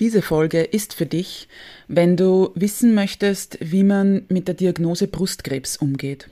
Diese 0.00 0.22
Folge 0.22 0.62
ist 0.62 0.94
für 0.94 1.06
dich, 1.06 1.48
wenn 1.86 2.16
du 2.16 2.50
wissen 2.56 2.94
möchtest, 2.94 3.58
wie 3.60 3.84
man 3.84 4.24
mit 4.28 4.48
der 4.48 4.54
Diagnose 4.54 5.06
Brustkrebs 5.06 5.76
umgeht. 5.76 6.28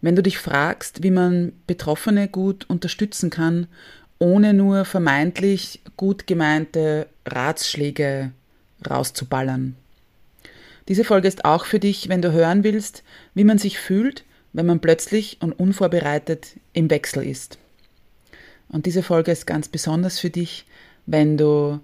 Wenn 0.00 0.16
du 0.16 0.22
dich 0.22 0.38
fragst, 0.38 1.02
wie 1.02 1.10
man 1.10 1.52
Betroffene 1.66 2.28
gut 2.28 2.64
unterstützen 2.68 3.28
kann, 3.28 3.66
ohne 4.18 4.54
nur 4.54 4.86
vermeintlich 4.86 5.82
gut 5.98 6.26
gemeinte 6.26 7.06
Ratschläge 7.26 8.32
rauszuballern. 8.88 9.76
Diese 10.88 11.04
Folge 11.04 11.28
ist 11.28 11.44
auch 11.44 11.66
für 11.66 11.80
dich, 11.80 12.08
wenn 12.08 12.22
du 12.22 12.32
hören 12.32 12.64
willst, 12.64 13.02
wie 13.34 13.44
man 13.44 13.58
sich 13.58 13.78
fühlt, 13.78 14.24
wenn 14.54 14.64
man 14.66 14.80
plötzlich 14.80 15.38
und 15.40 15.52
unvorbereitet 15.52 16.56
im 16.72 16.88
Wechsel 16.88 17.26
ist. 17.26 17.58
Und 18.68 18.86
diese 18.86 19.02
Folge 19.02 19.32
ist 19.32 19.46
ganz 19.46 19.68
besonders 19.68 20.18
für 20.18 20.30
dich, 20.30 20.64
wenn 21.04 21.36
du 21.36 21.80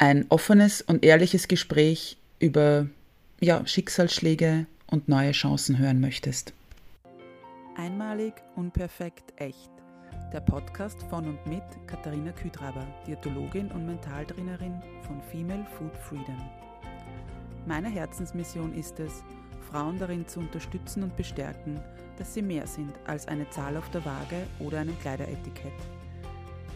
ein 0.00 0.24
offenes 0.30 0.80
und 0.80 1.04
ehrliches 1.04 1.46
Gespräch 1.46 2.16
über 2.38 2.86
ja, 3.38 3.66
Schicksalsschläge 3.66 4.64
und 4.86 5.08
neue 5.08 5.32
Chancen 5.32 5.78
hören 5.78 6.00
möchtest. 6.00 6.54
Einmalig, 7.76 8.32
unperfekt, 8.56 9.34
echt. 9.36 9.70
Der 10.32 10.40
Podcast 10.40 11.02
von 11.10 11.28
und 11.28 11.46
mit 11.46 11.62
Katharina 11.86 12.32
Küdraber, 12.32 12.86
Diätologin 13.06 13.70
und 13.72 13.86
Mentaltrainerin 13.86 14.82
von 15.06 15.20
Female 15.30 15.66
Food 15.76 15.94
Freedom. 15.98 16.50
Meine 17.66 17.90
Herzensmission 17.90 18.74
ist 18.74 18.98
es, 19.00 19.22
Frauen 19.70 19.98
darin 19.98 20.26
zu 20.26 20.40
unterstützen 20.40 21.02
und 21.02 21.14
bestärken, 21.14 21.78
dass 22.16 22.32
sie 22.32 22.42
mehr 22.42 22.66
sind 22.66 22.94
als 23.06 23.28
eine 23.28 23.48
Zahl 23.50 23.76
auf 23.76 23.90
der 23.90 24.04
Waage 24.06 24.46
oder 24.60 24.78
einem 24.78 24.98
Kleideretikett. 25.00 25.74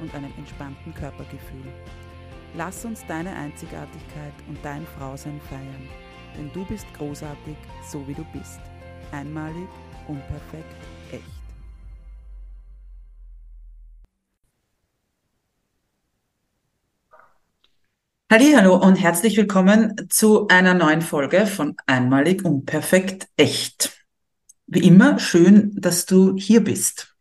und 0.00 0.14
einem 0.14 0.32
entspannten 0.36 0.94
Körpergefühl. 0.94 1.72
Lass 2.56 2.84
uns 2.84 3.04
deine 3.06 3.34
Einzigartigkeit 3.34 4.34
und 4.48 4.58
dein 4.62 4.86
Frausein 4.98 5.40
feiern, 5.48 5.88
denn 6.36 6.50
du 6.52 6.64
bist 6.64 6.86
großartig, 6.96 7.56
so 7.90 8.06
wie 8.06 8.14
du 8.14 8.24
bist. 8.32 8.60
Einmalig, 9.12 9.68
unperfekt, 10.06 10.74
echt. 11.10 11.24
Hallo 18.30 18.76
und 18.76 18.96
herzlich 18.96 19.36
willkommen 19.36 20.08
zu 20.08 20.48
einer 20.48 20.74
neuen 20.74 21.02
Folge 21.02 21.46
von 21.46 21.76
Einmalig, 21.86 22.44
unperfekt, 22.44 23.28
echt. 23.36 24.04
Wie 24.66 24.86
immer, 24.86 25.18
schön, 25.18 25.72
dass 25.80 26.06
du 26.06 26.36
hier 26.36 26.64
bist. 26.64 27.14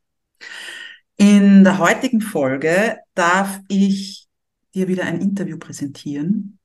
In 1.24 1.64
der 1.64 1.78
heutigen 1.78 2.20
Folge 2.20 2.98
darf 3.16 3.62
ich 3.70 4.28
dir 4.76 4.90
wieder 4.90 5.06
ein 5.06 5.22
Interview 5.22 5.58
präsentieren. 5.58 6.60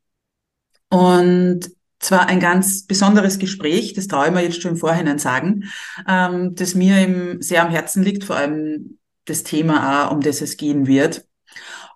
Und 0.90 1.70
zwar 2.00 2.26
ein 2.26 2.40
ganz 2.40 2.84
besonderes 2.84 3.38
Gespräch, 3.38 3.92
das 3.92 4.08
traue 4.08 4.26
ich 4.26 4.32
mir 4.32 4.42
jetzt 4.42 4.60
schon 4.60 4.72
im 4.72 4.76
Vorhinein 4.76 5.20
sagen, 5.20 5.70
ähm, 6.08 6.56
das 6.56 6.74
mir 6.74 7.00
im, 7.06 7.40
sehr 7.40 7.62
am 7.62 7.70
Herzen 7.70 8.02
liegt, 8.02 8.24
vor 8.24 8.34
allem 8.34 8.98
das 9.26 9.44
Thema 9.44 10.08
auch, 10.08 10.10
um 10.10 10.22
das 10.22 10.40
es 10.40 10.56
gehen 10.56 10.88
wird. 10.88 11.24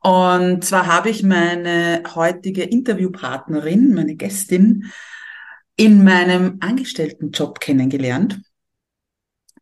Und 0.00 0.64
zwar 0.64 0.86
habe 0.86 1.10
ich 1.10 1.24
meine 1.24 2.04
heutige 2.14 2.62
Interviewpartnerin, 2.62 3.92
meine 3.92 4.14
Gästin, 4.14 4.92
in 5.74 6.04
meinem 6.04 6.58
Angestelltenjob 6.60 7.58
kennengelernt. 7.58 8.40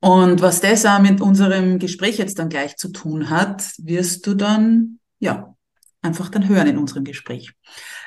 Und 0.00 0.40
was 0.40 0.62
das 0.62 0.86
auch 0.86 0.98
mit 0.98 1.20
unserem 1.20 1.78
Gespräch 1.78 2.16
jetzt 2.16 2.38
dann 2.38 2.48
gleich 2.48 2.76
zu 2.76 2.88
tun 2.88 3.28
hat, 3.28 3.70
wirst 3.76 4.26
du 4.26 4.32
dann, 4.32 4.98
ja, 5.18 5.54
einfach 6.00 6.30
dann 6.30 6.48
hören 6.48 6.68
in 6.68 6.78
unserem 6.78 7.04
Gespräch. 7.04 7.52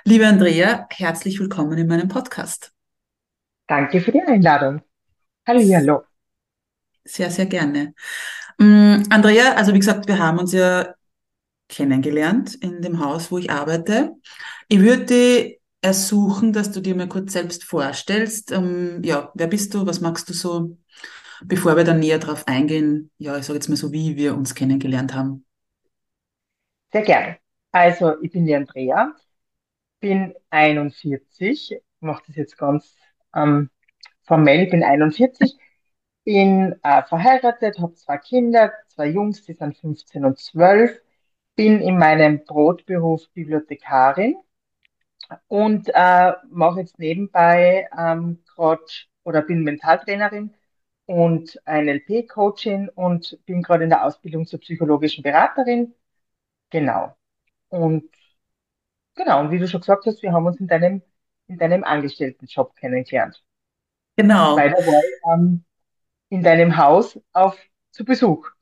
Liebe 0.03 0.25
Andrea, 0.25 0.87
herzlich 0.89 1.39
willkommen 1.39 1.77
in 1.77 1.87
meinem 1.87 2.07
Podcast. 2.07 2.71
Danke 3.67 4.01
für 4.01 4.11
die 4.11 4.21
Einladung. 4.21 4.81
Hallo. 5.47 6.01
Sehr, 7.03 7.29
sehr 7.29 7.45
gerne. 7.45 7.93
Um, 8.59 9.03
Andrea, 9.11 9.53
also 9.53 9.71
wie 9.73 9.79
gesagt, 9.79 10.07
wir 10.07 10.17
haben 10.17 10.39
uns 10.39 10.51
ja 10.51 10.95
kennengelernt 11.69 12.55
in 12.55 12.81
dem 12.81 13.05
Haus, 13.05 13.31
wo 13.31 13.37
ich 13.37 13.51
arbeite. 13.51 14.13
Ich 14.67 14.79
würde 14.79 15.57
ersuchen, 15.81 16.53
dass 16.53 16.71
du 16.71 16.81
dir 16.81 16.95
mal 16.95 17.07
kurz 17.07 17.33
selbst 17.33 17.63
vorstellst. 17.65 18.51
Um, 18.51 19.03
ja, 19.03 19.31
wer 19.35 19.47
bist 19.47 19.75
du? 19.75 19.85
Was 19.85 20.01
magst 20.01 20.27
du 20.27 20.33
so? 20.33 20.75
Bevor 21.45 21.75
wir 21.75 21.83
dann 21.83 21.99
näher 21.99 22.19
darauf 22.19 22.47
eingehen, 22.47 23.11
ja, 23.17 23.37
ich 23.37 23.45
sage 23.45 23.57
jetzt 23.57 23.69
mal 23.69 23.75
so, 23.75 23.91
wie 23.91 24.15
wir 24.15 24.35
uns 24.35 24.55
kennengelernt 24.55 25.13
haben. 25.13 25.45
Sehr 26.91 27.03
gerne. 27.03 27.37
Also, 27.71 28.21
ich 28.21 28.31
bin 28.31 28.45
die 28.45 28.55
Andrea, 28.55 29.13
bin 29.99 30.35
41, 30.49 31.79
mache 31.99 32.23
das 32.27 32.35
jetzt 32.35 32.57
ganz 32.57 32.95
ähm, 33.35 33.69
formell, 34.23 34.67
bin 34.67 34.83
41, 34.83 35.57
bin 36.23 36.75
äh, 36.83 37.03
verheiratet, 37.03 37.79
habe 37.79 37.95
zwei 37.95 38.17
Kinder, 38.17 38.73
zwei 38.89 39.07
Jungs, 39.07 39.43
die 39.43 39.53
sind 39.53 39.77
15 39.77 40.25
und 40.25 40.39
12, 40.39 41.01
bin 41.55 41.81
in 41.81 41.97
meinem 41.97 42.43
Brotberuf 42.45 43.29
Bibliothekarin 43.33 44.35
und 45.47 45.89
äh, 45.93 46.33
mache 46.49 46.81
jetzt 46.81 46.99
nebenbei 46.99 47.87
ähm, 47.97 48.43
gerade 48.55 48.83
oder 49.23 49.41
bin 49.41 49.63
Mentaltrainerin 49.63 50.53
und 51.05 51.59
NLP-Coachin 51.65 52.89
und 52.89 53.37
bin 53.45 53.61
gerade 53.61 53.83
in 53.83 53.89
der 53.89 54.05
Ausbildung 54.05 54.45
zur 54.45 54.59
psychologischen 54.59 55.23
Beraterin. 55.23 55.93
Genau. 56.69 57.15
Und 57.69 58.09
genau, 59.15 59.41
und 59.41 59.51
wie 59.51 59.59
du 59.59 59.67
schon 59.67 59.81
gesagt 59.81 60.05
hast, 60.05 60.21
wir 60.23 60.31
haben 60.31 60.45
uns 60.45 60.59
in 60.59 60.67
deinem, 60.67 61.01
in 61.47 61.57
deinem 61.57 61.83
Angestelltenjob 61.83 62.75
kennengelernt. 62.75 63.43
Genau. 64.15 64.55
Beide 64.55 64.75
war 64.75 65.33
ähm, 65.33 65.63
in 66.29 66.43
deinem 66.43 66.77
Haus 66.77 67.19
auf 67.33 67.57
zu 67.91 68.05
Besuch. 68.05 68.47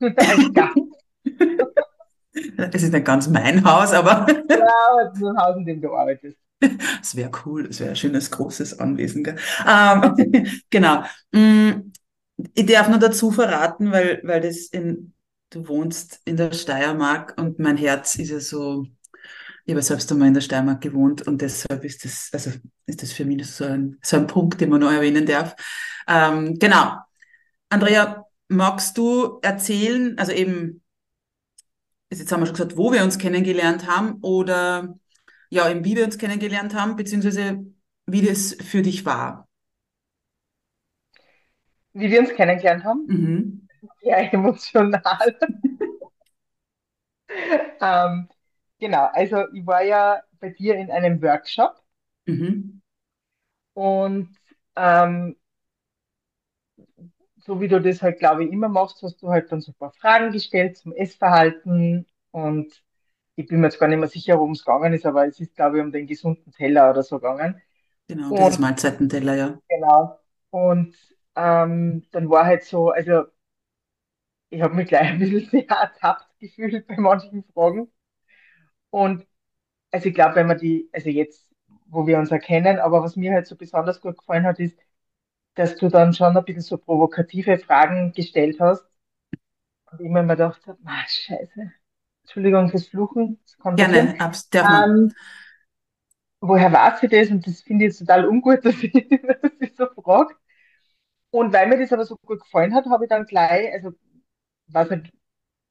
Es 2.56 2.82
ist 2.82 2.92
nicht 2.92 3.04
ganz 3.04 3.28
mein 3.28 3.62
Haus, 3.64 3.92
aber. 3.92 4.26
ja, 4.48 5.10
ist 5.12 5.22
ein 5.22 5.36
Haus, 5.36 5.56
in 5.56 5.66
dem 5.66 5.80
du 5.80 5.94
arbeitest. 5.94 6.38
Das 6.60 7.16
wäre 7.16 7.30
cool, 7.44 7.66
das 7.66 7.80
wäre 7.80 7.90
ein 7.90 7.96
schönes, 7.96 8.30
großes 8.30 8.78
Anwesen. 8.78 9.24
Gell? 9.24 9.36
Ähm, 9.66 10.46
genau. 10.70 11.02
Ich 12.54 12.66
darf 12.66 12.88
nur 12.88 12.98
dazu 12.98 13.30
verraten, 13.30 13.92
weil, 13.92 14.20
weil 14.24 14.40
das 14.40 14.66
in, 14.66 15.14
du 15.50 15.68
wohnst 15.68 16.20
in 16.24 16.36
der 16.36 16.52
Steiermark 16.52 17.34
und 17.38 17.58
mein 17.58 17.76
Herz 17.76 18.16
ist 18.16 18.30
ja 18.30 18.40
so, 18.40 18.86
ich 19.64 19.72
habe 19.72 19.82
selbst 19.82 20.10
einmal 20.10 20.28
in 20.28 20.34
der 20.34 20.40
Steiermark 20.40 20.80
gewohnt 20.80 21.26
und 21.26 21.40
deshalb 21.40 21.84
ist 21.84 22.04
das, 22.04 22.30
also 22.32 22.50
ist 22.86 23.02
das 23.02 23.12
für 23.12 23.24
mich 23.24 23.46
so 23.46 23.64
ein, 23.64 23.98
so 24.02 24.16
ein 24.16 24.26
Punkt, 24.26 24.60
den 24.60 24.70
man 24.70 24.80
noch 24.80 24.90
erwähnen 24.90 25.26
darf. 25.26 25.54
Ähm, 26.08 26.58
genau. 26.58 26.96
Andrea, 27.68 28.26
magst 28.48 28.98
du 28.98 29.38
erzählen, 29.42 30.18
also 30.18 30.32
eben, 30.32 30.82
jetzt 32.10 32.30
haben 32.32 32.40
wir 32.40 32.46
schon 32.46 32.56
gesagt, 32.56 32.76
wo 32.76 32.92
wir 32.92 33.04
uns 33.04 33.18
kennengelernt 33.18 33.86
haben 33.86 34.18
oder 34.20 34.98
ja, 35.48 35.68
eben 35.70 35.84
wie 35.84 35.96
wir 35.96 36.04
uns 36.04 36.18
kennengelernt 36.18 36.74
haben, 36.74 36.96
beziehungsweise 36.96 37.64
wie 38.06 38.22
das 38.22 38.54
für 38.54 38.82
dich 38.82 39.04
war? 39.04 39.48
Wie 41.92 42.10
wir 42.10 42.20
uns 42.20 42.34
kennengelernt 42.34 42.84
haben. 42.84 43.06
Mhm. 43.06 43.68
Ja, 44.02 44.16
emotional. 44.18 45.38
ähm, 47.80 48.28
genau, 48.78 49.08
also 49.12 49.44
ich 49.52 49.66
war 49.66 49.82
ja 49.82 50.22
bei 50.40 50.50
dir 50.50 50.76
in 50.76 50.90
einem 50.90 51.22
Workshop 51.22 51.82
mhm. 52.26 52.82
und 53.74 54.28
ähm, 54.76 55.36
so 57.44 57.60
wie 57.60 57.68
du 57.68 57.80
das 57.80 58.02
halt, 58.02 58.18
glaube 58.18 58.44
ich, 58.44 58.52
immer 58.52 58.68
machst, 58.68 59.02
hast 59.02 59.20
du 59.22 59.28
halt 59.28 59.50
dann 59.50 59.60
so 59.60 59.72
ein 59.72 59.76
paar 59.76 59.92
Fragen 59.92 60.32
gestellt 60.32 60.76
zum 60.76 60.92
Essverhalten 60.92 62.06
und 62.30 62.82
ich 63.34 63.46
bin 63.46 63.60
mir 63.60 63.66
jetzt 63.66 63.80
gar 63.80 63.88
nicht 63.88 63.98
mehr 63.98 64.08
sicher, 64.08 64.36
worum 64.36 64.52
es 64.52 64.64
gegangen 64.64 64.92
ist, 64.92 65.06
aber 65.06 65.26
es 65.26 65.40
ist, 65.40 65.54
glaube 65.54 65.78
ich, 65.78 65.84
um 65.84 65.90
den 65.90 66.06
gesunden 66.06 66.52
Teller 66.52 66.90
oder 66.90 67.02
so 67.02 67.16
gegangen. 67.16 67.60
Genau, 68.06 68.30
und, 68.30 68.38
dieses 68.38 68.58
Mahlzeitenteller, 68.58 69.34
ja. 69.34 69.58
Genau. 69.68 70.18
Und 70.50 70.94
ähm, 71.36 72.06
dann 72.12 72.30
war 72.30 72.46
halt 72.46 72.64
so, 72.64 72.90
also 72.90 73.24
ich 74.50 74.62
habe 74.62 74.74
mich 74.74 74.86
gleich 74.88 75.08
ein 75.08 75.18
bisschen 75.18 75.48
sehr 75.50 75.66
ertappt 75.68 76.26
gefühlt 76.38 76.86
bei 76.86 76.96
manchen 76.96 77.42
Fragen. 77.52 77.90
Und 78.90 79.26
also 79.92 80.08
ich 80.08 80.14
glaube, 80.14 80.36
wenn 80.36 80.48
man 80.48 80.58
die, 80.58 80.88
also 80.92 81.10
jetzt 81.10 81.48
wo 81.88 82.06
wir 82.06 82.18
uns 82.18 82.30
erkennen. 82.32 82.78
Aber 82.80 83.02
was 83.02 83.16
mir 83.16 83.32
halt 83.34 83.46
so 83.46 83.56
besonders 83.56 84.00
gut 84.00 84.18
gefallen 84.18 84.44
hat, 84.46 84.60
ist, 84.60 84.78
dass 85.54 85.76
du 85.76 85.88
dann 85.88 86.14
schon 86.14 86.36
ein 86.36 86.44
bisschen 86.44 86.62
so 86.62 86.78
provokative 86.78 87.58
Fragen 87.58 88.12
gestellt 88.12 88.60
hast. 88.60 88.86
Und 89.90 90.00
ich 90.00 90.08
mir 90.10 90.20
immer 90.20 90.34
gedacht 90.36 90.66
habe, 90.66 90.78
ah, 90.86 91.04
Scheiße, 91.08 91.72
Entschuldigung 92.22 92.70
fürs 92.70 92.88
Fluchen, 92.88 93.40
das 93.44 93.56
passieren. 93.58 94.14
Gerne, 94.14 94.24
darf 94.50 94.68
man. 94.68 94.90
Ähm, 94.90 95.14
woher 96.40 96.72
weiß 96.72 97.00
sie 97.00 97.08
das? 97.08 97.30
Und 97.30 97.46
das 97.46 97.60
finde 97.62 97.86
ich 97.86 97.96
total 97.98 98.26
ungut, 98.26 98.64
dass 98.64 98.82
ich, 98.82 98.92
dass 98.92 99.52
ich 99.60 99.74
so 99.76 99.86
frage. 100.02 100.34
Und 101.32 101.54
weil 101.54 101.68
mir 101.68 101.78
das 101.80 101.92
aber 101.94 102.06
so 102.06 102.16
gut 102.26 102.40
gefallen 102.42 102.74
hat, 102.74 102.86
habe 102.86 103.06
ich 103.06 103.10
dann 103.10 103.26
gleich, 103.26 103.72
also 103.74 103.92
weiß 104.68 104.90
nicht, 104.90 105.12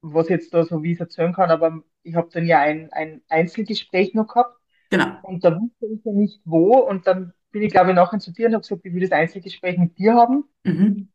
was 0.02 0.28
jetzt 0.30 0.54
da 0.54 0.64
so 0.64 0.82
wie 0.82 0.92
ich 0.92 0.96
es 0.96 1.00
erzählen 1.02 1.34
kann, 1.34 1.50
aber 1.50 1.82
ich 2.04 2.16
habe 2.16 2.30
dann 2.32 2.46
ja 2.46 2.60
ein, 2.60 2.92
ein 2.92 3.22
Einzelgespräch 3.28 4.14
noch 4.14 4.28
gehabt 4.28 4.58
Genau. 4.90 5.22
und 5.22 5.44
da 5.44 5.60
wusste 5.60 5.86
ich 5.86 6.04
ja 6.04 6.12
nicht 6.12 6.40
wo 6.44 6.78
und 6.78 7.06
dann 7.06 7.34
bin 7.52 7.62
ich 7.62 7.72
glaube 7.72 7.90
ich 7.90 7.96
nachher 7.96 8.20
zu 8.20 8.32
dir 8.32 8.48
und 8.48 8.54
habe 8.54 8.62
gesagt, 8.62 8.86
ich 8.86 8.94
will 8.94 9.02
das 9.02 9.12
Einzelgespräch 9.12 9.78
mit 9.78 9.98
dir 9.98 10.14
haben. 10.14 10.44
Mhm. 10.64 11.08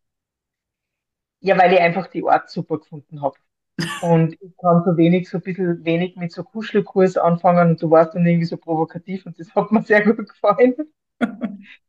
Ja, 1.39 1.57
weil 1.57 1.73
ich 1.73 1.79
einfach 1.79 2.07
die 2.07 2.23
Art 2.27 2.49
super 2.49 2.79
gefunden 2.79 3.21
habe. 3.21 3.37
Und 3.99 4.33
ich 4.41 4.57
kann 4.57 4.83
so 4.85 4.97
wenig, 4.97 5.29
so 5.29 5.37
ein 5.39 5.43
bisschen 5.43 5.85
wenig 5.85 6.15
mit 6.17 6.31
so 6.31 6.43
Kuschelkurs 6.43 7.17
anfangen 7.17 7.71
und 7.71 7.81
du 7.81 7.89
warst 7.91 8.15
dann 8.15 8.25
irgendwie 8.27 8.45
so 8.45 8.57
provokativ 8.57 9.25
und 9.25 9.39
das 9.39 9.55
hat 9.55 9.71
mir 9.71 9.83
sehr 9.83 10.03
gut 10.05 10.29
gefallen. 10.29 10.75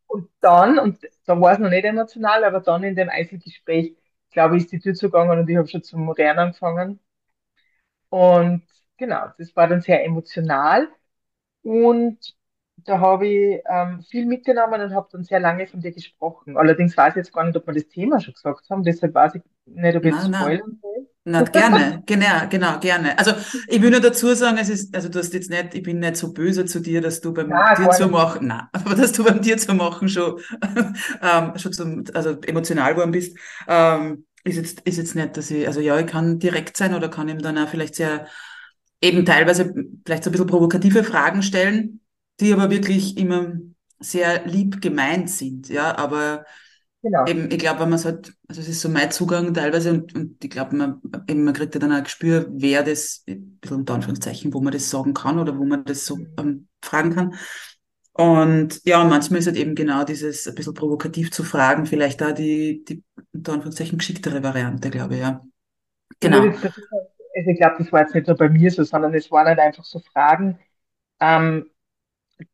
Und 0.07 0.29
dann, 0.41 0.79
und 0.79 0.99
da 1.27 1.41
war 1.41 1.53
es 1.53 1.59
noch 1.59 1.71
nicht 1.71 1.85
emotional, 1.85 2.45
aber 2.45 2.61
dann 2.61 2.83
in 2.83 2.97
dem 2.97 3.09
Einzelgespräch, 3.11 3.97
glaube 4.31 4.57
ich, 4.57 4.65
ist 4.65 4.73
die 4.73 4.81
Tür 4.81 4.95
zugegangen 4.95 5.39
und 5.39 5.49
ich 5.49 5.57
habe 5.57 5.69
schon 5.69 5.83
zum 5.83 6.05
Modern 6.05 6.39
angefangen. 6.39 7.01
Und 8.11 8.63
genau, 8.97 9.27
das 9.39 9.55
war 9.57 9.69
dann 9.69 9.81
sehr 9.81 10.05
emotional. 10.05 10.89
Und 11.63 12.19
da 12.79 13.01
habe 13.01 13.29
ich 13.29 13.63
ähm, 13.69 14.03
viel 14.03 14.27
mitgenommen 14.27 14.81
und 14.83 14.95
habe 14.95 15.09
dann 15.13 15.25
sehr 15.25 15.41
lange 15.41 15.67
von 15.67 15.81
dir 15.81 15.93
gesprochen. 15.93 16.57
Allerdings 16.57 16.97
weiß 16.97 17.13
ich 17.13 17.17
jetzt 17.19 17.33
gar 17.33 17.45
nicht, 17.45 17.57
ob 17.57 17.67
wir 17.67 17.75
das 17.75 17.89
Thema 17.89 18.21
schon 18.21 18.35
gesagt 18.35 18.71
haben, 18.71 18.85
deshalb 18.85 19.15
weiß 19.15 19.37
ich 19.37 19.43
nicht, 19.67 19.97
ob 19.97 20.05
ich 20.05 20.15
na. 20.15 20.23
spoilern 20.23 20.79
soll. 20.83 21.09
Na, 21.25 21.43
gerne, 21.43 22.03
genau, 22.07 22.49
genau, 22.49 22.79
gerne. 22.81 23.19
Also 23.19 23.33
ich 23.67 23.83
will 23.83 23.91
nur 23.91 24.01
dazu 24.01 24.35
sagen, 24.35 24.57
es 24.57 24.71
ist, 24.71 24.95
also 24.95 25.11
du 25.11 25.19
hast 25.19 25.35
jetzt 25.35 25.51
nicht, 25.51 25.75
ich 25.75 25.83
bin 25.83 25.99
nicht 25.99 26.17
so 26.17 26.33
böse 26.33 26.65
zu 26.65 26.81
dir, 26.81 27.03
dass 27.03 27.21
du 27.21 27.35
beim 27.35 27.49
dir 27.49 27.55
gar 27.77 27.91
zu 27.91 28.09
machen, 28.09 28.47
na, 28.47 28.71
aber 28.73 28.95
dass 28.95 29.13
du 29.13 29.25
beim 29.25 29.43
dir 29.43 29.59
zu 29.59 29.75
machen 29.75 30.09
schon, 30.09 30.41
ähm, 31.23 31.53
schon 31.57 31.73
zum, 31.73 32.05
also 32.15 32.41
emotional 32.47 32.95
geworden 32.95 33.11
bist, 33.11 33.37
ähm, 33.67 34.25
ist 34.45 34.57
jetzt, 34.57 34.81
ist 34.83 34.97
jetzt 34.97 35.15
nicht, 35.15 35.37
dass 35.37 35.51
ich, 35.51 35.67
also 35.67 35.81
ja, 35.81 35.99
ich 35.99 36.07
kann 36.07 36.39
direkt 36.39 36.77
sein 36.79 36.95
oder 36.95 37.11
kann 37.11 37.29
ihm 37.29 37.41
dann 37.41 37.59
auch 37.59 37.69
vielleicht 37.69 37.97
sehr, 37.97 38.27
eben 39.03 39.27
teilweise 39.27 39.75
vielleicht 40.07 40.25
so 40.25 40.31
ein 40.31 40.33
bisschen 40.33 40.47
provokative 40.47 41.05
Fragen 41.05 41.43
stellen, 41.43 42.01
die 42.41 42.53
aber 42.53 42.71
wirklich 42.71 43.19
immer 43.19 43.53
sehr 44.01 44.47
lieb 44.47 44.81
gemeint 44.81 45.29
sind, 45.29 45.69
ja, 45.69 45.97
aber 45.99 46.45
Genau. 47.03 47.27
Eben, 47.27 47.51
ich 47.51 47.59
glaube, 47.59 47.81
wenn 47.81 47.91
man 47.91 47.99
es 47.99 48.05
halt, 48.07 48.33
also 48.49 48.61
es 48.61 48.69
ist 48.69 48.81
so 48.81 48.89
mein 48.89 49.11
Zugang 49.11 49.53
teilweise 49.53 49.93
und, 49.93 50.15
und 50.15 50.43
ich 50.43 50.51
glaube, 50.51 50.75
man, 50.77 51.01
eben, 51.29 51.45
man 51.45 51.53
kriegt 51.55 51.75
ja 51.75 51.81
dann 51.81 51.93
auch 51.93 51.97
ein 51.99 52.05
Gespür, 52.05 52.47
wer 52.51 52.83
das, 52.83 53.23
ein 53.29 53.59
bisschen 53.61 53.79
unter 53.79 53.95
Anführungszeichen, 53.95 54.55
wo 54.55 54.61
man 54.61 54.73
das 54.73 54.89
sagen 54.91 55.15
kann 55.15 55.39
oder 55.39 55.57
wo 55.59 55.65
man 55.65 55.85
das 55.85 56.07
so 56.07 56.19
ähm, 56.39 56.69
fragen 56.83 57.15
kann. 57.15 57.35
Und 58.13 58.81
ja, 58.85 59.01
und 59.03 59.11
manchmal 59.11 59.41
ist 59.41 59.47
halt 59.47 59.57
eben 59.57 59.75
genau 59.75 60.05
dieses 60.05 60.49
ein 60.49 60.55
bisschen 60.55 60.75
provokativ 60.75 61.31
zu 61.31 61.45
fragen, 61.45 61.87
vielleicht 61.87 62.21
da 62.21 62.33
die, 62.33 62.85
die 62.85 63.05
unter 63.33 63.53
Anführungszeichen 63.53 63.99
geschicktere 63.99 64.43
Variante, 64.43 64.91
glaube 64.91 65.15
ich, 65.15 65.21
ja. 65.21 65.45
Ich 66.23 66.31
muss 66.31 66.41
Genau. 66.41 66.53
also 66.63 67.51
ich 67.51 67.59
glaube, 67.59 67.77
das 67.79 67.93
war 67.93 68.01
jetzt 68.03 68.15
nicht 68.15 68.27
nur 68.27 68.37
bei 68.37 68.49
mir 68.49 68.71
so, 68.71 68.83
sondern 68.85 69.15
es 69.15 69.31
waren 69.31 69.47
halt 69.47 69.59
einfach 69.61 69.85
so 69.85 70.01
Fragen, 70.01 70.59
ähm, 71.21 71.71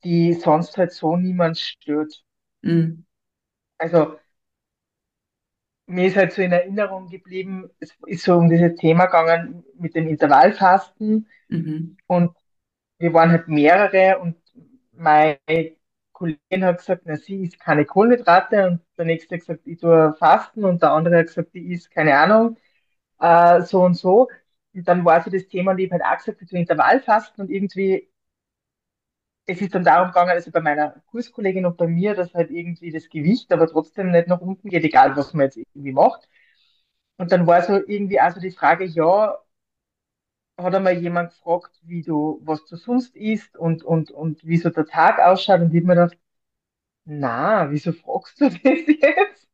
die 0.04 0.34
sonst 0.34 0.76
halt 0.78 0.92
so 0.92 1.16
niemand 1.16 1.58
stört. 1.58 2.24
Mhm. 2.62 3.04
Also 3.78 4.18
mir 5.86 6.06
ist 6.08 6.16
halt 6.16 6.32
so 6.32 6.42
in 6.42 6.52
Erinnerung 6.52 7.08
geblieben, 7.08 7.70
es 7.80 7.92
ist 8.06 8.24
so 8.24 8.36
um 8.36 8.48
dieses 8.50 8.74
Thema 8.76 9.06
gegangen 9.06 9.64
mit 9.78 9.94
dem 9.94 10.08
Intervallfasten 10.08 11.28
Mhm. 11.50 11.96
und 12.06 12.36
wir 12.98 13.12
waren 13.14 13.30
halt 13.32 13.48
mehrere 13.48 14.18
und 14.20 14.36
meine 14.92 15.38
Kollegin 16.12 16.64
hat 16.64 16.78
gesagt, 16.78 17.02
na, 17.06 17.16
sie 17.16 17.42
isst 17.44 17.60
keine 17.60 17.84
Kohlenhydrate 17.86 18.66
und 18.68 18.80
der 18.98 19.04
nächste 19.06 19.34
hat 19.36 19.40
gesagt, 19.40 19.66
ich 19.66 19.80
tue 19.80 20.14
Fasten 20.18 20.64
und 20.64 20.82
der 20.82 20.92
andere 20.92 21.18
hat 21.18 21.26
gesagt, 21.28 21.50
ich 21.54 21.64
isst 21.70 21.90
keine 21.90 22.16
Ahnung, 22.18 22.56
äh, 23.20 23.62
so 23.62 23.82
und 23.82 23.94
so. 23.94 24.28
Und 24.74 24.88
dann 24.88 25.04
war 25.04 25.22
so 25.22 25.30
das 25.30 25.46
Thema 25.48 25.72
und 25.72 25.78
ich 25.80 25.90
habe 25.92 26.04
halt 26.04 26.14
auch 26.20 26.24
gesagt, 26.24 26.42
ich 26.42 26.50
tue 26.50 26.58
Intervallfasten 26.60 27.44
und 27.44 27.50
irgendwie 27.50 28.08
es 29.46 29.60
ist 29.60 29.74
dann 29.74 29.84
darum 29.84 30.08
gegangen, 30.08 30.30
also 30.30 30.50
bei 30.50 30.60
meiner 30.60 31.02
Kurskollegin 31.10 31.66
und 31.66 31.76
bei 31.76 31.86
mir, 31.86 32.14
dass 32.14 32.34
halt 32.34 32.50
irgendwie 32.50 32.90
das 32.92 33.08
Gewicht 33.08 33.52
aber 33.52 33.66
trotzdem 33.68 34.10
nicht 34.10 34.28
nach 34.28 34.40
unten 34.40 34.68
geht, 34.70 34.84
egal 34.84 35.16
was 35.16 35.34
man 35.34 35.46
jetzt 35.46 35.56
irgendwie 35.58 35.92
macht. 35.92 36.28
Und 37.18 37.32
dann 37.32 37.46
war 37.46 37.62
so 37.62 37.74
irgendwie 37.86 38.20
also 38.20 38.40
die 38.40 38.52
Frage, 38.52 38.84
ja, 38.86 39.38
hat 40.58 40.74
einmal 40.74 40.94
jemand 40.98 41.30
gefragt, 41.32 41.80
wie 41.82 42.02
du, 42.02 42.40
was 42.44 42.64
du 42.66 42.76
sonst 42.76 43.16
isst 43.16 43.56
und, 43.56 43.82
und, 43.84 44.10
und 44.10 44.44
wie 44.44 44.56
so 44.58 44.70
der 44.70 44.86
Tag 44.86 45.18
ausschaut. 45.18 45.60
Und 45.60 45.74
ich 45.74 45.80
hab 45.80 45.86
mir 45.86 45.94
gedacht, 45.96 46.18
na, 47.06 47.70
wieso 47.70 47.92
fragst 47.92 48.40
du 48.40 48.50
das 48.50 48.58
jetzt? 48.64 49.48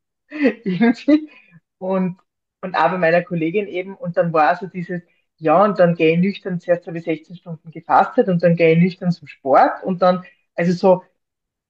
Irgendwie. 0.65 1.31
Und, 1.79 2.19
und 2.63 2.75
auch 2.77 2.91
bei 2.91 2.99
meiner 2.99 3.23
Kollegin 3.25 3.67
eben. 3.69 3.97
Und 3.97 4.17
dann 4.17 4.33
war 4.33 4.57
so 4.57 4.67
dieses, 4.67 5.03
ja, 5.41 5.65
und 5.65 5.79
dann 5.81 5.97
gehe 5.97 6.15
ich 6.15 6.21
nüchtern, 6.21 6.61
zuerst 6.61 6.87
habe 6.89 6.99
ich 6.99 7.05
16 7.05 7.37
Stunden 7.37 7.71
gefastet 7.73 8.29
und 8.29 8.43
dann 8.45 8.57
gehe 8.57 8.75
ich 8.75 8.79
nüchtern 8.81 9.13
zum 9.13 9.29
Sport 9.29 9.83
und 9.85 10.03
dann, 10.03 10.25
also 10.57 10.73
so, 10.73 11.05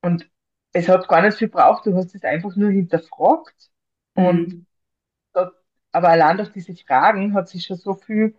und 0.03 0.31
es 0.73 0.89
hat 0.89 1.09
gar 1.09 1.23
nicht 1.23 1.39
viel 1.39 1.49
gebraucht, 1.49 1.87
du 1.87 1.97
hast 1.97 2.15
es 2.15 2.25
einfach 2.25 2.57
nur 2.57 2.71
hinterfragt. 2.71 3.71
Und 4.15 4.55
Mhm. 4.55 4.67
dort, 5.35 5.55
aber 5.93 6.11
allein 6.11 6.39
durch 6.39 6.53
diese 6.53 6.75
Fragen 6.77 7.35
hat 7.35 7.49
sich 7.49 7.65
schon 7.67 7.77
so 7.79 7.95
viel 7.95 8.37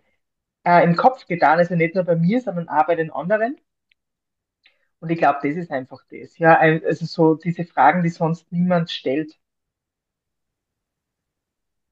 äh, 0.66 0.84
im 0.84 0.96
Kopf 0.96 1.26
getan, 1.26 1.58
also 1.58 1.74
nicht 1.76 1.94
nur 1.96 2.04
bei 2.04 2.16
mir, 2.16 2.40
sondern 2.42 2.68
auch 2.70 2.86
bei 2.86 2.96
den 2.96 3.10
anderen. 3.12 3.58
Und 5.00 5.10
ich 5.10 5.18
glaube, 5.18 5.40
das 5.42 5.56
ist 5.56 5.70
einfach 5.70 6.02
das. 6.10 6.38
Ja, 6.38 6.58
also 6.58 7.04
so 7.06 7.34
diese 7.34 7.64
Fragen, 7.64 8.02
die 8.02 8.08
sonst 8.08 8.50
niemand 8.52 8.90
stellt. 8.90 9.38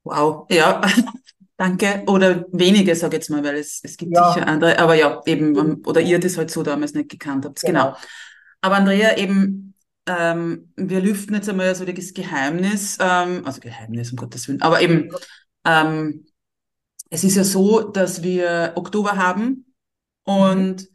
Wow, 0.05 0.47
ja, 0.51 0.81
danke. 1.57 2.03
Oder 2.07 2.45
wenige, 2.53 2.95
sage 2.97 3.17
ich 3.17 3.21
jetzt 3.23 3.31
mal, 3.31 3.45
weil 3.45 3.57
es, 3.57 3.81
es 3.83 3.97
gibt 3.97 4.17
sicher 4.17 4.41
Ja, 4.41 4.45
andere, 4.47 4.79
aber 4.79 4.95
ja, 4.95 5.21
eben, 5.27 5.83
oder 5.85 6.01
ihr 6.01 6.19
das 6.19 6.37
halt 6.37 6.51
so 6.51 6.63
damals 6.63 6.95
nicht 6.95 7.11
gekannt 7.11 7.45
habt. 7.45 7.61
Genau. 7.61 7.87
genau. 7.91 7.97
Aber 8.63 8.77
Andrea, 8.77 9.17
eben, 9.17 9.75
ähm, 10.07 10.73
wir 10.77 11.01
lüften 11.01 11.35
jetzt 11.35 11.49
einmal 11.49 11.75
so 11.75 11.85
das 11.85 12.15
Geheimnis, 12.15 12.99
ähm, 13.01 13.43
also 13.45 13.61
Geheimnis, 13.61 14.11
um 14.11 14.17
Gottes 14.17 14.49
Willen, 14.49 14.63
aber 14.63 14.81
eben, 14.81 15.11
ähm, 15.65 16.27
es 17.11 17.25
ist 17.25 17.37
ja 17.37 17.45
so, 17.45 17.83
dass 17.83 18.23
wir 18.23 18.73
Oktober 18.77 19.17
haben 19.17 19.67
Mhm, 20.39 20.71
und 20.79 20.89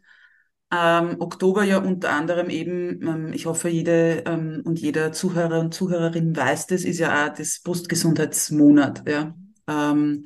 ähm, 0.72 1.16
Oktober 1.20 1.62
ja 1.64 1.78
unter 1.78 2.10
anderem 2.10 2.50
eben, 2.50 3.00
ähm, 3.06 3.32
ich 3.32 3.46
hoffe, 3.46 3.68
jede 3.68 4.24
ähm, 4.26 4.62
und 4.64 4.80
jeder 4.80 5.12
Zuhörer 5.12 5.60
und 5.60 5.72
Zuhörerin 5.72 6.36
weiß 6.36 6.66
das, 6.66 6.84
ist 6.84 6.98
ja 6.98 7.26
auch 7.26 7.34
das 7.34 7.60
Brustgesundheitsmonat, 7.62 9.08
ja. 9.08 9.34
Ähm, 9.68 10.24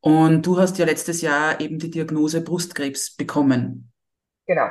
und 0.00 0.46
du 0.46 0.58
hast 0.58 0.78
ja 0.78 0.84
letztes 0.86 1.22
Jahr 1.22 1.60
eben 1.60 1.78
die 1.78 1.90
Diagnose 1.90 2.40
Brustkrebs 2.40 3.16
bekommen. 3.16 3.90
genau. 4.46 4.68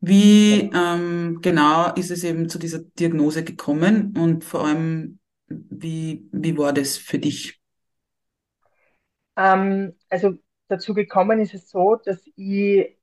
Wie 0.00 0.68
genau. 0.68 0.94
ähm, 0.94 1.38
genau 1.40 1.94
ist 1.94 2.10
es 2.10 2.24
eben 2.24 2.48
zu 2.48 2.58
dieser 2.58 2.80
Diagnose 2.80 3.42
gekommen 3.42 4.14
und 4.18 4.44
vor 4.44 4.66
allem, 4.66 5.18
wie, 5.48 6.28
wie 6.30 6.58
war 6.58 6.74
das 6.74 6.98
für 6.98 7.18
dich? 7.18 7.60
Ähm, 9.36 9.94
also 10.10 10.34
dazu 10.68 10.94
gekommen 10.94 11.40
ist 11.40 11.54
es 11.54 11.70
so, 11.70 11.96
dass 11.96 12.22
ich 12.36 12.98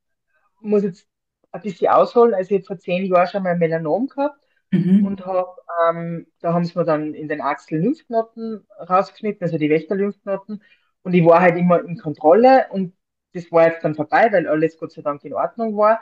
muss 0.61 0.83
jetzt 0.83 1.07
ein 1.51 1.61
bisschen 1.61 1.89
ausholen. 1.89 2.33
Also 2.33 2.51
ich 2.51 2.59
habe 2.61 2.65
vor 2.67 2.77
zehn 2.79 3.05
Jahren 3.05 3.27
schon 3.27 3.43
mal 3.43 3.57
Melanom 3.57 4.07
gehabt 4.07 4.39
Mhm, 4.73 5.01
und 5.01 5.25
hab, 5.25 5.57
ähm, 5.89 6.27
da 6.41 6.53
haben 6.53 6.65
sie 6.65 6.77
mir 6.77 6.85
dann 6.85 7.13
in 7.13 7.27
den 7.27 7.41
Achseln 7.41 7.81
Lymphknoten 7.83 8.65
rausgeschnitten, 8.89 9.43
also 9.43 9.57
die 9.57 9.69
Wächter-Lymphknoten. 9.69 10.63
Und 11.03 11.13
ich 11.13 11.25
war 11.25 11.41
halt 11.41 11.57
immer 11.57 11.83
in 11.83 11.97
Kontrolle 11.97 12.67
und 12.71 12.95
das 13.33 13.51
war 13.51 13.67
jetzt 13.67 13.83
dann 13.83 13.95
vorbei, 13.95 14.29
weil 14.31 14.47
alles 14.47 14.77
Gott 14.79 14.91
sei 14.91 15.01
Dank 15.01 15.23
in 15.23 15.33
Ordnung 15.33 15.77
war. 15.77 16.01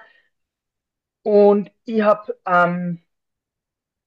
Und 1.24 1.72
ich 1.86 2.02
habe 2.02 2.38
ähm, 2.46 3.02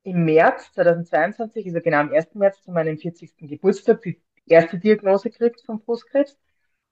im 0.04 0.24
März 0.24 0.72
2022, 0.72 1.66
also 1.66 1.80
genau 1.80 1.98
am 1.98 2.12
1. 2.12 2.38
März 2.38 2.62
zu 2.62 2.70
meinem 2.72 2.98
40. 2.98 3.46
Geburtstag, 3.48 4.02
die 4.02 4.20
erste 4.46 4.78
Diagnose 4.78 5.30
gekriegt 5.30 5.62
vom 5.64 5.80
Brustkrebs. 5.80 6.38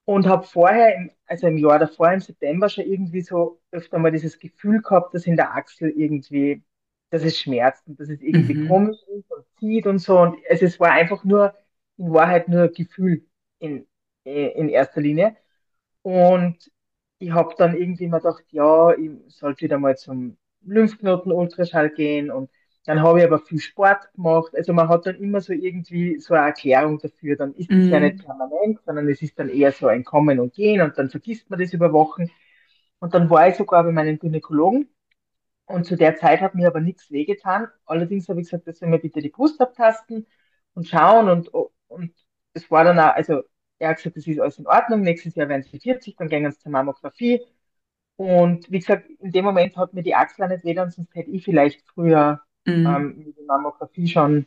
Und 0.04 0.26
habe 0.26 0.44
vorher, 0.44 0.96
im, 0.96 1.10
also 1.26 1.46
im 1.46 1.56
Jahr 1.58 1.78
davor, 1.78 2.12
im 2.12 2.20
September, 2.20 2.68
schon 2.68 2.84
irgendwie 2.84 3.20
so 3.22 3.60
öfter 3.70 3.98
mal 3.98 4.10
dieses 4.10 4.38
Gefühl 4.38 4.82
gehabt, 4.82 5.14
dass 5.14 5.26
in 5.26 5.36
der 5.36 5.54
Achsel 5.54 5.90
irgendwie, 5.90 6.64
dass 7.10 7.22
es 7.24 7.38
schmerzt 7.38 7.86
und 7.88 8.00
dass 8.00 8.08
es 8.08 8.20
irgendwie 8.20 8.54
mhm, 8.54 8.68
komisch 8.68 8.98
ist 9.16 9.30
und 9.30 9.44
zieht 9.58 9.86
und 9.86 9.98
so. 9.98 10.18
Und 10.18 10.38
also 10.48 10.66
es 10.66 10.80
war 10.80 10.92
einfach 10.92 11.24
nur, 11.24 11.54
in 11.96 12.12
Wahrheit 12.12 12.48
nur 12.48 12.68
Gefühl 12.68 13.26
in, 13.58 13.86
äh, 14.24 14.48
in 14.58 14.68
erster 14.68 15.00
Linie. 15.00 15.36
Und 16.02 16.70
ich 17.18 17.30
habe 17.32 17.54
dann 17.58 17.76
irgendwie 17.76 18.06
mal 18.08 18.18
gedacht, 18.18 18.44
ja, 18.50 18.92
ich 18.94 19.10
sollte 19.28 19.62
wieder 19.62 19.78
mal 19.78 19.96
zum 19.96 20.38
Lymphknoten-Ultraschall 20.62 21.90
gehen 21.90 22.30
und 22.30 22.50
dann 22.86 23.02
habe 23.02 23.20
ich 23.20 23.26
aber 23.26 23.38
viel 23.40 23.60
Sport 23.60 24.12
gemacht. 24.14 24.54
Also 24.56 24.72
man 24.72 24.88
hat 24.88 25.06
dann 25.06 25.16
immer 25.16 25.40
so 25.40 25.52
irgendwie 25.52 26.18
so 26.20 26.34
eine 26.34 26.46
Erklärung 26.46 26.98
dafür. 26.98 27.36
Dann 27.36 27.54
ist 27.54 27.76
es 27.76 27.88
ja 27.88 28.00
nicht 28.00 28.18
Mhm. 28.18 28.24
permanent, 28.24 28.80
sondern 28.84 29.08
es 29.08 29.22
ist 29.22 29.38
dann 29.38 29.48
eher 29.50 29.72
so 29.72 29.86
ein 29.88 30.04
Kommen 30.04 30.40
und 30.40 30.54
Gehen 30.54 30.80
und 30.80 30.96
dann 30.98 31.10
vergisst 31.10 31.50
man 31.50 31.58
das 31.60 31.72
über 31.74 31.92
Wochen. 31.92 32.30
Und 33.00 33.14
dann 33.14 33.30
war 33.30 33.48
ich 33.48 33.56
sogar 33.56 33.84
bei 33.84 33.92
meinem 33.92 34.18
Gynäkologen 34.18 34.88
und 35.66 35.84
zu 35.86 35.96
der 35.96 36.16
Zeit 36.16 36.40
hat 36.40 36.54
mir 36.54 36.66
aber 36.68 36.80
nichts 36.80 37.10
wehgetan. 37.10 37.68
Allerdings 37.86 38.28
habe 38.28 38.40
ich 38.40 38.46
gesagt, 38.50 38.66
dass 38.66 38.80
wir 38.80 38.88
mir 38.88 38.98
bitte 38.98 39.20
die 39.20 39.30
Brust 39.30 39.60
abtasten 39.60 40.26
und 40.74 40.88
schauen 40.88 41.28
und, 41.28 41.48
und 41.88 42.12
es 42.54 42.70
war 42.70 42.84
dann 42.84 42.98
auch, 42.98 43.14
also 43.14 43.42
er 43.78 43.90
hat 43.90 43.96
gesagt, 43.98 44.16
das 44.16 44.26
ist 44.26 44.40
alles 44.40 44.58
in 44.58 44.66
Ordnung. 44.66 45.02
Nächstes 45.02 45.34
Jahr 45.36 45.48
werden 45.48 45.62
sie 45.62 45.78
40, 45.80 46.16
dann 46.16 46.28
gehen 46.28 46.50
sie 46.50 46.58
zur 46.58 46.72
Mammographie. 46.72 47.40
Und 48.16 48.70
wie 48.70 48.78
gesagt, 48.80 49.08
in 49.20 49.32
dem 49.32 49.44
Moment 49.44 49.76
hat 49.76 49.94
mir 49.94 50.02
die 50.02 50.14
Achsel 50.14 50.48
nicht 50.48 50.64
weh, 50.64 50.74
sonst 50.76 51.14
hätte 51.14 51.30
ich 51.30 51.44
vielleicht 51.44 51.82
früher 51.94 52.42
Mhm. 52.78 52.86
ähm, 52.86 53.34
die 53.36 53.42
Mammographie 53.44 54.08
schon 54.08 54.46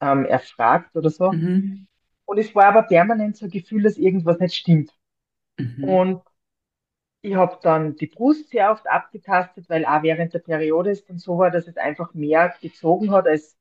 ähm, 0.00 0.24
erfragt 0.26 0.96
oder 0.96 1.10
so. 1.10 1.32
Mhm. 1.32 1.86
Und 2.26 2.38
es 2.38 2.54
war 2.54 2.66
aber 2.66 2.82
permanent 2.82 3.36
so 3.36 3.46
ein 3.46 3.50
Gefühl, 3.50 3.82
dass 3.82 3.96
irgendwas 3.98 4.38
nicht 4.38 4.54
stimmt. 4.54 4.92
Mhm. 5.58 5.84
Und 5.84 6.22
ich 7.22 7.34
habe 7.34 7.58
dann 7.62 7.96
die 7.96 8.06
Brust 8.06 8.50
sehr 8.50 8.70
oft 8.72 8.86
abgetastet, 8.88 9.68
weil 9.68 9.84
auch 9.84 10.02
während 10.02 10.34
der 10.34 10.38
Periode 10.40 10.90
es 10.90 11.04
dann 11.04 11.18
so 11.18 11.38
war, 11.38 11.50
dass 11.50 11.66
es 11.66 11.76
einfach 11.76 12.14
mehr 12.14 12.54
gezogen 12.60 13.10
hat 13.12 13.26
als 13.26 13.56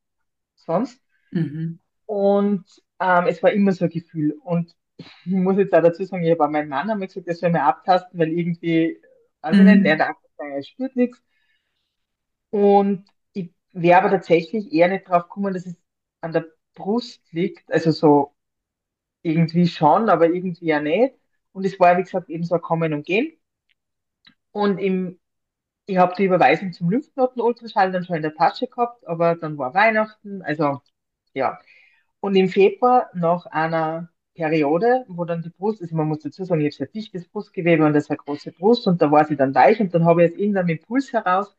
sonst. 0.56 1.02
Mhm. 1.32 1.80
Und 2.06 2.66
ähm, 3.00 3.26
es 3.28 3.44
war 3.44 3.52
immer 3.52 3.72
so 3.72 3.86
ein 3.86 3.92
Gefühl. 3.92 4.34
Und 4.44 4.76
ich 4.98 5.08
muss 5.26 5.58
jetzt 5.58 5.74
auch 5.74 5.82
dazu 5.82 6.04
sagen, 6.04 6.24
ich 6.24 6.32
habe 6.32 6.46
auch 6.46 6.50
meinen 6.50 6.70
Mann 6.70 6.90
einmal 6.90 7.08
gesagt, 7.08 7.28
er 7.28 7.36
soll 7.36 7.52
mir 7.52 7.64
abtasten, 7.64 8.20
weil 8.20 8.30
irgendwie, 8.30 9.02
weiß 9.42 9.58
ich 9.58 9.64
nicht, 9.64 9.86
der 9.86 9.96
Mhm. 9.96 9.98
dachte, 9.98 10.16
er 10.38 10.64
spürt 10.64 10.96
nichts. 10.96 11.22
Und 12.50 13.06
wäre 13.82 14.00
aber 14.00 14.10
tatsächlich 14.12 14.72
eher 14.74 14.90
nicht 14.90 15.08
drauf 15.08 15.24
gekommen, 15.24 15.54
dass 15.54 15.66
es 15.66 15.76
an 16.22 16.34
der 16.34 16.46
Brust 16.76 17.22
liegt. 17.32 17.72
Also 17.72 17.92
so 17.92 18.36
irgendwie 19.24 19.68
schon, 19.68 20.10
aber 20.10 20.28
irgendwie 20.28 20.66
ja 20.66 20.80
nicht. 20.82 21.16
Und 21.54 21.66
es 21.66 21.80
war, 21.80 21.98
wie 21.98 22.04
gesagt, 22.04 22.30
eben 22.30 22.44
so 22.44 22.56
ein 22.56 22.62
Kommen 22.62 22.94
und 22.94 23.06
Gehen. 23.06 23.38
Und 24.52 24.80
im, 24.80 25.20
ich 25.88 25.98
habe 25.98 26.16
die 26.18 26.26
Überweisung 26.26 26.74
zum 26.74 26.90
Lymphknoten-Ultraschall 26.90 27.92
dann 27.92 28.06
schon 28.06 28.18
in 28.18 28.22
der 28.24 28.36
Tasche 28.36 28.68
gehabt, 28.68 29.08
aber 29.08 29.36
dann 29.36 29.58
war 29.58 29.74
Weihnachten, 29.74 30.42
also 30.44 30.82
ja. 31.34 31.60
Und 32.20 32.36
im 32.36 32.50
Februar 32.50 33.10
nach 33.14 33.46
einer 33.48 34.10
Periode, 34.36 35.06
wo 35.08 35.26
dann 35.26 35.42
die 35.44 35.50
Brust, 35.50 35.82
also 35.82 35.96
man 35.96 36.08
muss 36.08 36.20
dazu 36.22 36.44
sagen, 36.46 36.62
ich 36.62 36.68
habe 36.68 36.76
sehr 36.76 36.88
dichtes 36.88 37.28
Brustgewebe 37.30 37.86
und 37.86 37.94
das 37.94 38.06
ist 38.06 38.12
eine 38.12 38.18
große 38.18 38.52
Brust 38.54 38.88
und 38.88 39.02
da 39.02 39.12
war 39.12 39.26
sie 39.26 39.36
dann 39.38 39.56
weich 39.56 39.80
und 39.80 39.94
dann 39.94 40.06
habe 40.06 40.26
ich 40.26 40.34
aus 40.34 40.40
irgendeinem 40.40 40.70
Impuls 40.70 41.14
heraus, 41.14 41.56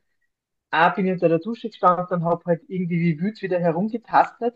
auch 0.70 0.94
bin 0.94 1.06
ich 1.06 1.12
unter 1.12 1.28
der 1.28 1.38
Dusche 1.38 1.68
gestanden 1.68 2.18
und 2.18 2.24
habe 2.24 2.44
halt 2.46 2.62
irgendwie 2.68 3.00
wie 3.00 3.20
wütend 3.20 3.42
wieder 3.42 3.60
herumgetastet. 3.60 4.54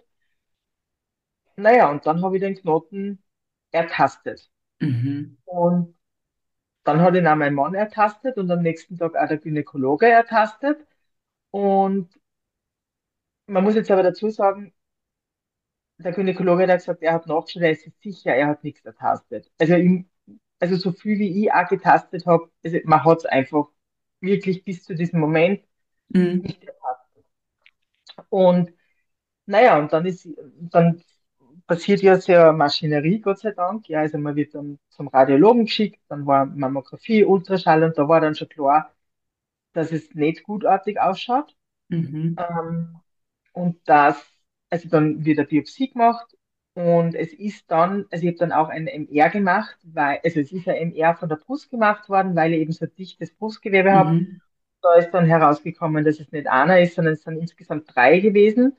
Naja, 1.56 1.90
und 1.90 2.06
dann 2.06 2.22
habe 2.22 2.36
ich 2.36 2.42
den 2.42 2.54
Knoten 2.56 3.22
ertastet. 3.70 4.50
Mhm. 4.80 5.38
Und 5.44 5.96
dann 6.84 7.00
hat 7.00 7.14
ihn 7.14 7.26
auch 7.26 7.36
mein 7.36 7.54
Mann 7.54 7.74
ertastet 7.74 8.36
und 8.38 8.50
am 8.50 8.62
nächsten 8.62 8.98
Tag 8.98 9.16
auch 9.16 9.28
der 9.28 9.38
Gynäkologe 9.38 10.08
ertastet. 10.08 10.86
Und 11.50 12.10
man 13.46 13.64
muss 13.64 13.74
jetzt 13.76 13.90
aber 13.90 14.02
dazu 14.02 14.30
sagen, 14.30 14.72
der 15.98 16.12
Gynäkologe 16.12 16.66
hat 16.66 16.78
gesagt, 16.78 17.02
er 17.02 17.14
hat 17.14 17.26
nachgeschaut, 17.26 17.62
er 17.62 17.70
ist 17.72 17.82
sich 17.84 17.94
sicher, 18.02 18.34
er 18.34 18.48
hat 18.48 18.64
nichts 18.64 18.84
ertastet. 18.84 19.50
Also, 19.58 19.74
ihm, 19.76 20.10
also 20.58 20.76
so 20.76 20.92
viel 20.92 21.18
wie 21.18 21.44
ich 21.44 21.52
auch 21.52 21.68
getastet 21.68 22.26
habe, 22.26 22.50
also 22.64 22.78
man 22.84 23.04
hat 23.04 23.18
es 23.18 23.26
einfach 23.26 23.68
wirklich 24.20 24.64
bis 24.64 24.84
zu 24.84 24.94
diesem 24.94 25.20
Moment 25.20 25.62
Mhm. 26.14 26.42
Und 28.28 28.72
naja, 29.46 29.78
und 29.78 29.92
dann 29.92 30.06
ist, 30.06 30.28
dann 30.60 31.02
passiert 31.66 32.02
ja 32.02 32.20
sehr 32.20 32.52
Maschinerie, 32.52 33.20
Gott 33.20 33.40
sei 33.40 33.52
Dank. 33.52 33.88
Ja, 33.88 34.00
also 34.00 34.18
man 34.18 34.36
wird 34.36 34.54
dann 34.54 34.78
zum 34.90 35.08
Radiologen 35.08 35.66
geschickt, 35.66 36.00
dann 36.08 36.26
war 36.26 36.46
Mammographie, 36.46 37.24
Ultraschall 37.24 37.84
und 37.84 37.98
da 37.98 38.08
war 38.08 38.20
dann 38.20 38.34
schon 38.34 38.48
klar, 38.48 38.92
dass 39.72 39.92
es 39.92 40.14
nicht 40.14 40.44
gutartig 40.44 41.00
ausschaut. 41.00 41.56
Mhm. 41.88 42.36
Ähm, 42.38 43.00
und 43.52 43.80
das, 43.86 44.24
also 44.70 44.88
dann 44.88 45.24
wird 45.24 45.38
eine 45.38 45.48
Biopsie 45.48 45.90
gemacht 45.90 46.36
und 46.74 47.14
es 47.14 47.32
ist 47.34 47.70
dann, 47.70 48.06
also 48.10 48.24
ich 48.24 48.28
habe 48.30 48.38
dann 48.38 48.52
auch 48.52 48.68
ein 48.70 48.86
MR 48.86 49.30
gemacht, 49.30 49.78
weil, 49.84 50.20
also 50.24 50.40
es 50.40 50.52
ist 50.52 50.68
ein 50.68 50.76
MR 50.76 51.16
von 51.16 51.28
der 51.28 51.36
Brust 51.36 51.70
gemacht 51.70 52.08
worden, 52.08 52.36
weil 52.36 52.52
ich 52.54 52.60
eben 52.60 52.72
so 52.72 52.86
dichtes 52.86 53.34
Brustgewebe 53.34 53.92
habe. 53.92 54.14
Da 54.82 54.94
ist 54.96 55.10
dann 55.12 55.26
herausgekommen, 55.26 56.04
dass 56.04 56.20
es 56.20 56.32
nicht 56.32 56.48
einer 56.48 56.80
ist, 56.80 56.94
sondern 56.96 57.14
es 57.14 57.22
sind 57.22 57.38
insgesamt 57.38 57.94
drei 57.94 58.18
gewesen, 58.20 58.76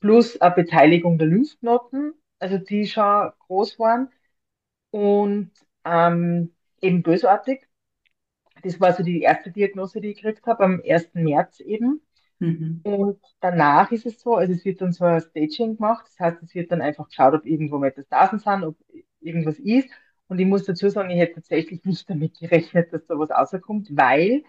plus 0.00 0.40
eine 0.40 0.54
Beteiligung 0.54 1.18
der 1.18 1.28
Lymphknoten, 1.28 2.14
also 2.38 2.58
die 2.58 2.86
schon 2.86 3.32
groß 3.40 3.78
waren 3.78 4.10
und 4.90 5.52
ähm, 5.84 6.54
eben 6.82 7.02
bösartig. 7.02 7.68
Das 8.62 8.80
war 8.80 8.92
so 8.94 9.02
die 9.02 9.22
erste 9.22 9.50
Diagnose, 9.50 10.00
die 10.00 10.10
ich 10.10 10.22
gekriegt 10.22 10.46
habe, 10.46 10.64
am 10.64 10.80
ersten 10.80 11.24
März 11.24 11.60
eben. 11.60 12.02
Mhm. 12.38 12.80
Und 12.84 13.20
danach 13.40 13.92
ist 13.92 14.06
es 14.06 14.20
so, 14.20 14.36
also 14.36 14.52
es 14.52 14.64
wird 14.64 14.80
dann 14.80 14.92
so 14.92 15.04
ein 15.04 15.20
Staging 15.20 15.76
gemacht, 15.76 16.06
das 16.06 16.18
heißt, 16.20 16.42
es 16.42 16.54
wird 16.54 16.72
dann 16.72 16.82
einfach 16.82 17.08
geschaut, 17.08 17.34
ob 17.34 17.46
irgendwo 17.46 17.78
Metastasen 17.78 18.38
sind, 18.38 18.64
ob 18.64 18.76
irgendwas 19.20 19.58
ist. 19.58 19.88
Und 20.28 20.38
ich 20.38 20.46
muss 20.46 20.64
dazu 20.64 20.88
sagen, 20.88 21.10
ich 21.10 21.18
hätte 21.18 21.34
tatsächlich 21.36 21.84
nicht 21.84 22.08
damit 22.08 22.38
gerechnet, 22.38 22.92
dass 22.92 23.06
da 23.06 23.18
was 23.18 23.30
rauskommt, 23.30 23.88
weil 23.96 24.44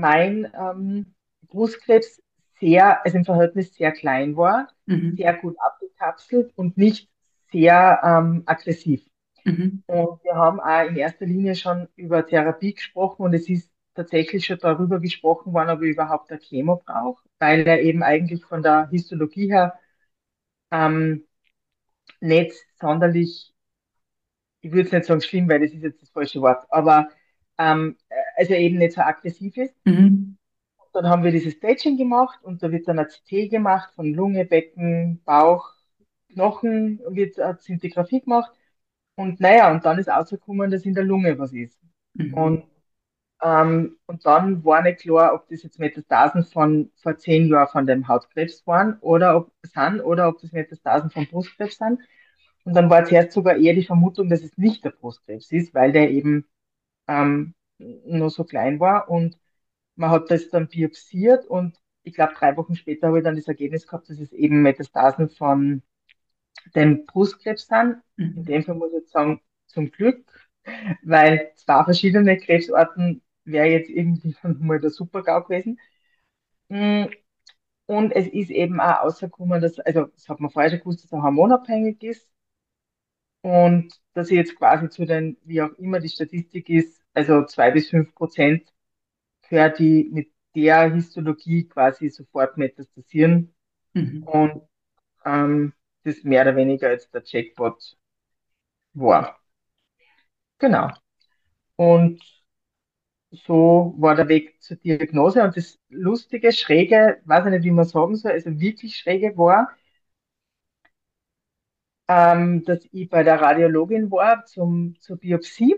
mein 0.00 0.50
ähm, 0.58 1.14
Brustkrebs 1.48 2.22
sehr, 2.60 3.04
also 3.04 3.18
im 3.18 3.24
Verhältnis 3.24 3.74
sehr 3.74 3.92
klein 3.92 4.36
war, 4.36 4.68
Mhm. 4.86 5.16
sehr 5.16 5.34
gut 5.34 5.56
abgekapselt 5.60 6.52
und 6.56 6.76
nicht 6.76 7.08
sehr 7.52 8.00
ähm, 8.04 8.42
aggressiv. 8.46 9.04
Mhm. 9.44 9.82
Und 9.86 10.22
wir 10.24 10.34
haben 10.34 10.60
auch 10.60 10.88
in 10.88 10.96
erster 10.96 11.26
Linie 11.26 11.54
schon 11.54 11.88
über 11.96 12.26
Therapie 12.26 12.74
gesprochen 12.74 13.22
und 13.22 13.34
es 13.34 13.48
ist 13.48 13.70
tatsächlich 13.94 14.44
schon 14.46 14.58
darüber 14.58 15.00
gesprochen 15.00 15.52
worden, 15.52 15.70
ob 15.70 15.82
ich 15.82 15.90
überhaupt 15.92 16.30
eine 16.30 16.40
Chemo 16.40 16.82
brauche, 16.84 17.22
weil 17.38 17.66
er 17.66 17.80
eben 17.82 18.02
eigentlich 18.02 18.44
von 18.44 18.62
der 18.62 18.88
Histologie 18.90 19.50
her 19.50 19.78
ähm, 20.70 21.26
nicht 22.20 22.54
sonderlich, 22.80 23.54
ich 24.60 24.72
würde 24.72 24.86
es 24.88 24.92
nicht 24.92 25.04
sagen 25.06 25.20
schlimm, 25.20 25.48
weil 25.48 25.60
das 25.60 25.72
ist 25.72 25.82
jetzt 25.82 26.02
das 26.02 26.10
falsche 26.10 26.40
Wort, 26.40 26.64
aber 26.70 27.08
ähm, 27.58 27.96
also 28.38 28.54
eben 28.54 28.78
nicht 28.78 28.94
so 28.94 29.02
aggressiv 29.02 29.56
ist. 29.58 29.76
Mhm. 29.84 30.38
Dann 30.92 31.06
haben 31.08 31.22
wir 31.24 31.32
dieses 31.32 31.54
Staging 31.54 31.96
gemacht 31.96 32.40
und 32.42 32.62
da 32.62 32.70
wird 32.72 32.88
dann 32.88 32.98
ein 32.98 33.08
CT 33.08 33.48
gemacht 33.48 33.94
von 33.94 34.12
Lunge, 34.14 34.44
Becken, 34.46 35.22
Bauch, 35.24 35.72
Knochen, 36.32 37.00
wird 37.08 37.38
eine 37.40 37.58
Zintigraphie 37.58 38.20
gemacht 38.20 38.52
und 39.16 39.40
naja, 39.40 39.70
und 39.72 39.84
dann 39.84 39.98
ist 39.98 40.08
rausgekommen, 40.08 40.70
dass 40.70 40.84
in 40.86 40.94
der 40.94 41.04
Lunge 41.04 41.38
was 41.38 41.52
ist. 41.52 41.78
Mhm. 42.14 42.34
Und 42.34 42.64
Ähm, 43.42 43.98
und 44.06 44.26
dann 44.26 44.64
war 44.64 44.82
nicht 44.82 45.00
klar, 45.00 45.34
ob 45.34 45.48
das 45.48 45.62
jetzt 45.62 45.78
Metastasen 45.78 46.44
von 46.44 46.90
vor 46.96 47.16
zehn 47.18 47.46
Jahren 47.48 47.68
von 47.68 47.86
dem 47.86 48.08
Hautkrebs 48.08 48.66
waren 48.66 48.98
oder 49.00 49.36
ob 49.36 49.52
sind 49.64 50.00
oder 50.00 50.28
ob 50.28 50.40
das 50.40 50.52
Metastasen 50.52 51.10
vom 51.10 51.26
Brustkrebs 51.28 51.78
sind. 51.78 52.00
Und 52.64 52.74
dann 52.74 52.90
war 52.90 53.04
zuerst 53.04 53.32
sogar 53.32 53.56
eher 53.56 53.74
die 53.74 53.84
Vermutung, 53.84 54.28
dass 54.30 54.42
es 54.42 54.58
nicht 54.58 54.84
der 54.84 54.90
Brustkrebs 54.90 55.52
ist, 55.52 55.74
weil 55.74 55.92
der 55.92 56.10
eben 56.10 56.46
ähm, 57.08 57.54
nur 57.78 58.30
so 58.30 58.44
klein 58.44 58.80
war. 58.80 59.08
Und 59.10 59.38
man 59.96 60.10
hat 60.10 60.30
das 60.30 60.48
dann 60.50 60.68
biopsiert 60.68 61.46
und 61.46 61.78
ich 62.04 62.14
glaube, 62.14 62.34
drei 62.34 62.56
Wochen 62.56 62.76
später 62.76 63.08
habe 63.08 63.18
ich 63.18 63.24
dann 63.24 63.36
das 63.36 63.48
Ergebnis 63.48 63.86
gehabt, 63.86 64.10
dass 64.10 64.18
es 64.20 64.32
eben 64.32 64.62
Metastasen 64.62 65.28
von 65.30 65.82
dem 66.74 67.06
Brustkrebs 67.06 67.66
sind. 67.66 68.02
In 68.34 68.44
Mhm. 68.44 68.44
dem 68.44 68.64
Fall 68.64 68.74
muss 68.76 68.90
ich 68.92 68.98
jetzt 69.00 69.12
sagen, 69.12 69.40
zum 69.66 69.90
Glück, 69.90 70.24
weil 71.02 71.52
zwei 71.56 71.84
verschiedene 71.84 72.36
Krebsarten 72.38 73.22
wäre 73.44 73.66
jetzt 73.68 73.90
irgendwie 73.90 74.34
mal 74.60 74.80
der 74.80 74.90
Super-GAU 74.90 75.44
gewesen. 75.44 75.78
Mm, 76.70 77.06
Und 77.86 78.12
es 78.12 78.28
ist 78.28 78.50
eben 78.50 78.80
auch 78.80 79.02
rausgekommen, 79.04 79.60
dass, 79.62 79.78
also 79.80 80.06
das 80.06 80.28
hat 80.28 80.40
man 80.40 80.50
vorher 80.50 80.70
schon 80.70 80.80
gewusst, 80.80 81.04
dass 81.04 81.12
er 81.12 81.22
hormonabhängig 81.22 82.02
ist 82.04 82.30
und 83.42 83.92
dass 84.14 84.30
er 84.30 84.38
jetzt 84.38 84.56
quasi 84.56 84.88
zu 84.88 85.04
den, 85.06 85.36
wie 85.44 85.62
auch 85.62 85.72
immer 85.74 86.00
die 86.00 86.08
Statistik 86.08 86.68
ist, 86.68 86.97
also 87.14 87.44
zwei 87.46 87.70
bis 87.70 87.90
fünf 87.90 88.14
Prozent 88.14 88.72
für 89.42 89.70
die 89.70 90.08
mit 90.12 90.32
der 90.56 90.92
Histologie 90.94 91.68
quasi 91.68 92.10
sofort 92.10 92.58
metastasieren 92.58 93.54
Mhm. 93.94 94.26
und 94.26 94.62
ähm, 95.24 95.74
das 96.04 96.24
mehr 96.24 96.42
oder 96.42 96.56
weniger 96.56 96.88
als 96.90 97.10
der 97.10 97.22
Jackpot 97.24 97.96
war. 98.94 99.38
Genau. 100.58 100.90
Und 101.76 102.20
so 103.30 103.94
war 103.98 104.14
der 104.14 104.28
Weg 104.28 104.60
zur 104.62 104.76
Diagnose. 104.76 105.42
Und 105.42 105.56
das 105.56 105.78
Lustige, 105.88 106.52
Schräge, 106.52 107.20
weiß 107.24 107.46
ich 107.46 107.50
nicht, 107.52 107.64
wie 107.64 107.70
man 107.70 107.84
sagen 107.84 108.16
soll, 108.16 108.32
also 108.32 108.58
wirklich 108.60 108.96
Schräge 108.96 109.36
war, 109.36 109.68
ähm, 112.08 112.64
dass 112.64 112.80
ich 112.92 113.08
bei 113.08 113.22
der 113.22 113.40
Radiologin 113.40 114.10
war 114.10 114.44
zum, 114.46 114.96
zur 115.00 115.16
Biopsie 115.18 115.76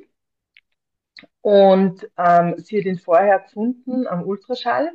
Und 1.43 2.09
ähm, 2.19 2.55
sie 2.59 2.79
hat 2.79 2.87
ihn 2.87 2.99
vorher 2.99 3.41
gefunden 3.41 4.07
am 4.07 4.23
Ultraschall 4.25 4.93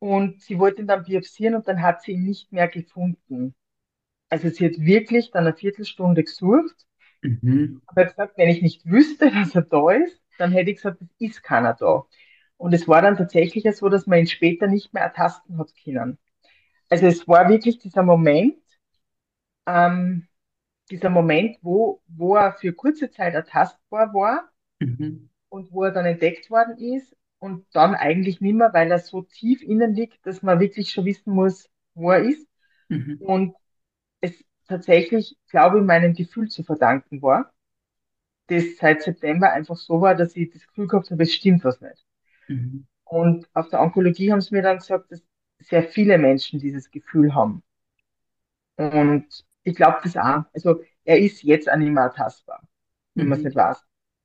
und 0.00 0.42
sie 0.42 0.58
wollte 0.58 0.82
ihn 0.82 0.88
dann 0.88 1.04
biopsieren 1.04 1.54
und 1.56 1.68
dann 1.68 1.82
hat 1.82 2.02
sie 2.02 2.12
ihn 2.12 2.24
nicht 2.24 2.52
mehr 2.52 2.68
gefunden. 2.68 3.54
Also 4.30 4.50
sie 4.50 4.66
hat 4.66 4.80
wirklich 4.80 5.30
dann 5.32 5.46
eine 5.46 5.56
Viertelstunde 5.56 6.24
gesucht 6.24 6.86
Mhm. 7.22 7.80
hat 7.96 8.08
gesagt, 8.08 8.38
wenn 8.38 8.48
ich 8.48 8.62
nicht 8.62 8.84
wüsste, 8.86 9.30
dass 9.34 9.54
er 9.54 9.62
da 9.62 9.90
ist, 9.90 10.20
dann 10.38 10.52
hätte 10.52 10.70
ich 10.70 10.76
gesagt, 10.76 11.00
es 11.02 11.08
ist 11.18 11.42
keiner 11.42 11.74
da. 11.74 12.04
Und 12.56 12.72
es 12.74 12.86
war 12.88 13.02
dann 13.02 13.16
tatsächlich 13.16 13.64
so, 13.76 13.88
dass 13.88 14.06
man 14.06 14.20
ihn 14.20 14.26
später 14.26 14.66
nicht 14.68 14.92
mehr 14.94 15.02
ertasten 15.04 15.58
hat 15.58 15.72
können. 15.82 16.18
Also 16.90 17.06
es 17.06 17.28
war 17.28 17.48
wirklich 17.48 17.78
dieser 17.78 18.02
Moment, 18.04 18.56
ähm, 19.66 20.28
dieser 20.90 21.10
Moment, 21.10 21.58
wo, 21.62 22.02
wo 22.08 22.36
er 22.36 22.54
für 22.54 22.74
kurze 22.74 23.10
Zeit 23.10 23.34
ertastbar 23.34 24.14
war 24.14 24.51
Mhm. 24.82 25.28
und 25.48 25.72
wo 25.72 25.84
er 25.84 25.92
dann 25.92 26.06
entdeckt 26.06 26.50
worden 26.50 26.76
ist 26.78 27.16
und 27.38 27.66
dann 27.74 27.94
eigentlich 27.94 28.40
nicht 28.40 28.54
mehr, 28.54 28.72
weil 28.72 28.90
er 28.90 28.98
so 28.98 29.22
tief 29.22 29.62
innen 29.62 29.94
liegt, 29.94 30.24
dass 30.26 30.42
man 30.42 30.60
wirklich 30.60 30.90
schon 30.92 31.04
wissen 31.04 31.32
muss, 31.34 31.70
wo 31.94 32.10
er 32.12 32.20
ist. 32.24 32.46
Mhm. 32.90 33.22
Und 33.22 33.56
es 34.22 34.44
tatsächlich, 34.68 35.38
glaube 35.50 35.78
ich, 35.80 35.84
meinem 35.84 36.14
Gefühl 36.14 36.48
zu 36.48 36.64
verdanken 36.64 37.22
war, 37.22 37.52
das 38.48 38.76
seit 38.78 39.02
September 39.02 39.52
einfach 39.52 39.76
so 39.76 40.00
war, 40.00 40.14
dass 40.14 40.36
ich 40.36 40.50
das 40.52 40.66
Gefühl 40.68 40.88
gehabt 40.88 41.10
habe, 41.10 41.22
es 41.24 41.32
stimmt 41.34 41.64
was 41.64 41.80
nicht. 41.80 42.06
Mhm. 42.48 42.84
Und 43.04 43.48
auf 43.54 43.68
der 43.68 43.80
Onkologie 43.80 44.32
haben 44.32 44.40
sie 44.40 44.52
mir 44.56 44.62
dann 44.62 44.78
gesagt, 44.78 45.12
dass 45.12 45.22
sehr 45.60 45.84
viele 45.84 46.18
Menschen 46.18 46.58
dieses 46.58 46.90
Gefühl 46.90 47.32
haben. 47.32 47.62
Und 48.76 49.26
ich 49.62 49.74
glaube 49.76 49.98
das 50.02 50.16
auch. 50.16 50.44
Also 50.52 50.82
er 51.04 51.18
ist 51.18 51.42
jetzt 51.42 51.70
auch 51.70 51.76
nicht 51.76 51.90
mehr 51.92 52.04
ertastbar, 52.04 52.62
wenn 53.16 53.28
man 53.28 53.38
es 53.38 53.44
Mhm. 53.44 53.46
nicht 53.46 53.56
weiß. 53.56 53.82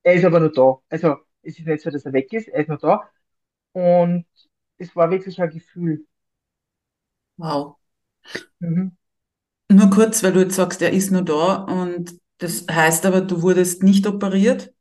Er 0.08 0.14
ist 0.14 0.24
aber 0.24 0.40
noch 0.40 0.52
da. 0.52 0.80
Also 0.90 1.16
es 1.42 1.58
ist 1.58 1.66
nicht 1.66 1.82
so, 1.82 1.90
dass 1.90 2.04
er 2.06 2.12
weg 2.12 2.32
ist, 2.32 2.48
er 2.48 2.60
ist 2.62 2.68
noch 2.68 2.80
da. 2.80 3.10
Und 3.72 4.26
es 4.78 4.94
war 4.96 5.10
wirklich 5.10 5.40
ein 5.42 5.50
Gefühl. 5.50 6.06
Wow. 7.38 7.78
Mhm. 8.60 8.90
Nur 9.70 9.88
kurz, 9.90 10.22
weil 10.22 10.32
du 10.34 10.40
jetzt 10.40 10.56
sagst, 10.56 10.82
er 10.82 10.92
ist 10.92 11.10
nur 11.10 11.22
da 11.22 11.56
und 11.64 12.18
das 12.38 12.66
heißt 12.70 13.06
aber, 13.06 13.20
du 13.22 13.40
wurdest 13.42 13.82
nicht 13.82 14.06
operiert, 14.06 14.72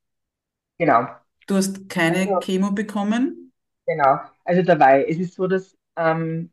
Genau. 0.79 1.07
du 1.47 1.55
hast 1.55 1.89
keine 1.89 2.37
Also, 2.37 2.39
Chemo 2.39 2.71
bekommen. 2.71 3.51
genau. 3.85 4.19
Also 4.43 4.61
dabei, 4.63 5.05
es 5.07 5.17
ist 5.19 5.33
so, 5.35 5.47
dass, 5.47 5.77
ähm, 5.95 6.51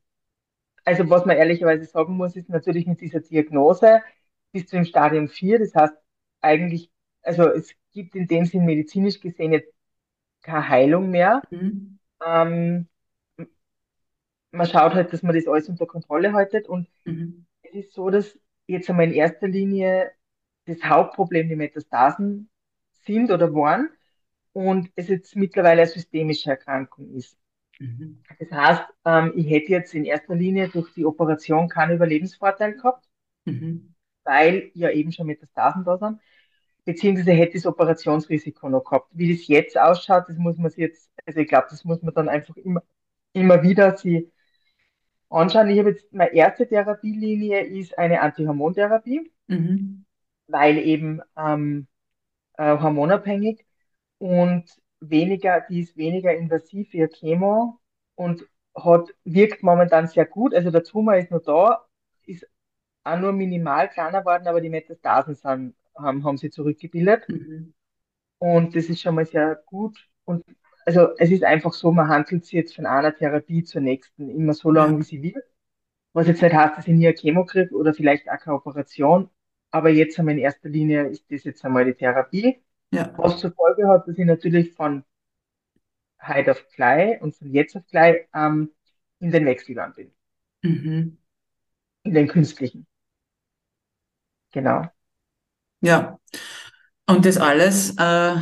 also 0.84 1.08
was 1.10 1.26
man 1.26 1.36
ehrlicherweise 1.36 1.86
sagen 1.86 2.16
muss, 2.16 2.36
ist 2.36 2.48
natürlich 2.48 2.86
mit 2.86 3.00
dieser 3.00 3.20
Diagnose 3.20 4.02
bis 4.52 4.66
zu 4.66 4.76
dem 4.76 4.84
Stadium 4.84 5.28
4. 5.28 5.58
das 5.58 5.74
heißt 5.74 5.94
eigentlich, 6.42 6.90
also 7.22 7.48
es 7.50 7.74
gibt 7.94 8.16
in 8.16 8.28
dem 8.28 8.46
Sinn 8.46 8.66
medizinisch 8.66 9.20
gesehen 9.20 9.52
jetzt 9.54 9.72
keine 10.42 10.68
Heilung 10.70 11.10
mehr. 11.10 11.42
Mhm. 11.50 11.98
Ähm, 12.24 12.88
man 14.52 14.66
schaut 14.66 14.94
halt, 14.94 15.12
dass 15.12 15.22
man 15.22 15.34
das 15.34 15.46
alles 15.46 15.68
unter 15.68 15.86
Kontrolle 15.86 16.32
haltet 16.32 16.68
und 16.68 16.88
Mhm. 17.06 17.44
es 17.62 17.74
ist 17.74 17.94
so, 17.94 18.10
dass 18.10 18.38
jetzt 18.66 18.90
einmal 18.90 19.06
in 19.06 19.14
erster 19.14 19.48
Linie 19.48 20.12
das 20.66 20.82
Hauptproblem 20.84 21.48
die 21.48 21.56
Metastasen 21.56 22.50
sind 23.04 23.30
oder 23.32 23.54
waren 23.54 23.90
und 24.52 24.90
es 24.96 25.08
jetzt 25.08 25.36
mittlerweile 25.36 25.82
eine 25.82 25.90
systemische 25.90 26.50
Erkrankung 26.50 27.10
ist. 27.14 27.38
Mhm. 27.80 28.24
Das 28.38 28.48
heißt, 28.52 28.84
ähm, 29.06 29.32
ich 29.34 29.50
hätte 29.50 29.72
jetzt 29.72 29.92
in 29.92 30.04
erster 30.04 30.36
Linie 30.36 30.68
durch 30.68 30.92
die 30.94 31.04
Operation 31.04 31.68
keinen 31.68 31.96
Überlebensvorteil 31.96 32.74
gehabt, 32.74 33.08
Mhm. 33.46 33.94
weil 34.24 34.70
ja 34.74 34.90
eben 34.90 35.12
schon 35.12 35.26
Metastasen 35.26 35.84
da 35.84 35.98
sind, 35.98 36.20
beziehungsweise 36.84 37.32
hätte 37.32 37.54
das 37.54 37.66
Operationsrisiko 37.66 38.68
noch 38.68 38.84
gehabt. 38.84 39.08
Wie 39.12 39.34
das 39.36 39.46
jetzt 39.48 39.78
ausschaut, 39.78 40.28
das 40.28 40.36
muss 40.36 40.58
man 40.58 40.70
sich 40.70 40.78
jetzt, 40.80 41.10
also 41.26 41.40
ich 41.40 41.48
glaube, 41.48 41.66
das 41.70 41.84
muss 41.84 42.02
man 42.02 42.14
dann 42.14 42.28
einfach 42.28 42.56
immer, 42.56 42.82
immer 43.32 43.62
wieder 43.62 43.96
sie 43.96 44.32
anschauen. 45.30 45.68
Ich 45.70 45.78
habe 45.78 45.90
jetzt, 45.90 46.12
meine 46.12 46.32
erste 46.34 46.66
Therapielinie 46.68 47.60
ist 47.64 47.98
eine 47.98 48.20
Antihormontherapie, 48.22 49.30
Mhm. 49.48 50.04
weil 50.46 50.78
eben 50.78 51.20
ähm, 51.36 51.86
äh, 52.58 52.78
hormonabhängig 52.78 53.66
und 54.18 54.64
weniger, 55.00 55.62
die 55.62 55.80
ist 55.80 55.96
weniger 55.96 56.34
invasiv 56.36 56.92
wie 56.92 57.06
Chemo 57.08 57.80
und 58.16 58.44
hat, 58.76 59.10
wirkt 59.24 59.62
momentan 59.62 60.08
sehr 60.08 60.26
gut. 60.26 60.54
Also 60.54 60.70
der 60.70 60.84
Tumor 60.84 61.16
ist 61.16 61.30
noch 61.30 61.42
da, 61.42 61.86
ist 62.26 62.46
auch 63.04 63.18
nur 63.20 63.32
minimal 63.32 63.88
kleiner 63.90 64.20
geworden, 64.20 64.48
aber 64.48 64.60
die 64.60 64.70
Metastasen 64.70 65.34
sind, 65.36 65.76
haben, 65.96 66.24
haben 66.24 66.36
sie 66.38 66.50
zurückgebildet. 66.50 67.28
Mhm. 67.28 67.74
Und 68.38 68.76
das 68.76 68.86
ist 68.86 69.00
schon 69.00 69.14
mal 69.14 69.26
sehr 69.26 69.62
gut. 69.66 69.98
Und 70.24 70.44
also 70.86 71.08
es 71.18 71.30
ist 71.30 71.44
einfach 71.44 71.72
so, 71.72 71.92
man 71.92 72.08
handelt 72.08 72.44
sich 72.44 72.52
jetzt 72.52 72.76
von 72.76 72.86
einer 72.86 73.14
Therapie 73.14 73.64
zur 73.64 73.80
nächsten, 73.80 74.28
immer 74.28 74.52
so 74.54 74.70
lange, 74.70 74.98
wie 74.98 75.02
sie 75.02 75.22
will. 75.22 75.42
Was 76.12 76.28
jetzt 76.28 76.42
nicht 76.42 76.54
heißt, 76.54 76.76
dass 76.76 76.86
ich 76.86 76.94
nie 76.94 77.08
eine 77.08 77.16
Chemo 77.16 77.44
kriege 77.44 77.74
oder 77.74 77.94
vielleicht 77.94 78.28
auch 78.28 78.38
keine 78.38 78.56
Operation. 78.56 79.30
Aber 79.70 79.90
jetzt 79.90 80.18
einmal 80.18 80.34
in 80.34 80.40
erster 80.40 80.68
Linie 80.68 81.08
ist 81.08 81.30
das 81.30 81.44
jetzt 81.44 81.64
einmal 81.64 81.84
die 81.84 81.94
Therapie. 81.94 82.62
ja. 82.92 83.12
Was 83.16 83.38
zur 83.38 83.52
Folge 83.52 83.88
hat, 83.88 84.06
dass 84.06 84.16
ich 84.18 84.24
natürlich 84.24 84.72
von 84.74 85.04
heute 86.22 86.52
auf 86.52 86.68
gleich 86.74 87.20
und 87.20 87.34
von 87.34 87.50
jetzt 87.52 87.76
auf 87.76 87.84
gleich 87.90 88.28
ähm, 88.34 88.70
in 89.18 89.30
den 89.32 89.46
Wechselgang 89.46 89.94
bin. 89.94 90.12
Mhm. 90.62 91.18
In 92.04 92.14
den 92.14 92.28
künstlichen. 92.28 92.86
Genau. 94.52 94.86
Ja. 95.84 96.18
Und 97.06 97.26
das 97.26 97.36
alles, 97.36 97.94
äh, 97.98 98.34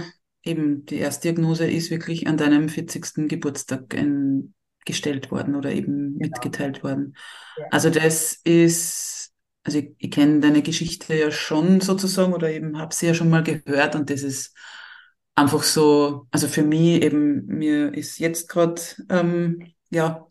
eben 0.44 0.86
die 0.86 0.96
Erstdiagnose 0.98 1.68
ist 1.70 1.90
wirklich 1.90 2.26
an 2.26 2.36
deinem 2.36 2.68
40. 2.68 3.28
Geburtstag 3.28 3.94
ähm, 3.94 4.54
gestellt 4.84 5.30
worden 5.30 5.54
oder 5.56 5.72
eben 5.72 6.18
Genau. 6.18 6.18
mitgeteilt 6.18 6.82
worden. 6.82 7.16
Ja. 7.56 7.64
Also 7.70 7.90
das 7.90 8.34
ist, 8.44 9.32
also 9.64 9.78
ich, 9.78 9.94
ich 9.98 10.10
kenne 10.10 10.40
deine 10.40 10.62
Geschichte 10.62 11.14
ja 11.14 11.30
schon 11.30 11.80
sozusagen 11.80 12.32
oder 12.32 12.50
eben 12.50 12.78
habe 12.78 12.94
sie 12.94 13.06
ja 13.06 13.14
schon 13.14 13.30
mal 13.30 13.42
gehört 13.42 13.94
und 13.94 14.10
das 14.10 14.22
ist 14.22 14.54
einfach 15.34 15.62
so, 15.62 16.26
also 16.30 16.48
für 16.48 16.62
mich 16.62 17.02
eben, 17.02 17.46
mir 17.46 17.94
ist 17.94 18.18
jetzt 18.18 18.48
gerade, 18.48 18.80
ähm, 19.08 19.72
ja, 19.90 20.26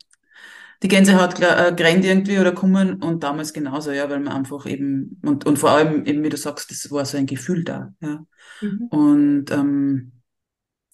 die 0.84 0.88
Gänsehaut 0.88 1.40
äh, 1.40 1.74
grennt 1.76 2.06
irgendwie 2.06 2.40
oder 2.40 2.54
kommen 2.54 3.02
und 3.04 3.24
damals 3.24 3.54
genauso, 3.54 3.92
ja, 3.92 4.10
weil 4.10 4.20
man 4.20 4.34
einfach 4.34 4.66
eben, 4.66 5.20
und, 5.24 5.46
und 5.46 5.60
vor 5.60 5.72
allem 5.72 6.06
eben, 6.06 6.24
wie 6.24 6.30
du 6.30 6.38
sagst, 6.38 6.72
das 6.72 6.90
war 6.92 7.06
so 7.06 7.18
ein 7.18 7.28
Gefühl 7.28 7.64
da, 7.64 7.94
ja. 8.02 8.26
Mhm. 8.62 8.88
Und 8.90 9.52
ähm, 9.52 10.12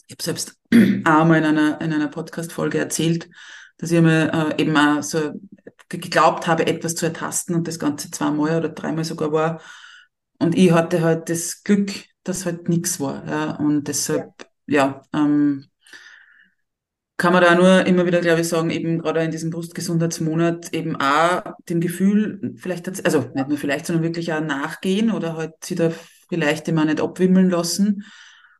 ich 0.08 0.14
habe 0.16 0.24
selbst 0.24 0.60
auch 1.06 1.26
mal 1.26 1.38
in 1.38 1.46
einer, 1.46 1.82
in 1.82 1.94
einer 1.94 2.08
Podcast-Folge 2.08 2.78
erzählt, 2.80 3.30
dass 3.78 3.92
ich 3.92 4.02
mir 4.02 4.56
äh, 4.58 4.62
eben 4.62 4.76
auch 4.78 5.04
so 5.04 5.34
geglaubt 5.90 6.48
habe, 6.48 6.68
etwas 6.68 6.96
zu 6.96 7.06
ertasten 7.06 7.56
und 7.56 7.68
das 7.68 7.80
Ganze 7.80 8.12
zweimal 8.12 8.58
oder 8.58 8.70
dreimal 8.70 9.06
sogar 9.06 9.32
war. 9.32 9.62
Und 10.40 10.56
ich 10.56 10.72
hatte 10.72 11.02
halt 11.02 11.30
das 11.30 11.64
Glück, 11.64 11.92
dass 12.24 12.46
halt 12.46 12.70
nichts 12.70 13.00
war. 13.00 13.26
Ja. 13.28 13.52
Und 13.58 13.76
Ja. 13.78 13.82
deshalb, 13.82 14.48
ja, 14.68 15.02
ähm, 15.14 15.66
kann 17.18 17.34
man 17.34 17.42
da 17.42 17.56
nur 17.56 17.86
immer 17.88 18.06
wieder, 18.06 18.22
glaube 18.22 18.42
ich, 18.42 18.48
sagen, 18.48 18.70
eben 18.70 19.00
gerade 19.00 19.24
in 19.24 19.32
diesem 19.32 19.50
Brustgesundheitsmonat 19.50 20.72
eben 20.74 20.96
auch 20.96 21.42
dem 21.68 21.82
Gefühl, 21.82 22.54
vielleicht, 22.58 23.04
also 23.06 23.26
nicht 23.34 23.48
nur 23.48 23.58
vielleicht, 23.58 23.88
sondern 23.88 24.04
wirklich 24.04 24.32
auch 24.32 24.42
nachgehen 24.42 25.12
oder 25.12 25.36
halt 25.36 25.54
sich 25.64 25.78
da 25.78 25.92
vielleicht 26.30 26.68
immer 26.68 26.86
nicht 26.86 27.02
abwimmeln 27.02 27.50
lassen. 27.50 28.06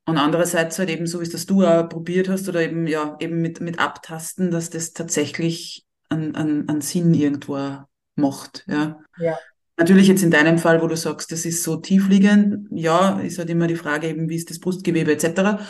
Und 0.06 0.18
andererseits 0.18 0.80
halt 0.80 0.90
eben 0.90 1.06
so, 1.06 1.20
wie 1.20 1.24
es 1.24 1.32
das 1.32 1.46
du 1.46 1.66
auch 1.66 1.88
probiert 1.88 2.30
hast 2.30 2.50
oder 2.50 2.62
eben, 2.62 2.88
ja, 2.88 3.16
eben 3.20 3.42
mit, 3.42 3.62
mit 3.62 3.78
Abtasten, 3.78 4.50
dass 4.50 4.72
das 4.72 4.94
tatsächlich 4.94 5.86
einen, 6.10 6.36
einen, 6.36 6.68
einen 6.68 6.82
Sinn 6.82 7.14
irgendwo 7.14 7.84
macht, 8.16 8.66
ja. 8.68 9.00
Ja. 9.20 9.38
Natürlich 9.80 10.08
jetzt 10.08 10.24
in 10.24 10.32
deinem 10.32 10.58
Fall, 10.58 10.82
wo 10.82 10.88
du 10.88 10.98
sagst, 10.98 11.32
das 11.32 11.46
ist 11.46 11.62
so 11.62 11.76
tiefliegend, 11.76 12.68
ja, 12.72 13.20
ist 13.20 13.38
halt 13.38 13.52
immer 13.52 13.68
die 13.68 13.76
Frage 13.76 14.08
eben, 14.08 14.28
wie 14.28 14.36
ist 14.36 14.50
das 14.50 14.60
Brustgewebe 14.60 15.12
etc. 15.12 15.62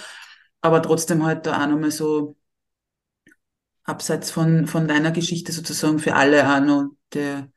Aber 0.62 0.82
trotzdem 0.82 1.26
halt 1.26 1.46
da 1.46 1.62
auch 1.62 1.68
nochmal 1.68 1.92
so 1.92 2.37
abseits 3.88 4.32
von, 4.32 4.68
von 4.68 4.88
deiner 4.88 5.12
Geschichte 5.12 5.54
sozusagen 5.54 6.00
für 6.00 6.16
alle 6.16 6.48
auch 6.56 6.62
noch 6.62 6.92
der, 7.14 7.50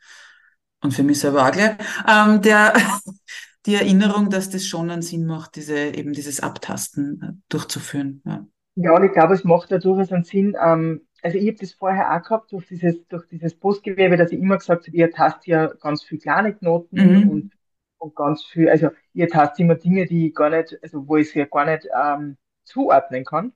und 0.83 0.95
für 0.95 1.03
mich 1.03 1.21
selber 1.21 1.47
auch 1.47 1.53
gleich, 1.53 1.77
ähm, 2.09 2.43
der, 2.43 2.75
die 3.67 3.75
Erinnerung, 3.77 4.31
dass 4.31 4.51
das 4.51 4.67
schon 4.67 4.91
einen 4.91 5.03
Sinn 5.03 5.27
macht, 5.27 5.57
diese, 5.57 5.77
eben 5.79 6.13
dieses 6.15 6.41
Abtasten 6.41 7.23
äh, 7.23 7.33
durchzuführen. 7.49 8.23
Ja. 8.27 8.47
Ja, 8.77 8.95
und 8.97 9.05
ich 9.05 9.13
glaube, 9.13 9.35
es 9.35 9.45
macht 9.45 9.71
ja 9.71 9.79
durchaus 9.79 10.13
einen 10.13 10.25
Sinn. 10.25 10.57
Ähm, 10.61 11.07
also 11.23 11.37
ich 11.39 11.47
habe 11.49 11.59
das 11.59 11.73
vorher 11.75 12.15
auch 12.17 12.23
gehabt 12.23 12.53
durch 12.53 12.67
dieses, 12.67 13.07
durch 13.09 13.27
dieses 13.29 13.55
Brustgewebe, 13.59 14.17
dass 14.17 14.33
ich 14.33 14.39
immer 14.41 14.57
gesagt 14.59 14.87
habe, 14.87 14.97
ihr 14.97 15.11
tastet 15.11 15.47
ja 15.47 15.67
ganz 15.67 16.03
viel 16.03 16.19
kleine 16.19 16.55
Knoten 16.55 17.21
und, 17.21 17.25
Mhm. 17.25 17.51
und 17.99 18.15
ganz 18.17 18.43
viel, 18.45 18.69
also 18.71 18.91
ihr 19.13 19.29
tastet 19.29 19.61
immer 19.61 19.75
Dinge, 19.75 20.07
die 20.07 20.29
ich 20.29 20.35
gar 20.35 20.51
nicht, 20.51 20.79
also 20.83 21.07
wo 21.09 21.17
ich 21.17 21.29
es 21.29 21.35
ja 21.35 21.45
gar 21.47 21.67
nicht 21.67 21.87
ähm, 21.95 22.39
zuordnen 22.65 23.25
kann. 23.25 23.53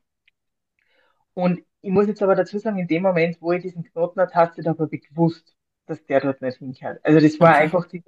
Und 1.35 1.63
ich 1.85 1.90
muss 1.92 2.07
jetzt 2.09 2.23
aber 2.23 2.35
dazu 2.37 2.59
sagen, 2.59 2.79
in 2.79 2.88
dem 2.88 3.03
Moment, 3.03 3.40
wo 3.40 3.53
ich 3.53 3.62
diesen 3.62 3.85
Knoten 3.85 4.18
ertastet 4.20 4.66
habe, 4.66 4.85
habe 4.85 4.97
ich 4.97 5.09
gewusst, 5.09 5.55
dass 5.87 6.05
der 6.07 6.20
dort 6.20 6.42
nicht 6.42 6.59
hingehört. 6.59 7.01
Also 7.05 7.20
das 7.20 7.40
war 7.40 7.55
Okay. 7.55 7.57
einfach 7.57 7.87
dieses, 7.88 8.07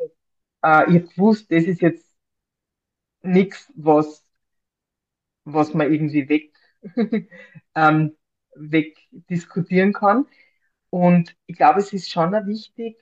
äh, 0.65 0.85
ich 0.91 0.97
habe 0.97 1.09
gewusst, 1.09 1.51
das 1.53 1.65
ist 1.65 1.81
jetzt 1.83 2.07
nichts, 3.23 3.71
was 3.77 4.25
was 5.45 5.75
man 5.75 5.93
irgendwie 5.93 6.29
weg, 6.29 6.53
ähm, 7.75 8.17
wegdiskutieren 8.55 9.93
kann. 9.93 10.27
Und 10.91 11.37
ich 11.47 11.57
glaube, 11.57 11.81
es 11.81 11.93
ist 11.93 12.11
schon 12.11 12.33
wichtig, 12.47 12.97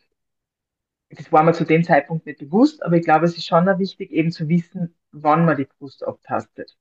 das 1.11 1.31
war 1.33 1.43
mir 1.43 1.53
zu 1.53 1.65
dem 1.65 1.85
Zeitpunkt 1.85 2.27
nicht 2.27 2.39
bewusst, 2.41 2.83
aber 2.83 2.97
ich 2.97 3.05
glaube, 3.05 3.27
es 3.27 3.37
ist 3.37 3.47
schon 3.47 3.67
wichtig, 3.79 4.11
eben 4.11 4.33
zu 4.33 4.49
wissen, 4.49 4.97
wann 5.13 5.45
man 5.45 5.57
die 5.57 5.67
Brust 5.67 6.05
abtastet. 6.05 6.77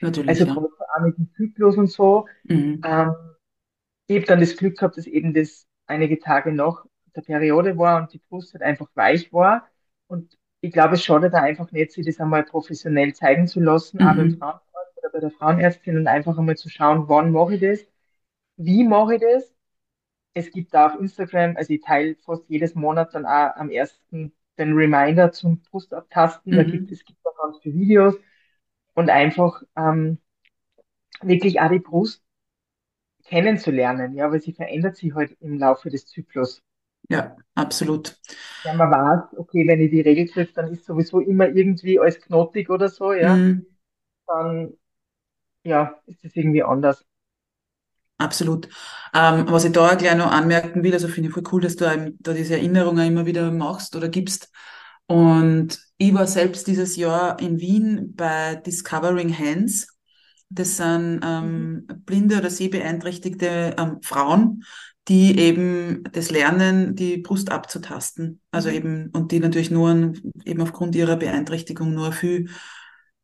Natürlich, 0.00 0.26
Also 0.26 0.44
ja. 0.44 0.56
auch 0.56 1.02
mit 1.02 1.18
dem 1.18 1.30
Zyklus 1.34 1.76
und 1.78 1.88
so. 1.90 2.26
Mhm. 2.44 2.84
Ähm, 2.84 3.14
ich 4.08 4.16
habe 4.18 4.26
dann 4.26 4.40
das 4.40 4.56
Glück 4.58 4.78
gehabt, 4.78 4.98
dass 4.98 5.08
eben 5.08 5.34
das 5.34 5.68
einige 5.86 6.20
Tage 6.20 6.52
nach 6.52 6.86
der 7.16 7.22
Periode 7.22 7.78
war 7.78 8.02
und 8.02 8.14
die 8.14 8.20
Brust 8.20 8.54
halt 8.54 8.64
einfach 8.64 8.88
weich 8.96 9.32
war. 9.34 9.68
Und 10.08 10.38
ich 10.62 10.72
glaube, 10.72 10.96
es 10.96 11.04
schadet 11.04 11.34
da 11.34 11.42
einfach 11.42 11.72
nicht, 11.72 11.92
sich 11.92 12.06
das 12.06 12.20
einmal 12.20 12.44
professionell 12.44 13.14
zeigen 13.14 13.48
zu 13.48 13.60
lassen, 13.60 14.02
auch 14.02 14.16
beim 14.16 14.30
Mhm. 14.30 14.32
Frauenarzt 14.32 14.98
oder 14.98 15.10
bei 15.12 15.20
der 15.20 15.32
Frauenärztin 15.32 15.98
und 15.98 16.08
einfach 16.08 16.38
einmal 16.38 16.56
zu 16.58 16.70
schauen, 16.70 17.08
wann 17.08 17.32
mache 17.32 17.56
ich 17.56 17.62
das, 17.62 17.86
wie 18.56 18.84
mache 18.84 19.16
ich 19.16 19.22
das. 19.22 19.54
Es 20.34 20.50
gibt 20.52 20.74
da 20.74 20.86
auf 20.86 21.00
Instagram, 21.00 21.56
also 21.56 21.72
ich 21.74 21.82
teile 21.82 22.16
fast 22.16 22.44
jedes 22.48 22.74
Monat 22.74 23.14
dann 23.14 23.26
auch 23.26 23.56
am 23.56 23.70
ersten 23.70 24.32
den 24.58 24.74
Reminder 24.74 25.32
zum 25.32 25.62
Brustabtasten. 25.62 26.54
Da 26.56 26.64
gibt 26.64 26.90
Mhm. 26.90 26.92
es 26.92 27.04
gibt 27.04 27.18
da 27.24 27.30
ganz 27.42 27.58
viele 27.62 27.74
Videos 27.76 28.16
und 28.94 29.10
einfach 29.10 29.62
ähm, 29.76 30.18
wirklich 31.22 31.60
auch 31.60 31.70
die 31.70 31.78
Brust 31.80 32.22
kennenzulernen, 33.28 34.14
ja, 34.14 34.30
weil 34.32 34.40
sie 34.42 34.52
verändert 34.52 34.96
sich 34.96 35.14
halt 35.14 35.36
im 35.40 35.58
Laufe 35.58 35.90
des 35.90 36.06
Zyklus. 36.06 36.62
Ja, 37.10 37.36
absolut. 37.54 38.18
Ja, 38.64 38.74
man 38.74 38.90
weiß, 38.90 39.38
okay, 39.38 39.66
wenn 39.68 39.80
ich 39.80 39.90
die 39.90 40.00
Regel 40.00 40.26
kriege, 40.28 40.52
dann 40.52 40.72
ist 40.72 40.84
sowieso 40.84 41.20
immer 41.20 41.48
irgendwie 41.48 41.98
alles 41.98 42.20
knotig 42.20 42.70
oder 42.70 42.88
so, 42.88 43.12
ja, 43.12 43.44
Mhm. 43.46 43.66
dann, 44.26 44.74
ja, 45.64 46.00
ist 46.06 46.24
das 46.24 46.36
irgendwie 46.36 46.62
anders. 46.64 47.04
Absolut. 48.18 48.68
Ähm, 49.14 49.46
was 49.48 49.64
ich 49.64 49.72
da 49.72 49.94
gleich 49.94 50.16
noch 50.16 50.30
anmerken 50.32 50.82
will, 50.82 50.92
also 50.92 51.06
finde 51.08 51.28
ich 51.28 51.34
voll 51.34 51.44
cool, 51.52 51.60
dass 51.60 51.76
du 51.76 51.84
einem 51.88 52.16
da 52.20 52.32
diese 52.32 52.54
Erinnerungen 52.56 53.06
immer 53.06 53.26
wieder 53.26 53.50
machst 53.52 53.94
oder 53.94 54.08
gibst. 54.08 54.50
Und 55.06 55.78
ich 55.98 56.12
war 56.14 56.26
selbst 56.26 56.66
dieses 56.66 56.96
Jahr 56.96 57.38
in 57.40 57.60
Wien 57.60 58.14
bei 58.16 58.56
Discovering 58.56 59.36
Hands. 59.38 59.86
Das 60.50 60.76
sind 60.78 61.20
Mhm. 61.20 61.22
ähm, 61.24 61.86
blinde 62.04 62.38
oder 62.38 62.50
sehbeeinträchtigte 62.50 63.76
ähm, 63.78 63.98
Frauen, 64.02 64.64
die 65.08 65.38
eben 65.38 66.04
das 66.12 66.30
lernen, 66.30 66.94
die 66.94 67.18
Brust 67.18 67.50
abzutasten. 67.50 68.40
Also 68.50 68.68
Mhm. 68.68 68.74
eben, 68.74 69.10
und 69.12 69.32
die 69.32 69.40
natürlich 69.40 69.70
nur 69.70 70.12
eben 70.44 70.60
aufgrund 70.62 70.94
ihrer 70.96 71.16
Beeinträchtigung 71.16 71.94
nur 71.94 72.12
viel, 72.12 72.48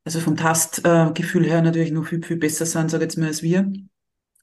also 0.04 0.20
vom 0.20 0.36
Tastgefühl 0.36 1.12
Gefühl 1.14 1.44
her 1.46 1.62
natürlich 1.62 1.92
nur 1.92 2.04
viel, 2.04 2.22
viel 2.22 2.36
besser 2.36 2.66
sind, 2.66 2.90
sage 2.90 3.04
ich 3.04 3.08
jetzt 3.10 3.18
mal, 3.18 3.26
als 3.28 3.42
wir. 3.42 3.72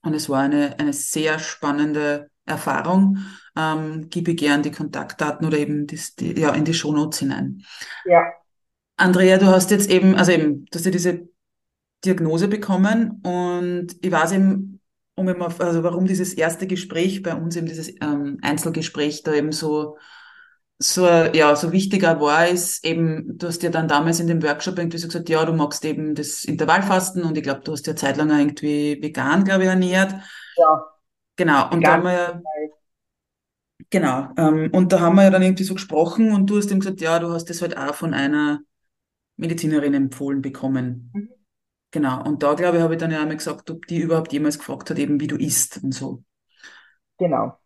Und 0.04 0.14
es 0.14 0.30
war 0.30 0.42
eine, 0.42 0.80
eine 0.80 0.94
sehr 0.94 1.40
spannende 1.40 2.30
Erfahrung. 2.46 3.20
Ähm, 3.56 4.10
gebe 4.10 4.32
ich 4.32 4.38
gern 4.38 4.64
die 4.64 4.72
Kontaktdaten 4.72 5.46
oder 5.48 5.58
eben 5.60 5.88
das, 5.88 6.16
die, 6.16 6.40
ja, 6.40 6.52
in 6.54 6.66
die 6.66 6.74
Shownotes 6.74 7.20
hinein. 7.20 7.64
Ja, 8.04 8.42
Andrea, 8.98 9.38
du 9.38 9.48
hast 9.48 9.72
jetzt 9.72 9.90
eben, 9.90 10.16
also 10.16 10.32
eben, 10.32 10.66
du 10.66 10.76
hast 10.78 10.86
ja 10.86 10.92
diese 10.92 11.28
Diagnose 12.06 12.48
bekommen 12.48 13.22
und 13.24 13.96
ich 14.02 14.12
weiß 14.12 14.32
eben, 14.34 14.80
um 15.16 15.30
eben 15.30 15.42
auf, 15.42 15.62
also 15.62 15.84
warum 15.84 16.08
dieses 16.08 16.34
erste 16.34 16.68
Gespräch 16.68 17.22
bei 17.22 17.36
uns 17.36 17.56
eben 17.56 17.68
dieses 17.68 17.90
ähm, 18.02 18.40
Einzelgespräch 18.42 19.24
da 19.24 19.34
eben 19.34 19.52
so 19.52 19.98
so 20.80 21.06
ja 21.08 21.56
so 21.56 21.72
wichtiger 21.72 22.20
war 22.22 22.48
ist 22.48 22.84
eben 22.84 23.38
du 23.38 23.48
hast 23.48 23.62
ja 23.62 23.70
dann 23.70 23.88
damals 23.88 24.20
in 24.20 24.28
dem 24.28 24.42
Workshop 24.42 24.80
irgendwie 24.80 24.98
so 24.98 25.08
gesagt 25.08 25.30
ja 25.30 25.46
du 25.46 25.54
magst 25.54 25.86
eben 25.86 26.16
das 26.16 26.44
Intervallfasten 26.44 27.24
und 27.24 27.38
ich 27.38 27.44
glaube 27.44 27.62
du 27.64 27.74
hast 27.74 27.86
ja 27.86 27.96
zeitlang 27.96 28.32
irgendwie 28.32 28.98
vegan 29.02 29.44
glaube 29.44 29.64
ich 29.64 29.70
ernährt 29.70 30.16
ja, 30.58 30.92
genau 31.36 31.70
und 31.72 31.86
da 31.88 31.94
haben 31.94 32.04
vegan. 32.04 32.06
wir 32.06 32.14
ja 32.14 32.42
genau 33.90 34.30
ähm, 34.38 34.70
und 34.74 34.92
da 34.92 35.00
haben 35.00 35.16
wir 35.16 35.24
ja 35.24 35.30
dann 35.30 35.42
irgendwie 35.42 35.64
so 35.64 35.74
gesprochen 35.76 36.32
und 36.34 36.50
du 36.50 36.58
hast 36.58 36.72
eben 36.72 36.80
gesagt 36.80 37.02
ja 37.02 37.20
du 37.20 37.32
hast 37.32 37.46
das 37.50 37.62
halt 37.62 37.78
auch 37.78 37.96
von 37.96 38.14
einer 38.14 38.62
Medizinerin 39.38 39.94
empfohlen 39.96 40.42
bekommen 40.42 41.14
Mhm. 41.14 41.41
Genau, 41.92 42.24
und 42.24 42.42
da 42.42 42.54
glaube 42.54 42.78
ich, 42.78 42.84
habe 42.84 42.94
ich 42.94 43.00
dann 43.00 43.12
ja 43.12 43.22
einmal 43.22 43.38
gesagt, 43.38 43.70
ob 43.70 43.86
die 43.86 43.98
überhaupt 44.00 44.32
jemals 44.32 44.58
gefragt 44.58 44.90
hat, 44.90 44.98
eben 44.98 45.20
wie 45.20 45.28
du 45.28 45.36
isst 45.36 45.84
und 45.84 45.94
so. 45.94 46.24
Genau. 47.18 47.60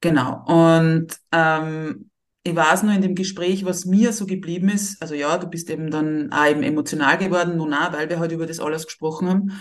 Genau. 0.00 0.42
Und 0.46 1.08
ähm, 1.32 2.10
ich 2.42 2.56
weiß 2.56 2.84
nur 2.84 2.94
in 2.94 3.02
dem 3.02 3.14
Gespräch, 3.14 3.64
was 3.66 3.84
mir 3.84 4.12
so 4.12 4.24
geblieben 4.26 4.70
ist, 4.70 5.00
also 5.02 5.14
ja, 5.14 5.36
du 5.36 5.46
bist 5.46 5.68
eben 5.68 5.90
dann 5.90 6.32
auch 6.32 6.46
eben 6.46 6.62
emotional 6.62 7.18
geworden, 7.18 7.56
nun 7.58 7.74
auch, 7.74 7.92
weil 7.92 8.08
wir 8.08 8.18
halt 8.18 8.32
über 8.32 8.46
das 8.46 8.60
alles 8.60 8.86
gesprochen 8.86 9.28
haben. 9.28 9.52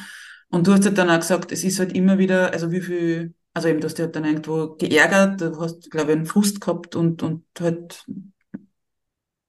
Und 0.49 0.65
du 0.65 0.73
hast 0.73 0.85
halt 0.85 0.97
dann 0.97 1.09
auch 1.09 1.19
gesagt, 1.19 1.51
es 1.51 1.63
ist 1.63 1.79
halt 1.79 1.93
immer 1.93 2.17
wieder, 2.17 2.53
also 2.53 2.71
wie 2.71 2.81
viel, 2.81 3.33
also 3.53 3.67
eben, 3.67 3.81
du 3.81 3.85
hast 3.85 3.95
dich 3.97 4.05
halt 4.05 4.15
dann 4.15 4.23
irgendwo 4.25 4.75
geärgert, 4.75 5.41
du 5.41 5.59
hast, 5.59 5.91
glaube 5.91 6.11
ich, 6.11 6.17
einen 6.17 6.25
Frust 6.25 6.61
gehabt 6.61 6.95
und, 6.95 7.21
und 7.21 7.45
halt 7.59 8.05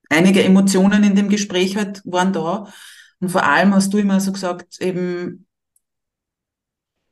einige 0.08 0.42
Emotionen 0.42 1.04
in 1.04 1.14
dem 1.14 1.28
Gespräch 1.28 1.76
halt 1.76 2.02
waren 2.04 2.32
da. 2.32 2.66
Und 3.20 3.28
vor 3.30 3.44
allem 3.44 3.74
hast 3.74 3.92
du 3.92 3.98
immer 3.98 4.20
so 4.20 4.32
gesagt, 4.32 4.80
eben, 4.80 5.46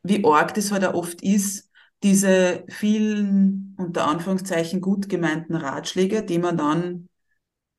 wie 0.02 0.24
arg 0.24 0.54
das 0.54 0.72
halt 0.72 0.84
auch 0.84 0.94
oft 0.94 1.22
ist, 1.22 1.70
diese 2.02 2.64
vielen, 2.68 3.74
unter 3.78 4.06
Anführungszeichen, 4.06 4.80
gut 4.80 5.08
gemeinten 5.08 5.56
Ratschläge, 5.56 6.22
die 6.22 6.38
man 6.38 6.56
dann 6.56 7.08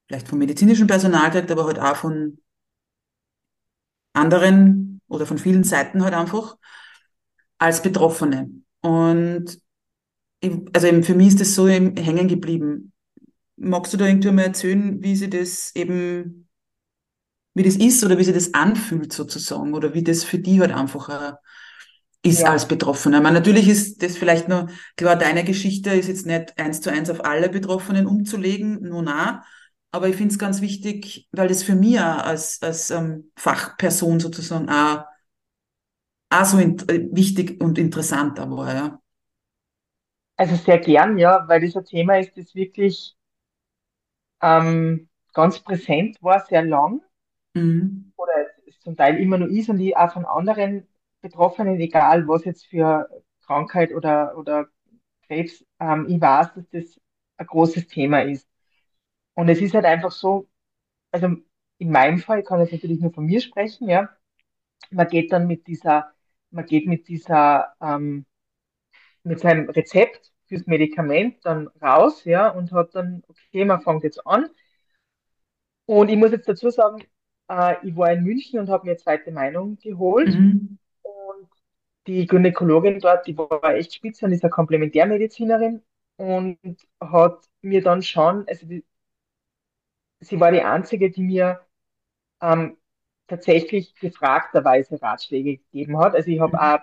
vielleicht 0.08 0.28
vom 0.28 0.40
medizinischen 0.40 0.88
Personal 0.88 1.32
kriegt, 1.32 1.52
aber 1.52 1.66
halt 1.66 1.80
auch 1.80 1.96
von 1.96 2.40
anderen 4.14 5.02
oder 5.08 5.26
von 5.26 5.38
vielen 5.38 5.64
Seiten 5.64 6.04
halt 6.04 6.14
einfach 6.14 6.58
als 7.58 7.82
Betroffene. 7.82 8.50
Und 8.82 9.60
also 10.74 10.88
eben 10.88 11.04
für 11.04 11.16
mich 11.16 11.30
ist 11.30 11.42
das 11.42 11.56
so 11.56 11.68
hängen 11.68 12.28
geblieben. 12.28 12.94
Magst 13.56 13.94
du 13.94 13.98
da 13.98 14.08
irgendwie 14.08 14.32
mal 14.32 14.44
erzählen, 14.44 15.02
wie 15.04 15.16
sie 15.16 15.30
das 15.30 15.76
eben, 15.76 16.49
wie 17.54 17.64
das 17.64 17.76
ist 17.76 18.04
oder 18.04 18.18
wie 18.18 18.24
sie 18.24 18.34
das 18.34 18.54
anfühlt 18.54 19.14
sozusagen 19.14 19.74
oder 19.74 19.94
wie 19.94 20.04
das 20.04 20.24
für 20.24 20.40
die 20.40 20.60
halt 20.62 20.72
einfach 20.72 21.10
ist 22.22 22.46
Ja, 22.46 22.50
als 22.50 22.68
Betroffener. 22.68 23.18
Ich 23.18 23.24
meine, 23.24 23.40
natürlich 23.40 23.68
ist 23.70 24.04
das 24.04 24.18
vielleicht 24.18 24.50
nur, 24.50 24.68
klar, 24.98 25.16
deine 25.16 25.44
Geschichte 25.46 25.92
ist 25.92 26.08
jetzt 26.08 26.26
nicht 26.26 26.58
eins 26.60 26.82
zu 26.82 26.92
eins 26.92 27.10
auf 27.10 27.24
alle 27.26 27.50
Betroffenen 27.50 28.08
umzulegen, 28.08 28.82
nur 28.82 29.04
nah. 29.04 29.44
Aber 29.92 30.10
ich 30.10 30.16
finde 30.18 30.34
es 30.34 30.40
ganz 30.40 30.62
wichtig, 30.62 31.28
weil 31.32 31.48
das 31.48 31.64
für 31.64 31.76
mich 31.76 31.98
auch 32.00 32.04
als, 32.24 32.62
als 32.62 32.92
ähm, 32.92 33.32
Fachperson 33.38 34.20
sozusagen 34.20 34.70
auch, 34.70 35.06
auch 36.32 36.46
so 36.46 36.58
äh, 36.60 37.08
wichtig 37.12 37.62
und 37.62 37.78
interessant 37.78 38.38
war, 38.40 38.74
ja. 38.74 39.00
also 40.38 40.56
sehr 40.56 40.80
gern, 40.80 41.18
ja, 41.20 41.48
weil 41.48 41.62
das 41.62 41.76
ein 41.76 41.86
Thema 41.86 42.18
ist, 42.20 42.36
das 42.38 42.56
wirklich 42.56 43.16
ähm, 44.42 45.08
ganz 45.34 45.60
präsent 45.62 46.18
war, 46.22 46.46
sehr 46.46 46.64
lang 46.64 47.02
Mhm. 47.60 48.14
oder 48.18 48.34
zum 48.82 48.96
Teil 48.98 49.18
immer 49.18 49.38
noch 49.38 49.48
ist 49.48 49.70
und 49.70 49.80
ich 49.80 49.96
auch 49.96 50.12
von 50.14 50.26
anderen 50.26 50.88
Betroffenen, 51.22 51.80
egal 51.80 52.28
was 52.28 52.46
jetzt 52.46 52.66
für 52.68 53.10
Krankheit 53.46 53.94
oder, 53.94 54.38
oder 54.38 54.68
Krebs, 55.28 55.66
ähm, 55.80 56.06
ich 56.10 56.22
weiß, 56.22 56.54
dass 56.56 56.70
das 56.72 57.00
ein 57.38 57.48
großes 57.48 57.88
Thema 57.88 58.22
ist. 58.24 58.48
Und 59.36 59.50
es 59.50 59.62
ist 59.62 59.74
halt 59.74 59.86
einfach 59.86 60.12
so, 60.12 60.50
also 61.12 61.30
in 61.80 61.92
meinem 61.92 62.20
Fall, 62.20 62.40
ich 62.40 62.46
kann 62.46 62.60
jetzt 62.62 62.74
natürlich 62.74 63.00
nur 63.02 63.14
von 63.14 63.26
mir 63.26 63.42
sprechen, 63.42 63.90
ja, 63.90 64.10
man 64.92 65.08
geht 65.08 65.32
dann 65.32 65.48
mit 65.48 65.68
dieser, 65.68 66.14
man 66.52 66.66
geht 66.66 66.88
mit 66.88 67.08
dieser, 67.08 67.76
ähm, 67.82 68.26
mit 69.24 69.40
seinem 69.40 69.70
Rezept 69.70 70.32
fürs 70.48 70.66
Medikament 70.68 71.46
dann 71.46 71.68
raus, 71.82 72.26
ja, 72.26 72.50
und 72.50 72.72
hat 72.72 72.96
dann, 72.96 73.24
okay, 73.28 73.66
man 73.66 73.82
fängt 73.82 74.04
jetzt 74.04 74.26
an. 74.26 74.50
Und 75.86 76.10
ich 76.10 76.18
muss 76.18 76.32
jetzt 76.32 76.48
dazu 76.48 76.70
sagen, 76.70 77.04
äh, 77.50 77.76
ich 77.86 77.96
war 77.98 78.12
in 78.12 78.24
München 78.24 78.60
und 78.60 78.70
habe 78.70 78.88
mir 78.88 78.98
zweite 78.98 79.32
Meinung 79.32 79.78
geholt. 79.78 80.30
Mhm. 80.30 80.78
Und 81.02 81.50
die 82.08 82.26
Gynäkologin 82.28 83.00
dort, 83.00 83.28
die 83.28 83.38
war 83.38 83.76
echt 83.76 83.94
spitze 83.96 84.26
und 84.26 84.32
ist 84.32 84.44
eine 84.44 84.52
Komplementärmedizinerin 84.52 85.82
und 86.18 86.58
hat 87.02 87.46
mir 87.62 87.82
dann 87.82 88.02
schon, 88.02 88.46
also 88.48 88.68
die, 88.68 88.86
sie 90.20 90.40
war 90.40 90.52
die 90.52 90.62
Einzige, 90.62 91.10
die 91.12 91.24
mir 91.24 91.62
ähm, 92.42 92.78
tatsächlich 93.28 93.96
gefragterweise 93.96 95.02
Ratschläge 95.02 95.58
gegeben 95.58 95.98
hat. 96.00 96.16
Also 96.16 96.30
ich 96.30 96.40
habe 96.40 96.60
auch 96.60 96.80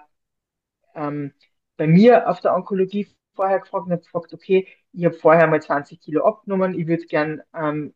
ähm, 0.95 1.33
bei 1.77 1.87
mir 1.87 2.29
auf 2.29 2.41
der 2.41 2.55
Onkologie 2.55 3.09
vorher 3.35 3.61
gefragt 3.61 3.87
und 3.87 3.93
habe 3.93 4.03
gefragt, 4.03 4.33
okay, 4.33 4.67
ich 4.93 5.05
habe 5.05 5.15
vorher 5.15 5.47
mal 5.47 5.61
20 5.61 6.01
Kilo 6.01 6.25
abgenommen, 6.25 6.79
ich 6.79 6.87
würde 6.87 7.05
gern, 7.07 7.43
ähm, 7.55 7.95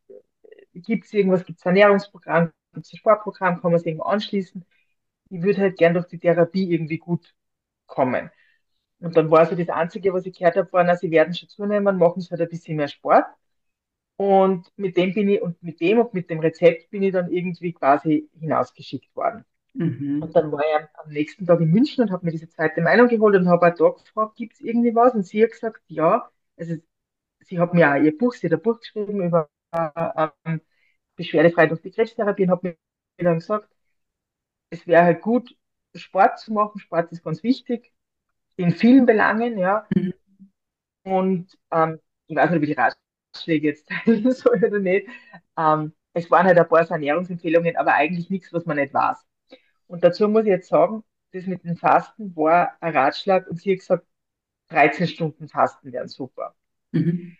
gibt 0.74 1.06
es 1.06 1.12
irgendwas, 1.14 1.44
gibt 1.44 1.58
es 1.58 1.66
ein 1.66 1.76
Ernährungsprogramm, 1.76 2.52
ein 2.74 2.84
Sportprogramm, 2.84 3.60
kann 3.60 3.72
man 3.72 3.78
sich 3.78 3.88
irgendwo 3.88 4.04
anschließen? 4.04 4.64
Ich 5.30 5.42
würde 5.42 5.60
halt 5.60 5.78
gern 5.78 5.94
durch 5.94 6.06
die 6.06 6.18
Therapie 6.18 6.72
irgendwie 6.72 6.98
gut 6.98 7.34
kommen. 7.86 8.30
Und 9.00 9.16
dann 9.16 9.30
war 9.30 9.46
so 9.46 9.56
das 9.56 9.68
Einzige, 9.70 10.12
was 10.12 10.26
ich 10.26 10.38
gehört 10.38 10.56
habe, 10.56 10.72
war, 10.72 10.84
na, 10.84 10.96
sie 10.96 11.10
werden 11.10 11.34
schon 11.34 11.48
zunehmen, 11.48 11.98
machen 11.98 12.20
sie 12.20 12.30
halt 12.30 12.42
ein 12.42 12.48
bisschen 12.48 12.76
mehr 12.76 12.88
Sport. 12.88 13.26
Und 14.16 14.70
mit 14.76 14.96
dem 14.96 15.14
bin 15.14 15.28
ich, 15.30 15.40
und 15.40 15.62
mit 15.62 15.80
dem 15.80 15.98
und 15.98 16.12
mit 16.12 16.28
dem 16.28 16.40
Rezept 16.40 16.90
bin 16.90 17.02
ich 17.02 17.12
dann 17.12 17.30
irgendwie 17.30 17.72
quasi 17.72 18.28
hinausgeschickt 18.38 19.14
worden. 19.16 19.46
Mhm. 19.72 20.22
Und 20.22 20.36
dann 20.36 20.52
war 20.52 20.60
ich 20.60 20.76
am, 20.76 20.88
am 21.06 21.12
nächsten 21.12 21.46
Tag 21.46 21.60
in 21.60 21.70
München 21.70 22.04
und 22.04 22.10
habe 22.10 22.26
mir 22.26 22.32
diese 22.32 22.48
zweite 22.48 22.82
Meinung 22.82 23.08
geholt 23.08 23.36
und 23.36 23.48
habe 23.48 23.66
auch 23.66 23.74
da 23.74 23.88
gefragt, 23.90 24.36
gibt 24.36 24.54
es 24.54 24.60
irgendwie 24.60 24.94
was? 24.94 25.14
Und 25.14 25.26
sie 25.26 25.42
hat 25.42 25.52
gesagt, 25.52 25.82
ja. 25.88 26.28
Also 26.58 26.76
sie 27.40 27.58
hat 27.58 27.74
mir 27.74 27.90
auch 27.90 28.02
ihr 28.02 28.16
Buch, 28.16 28.34
sie 28.34 28.48
hat 28.48 28.54
ein 28.54 28.62
Buch 28.62 28.80
geschrieben 28.80 29.22
über 29.22 29.48
ähm, 29.72 30.60
beschwerdefrei 31.20 31.66
durch 31.66 31.82
die 31.82 31.90
Krebstherapie 31.90 32.44
und 32.44 32.50
hat 32.50 32.62
mir 32.62 32.76
dann 33.18 33.38
gesagt, 33.38 33.68
es 34.70 34.86
wäre 34.86 35.04
halt 35.04 35.20
gut, 35.20 35.54
Sport 35.94 36.38
zu 36.38 36.52
machen. 36.52 36.78
Sport 36.78 37.12
ist 37.12 37.22
ganz 37.22 37.42
wichtig 37.42 37.92
in 38.56 38.72
vielen 38.72 39.04
Belangen, 39.04 39.58
ja. 39.58 39.86
Mhm. 39.94 40.14
Und 41.02 41.58
ähm, 41.70 42.00
ich 42.26 42.36
weiß 42.36 42.50
nicht, 42.50 42.56
ob 42.58 42.62
ich 42.62 42.70
die 42.70 42.80
Ratschläge 43.34 43.68
jetzt 43.68 43.88
teilen 43.88 44.30
soll 44.32 44.64
oder 44.64 44.78
nicht. 44.78 45.08
Ähm, 45.58 45.92
es 46.14 46.30
waren 46.30 46.46
halt 46.46 46.58
ein 46.58 46.68
paar 46.68 46.86
so 46.86 46.94
Ernährungsempfehlungen, 46.94 47.76
aber 47.76 47.94
eigentlich 47.94 48.30
nichts, 48.30 48.52
was 48.52 48.64
man 48.64 48.76
nicht 48.76 48.94
weiß. 48.94 49.18
Und 49.88 50.02
dazu 50.02 50.26
muss 50.28 50.42
ich 50.44 50.48
jetzt 50.48 50.68
sagen, 50.68 51.04
das 51.32 51.46
mit 51.46 51.64
dem 51.64 51.76
Fasten 51.76 52.34
war 52.34 52.76
ein 52.80 52.96
Ratschlag 52.96 53.46
und 53.48 53.60
sie 53.60 53.72
hat 53.72 53.80
gesagt, 53.80 54.06
13 54.68 55.06
Stunden 55.06 55.48
Fasten 55.48 55.92
wären 55.92 56.08
super. 56.08 56.54
Mhm. 56.92 57.36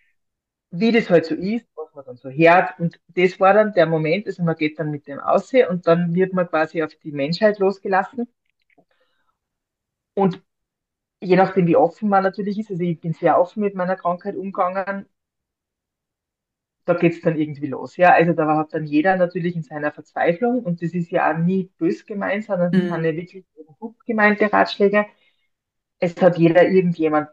Wie 0.70 0.92
das 0.92 1.08
halt 1.08 1.24
so 1.26 1.34
ist, 1.34 1.66
was 1.90 1.94
man 1.96 2.04
dann 2.06 2.16
so 2.16 2.30
hört. 2.30 2.78
Und 2.80 3.00
das 3.08 3.40
war 3.40 3.54
dann 3.54 3.72
der 3.72 3.86
Moment, 3.86 4.26
also 4.26 4.42
man 4.42 4.56
geht 4.56 4.78
dann 4.78 4.90
mit 4.90 5.06
dem 5.06 5.20
aussehen 5.20 5.68
und 5.68 5.86
dann 5.86 6.14
wird 6.14 6.32
man 6.32 6.48
quasi 6.48 6.82
auf 6.82 6.94
die 6.96 7.12
Menschheit 7.12 7.58
losgelassen. 7.58 8.28
Und 10.14 10.40
je 11.20 11.36
nachdem, 11.36 11.66
wie 11.68 11.76
offen 11.76 12.08
man 12.10 12.22
natürlich 12.24 12.58
ist, 12.58 12.70
also 12.70 12.82
ich 12.82 13.00
bin 13.00 13.12
sehr 13.14 13.40
offen 13.40 13.60
mit 13.62 13.74
meiner 13.76 13.96
Krankheit 13.96 14.36
umgegangen, 14.36 15.06
da 16.84 16.94
geht's 16.94 17.20
dann 17.20 17.36
irgendwie 17.38 17.66
los. 17.68 17.96
Ja, 17.96 18.12
also 18.14 18.32
da 18.32 18.56
hat 18.56 18.74
dann 18.74 18.84
jeder 18.86 19.16
natürlich 19.16 19.54
in 19.56 19.62
seiner 19.62 19.92
Verzweiflung 19.92 20.64
und 20.64 20.82
das 20.82 20.92
ist 20.94 21.10
ja 21.10 21.32
auch 21.32 21.38
nie 21.38 21.70
bös 21.78 22.06
gemeint, 22.06 22.44
sondern 22.44 22.74
das 22.74 22.88
sind 22.88 22.88
Mhm. 22.88 23.04
ja 23.04 23.14
wirklich 23.14 23.44
gut 23.78 24.04
gemeinte 24.06 24.52
Ratschläge. 24.52 25.06
Es 26.00 26.20
hat 26.22 26.38
jeder 26.38 26.68
irgendjemanden, 26.68 27.30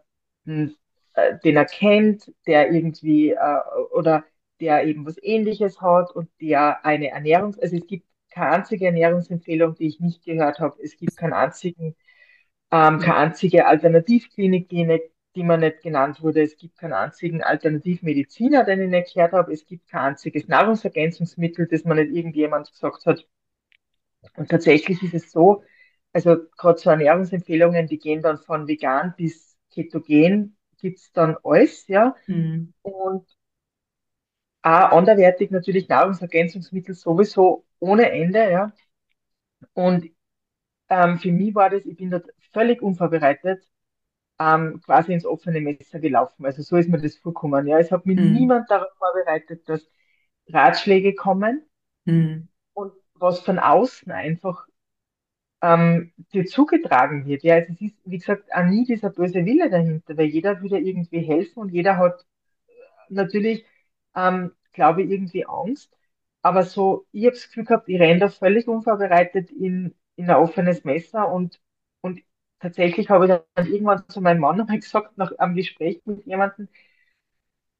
äh, 1.14 1.38
den 1.44 1.58
er 1.58 1.66
kennt, 1.66 2.34
der 2.48 2.72
irgendwie 2.72 3.32
äh, 3.32 3.60
oder 3.94 4.26
der 4.60 4.86
eben 4.86 5.06
was 5.06 5.18
Ähnliches 5.22 5.82
hat 5.82 6.12
und 6.12 6.30
der 6.42 6.86
eine 6.86 7.10
Ernährungs, 7.10 7.60
also 7.60 7.76
es 7.76 7.88
gibt 7.88 8.08
keine 8.32 8.52
einzige 8.52 8.86
Ernährungsempfehlung, 8.88 9.76
die 9.76 9.88
ich 9.88 10.00
nicht 10.00 10.24
gehört 10.24 10.60
habe. 10.60 10.82
Es 10.82 10.98
gibt 10.98 11.18
keinen 11.18 11.34
einzigen 11.34 11.96
ähm, 12.72 13.00
keine 13.00 13.16
einzige 13.16 13.66
Alternativklinik, 13.66 14.70
die, 14.70 14.84
nicht, 14.86 15.06
die 15.36 15.44
mir 15.44 15.58
nicht 15.58 15.82
genannt 15.82 16.22
wurde. 16.22 16.42
Es 16.42 16.58
gibt 16.58 16.78
keinen 16.78 16.94
einzigen 16.94 17.42
Alternativmediziner, 17.42 18.64
den 18.66 18.82
ich 18.82 18.90
nicht 18.90 19.14
gehört 19.14 19.34
habe. 19.34 19.54
Es 19.54 19.66
gibt 19.66 19.88
kein 19.88 20.12
einziges 20.12 20.48
Nahrungsergänzungsmittel, 20.48 21.68
das 21.68 21.86
mir 21.86 21.96
nicht 21.96 22.12
irgendjemand 22.12 22.72
gesagt 22.72 23.06
hat. 23.06 23.26
Und 24.36 24.50
tatsächlich 24.50 25.02
ist 25.04 25.14
es 25.14 25.32
so, 25.32 25.64
also 26.12 26.38
gerade 26.58 26.80
so 26.80 26.90
Ernährungsempfehlungen, 26.90 27.88
die 27.88 28.00
gehen 28.00 28.22
dann 28.22 28.38
von 28.40 28.68
vegan 28.68 29.14
bis 29.16 29.58
ketogen, 29.74 30.58
gibt's 30.80 31.12
dann 31.14 31.38
alles, 31.44 31.88
ja. 31.88 32.16
Mhm. 32.26 32.74
Und 32.82 33.26
auch 34.68 34.98
anderwertig 34.98 35.52
natürlich 35.52 35.88
Nahrungsergänzungsmittel 35.90 36.96
sowieso 36.96 37.66
ohne 37.80 38.12
Ende, 38.12 38.52
ja. 38.52 38.74
Und 39.74 40.10
ähm, 40.90 41.20
für 41.20 41.32
mich 41.34 41.56
war 41.56 41.70
das, 41.72 41.86
ich 41.86 41.98
bin 41.98 42.12
dort 42.12 42.28
völlig 42.54 42.82
unvorbereitet 42.84 43.66
ähm, 44.40 44.82
quasi 44.86 45.14
ins 45.14 45.26
offene 45.26 45.62
Messer 45.62 46.00
gelaufen. 46.00 46.46
Also 46.46 46.64
so 46.64 46.78
ist 46.78 46.90
mir 46.90 47.02
das 47.02 47.18
vorgekommen. 47.18 47.68
Ja, 47.68 47.80
es 47.80 47.92
hat 47.92 48.06
mir 48.06 48.16
Mhm. 48.16 48.18
niemand 48.18 48.70
darauf 48.72 48.92
vorbereitet, 48.98 49.68
dass 49.70 49.90
Ratschläge 50.50 51.16
kommen 51.16 51.66
Mhm. 52.06 52.48
und 52.74 52.94
was 53.16 53.40
von 53.42 53.60
außen 53.60 54.12
einfach 54.12 54.68
ähm, 55.62 56.14
dir 56.34 56.46
zugetragen 56.46 57.26
wird. 57.26 57.44
Ja, 57.44 57.56
also 57.56 57.74
es 57.74 57.82
ist, 57.82 57.98
wie 58.06 58.18
gesagt, 58.20 58.54
auch 58.54 58.64
nie 58.66 58.86
dieser 58.86 59.10
böse 59.10 59.46
Wille 59.46 59.70
dahinter, 59.70 60.18
weil 60.18 60.28
jeder 60.28 60.62
würde 60.62 60.80
irgendwie 60.80 61.20
helfen 61.22 61.60
und 61.60 61.70
jeder 61.74 61.98
hat 61.98 62.26
natürlich, 63.10 63.66
ähm, 64.16 64.54
glaube 64.78 65.04
ich, 65.04 65.12
irgendwie 65.12 65.48
Angst. 65.48 65.92
Aber 66.44 66.64
so, 66.64 67.08
ich 67.14 67.26
habe 67.26 67.36
das 67.36 67.48
Gefühl 67.48 67.66
gehabt, 67.66 67.90
ich 67.90 68.00
renne 68.00 68.22
da 68.22 68.30
völlig 68.30 68.68
unvorbereitet 68.70 69.52
in, 69.52 69.96
in 70.18 70.30
ein 70.32 70.38
offenes 70.38 70.86
Messer 70.86 71.30
und, 71.32 71.62
und 72.02 72.22
tatsächlich 72.62 73.10
habe 73.12 73.26
ich 73.28 73.42
dann 73.56 73.68
irgendwann 73.68 74.08
zu 74.10 74.22
meinem 74.22 74.42
Mann 74.42 74.58
nochmal 74.60 74.80
gesagt, 74.80 75.18
nach 75.20 75.34
einem 75.40 75.56
Gespräch 75.56 76.02
mit 76.06 76.26
jemandem, 76.28 76.70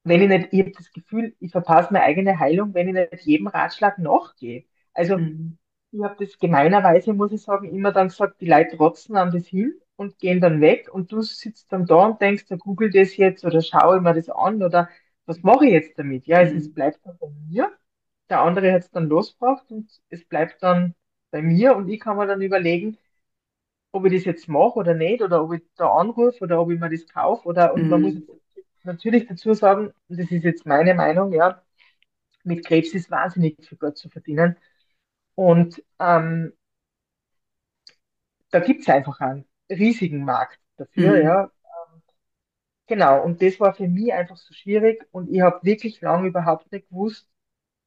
wenn 0.04 0.22
ich 0.22 0.28
nicht, 0.28 0.48
ich 0.52 0.60
habe 0.60 0.70
das 0.72 0.92
Gefühl, 0.92 1.34
ich 1.40 1.52
verpasse 1.52 1.92
meine 1.92 2.04
eigene 2.04 2.38
Heilung, 2.38 2.74
wenn 2.74 2.88
ich 2.88 2.94
nicht 2.94 3.24
jedem 3.26 3.46
Ratschlag 3.48 3.98
nachgehe. 3.98 4.64
Also 4.94 5.18
Mhm. 5.18 5.58
ich 5.92 6.02
habe 6.02 6.24
das 6.24 6.38
gemeinerweise, 6.38 7.14
muss 7.14 7.32
ich 7.32 7.42
sagen, 7.42 7.70
immer 7.74 7.92
dann 7.92 8.08
gesagt, 8.08 8.40
die 8.40 8.46
Leute 8.48 8.76
rotzen 8.78 9.16
an 9.16 9.32
das 9.32 9.46
hin 9.46 9.74
und 9.96 10.18
gehen 10.18 10.40
dann 10.40 10.60
weg 10.60 10.90
und 10.92 11.12
du 11.12 11.22
sitzt 11.22 11.72
dann 11.72 11.86
da 11.86 12.06
und 12.06 12.20
denkst, 12.22 12.46
ja, 12.50 12.56
google 12.56 12.90
das 12.90 13.16
jetzt 13.16 13.44
oder 13.44 13.62
schaue 13.62 13.98
ich 13.98 14.02
mir 14.02 14.14
das 14.14 14.30
an 14.30 14.62
oder 14.62 14.88
was 15.28 15.42
mache 15.44 15.66
ich 15.66 15.72
jetzt 15.74 15.98
damit? 15.98 16.26
Ja, 16.28 16.42
es, 16.42 16.54
es 16.54 16.70
Mhm. 16.70 16.74
bleibt 16.74 17.00
dann 17.06 17.18
bei 17.18 17.28
mir, 17.48 17.72
der 18.30 18.42
andere 18.42 18.72
hat 18.74 18.82
es 18.84 18.92
dann 18.92 19.08
losgebracht 19.08 19.70
und 19.72 19.90
es 20.10 20.26
bleibt 20.26 20.62
dann 20.64 20.96
bei 21.32 21.42
mir 21.42 21.76
und 21.76 21.88
ich 21.90 22.00
kann 22.00 22.18
mir 22.18 22.28
dann 22.28 22.42
überlegen, 22.42 22.98
ob 23.92 24.06
ich 24.06 24.14
das 24.14 24.24
jetzt 24.24 24.48
mache 24.48 24.74
oder 24.78 24.94
nicht 24.94 25.22
oder 25.22 25.42
ob 25.44 25.52
ich 25.54 25.62
da 25.76 25.88
anrufe 25.92 26.44
oder 26.44 26.60
ob 26.60 26.70
ich 26.70 26.80
mir 26.80 26.90
das 26.90 27.06
kaufe 27.08 27.46
oder 27.48 27.74
und 27.74 27.88
man 27.88 28.02
muss 28.02 28.14
Mhm. 28.14 28.28
jetzt 28.56 28.84
natürlich 28.84 29.26
dazu 29.28 29.54
sagen, 29.54 29.92
das 30.08 30.30
ist 30.30 30.44
jetzt 30.44 30.66
meine 30.66 30.94
Meinung, 30.94 31.32
ja, 31.32 31.62
mit 32.44 32.66
Krebs 32.66 32.94
ist 32.94 33.10
wahnsinnig 33.10 33.56
viel 33.68 33.78
Geld 33.78 33.98
zu 33.98 34.10
verdienen 34.10 34.56
und 35.36 35.82
ähm, 36.00 36.54
da 38.50 38.60
gibt 38.60 38.82
es 38.82 38.88
einfach 38.88 39.20
einen 39.20 39.44
riesigen 39.70 40.24
Markt 40.24 40.58
dafür, 40.76 41.16
Mhm. 41.16 41.22
ja. 41.22 41.50
Genau, 42.88 43.22
und 43.22 43.42
das 43.42 43.60
war 43.60 43.74
für 43.74 43.86
mich 43.88 44.12
einfach 44.14 44.36
so 44.36 44.54
schwierig 44.54 45.06
und 45.12 45.28
ich 45.30 45.40
habe 45.42 45.60
wirklich 45.64 46.00
lange 46.00 46.28
überhaupt 46.28 46.72
nicht 46.72 46.88
gewusst, 46.88 47.28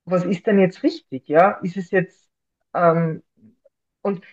was 0.06 0.26
ist 0.26 0.48
denn 0.48 0.60
jetzt 0.60 0.84
richtig, 0.84 1.28
ja? 1.30 1.54
Ist 1.64 1.78
es 1.78 1.92
jetzt, 1.92 2.30
ähm, 2.76 3.24
und 4.04 4.24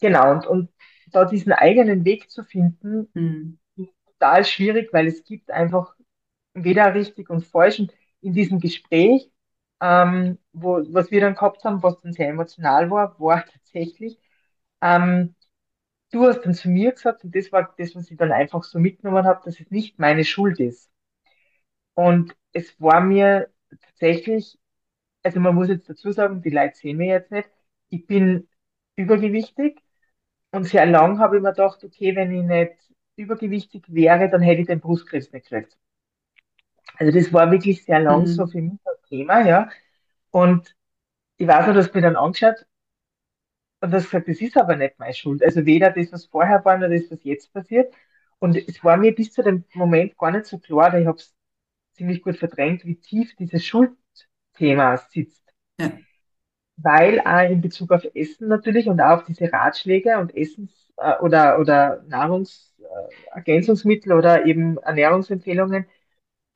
genau, 0.00 0.32
und, 0.32 0.46
und 0.46 0.70
da 1.12 1.24
diesen 1.24 1.52
eigenen 1.52 2.04
Weg 2.04 2.30
zu 2.30 2.42
finden, 2.44 3.08
Mhm. 3.14 3.58
ist 3.76 3.90
total 4.06 4.44
schwierig, 4.44 4.92
weil 4.92 5.06
es 5.06 5.24
gibt 5.24 5.50
einfach 5.50 5.94
weder 6.54 6.94
richtig 6.94 7.30
und 7.30 7.44
falsch. 7.46 7.80
Und 7.80 7.92
in 8.20 8.32
diesem 8.34 8.60
Gespräch, 8.60 9.30
ähm, 9.80 10.38
wo, 10.52 10.82
was 10.92 11.10
wir 11.10 11.20
dann 11.20 11.34
gehabt 11.34 11.64
haben, 11.64 11.82
was 11.82 12.00
dann 12.02 12.12
sehr 12.12 12.28
emotional 12.30 12.90
war, 12.90 13.18
war 13.20 13.44
tatsächlich, 13.52 14.18
ähm, 14.82 15.34
du 16.14 16.26
hast 16.26 16.42
dann 16.42 16.54
zu 16.54 16.70
mir 16.70 16.92
gesagt, 16.92 17.24
und 17.24 17.34
das 17.36 17.52
war 17.52 17.74
das, 17.78 17.94
was 17.96 18.10
ich 18.10 18.16
dann 18.18 18.32
einfach 18.32 18.64
so 18.64 18.78
mitgenommen 18.78 19.24
habe, 19.26 19.42
dass 19.44 19.60
es 19.60 19.70
nicht 19.70 19.98
meine 19.98 20.24
Schuld 20.24 20.60
ist. 20.60 20.90
Und 21.94 22.34
es 22.52 22.80
war 22.80 23.00
mir 23.00 23.50
tatsächlich, 23.80 24.58
also 25.22 25.40
man 25.40 25.54
muss 25.54 25.68
jetzt 25.68 25.90
dazu 25.90 26.12
sagen, 26.12 26.42
die 26.42 26.50
Leute 26.50 26.76
sehen 26.76 26.98
mich 26.98 27.08
jetzt 27.08 27.32
nicht, 27.32 27.50
ich 27.90 28.06
bin 28.06 28.48
übergewichtig 28.96 29.80
und 30.52 30.64
sehr 30.66 30.86
lang 30.86 31.18
habe 31.20 31.36
ich 31.38 31.42
mir 31.42 31.50
gedacht, 31.52 31.84
okay, 31.84 32.16
wenn 32.16 32.32
ich 32.32 32.44
nicht 32.44 32.74
übergewichtig 33.16 33.84
wäre, 33.88 34.30
dann 34.30 34.42
hätte 34.42 34.62
ich 34.62 34.68
den 34.68 34.80
Brustkrebs 34.80 35.32
nicht 35.32 35.48
gekriegt. 35.50 35.78
Also 36.98 37.12
das 37.12 37.32
war 37.32 37.50
wirklich 37.50 37.84
sehr 37.84 38.00
lang 38.00 38.26
so 38.26 38.46
Mhm. 38.46 38.48
für 38.48 38.60
mich 38.62 38.80
ein 38.86 39.08
Thema, 39.08 39.46
ja. 39.46 39.68
Und 40.30 40.76
ich 41.38 41.48
weiß 41.48 41.66
noch, 41.68 41.74
dass 41.74 41.94
mir 41.94 42.02
dann 42.02 42.16
angeschaut 42.16 42.66
und 43.84 43.90
das 43.92 44.04
gesagt, 44.04 44.28
das 44.28 44.40
ist 44.40 44.56
aber 44.56 44.76
nicht 44.76 44.98
meine 44.98 45.14
Schuld. 45.14 45.42
Also 45.42 45.64
weder 45.66 45.90
das, 45.90 46.12
was 46.12 46.26
vorher 46.26 46.64
war, 46.64 46.78
noch 46.78 46.88
das, 46.88 47.10
was 47.10 47.22
jetzt 47.24 47.52
passiert. 47.52 47.92
Und 48.38 48.56
es 48.56 48.82
war 48.84 48.96
mir 48.96 49.14
bis 49.14 49.32
zu 49.32 49.42
dem 49.42 49.64
Moment 49.74 50.16
gar 50.18 50.30
nicht 50.32 50.46
so 50.46 50.58
klar, 50.58 50.92
weil 50.92 51.02
ich 51.02 51.06
habe 51.08 51.18
es 51.18 51.34
ziemlich 51.94 52.22
gut 52.22 52.36
verdrängt, 52.38 52.84
wie 52.84 52.96
tief 52.96 53.34
dieses 53.36 53.64
Schuldthema 53.64 54.96
sitzt. 54.98 55.42
Ja. 55.80 55.92
Weil 56.76 57.20
auch 57.20 57.48
in 57.50 57.60
Bezug 57.60 57.92
auf 57.92 58.04
Essen 58.14 58.48
natürlich 58.48 58.88
und 58.88 59.00
auch 59.00 59.18
auf 59.20 59.24
diese 59.24 59.52
Ratschläge 59.52 60.18
und 60.18 60.34
Essens- 60.34 60.90
äh, 60.96 61.16
oder, 61.20 61.58
oder 61.60 62.02
Nahrungsergänzungsmittel 62.08 64.12
oder 64.12 64.44
eben 64.46 64.78
Ernährungsempfehlungen, 64.78 65.86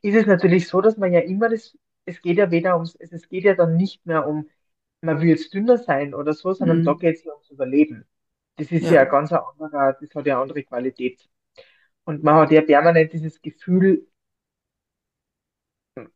ist 0.02 0.14
es 0.16 0.26
natürlich 0.26 0.66
so, 0.68 0.80
dass 0.80 0.96
man 0.96 1.12
ja 1.12 1.20
immer 1.20 1.48
das, 1.48 1.76
es 2.04 2.20
geht 2.22 2.38
ja 2.38 2.50
weder 2.50 2.74
ums, 2.76 2.96
es 2.96 3.28
geht 3.28 3.44
ja 3.44 3.54
dann 3.54 3.76
nicht 3.76 4.04
mehr 4.06 4.26
um, 4.26 4.48
man 5.02 5.20
will 5.20 5.28
jetzt 5.28 5.54
dünner 5.54 5.78
sein 5.78 6.14
oder 6.14 6.32
so, 6.34 6.52
sondern 6.52 6.82
da 6.82 6.92
Mhm. 6.92 6.94
geht 6.94 7.16
es 7.16 7.24
ja 7.24 7.32
ums 7.32 7.50
Überleben. 7.50 8.06
Das 8.56 8.72
ist 8.72 8.90
ja 8.90 9.00
Ja. 9.00 9.02
ein 9.02 9.08
ganz 9.10 9.32
ein 9.32 9.38
anderer, 9.40 9.94
das 10.00 10.14
hat 10.14 10.26
ja 10.26 10.34
eine 10.36 10.42
andere 10.42 10.64
Qualität. 10.64 11.28
Und 12.04 12.24
man 12.24 12.36
hat 12.36 12.52
ja 12.52 12.62
permanent 12.62 13.12
dieses 13.12 13.42
Gefühl, 13.42 14.08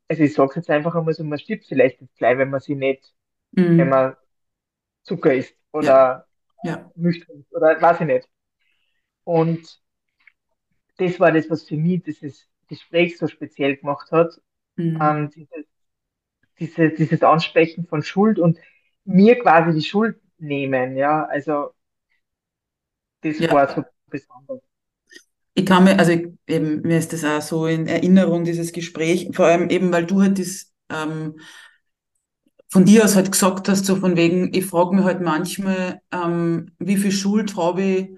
also 0.09 0.23
ich 0.23 0.35
sage 0.35 0.51
es 0.51 0.57
jetzt 0.57 0.71
einfach 0.71 0.95
einmal 0.95 1.15
so, 1.15 1.25
man 1.25 1.39
stirbt 1.39 1.65
vielleicht 1.67 2.01
jetzt 2.01 2.17
gleich, 2.17 2.39
wenn 2.39 2.51
man 2.51 2.61
sie 2.61 2.75
nicht, 2.75 3.15
wenn 3.77 3.89
Mhm. 3.89 3.91
man 3.91 4.17
Zucker 5.05 5.35
isst 5.35 5.57
Ja. 5.79 6.09
oder 6.13 6.29
Ja. 6.63 6.93
Milch 6.97 7.25
trinkt 7.27 7.53
oder 7.55 7.81
weiß 7.81 8.01
ich 8.03 8.07
nicht. 8.09 8.31
Und 9.25 9.83
das 10.99 11.19
war 11.21 11.33
das, 11.33 11.51
was 11.51 11.65
für 11.65 11.77
mich 11.77 12.03
dieses 12.03 12.49
Gespräch 12.69 13.19
so 13.19 13.27
speziell 13.27 13.77
gemacht 13.77 14.11
hat. 14.13 14.41
Mhm. 14.77 15.01
Ähm, 15.01 15.31
dieses, 15.31 15.67
diese, 16.61 16.91
dieses 16.91 17.23
Ansprechen 17.23 17.87
von 17.87 18.03
Schuld 18.03 18.39
und 18.39 18.59
mir 19.05 19.39
quasi 19.41 19.73
die 19.79 19.83
Schuld. 19.87 20.19
nehmen. 20.39 20.97
Ja, 20.97 21.25
also 21.27 21.73
das 23.23 23.51
war 23.51 23.69
Ja, 23.69 23.75
so 23.75 23.83
besonders. 24.11 24.61
ich 25.55 25.67
kann 25.67 25.85
mir, 25.85 25.99
also 25.99 26.13
ich, 26.13 26.29
eben, 26.47 26.81
mir 26.83 26.99
ist 26.99 27.13
das 27.13 27.25
auch 27.25 27.43
so 27.43 27.67
in 27.67 27.87
Erinnerung, 27.87 28.45
dieses 28.45 28.73
Gespräch, 28.73 29.29
vor 29.33 29.47
allem 29.47 29.69
eben, 29.71 29.93
weil 29.93 30.07
du 30.07 30.23
halt 30.23 30.39
das 30.39 30.73
ähm, 30.91 31.35
von 32.71 32.85
dir 32.85 33.05
aus 33.05 33.17
halt 33.17 33.31
gesagt 33.33 33.69
hast, 33.69 33.85
so 33.87 33.97
von 33.97 34.17
wegen, 34.17 34.53
ich 34.55 34.67
frage 34.67 34.95
mich 34.97 35.05
halt 35.05 35.21
manchmal, 35.21 36.01
ähm, 36.11 36.73
wie 36.79 36.97
viel 36.97 37.13
Schuld 37.13 37.57
habe 37.57 37.83
ich, 37.83 38.11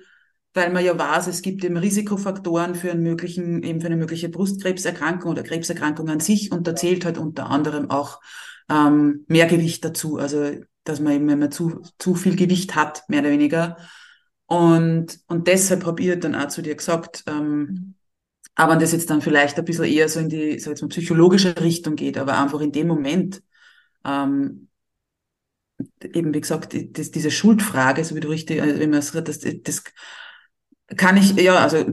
weil 0.55 0.73
man 0.73 0.85
ja 0.85 0.97
weiß, 0.97 1.27
es 1.27 1.43
gibt 1.43 1.65
eben 1.65 1.77
Risikofaktoren 1.77 2.77
für 2.77 2.93
einen 2.93 3.03
möglichen, 3.03 3.63
eben 3.65 3.81
für 3.81 3.89
eine 3.89 3.97
mögliche 3.97 4.29
Brustkrebserkrankung 4.29 5.33
oder 5.33 5.43
Krebserkrankung 5.43 6.09
an 6.09 6.21
sich 6.21 6.53
und 6.53 6.67
da 6.69 6.77
zählt 6.77 7.05
halt 7.05 7.19
unter 7.19 7.51
anderem 7.51 7.91
auch 7.91 8.21
ähm, 8.71 9.25
Mehrgewicht 9.29 9.85
dazu, 9.85 10.19
also 10.19 10.53
dass 10.85 11.01
man 11.01 11.15
eben, 11.15 11.29
wenn 11.29 11.39
man 11.39 11.53
zu, 11.53 11.83
zu 11.99 12.15
viel 12.15 12.37
Gewicht 12.37 12.75
hat, 12.75 13.09
mehr 13.09 13.21
oder 13.21 13.31
weniger. 13.31 13.77
Und, 14.47 15.19
und 15.27 15.49
deshalb 15.49 15.87
habe 15.87 16.03
ich 16.03 16.21
dann 16.21 16.35
auch 16.35 16.49
zu 16.49 16.63
dir 16.63 16.75
gesagt, 16.75 17.25
ähm, 17.27 17.95
aber 18.55 18.75
wenn 18.75 18.81
das 18.81 18.93
jetzt 18.93 19.11
dann 19.11 19.23
vielleicht 19.23 19.59
ein 19.59 19.65
bisschen 19.65 19.85
eher 19.85 20.09
so 20.09 20.21
in 20.21 20.29
die, 20.29 20.59
sag 20.61 20.71
jetzt 20.71 20.83
mal, 20.83 20.89
psychologische 20.89 21.61
Richtung 21.61 21.97
geht, 21.97 22.19
aber 22.19 22.39
einfach 22.39 22.61
in 22.61 22.73
dem 22.73 22.87
Moment, 22.87 23.43
ähm, 24.05 24.69
eben 26.03 26.33
wie 26.35 26.41
gesagt, 26.41 26.77
das, 26.97 27.11
diese 27.11 27.31
Schuldfrage, 27.31 28.05
so 28.05 28.15
wie 28.15 28.21
du 28.21 28.29
richtig, 28.29 28.63
also 28.63 28.79
wie 28.81 28.87
man 28.87 29.01
es 29.01 29.13
das, 29.13 29.41
das 29.41 29.83
kann 30.97 31.17
ich, 31.17 31.33
ja, 31.35 31.57
also 31.57 31.85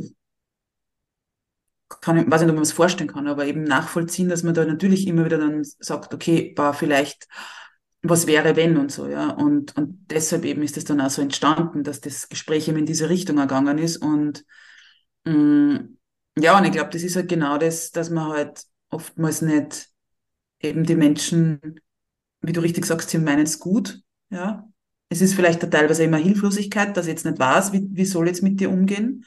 kann 2.01 2.17
ich, 2.17 2.32
weiß 2.32 2.41
nicht, 2.41 2.49
ob 2.49 2.56
man 2.56 2.63
es 2.63 2.71
vorstellen 2.71 3.12
kann, 3.12 3.27
aber 3.27 3.45
eben 3.45 3.63
nachvollziehen, 3.63 4.30
dass 4.30 4.43
man 4.43 4.54
da 4.54 4.65
natürlich 4.65 5.08
immer 5.08 5.25
wieder 5.25 5.38
dann 5.38 5.63
sagt, 5.63 6.13
okay, 6.13 6.54
war 6.58 6.73
vielleicht, 6.73 7.27
was 8.04 8.28
wäre 8.28 8.56
wenn 8.56 8.78
und 8.78 8.92
so, 8.92 9.08
ja. 9.08 9.32
Und, 9.32 9.78
und 9.78 10.06
deshalb 10.10 10.46
eben 10.46 10.64
ist 10.64 10.78
es 10.78 10.86
dann 10.86 11.02
auch 11.02 11.10
so 11.10 11.22
entstanden, 11.22 11.84
dass 11.84 12.02
das 12.02 12.30
Gespräch 12.30 12.68
eben 12.68 12.78
in 12.80 12.86
diese 12.86 13.10
Richtung 13.10 13.38
ergangen 13.38 13.78
ist. 13.78 13.98
Und 13.98 14.46
mh, 15.26 15.82
ja, 16.38 16.58
und 16.58 16.66
ich 16.66 16.72
glaube, 16.72 16.90
das 16.92 17.04
ist 17.04 17.16
halt 17.16 17.30
genau 17.30 17.58
das, 17.58 17.92
dass 17.92 18.10
man 18.10 18.30
halt 18.30 18.64
oftmals 18.90 19.42
nicht 19.42 19.90
eben 20.62 20.86
die 20.86 20.96
Menschen 20.96 21.80
wie 22.42 22.54
du 22.54 22.62
richtig 22.62 22.86
sagst, 22.86 23.10
sie 23.10 23.20
meinen 23.20 23.44
es 23.44 23.60
gut, 23.60 24.02
ja. 24.30 24.68
Es 25.10 25.22
ist 25.22 25.34
vielleicht 25.34 25.60
teilweise 25.70 26.04
immer 26.06 26.18
Hilflosigkeit, 26.18 26.96
dass 26.96 27.06
ich 27.06 27.12
jetzt 27.12 27.26
nicht 27.26 27.38
weiß, 27.38 27.74
wie, 27.74 27.86
wie 27.92 28.06
soll 28.06 28.28
jetzt 28.28 28.44
mit 28.44 28.60
dir 28.62 28.70
umgehen. 28.70 29.26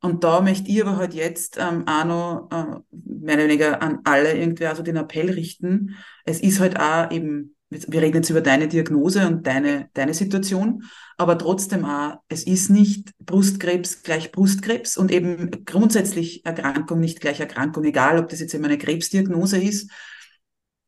Und 0.00 0.24
da 0.24 0.40
möchte 0.40 0.70
ich 0.70 0.80
aber 0.80 0.96
halt 0.96 1.12
jetzt 1.12 1.58
ähm, 1.58 1.86
auch 1.86 2.04
noch 2.04 2.48
äh, 2.50 2.80
mehr 2.90 3.34
oder 3.34 3.44
weniger 3.44 3.82
an 3.82 4.00
alle 4.04 4.34
irgendwie 4.34 4.64
also 4.66 4.82
den 4.82 4.96
Appell 4.96 5.30
richten. 5.30 5.94
Es 6.24 6.40
ist 6.40 6.58
halt 6.58 6.80
auch 6.80 7.10
eben, 7.10 7.54
wir 7.70 8.02
reden 8.02 8.16
jetzt 8.16 8.30
über 8.30 8.40
deine 8.40 8.66
Diagnose 8.66 9.26
und 9.26 9.46
deine, 9.46 9.88
deine 9.94 10.12
Situation, 10.12 10.84
aber 11.16 11.38
trotzdem 11.38 11.84
auch, 11.84 12.16
es 12.28 12.42
ist 12.42 12.68
nicht 12.68 13.16
Brustkrebs 13.18 14.02
gleich 14.02 14.32
Brustkrebs 14.32 14.96
und 14.96 15.12
eben 15.12 15.64
grundsätzlich 15.64 16.44
Erkrankung 16.44 16.98
nicht 16.98 17.20
gleich 17.20 17.38
Erkrankung, 17.38 17.84
egal 17.84 18.18
ob 18.18 18.28
das 18.28 18.40
jetzt 18.40 18.54
eben 18.54 18.64
eine 18.64 18.78
Krebsdiagnose 18.78 19.62
ist 19.62 19.90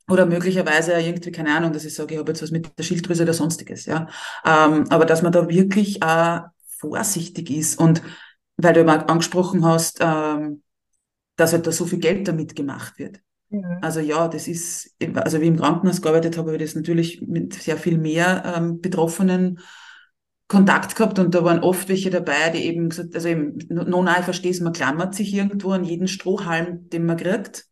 oder 0.08 0.26
möglicherweise 0.26 0.94
irgendwie, 0.94 1.30
keine 1.30 1.54
Ahnung, 1.54 1.72
dass 1.72 1.84
ich 1.84 1.94
sage, 1.94 2.14
ich 2.14 2.20
habe 2.20 2.32
jetzt 2.32 2.42
was 2.42 2.50
mit 2.50 2.76
der 2.76 2.82
Schilddrüse 2.82 3.22
oder 3.22 3.34
sonstiges, 3.34 3.86
ja. 3.86 4.08
Ähm, 4.44 4.86
aber 4.90 5.06
dass 5.06 5.22
man 5.22 5.32
da 5.32 5.48
wirklich 5.48 6.02
äh, 6.02 6.40
vorsichtig 6.78 7.50
ist 7.50 7.78
und 7.78 8.02
weil 8.56 8.74
du 8.74 8.80
immer 8.80 9.08
angesprochen 9.08 9.64
hast, 9.64 9.98
ähm, 10.00 10.62
dass 11.36 11.52
halt 11.52 11.66
da 11.66 11.72
so 11.72 11.86
viel 11.86 12.00
Geld 12.00 12.26
damit 12.26 12.56
gemacht 12.56 12.98
wird. 12.98 13.20
Mhm. 13.52 13.78
Also 13.82 14.00
ja, 14.00 14.28
das 14.28 14.48
ist, 14.48 14.96
also 15.14 15.40
wie 15.40 15.46
im 15.48 15.56
Krankenhaus 15.56 16.02
gearbeitet 16.02 16.36
habe, 16.38 16.52
habe 16.52 16.56
ich 16.62 16.70
das 16.70 16.76
natürlich 16.76 17.20
mit 17.22 17.54
sehr 17.54 17.76
viel 17.76 17.98
mehr 17.98 18.54
ähm, 18.56 18.80
Betroffenen 18.80 19.58
Kontakt 20.48 20.96
gehabt 20.96 21.18
und 21.18 21.34
da 21.34 21.44
waren 21.44 21.60
oft 21.60 21.88
welche 21.88 22.10
dabei, 22.10 22.50
die 22.50 22.64
eben 22.64 22.90
gesagt, 22.90 23.14
also 23.14 23.28
eben, 23.28 23.58
no, 23.70 24.02
nein, 24.02 24.16
ich 24.20 24.24
verstehe 24.24 24.50
es, 24.50 24.60
man 24.60 24.74
klammert 24.74 25.14
sich 25.14 25.32
irgendwo 25.34 25.72
an 25.72 25.84
jeden 25.84 26.08
Strohhalm, 26.08 26.90
den 26.90 27.06
man 27.06 27.16
kriegt. 27.16 27.66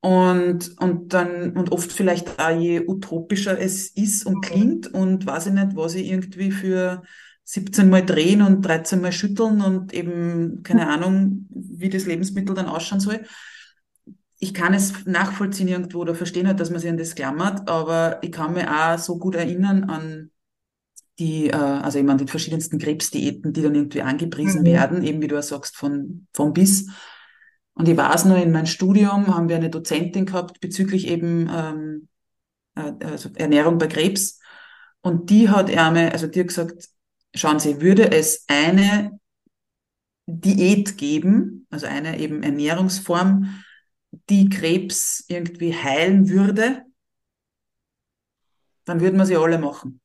Und, 0.00 0.80
und 0.80 1.12
dann, 1.14 1.56
und 1.56 1.72
oft 1.72 1.92
vielleicht 1.92 2.38
auch 2.40 2.50
je 2.58 2.82
utopischer 2.86 3.58
es 3.60 3.88
ist 3.90 4.24
und 4.26 4.36
Mhm. 4.36 4.40
klingt 4.42 4.86
und 4.94 5.26
weiß 5.26 5.46
ich 5.46 5.52
nicht, 5.54 5.76
was 5.76 5.94
ich 5.94 6.08
irgendwie 6.10 6.52
für 6.52 7.02
17 7.44 7.90
Mal 7.90 8.04
drehen 8.04 8.42
und 8.42 8.62
13 8.62 9.00
Mal 9.00 9.12
schütteln 9.12 9.60
und 9.62 9.92
eben 9.94 10.62
keine 10.62 10.88
Ahnung, 10.90 11.46
wie 11.50 11.88
das 11.90 12.06
Lebensmittel 12.06 12.54
dann 12.54 12.66
ausschauen 12.66 13.00
soll. 13.00 13.24
Ich 14.38 14.52
kann 14.54 14.74
es 14.74 15.06
nachvollziehen 15.06 15.68
irgendwo 15.68 16.00
oder 16.00 16.14
verstehen 16.14 16.46
halt, 16.46 16.60
dass 16.60 16.70
man 16.70 16.80
sich 16.80 16.90
an 16.90 16.98
das 16.98 17.14
klammert, 17.14 17.68
aber 17.68 18.18
ich 18.22 18.32
kann 18.32 18.52
mich 18.52 18.68
auch 18.68 18.98
so 18.98 19.18
gut 19.18 19.34
erinnern 19.34 19.84
an 19.84 20.30
die, 21.18 21.48
äh, 21.48 21.54
also 21.54 21.98
eben 21.98 22.10
an 22.10 22.18
die 22.18 22.26
verschiedensten 22.26 22.78
Krebsdiäten, 22.78 23.52
die 23.52 23.62
dann 23.62 23.74
irgendwie 23.74 24.02
angepriesen 24.02 24.62
Mhm. 24.62 24.66
werden, 24.66 25.02
eben 25.02 25.22
wie 25.22 25.28
du 25.28 25.38
auch 25.38 25.42
sagst, 25.42 25.76
von, 25.76 26.26
von 26.34 26.52
bis. 26.52 26.88
Und 27.74 27.88
ich 27.88 27.96
weiß 27.96 28.24
nur, 28.26 28.36
in 28.38 28.52
meinem 28.52 28.66
Studium 28.66 29.34
haben 29.34 29.48
wir 29.48 29.56
eine 29.56 29.70
Dozentin 29.70 30.26
gehabt 30.26 30.60
bezüglich 30.60 31.08
eben 31.08 31.50
ähm, 31.52 32.08
äh, 32.74 32.92
also 33.04 33.30
Ernährung 33.34 33.78
bei 33.78 33.86
Krebs. 33.86 34.40
Und 35.00 35.30
die 35.30 35.48
hat 35.48 35.70
einmal, 35.70 36.10
also 36.10 36.26
die 36.26 36.40
hat 36.40 36.48
gesagt, 36.48 36.88
schauen 37.34 37.60
Sie, 37.60 37.80
würde 37.80 38.10
es 38.12 38.44
eine 38.48 39.18
Diät 40.26 40.98
geben, 40.98 41.66
also 41.70 41.86
eine 41.86 42.18
eben 42.18 42.42
Ernährungsform, 42.42 43.62
die 44.30 44.48
Krebs 44.48 45.24
irgendwie 45.28 45.74
heilen 45.74 46.28
würde, 46.28 46.84
dann 48.86 49.00
würden 49.02 49.18
wir 49.18 49.26
sie 49.26 49.36
alle 49.36 49.58
machen. 49.58 50.00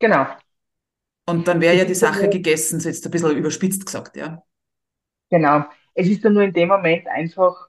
Genau. 0.00 0.26
Und 1.26 1.46
dann 1.48 1.60
wäre 1.60 1.76
ja 1.76 1.84
die 1.84 1.94
Sache 1.94 2.28
gegessen, 2.28 2.80
so 2.80 2.88
jetzt 2.88 3.04
ein 3.04 3.10
bisschen 3.12 3.36
überspitzt 3.36 3.84
gesagt, 3.86 4.16
ja. 4.16 4.42
genau. 5.30 5.64
Es 5.94 6.08
ist 6.08 6.22
ja 6.24 6.30
nur 6.30 6.42
in 6.42 6.52
dem 6.52 6.68
Moment 6.68 7.06
einfach, 7.08 7.68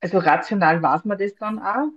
also 0.00 0.18
rational 0.18 0.82
weiß 0.82 1.04
man 1.06 1.18
das 1.18 1.34
dann 1.36 1.58
auch, 1.60 1.88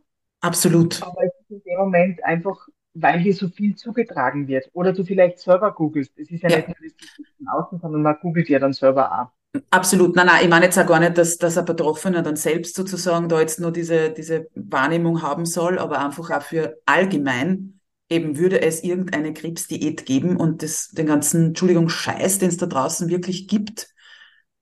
Absolut. 0.41 1.01
aber 1.01 1.23
es 1.25 1.33
ist 1.41 1.51
in 1.51 1.61
dem 1.63 1.79
Moment 1.79 2.23
einfach, 2.23 2.67
weil 2.93 3.21
dir 3.23 3.33
so 3.33 3.49
viel 3.49 3.75
zugetragen 3.75 4.47
wird. 4.47 4.69
Oder 4.73 4.93
du 4.93 5.03
vielleicht 5.03 5.39
selber 5.39 5.73
googelst. 5.73 6.17
Es 6.17 6.31
ist 6.31 6.43
ja 6.43 6.49
nicht 6.49 6.67
Ja. 6.67 6.67
nur 6.67 6.77
das 6.83 6.97
Gesicht 6.97 7.33
von 7.37 7.47
außen, 7.47 7.79
sondern 7.79 8.01
man 8.03 8.17
googelt 8.21 8.49
ja 8.49 8.59
dann 8.59 8.73
selber 8.73 9.11
auch. 9.21 9.31
Absolut. 9.69 10.15
Nein, 10.15 10.27
nein, 10.27 10.43
ich 10.43 10.49
meine 10.49 10.65
jetzt 10.65 10.77
auch 10.79 10.85
gar 10.87 10.99
nicht, 10.99 11.17
dass, 11.17 11.37
dass 11.37 11.57
ein 11.57 11.65
Betroffener 11.65 12.21
dann 12.21 12.37
selbst 12.37 12.73
sozusagen 12.75 13.27
da 13.27 13.39
jetzt 13.41 13.59
nur 13.59 13.71
diese, 13.71 14.09
diese 14.11 14.47
Wahrnehmung 14.55 15.21
haben 15.21 15.45
soll, 15.45 15.77
aber 15.77 15.99
einfach 15.99 16.29
auch 16.31 16.41
für 16.41 16.77
allgemein 16.85 17.79
eben 18.09 18.37
würde 18.37 18.61
es 18.61 18.83
irgendeine 18.83 19.33
Krebsdiät 19.33 20.05
geben 20.05 20.37
und 20.37 20.63
das, 20.63 20.89
den 20.89 21.05
ganzen, 21.05 21.47
Entschuldigung, 21.47 21.89
Scheiß, 21.89 22.39
den 22.39 22.49
es 22.49 22.57
da 22.57 22.65
draußen 22.65 23.09
wirklich 23.09 23.47
gibt. 23.47 23.89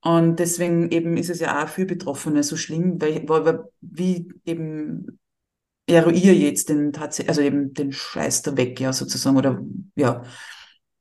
Und 0.01 0.37
deswegen 0.39 0.89
eben 0.91 1.17
ist 1.17 1.29
es 1.29 1.39
ja 1.39 1.63
auch 1.63 1.67
für 1.67 1.85
Betroffene 1.85 2.43
so 2.43 2.55
schlimm, 2.55 3.01
weil, 3.01 3.27
weil 3.27 3.63
wie 3.81 4.31
eben 4.45 5.19
eruiere 5.87 6.33
jetzt 6.33 6.69
den 6.69 6.93
tatsächlich, 6.93 7.29
also 7.29 7.41
eben 7.41 7.73
den 7.73 7.91
Scheiß 7.91 8.43
da 8.43 8.57
weg, 8.57 8.79
ja, 8.79 8.93
sozusagen, 8.93 9.37
oder 9.37 9.61
ja, 9.95 10.23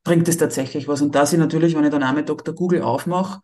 bringt 0.03 0.27
es 0.27 0.37
tatsächlich 0.37 0.87
was. 0.87 1.01
Und 1.01 1.15
da 1.15 1.23
ich 1.23 1.33
natürlich, 1.33 1.75
wenn 1.75 1.83
ich 1.85 1.91
dann 1.91 2.03
auch 2.03 2.13
mit 2.13 2.29
Dr. 2.29 2.55
Google 2.55 2.81
aufmache, 2.81 3.41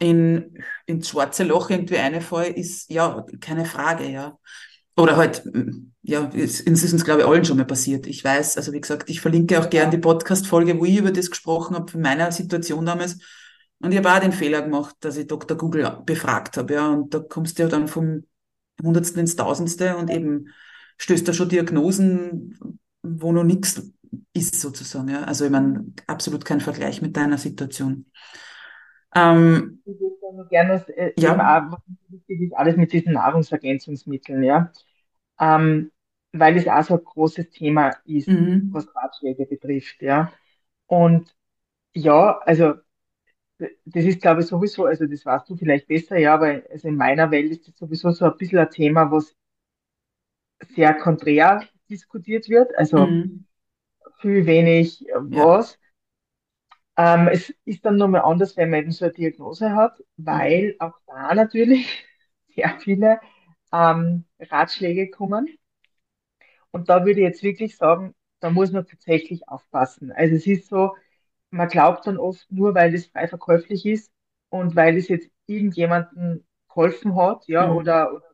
in, 0.00 0.58
ins 0.86 1.10
schwarze 1.10 1.44
Loch 1.44 1.70
irgendwie 1.70 1.96
reinfall, 1.96 2.46
ist 2.46 2.90
ja 2.90 3.24
keine 3.40 3.66
Frage, 3.66 4.08
ja. 4.08 4.38
Oder 4.96 5.16
halt, 5.16 5.44
ja, 6.02 6.28
es 6.34 6.60
ist 6.60 6.92
uns, 6.92 7.04
glaube 7.04 7.20
ich, 7.20 7.26
allen 7.26 7.44
schon 7.44 7.58
mal 7.58 7.66
passiert. 7.66 8.06
Ich 8.06 8.24
weiß, 8.24 8.56
also 8.56 8.72
wie 8.72 8.80
gesagt, 8.80 9.08
ich 9.08 9.20
verlinke 9.20 9.60
auch 9.60 9.70
gern 9.70 9.90
die. 9.90 9.98
Podcast-Folge, 9.98 10.78
wo 10.78 10.84
ich 10.84 10.96
über 10.96 11.12
das 11.12 11.30
gesprochen 11.30 11.76
habe, 11.76 11.90
von 11.90 12.00
meiner 12.00 12.32
Situation 12.32 12.84
damals. 12.86 13.18
Und 13.80 13.92
ich 13.92 13.98
habe 13.98 14.12
auch 14.12 14.18
den 14.18 14.32
Fehler 14.32 14.62
gemacht, 14.62 14.96
dass 15.00 15.16
ich 15.16 15.26
Dr. 15.26 15.56
Google 15.56 16.02
befragt 16.04 16.56
habe, 16.56 16.74
ja. 16.74 16.88
Und 16.88 17.14
da 17.14 17.20
kommst 17.20 17.58
du 17.58 17.62
ja 17.62 17.68
dann 17.68 17.86
vom 17.86 18.24
Hundertsten 18.82 19.20
ins 19.20 19.36
Tausendste 19.36 19.96
und 19.96 20.10
eben 20.10 20.48
stößt 20.96 21.28
da 21.28 21.32
schon 21.34 21.50
Diagnosen, 21.50 22.58
wo 23.02 23.32
noch 23.32 23.44
nichts 23.44 23.82
ist, 24.32 24.60
sozusagen, 24.60 25.08
ja. 25.08 25.24
Also 25.24 25.44
ich 25.44 25.50
meine, 25.50 25.92
absolut 26.06 26.44
kein 26.46 26.60
Vergleich 26.60 27.02
mit 27.02 27.16
deiner 27.16 27.38
Situation. 27.38 28.06
Ähm, 29.14 29.82
Ich 29.84 30.00
würde 30.00 30.16
da 30.20 30.32
nur 30.32 30.48
gerne 30.48 30.86
äh, 30.96 31.12
ja, 31.20 31.70
wichtig 32.08 32.40
ist, 32.42 32.52
alles 32.54 32.76
mit 32.76 32.92
diesen 32.92 33.12
Nahrungsergänzungsmitteln, 33.14 34.42
ja. 34.42 34.72
Ähm, 35.40 35.90
weil 36.32 36.56
es 36.56 36.68
auch 36.68 36.82
so 36.84 36.94
ein 36.98 37.04
großes 37.04 37.50
Thema 37.50 37.90
ist, 38.04 38.28
mhm. 38.28 38.70
was 38.72 38.94
Ratschläge 38.94 39.46
betrifft, 39.46 40.02
ja. 40.02 40.32
Und 40.86 41.34
ja, 41.94 42.38
also 42.40 42.74
das 43.84 44.04
ist, 44.04 44.20
glaube 44.22 44.40
ich, 44.40 44.46
sowieso, 44.46 44.86
also 44.86 45.06
das 45.06 45.24
weißt 45.24 45.48
du 45.50 45.56
vielleicht 45.56 45.86
besser, 45.88 46.18
ja, 46.18 46.34
aber 46.34 46.62
also 46.70 46.88
in 46.88 46.96
meiner 46.96 47.30
Welt 47.30 47.50
ist 47.50 47.68
das 47.68 47.76
sowieso 47.76 48.10
so 48.10 48.24
ein 48.26 48.36
bisschen 48.38 48.58
ein 48.58 48.70
Thema, 48.70 49.10
was 49.10 49.34
sehr 50.74 50.94
konträr 50.94 51.62
diskutiert 51.88 52.48
wird, 52.48 52.74
also 52.76 53.06
Mhm. 53.06 53.46
viel 54.20 54.46
wenig 54.46 55.08
äh, 55.08 55.14
was. 55.16 55.79
Ähm, 57.00 57.28
es 57.28 57.50
ist 57.64 57.84
dann 57.84 57.96
nochmal 57.96 58.22
anders, 58.22 58.56
wenn 58.56 58.70
man 58.70 58.80
eben 58.80 58.90
so 58.92 59.04
eine 59.06 59.14
Diagnose 59.14 59.74
hat, 59.74 60.02
Mhm. 60.32 60.64
weil 60.64 60.76
auch 60.80 60.94
da 61.06 61.34
natürlich 61.34 62.04
sehr 62.56 62.78
viele 62.80 63.20
ähm, 63.72 64.24
Ratschläge 64.40 65.10
kommen. 65.10 65.48
Und 66.70 66.88
da 66.88 67.00
würde 67.04 67.20
ich 67.20 67.24
jetzt 67.26 67.42
wirklich 67.42 67.76
sagen, 67.76 68.14
da 68.40 68.50
muss 68.50 68.72
man 68.72 68.86
tatsächlich 68.86 69.48
aufpassen. 69.48 70.12
Also 70.12 70.36
es 70.36 70.46
ist 70.46 70.68
so, 70.68 70.94
man 71.50 71.68
glaubt 71.68 72.06
dann 72.06 72.18
oft 72.18 72.50
nur, 72.50 72.74
weil 72.74 72.92
das 72.92 73.06
frei 73.06 73.28
verkäuflich 73.28 73.86
ist 73.86 74.12
und 74.50 74.76
weil 74.76 74.96
es 74.96 75.08
jetzt 75.08 75.30
irgendjemandem 75.46 76.44
geholfen 76.68 77.16
hat, 77.16 77.46
ja, 77.48 77.68
Mhm. 77.68 77.70
oder, 77.72 78.14
oder 78.14 78.24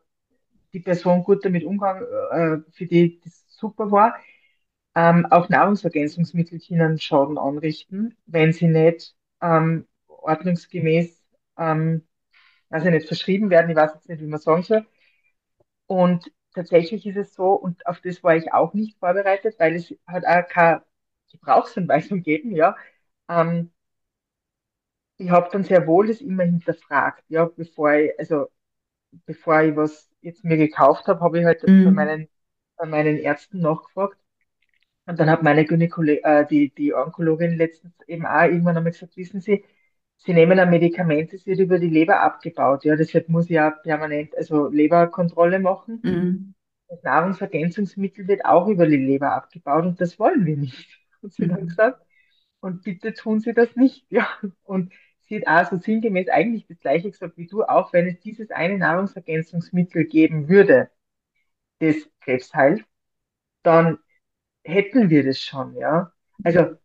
die 0.74 0.80
Person 0.80 1.24
gut 1.24 1.44
damit 1.44 1.64
umgegangen, 1.64 2.04
äh, 2.32 2.72
für 2.72 2.86
die 2.86 3.20
das 3.24 3.44
super 3.48 3.90
war, 3.92 4.16
ähm, 4.96 5.26
auch 5.30 5.50
Nahrungsergänzungsmittel 5.50 6.60
können 6.60 6.98
Schaden 7.00 7.38
anrichten, 7.38 8.16
wenn 8.26 8.52
sie 8.54 8.68
nicht 8.68 9.16
ähm, 9.42 9.88
ordnungsgemäß, 10.08 11.24
ähm, 11.58 12.08
also 12.70 12.90
nicht 12.90 13.08
verschrieben 13.08 13.50
werden. 13.50 13.70
Ich 13.70 13.76
weiß 13.76 13.94
jetzt 13.94 14.08
nicht, 14.10 14.22
wie 14.22 14.26
man 14.26 14.40
sagen 14.40 14.62
soll. 14.64 14.86
Und 15.86 16.30
tatsächlich 16.54 17.06
ist 17.06 17.16
es 17.16 17.34
so, 17.34 17.52
und 17.54 17.86
auf 17.86 18.00
das 18.00 18.22
war 18.22 18.36
ich 18.36 18.52
auch 18.52 18.74
nicht 18.74 18.98
vorbereitet, 18.98 19.56
weil 19.58 19.74
es 19.76 19.94
hat 20.06 20.24
auch 20.26 20.48
keine 20.48 20.84
Gebrauchsanweisung 21.30 22.18
gegeben, 22.18 22.52
ja. 22.54 22.76
Ähm, 23.28 23.72
ich 25.18 25.30
habe 25.30 25.48
dann 25.52 25.64
sehr 25.64 25.86
wohl 25.86 26.06
das 26.08 26.20
immer 26.20 26.44
hinterfragt, 26.44 27.24
ja, 27.28 27.46
bevor 27.46 27.92
ich, 27.94 28.18
also 28.18 28.48
bevor 29.26 29.62
ich 29.62 29.76
was 29.76 30.10
jetzt 30.22 30.44
mir 30.44 30.56
gekauft 30.58 31.06
habe, 31.08 31.20
habe 31.20 31.40
ich 31.40 31.44
halt 31.46 31.62
bei 31.82 31.90
Mhm. 31.90 31.92
meinen, 31.92 32.28
bei 32.76 32.86
meinen 32.86 33.18
Ärzten 33.18 33.60
nachgefragt. 33.60 34.18
Und 35.06 35.20
dann 35.20 35.30
hat 35.30 35.42
meine 35.42 35.64
Gynäkolo 35.64 36.12
äh, 36.22 36.46
die, 36.46 36.70
die 36.74 36.94
Onkologin 36.94 37.56
letztens 37.56 37.94
eben 38.08 38.26
auch 38.26 38.42
irgendwann 38.44 38.76
einmal 38.76 38.92
gesagt, 38.92 39.16
wissen 39.16 39.40
Sie, 39.40 39.64
Sie 40.18 40.32
nehmen 40.34 40.58
ein 40.58 40.70
Medikament, 40.70 41.32
das 41.32 41.46
wird 41.46 41.60
über 41.60 41.78
die 41.78 41.88
Leber 41.90 42.20
abgebaut. 42.22 42.84
Ja, 42.84 42.96
deshalb 42.96 43.28
muss 43.28 43.44
ich 43.46 43.50
ja 43.52 43.70
permanent, 43.70 44.36
also 44.36 44.68
Leberkontrolle 44.68 45.60
machen. 45.60 46.02
Mhm. 46.02 46.54
Das 46.88 47.02
Nahrungsergänzungsmittel 47.02 48.28
wird 48.28 48.44
auch 48.44 48.68
über 48.68 48.86
die 48.86 48.96
Leber 48.96 49.32
abgebaut 49.32 49.84
und 49.86 50.00
das 50.00 50.18
wollen 50.18 50.46
wir 50.46 50.56
nicht. 50.56 51.00
Und 51.22 51.32
sie 51.34 51.48
hat 51.50 51.60
Mhm. 51.62 51.68
gesagt, 51.68 52.02
und 52.60 52.82
bitte 52.84 53.14
tun 53.14 53.40
Sie 53.40 53.54
das 53.54 53.76
nicht. 53.76 54.06
Ja, 54.10 54.28
und 54.64 54.92
sie 55.22 55.40
hat 55.46 55.66
auch 55.66 55.70
so 55.72 55.78
sinngemäß 55.78 56.28
eigentlich 56.28 56.66
das 56.68 56.78
Gleiche 56.80 57.10
gesagt 57.10 57.36
wie 57.38 57.46
du, 57.48 57.64
auch 57.64 57.92
wenn 57.92 58.06
es 58.06 58.20
dieses 58.20 58.50
eine 58.52 58.78
Nahrungsergänzungsmittel 58.78 60.04
geben 60.06 60.48
würde, 60.48 60.90
das 61.80 61.96
Krebs 62.20 62.54
heilt, 62.54 62.84
dann 63.62 63.98
hätten 64.66 65.10
wir 65.10 65.24
das 65.24 65.40
schon, 65.40 65.76
ja. 65.76 66.12
Also, 66.42 66.76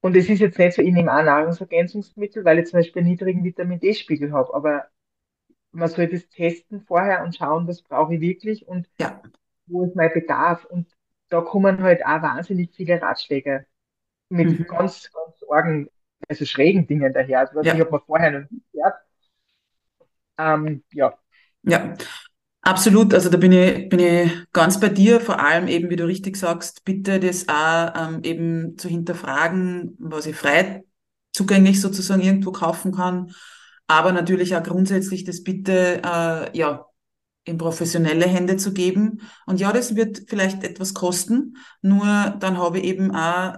und 0.00 0.16
es 0.16 0.28
ist 0.28 0.40
jetzt 0.40 0.58
nicht 0.58 0.74
so, 0.74 0.82
ich 0.82 0.92
nehme 0.92 1.12
auch 1.14 1.22
Nahrungsergänzungsmittel, 1.22 2.44
weil 2.44 2.58
ich 2.60 2.68
zum 2.68 2.80
Beispiel 2.80 3.00
einen 3.02 3.10
niedrigen 3.10 3.44
Vitamin 3.44 3.80
D-Spiegel 3.80 4.32
habe, 4.32 4.54
aber 4.54 4.86
man 5.72 5.88
soll 5.88 6.08
das 6.08 6.28
testen 6.30 6.82
vorher 6.82 7.24
und 7.24 7.36
schauen, 7.36 7.68
was 7.68 7.82
brauche 7.82 8.14
ich 8.16 8.20
wirklich 8.20 8.68
und 8.68 8.88
Ja. 8.98 9.20
wo 9.66 9.84
ist 9.86 9.96
mein 9.96 10.12
Bedarf. 10.12 10.64
Und 10.66 10.88
da 11.30 11.40
kommen 11.42 11.82
halt 11.82 12.04
auch 12.06 12.22
wahnsinnig 12.22 12.72
viele 12.74 13.00
Ratschläge 13.02 13.66
mit 14.30 14.50
Mhm. 14.50 14.66
ganz, 14.68 15.10
ganz 15.12 15.42
argen, 15.50 15.90
also 16.28 16.44
schrägen 16.46 16.86
Dingen 16.86 17.12
daher. 17.14 17.40
Also, 17.40 17.60
hat 17.60 17.66
Ja. 17.66 17.90
man 17.90 18.00
vorher 18.06 18.32
noch 18.32 18.50
nicht 18.50 18.64
gehört. 18.72 18.96
Ähm, 20.38 20.82
ja, 20.92 21.18
Ja. 21.64 21.96
Absolut, 22.62 23.14
also 23.14 23.30
da 23.30 23.38
bin 23.38 23.52
ich, 23.52 23.88
bin 23.88 24.00
ich 24.00 24.32
ganz 24.52 24.78
bei 24.78 24.90
dir, 24.90 25.20
vor 25.20 25.40
allem 25.40 25.66
eben, 25.66 25.88
wie 25.88 25.96
du 25.96 26.04
richtig 26.06 26.36
sagst, 26.36 26.84
bitte 26.84 27.18
das 27.18 27.48
auch 27.48 27.92
ähm, 27.96 28.20
eben 28.22 28.76
zu 28.76 28.88
hinterfragen, 28.88 29.96
was 29.98 30.26
ich 30.26 30.36
frei 30.36 30.84
zugänglich 31.32 31.80
sozusagen 31.80 32.20
irgendwo 32.22 32.52
kaufen 32.52 32.92
kann, 32.92 33.32
aber 33.86 34.12
natürlich 34.12 34.54
auch 34.56 34.62
grundsätzlich 34.62 35.24
das 35.24 35.42
bitte 35.42 36.02
äh, 36.04 36.58
ja 36.58 36.86
in 37.44 37.56
professionelle 37.58 38.26
Hände 38.26 38.56
zu 38.58 38.72
geben. 38.74 39.22
Und 39.46 39.60
ja, 39.60 39.72
das 39.72 39.96
wird 39.96 40.22
vielleicht 40.28 40.62
etwas 40.64 40.92
kosten, 40.94 41.56
nur 41.82 42.04
dann 42.40 42.58
habe 42.58 42.78
ich 42.78 42.84
eben 42.84 43.14
auch 43.14 43.54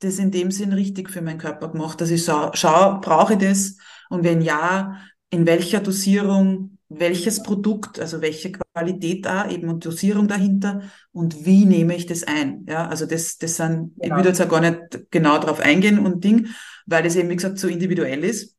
das 0.00 0.18
in 0.18 0.30
dem 0.30 0.50
Sinn 0.50 0.72
richtig 0.72 1.10
für 1.10 1.22
meinen 1.22 1.38
Körper 1.38 1.68
gemacht, 1.70 2.00
dass 2.00 2.10
ich 2.10 2.24
schaue, 2.24 2.50
schau, 2.54 3.00
brauche 3.00 3.34
ich 3.34 3.38
das? 3.38 3.76
Und 4.10 4.24
wenn 4.24 4.42
ja, 4.42 5.00
in 5.30 5.46
welcher 5.46 5.80
Dosierung, 5.80 6.73
welches 6.98 7.42
Produkt, 7.42 8.00
also 8.00 8.20
welche 8.20 8.52
Qualität 8.52 9.24
da 9.24 9.48
eben 9.48 9.68
und 9.68 9.84
Dosierung 9.84 10.28
dahinter 10.28 10.82
und 11.12 11.44
wie 11.46 11.64
nehme 11.64 11.94
ich 11.94 12.06
das 12.06 12.24
ein? 12.24 12.64
Ja, 12.68 12.88
also 12.88 13.06
das, 13.06 13.38
das 13.38 13.56
sind, 13.56 13.92
ich 13.96 14.10
würde 14.10 14.22
genau. 14.22 14.28
jetzt 14.28 14.42
auch 14.42 14.48
gar 14.48 14.60
nicht 14.60 15.10
genau 15.10 15.38
drauf 15.38 15.60
eingehen 15.60 15.98
und 15.98 16.24
Ding, 16.24 16.48
weil 16.86 17.02
das 17.02 17.16
eben, 17.16 17.28
wie 17.28 17.36
gesagt, 17.36 17.58
so 17.58 17.68
individuell 17.68 18.24
ist. 18.24 18.56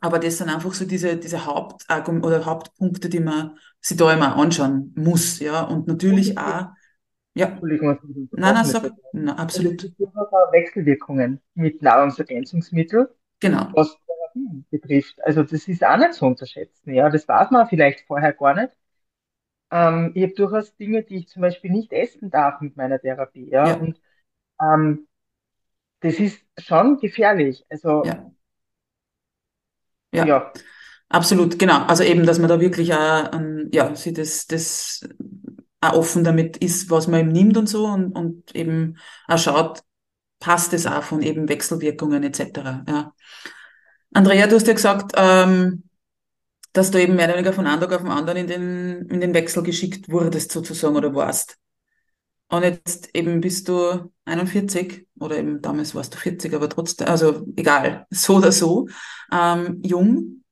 Aber 0.00 0.18
das 0.18 0.38
sind 0.38 0.48
einfach 0.48 0.72
so 0.74 0.84
diese, 0.84 1.16
diese 1.16 1.44
Hauptargum 1.44 2.22
oder 2.22 2.44
Hauptpunkte, 2.44 3.08
die 3.08 3.20
man 3.20 3.56
sich 3.80 3.96
da 3.96 4.12
immer 4.12 4.36
anschauen 4.36 4.92
muss, 4.96 5.40
ja. 5.40 5.62
Und 5.62 5.78
Und 5.78 5.88
natürlich 5.88 6.28
gibt, 6.28 6.38
auch, 6.38 6.66
ja, 7.34 7.46
Entschuldigung, 7.46 7.88
was 7.88 7.98
ich 8.08 8.28
nein, 8.32 8.54
nein, 8.54 8.64
sag, 8.64 8.84
Und 9.12 9.28
es 9.28 9.36
absolut, 9.36 9.82
Wechselwirkungen 10.52 11.40
mit 11.54 11.82
Nahrungsergänzungsmitteln, 11.82 13.06
genau. 13.40 13.68
was 13.72 13.96
Therapien 14.38 14.66
betrifft. 14.70 15.24
Also 15.24 15.42
das 15.42 15.68
ist 15.68 15.84
auch 15.84 15.96
nicht 15.96 16.14
zu 16.14 16.26
unterschätzen. 16.26 16.92
Ja, 16.94 17.10
das 17.10 17.28
weiß 17.28 17.50
man 17.50 17.68
vielleicht 17.68 18.00
vorher 18.06 18.32
gar 18.32 18.54
nicht. 18.54 18.72
Ähm, 19.70 20.12
ich 20.14 20.22
habe 20.24 20.34
durchaus 20.34 20.74
Dinge, 20.76 21.02
die 21.04 21.16
ich 21.18 21.28
zum 21.28 21.42
Beispiel 21.42 21.70
nicht 21.70 21.92
essen 21.92 22.30
darf 22.30 22.60
mit 22.60 22.76
meiner 22.76 23.00
Therapie. 23.00 23.48
Ja, 23.50 23.72
Ja, 23.72 23.74
und 23.74 24.00
ähm, 24.62 25.08
das 26.00 26.16
ist 26.20 26.42
schon 26.58 26.98
gefährlich. 26.98 27.64
Also 27.70 28.10
ja, 28.10 28.30
ja, 30.12 30.26
ja, 30.26 30.52
absolut, 31.08 31.58
genau. 31.58 31.84
Also 31.86 32.04
eben, 32.04 32.26
dass 32.26 32.38
man 32.38 32.48
da 32.48 32.60
wirklich 32.60 32.94
auch, 32.94 33.32
ähm, 33.34 33.70
ja, 33.72 33.94
sie 33.96 34.12
das, 34.12 34.46
das 34.46 35.08
auch 35.82 35.94
offen 35.94 36.24
damit 36.24 36.58
ist, 36.58 36.90
was 36.90 37.08
man 37.08 37.20
eben 37.22 37.32
nimmt 37.32 37.56
und 37.58 37.68
so 37.68 37.86
und, 37.86 38.12
und 38.14 38.54
eben 38.56 38.98
auch 39.28 39.38
schaut, 39.38 39.82
passt 40.40 40.72
es 40.74 40.86
auch 40.86 41.02
von 41.04 41.22
eben 41.22 41.48
Wechselwirkungen 41.48 42.24
etc. 42.24 42.84
Ja. 42.88 43.14
Andrea, 44.12 44.46
du 44.46 44.56
hast 44.56 44.66
ja 44.66 44.72
gesagt, 44.72 45.12
ähm, 45.16 45.84
dass 46.72 46.90
du 46.90 47.00
eben 47.00 47.16
mehr 47.16 47.26
oder 47.26 47.34
weniger 47.34 47.52
von 47.52 47.66
einem 47.66 47.80
Tag 47.80 47.92
auf 47.92 48.02
den 48.02 48.10
anderen 48.10 48.38
in 48.38 48.46
den, 48.46 49.06
in 49.08 49.20
den 49.20 49.34
Wechsel 49.34 49.62
geschickt 49.62 50.08
wurdest 50.10 50.52
sozusagen 50.52 50.96
oder 50.96 51.14
warst. 51.14 51.58
Und 52.50 52.62
jetzt 52.62 53.10
eben 53.14 53.40
bist 53.40 53.68
du 53.68 54.10
41 54.24 55.06
oder 55.20 55.36
eben 55.36 55.60
damals 55.60 55.94
warst 55.94 56.14
du 56.14 56.18
40, 56.18 56.54
aber 56.54 56.68
trotzdem, 56.68 57.08
also 57.08 57.46
egal, 57.56 58.06
so 58.10 58.36
oder 58.36 58.52
so, 58.52 58.88
ähm, 59.32 59.80
jung. 59.84 60.44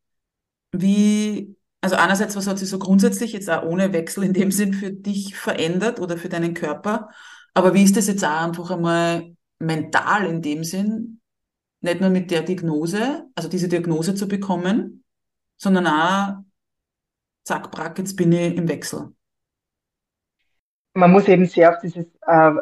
Wie, 0.72 1.56
also 1.80 1.96
einerseits, 1.96 2.36
was 2.36 2.46
hat 2.46 2.58
sich 2.58 2.68
so 2.68 2.78
grundsätzlich 2.78 3.32
jetzt 3.32 3.48
auch 3.48 3.62
ohne 3.62 3.92
Wechsel 3.92 4.24
in 4.24 4.34
dem 4.34 4.50
Sinn 4.50 4.74
für 4.74 4.90
dich 4.92 5.36
verändert 5.36 6.00
oder 6.00 6.18
für 6.18 6.28
deinen 6.28 6.52
Körper? 6.52 7.08
Aber 7.54 7.72
wie 7.72 7.84
ist 7.84 7.96
das 7.96 8.08
jetzt 8.08 8.24
auch 8.24 8.42
einfach 8.42 8.70
einmal 8.70 9.34
mental 9.58 10.26
in 10.26 10.42
dem 10.42 10.64
Sinn, 10.64 11.15
nicht 11.80 12.00
nur 12.00 12.10
mit 12.10 12.30
der 12.30 12.42
Diagnose, 12.42 13.28
also 13.34 13.48
diese 13.48 13.68
Diagnose 13.68 14.14
zu 14.14 14.28
bekommen, 14.28 15.04
sondern 15.56 15.86
auch, 15.86 16.44
zack, 17.44 17.70
brack, 17.70 17.98
jetzt 17.98 18.16
bin 18.16 18.32
ich 18.32 18.56
im 18.56 18.68
Wechsel. 18.68 19.14
man 20.94 21.12
muss 21.12 21.28
eben 21.28 21.46
sehr 21.46 21.70
auf 21.74 21.80
dieses, 21.80 22.06
äh, 22.26 22.52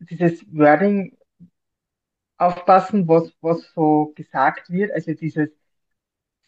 dieses 0.00 0.44
Wording 0.56 1.16
aufpassen, 2.36 3.08
was, 3.08 3.32
was 3.40 3.62
so 3.74 4.12
gesagt 4.16 4.70
wird. 4.70 4.92
Also 4.92 5.14
dieses, 5.14 5.50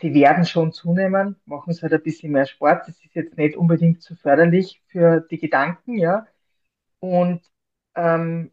sie 0.01 0.15
werden 0.15 0.45
schon 0.47 0.73
zunehmen, 0.73 1.37
machen 1.47 1.73
sie 1.73 1.83
halt 1.83 1.93
ein 1.95 2.03
bisschen 2.03 2.33
mehr 2.33 2.47
Sport. 2.47 2.89
Das 2.89 2.99
ist 3.05 3.15
jetzt 3.15 3.37
nicht 3.37 3.57
unbedingt 3.57 4.03
so 4.03 4.15
förderlich 4.17 4.83
für 4.89 5.21
die 5.31 5.39
Gedanken, 5.39 5.99
ja. 5.99 6.27
Und 7.01 7.43
ähm, 7.95 8.53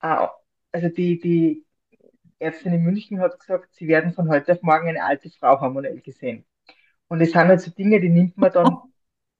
also 0.00 0.88
die, 0.88 1.20
die 1.20 1.64
Ärztin 2.40 2.74
in 2.74 2.82
München 2.82 3.20
hat 3.20 3.38
gesagt, 3.40 3.74
sie 3.74 3.88
werden 3.88 4.12
von 4.14 4.28
heute 4.30 4.52
auf 4.54 4.62
morgen 4.62 4.88
eine 4.88 5.04
alte 5.04 5.30
Frau 5.30 5.60
hormonell 5.60 6.00
gesehen. 6.02 6.46
Und 7.08 7.20
das 7.20 7.30
sind 7.32 7.48
halt 7.48 7.60
so 7.60 7.70
Dinge, 7.72 8.00
die 8.00 8.10
nimmt 8.10 8.38
man 8.38 8.52
dann 8.52 8.82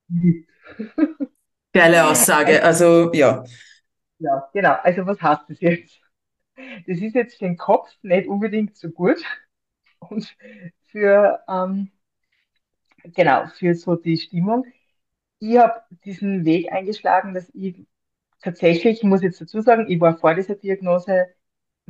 mit. 0.09 0.47
Geile 1.73 2.07
Aussage, 2.09 2.63
Also, 2.63 3.11
also 3.11 3.13
ja, 3.15 3.45
ja, 4.19 4.49
genau. 4.53 4.75
Also 4.83 5.07
was 5.07 5.21
heißt 5.21 5.43
das 5.49 5.61
jetzt? 5.61 6.01
Das 6.87 6.99
ist 7.01 7.15
jetzt 7.15 7.39
für 7.39 7.47
den 7.47 7.57
Kopf 7.57 7.91
nicht 8.03 8.29
unbedingt 8.29 8.77
so 8.77 8.91
gut 8.91 9.19
und 10.01 10.37
für, 10.89 11.41
ähm, 11.49 11.93
genau, 13.05 13.47
für 13.49 13.75
so 13.75 13.97
die 13.97 14.17
Stimmung. 14.19 14.65
Ich 15.41 15.59
habe 15.59 15.83
diesen 16.05 16.45
Weg 16.47 16.73
eingeschlagen, 16.73 17.35
dass 17.35 17.51
ich 17.55 17.87
tatsächlich, 18.43 18.99
ich 18.99 19.05
muss 19.05 19.23
jetzt 19.23 19.41
dazu 19.41 19.63
sagen, 19.63 19.87
ich 19.91 20.01
war 20.01 20.19
vor 20.19 20.35
dieser 20.35 20.57
Diagnose 20.57 21.29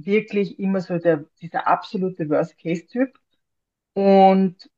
wirklich 0.06 0.58
immer 0.58 0.80
so 0.80 0.98
der, 0.98 1.24
dieser 1.40 1.66
absolute 1.66 2.28
Worst-Case-Typ. 2.28 3.18
Und 3.94 4.70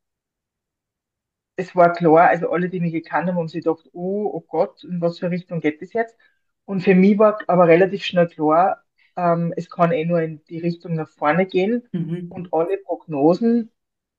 es 1.56 1.74
war 1.76 1.92
klar, 1.92 2.28
also 2.28 2.50
alle, 2.50 2.68
die 2.68 2.80
mich 2.80 2.92
gekannt 2.92 3.28
haben, 3.28 3.36
haben 3.36 3.48
sich 3.48 3.64
gedacht, 3.64 3.88
oh, 3.92 4.30
oh 4.32 4.40
Gott, 4.40 4.84
in 4.84 5.00
was 5.00 5.18
für 5.18 5.30
Richtung 5.30 5.60
geht 5.60 5.82
das 5.82 5.92
jetzt? 5.92 6.16
Und 6.64 6.80
für 6.82 6.94
mich 6.94 7.18
war 7.18 7.38
aber 7.48 7.68
relativ 7.68 8.04
schnell 8.04 8.28
klar, 8.28 8.82
ähm, 9.16 9.52
es 9.56 9.68
kann 9.70 9.92
eh 9.92 10.04
nur 10.04 10.20
in 10.22 10.42
die 10.44 10.58
Richtung 10.58 10.94
nach 10.94 11.08
vorne 11.08 11.46
gehen. 11.46 11.88
mhm. 11.92 12.28
Und 12.28 12.52
alle 12.54 12.78
Prognosen, 12.78 13.70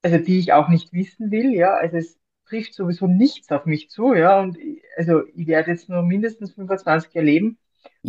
also 0.04 0.18
die 0.20 0.38
ich 0.40 0.54
auch 0.54 0.70
nicht 0.70 0.94
wissen 0.94 1.32
will, 1.32 1.54
ja, 1.54 1.74
also 1.74 1.98
es 1.98 2.20
trifft 2.46 2.76
sowieso 2.76 3.08
nichts 3.08 3.52
auf 3.52 3.66
mich 3.66 3.90
zu, 3.90 4.14
ja, 4.14 4.40
und 4.40 4.58
ich, 4.58 4.84
also 4.98 5.24
ich 5.34 5.48
werde 5.48 5.72
jetzt 5.72 5.90
nur 5.90 6.04
mindestens 6.04 6.54
25 6.54 7.16
erleben. 7.16 7.58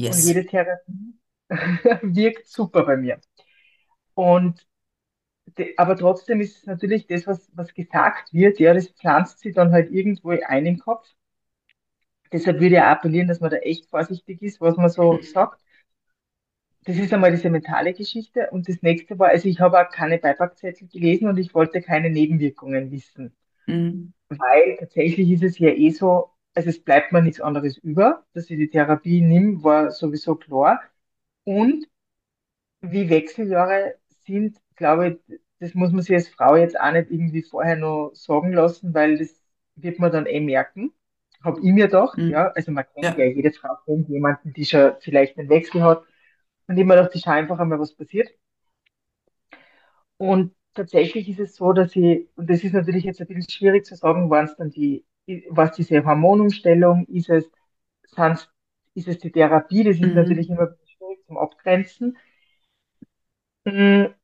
Und 0.05 0.19
Yes. 0.19 0.25
jede 0.25 0.45
Therapie 0.47 1.15
wirkt 2.03 2.47
super 2.49 2.85
bei 2.85 2.97
mir. 2.97 3.21
Und 4.15 4.67
de- 5.59 5.75
aber 5.79 5.97
trotzdem 5.97 6.41
ist 6.43 6.59
es 6.59 6.67
natürlich 6.67 7.07
das, 7.07 7.27
was, 7.27 7.51
was 7.57 7.75
gesagt 7.75 8.33
wird, 8.35 8.61
ja, 8.61 8.75
das 8.75 8.89
pflanzt 8.91 9.41
sich 9.41 9.55
dann 9.55 9.73
halt 9.73 9.91
irgendwo 9.93 10.31
ein 10.31 10.67
im 10.67 10.79
Kopf. 10.81 11.09
Deshalb 12.33 12.61
würde 12.61 12.75
ich 12.75 12.81
auch 12.83 12.85
appellieren, 12.87 13.29
dass 13.29 13.41
man 13.41 13.51
da 13.51 13.57
echt 13.57 13.89
vorsichtig 13.89 14.43
ist, 14.43 14.61
was 14.61 14.77
man 14.77 14.91
so 14.91 15.23
sagt. 15.23 15.59
Das 16.85 16.97
ist 16.99 17.13
einmal 17.13 17.31
diese 17.31 17.51
mentale 17.51 17.95
Geschichte. 17.95 18.51
Und 18.51 18.69
das 18.69 18.83
nächste 18.83 19.19
war, 19.19 19.29
also 19.29 19.49
ich 19.49 19.61
habe 19.61 19.79
auch 19.81 19.91
keine 19.91 20.19
Beipackzettel 20.19 20.89
gelesen 20.89 21.29
und 21.29 21.39
ich 21.39 21.55
wollte 21.55 21.81
keine 21.83 22.11
Nebenwirkungen 22.11 22.91
wissen. 22.91 23.35
Mhm. 23.67 24.13
Weil 24.29 24.77
tatsächlich 24.79 25.31
ist 25.31 25.43
es 25.45 25.59
ja 25.59 25.71
eh 25.71 25.91
so, 25.91 26.31
also 26.55 26.71
es 26.71 26.83
bleibt 26.85 27.13
mir 27.13 27.23
nichts 27.23 27.41
anderes 27.41 27.79
über, 27.79 28.27
dass 28.35 28.51
ich 28.51 28.59
die 28.59 28.69
Therapie 28.71 29.23
nehme, 29.23 29.63
war 29.65 29.91
sowieso 29.93 30.37
klar. 30.37 30.83
Und 31.45 31.87
wie 32.81 33.09
Wechseljahre 33.11 33.97
sind, 34.27 34.59
glaube 34.77 35.21
ich, 35.29 35.39
das 35.61 35.75
muss 35.75 35.93
man 35.93 36.03
sich 36.03 36.15
als 36.17 36.29
Frau 36.29 36.57
jetzt 36.57 36.79
auch 36.81 36.93
nicht 36.93 37.11
irgendwie 37.11 37.43
vorher 37.43 37.77
noch 37.77 38.13
sagen 38.15 38.53
lassen, 38.53 38.95
weil 38.95 39.19
das 39.19 39.43
wird 39.77 39.99
man 39.99 40.13
dann 40.13 40.27
eh 40.27 40.41
merken. 40.41 40.93
Habe 41.43 41.61
ich 41.61 41.73
mir 41.73 41.87
gedacht, 41.87 42.21
ja. 42.27 42.49
Mhm. 42.49 42.55
Also 42.55 42.73
man 42.73 42.85
kennt 42.95 43.17
ja, 43.17 43.25
Ja. 43.25 43.27
jede 43.27 43.53
Frau 43.53 43.77
kennt 43.87 44.09
jemanden, 44.09 44.53
die 44.53 44.65
schon 44.65 44.93
vielleicht 45.01 45.39
einen 45.39 45.49
Wechsel 45.49 45.83
hat. 45.83 46.05
Und 46.69 46.77
mir 46.77 46.85
gedacht, 46.87 47.13
ich 47.15 47.27
einfach 47.27 47.59
einmal, 47.61 47.81
was 47.81 47.95
passiert. 47.97 48.31
Und 50.17 50.55
tatsächlich 50.75 51.29
ist 51.29 51.41
es 51.41 51.57
so, 51.57 51.73
dass 51.73 51.95
ich, 51.97 52.29
und 52.37 52.49
das 52.51 52.65
ist 52.65 52.73
natürlich 52.73 53.05
jetzt 53.05 53.21
ein 53.21 53.27
bisschen 53.27 53.49
schwierig 53.51 53.85
zu 53.87 53.95
sagen, 53.97 54.31
waren 54.31 54.47
es 54.47 54.57
dann 54.57 54.71
die, 54.71 55.05
was 55.51 55.73
diese 55.77 56.05
Hormonumstellung, 56.05 57.07
ist 57.07 57.31
es, 57.31 57.51
sind's, 58.05 58.49
ist 58.95 59.09
es 59.09 59.19
die 59.19 59.33
Therapie, 59.33 59.85
das 59.85 59.99
ist 60.01 60.15
natürlich 60.15 60.49
Mhm. 60.49 60.51
immer 60.51 60.67
bisschen 60.67 60.84
schwierig 60.84 60.84
zum 61.27 61.39
Abgrenzen. 61.39 62.17
Mm, 63.67 64.15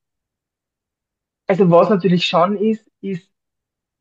Also 1.46 1.70
was 1.70 1.90
natürlich 1.90 2.26
schon 2.26 2.56
ist, 2.56 2.88
ist 3.00 3.30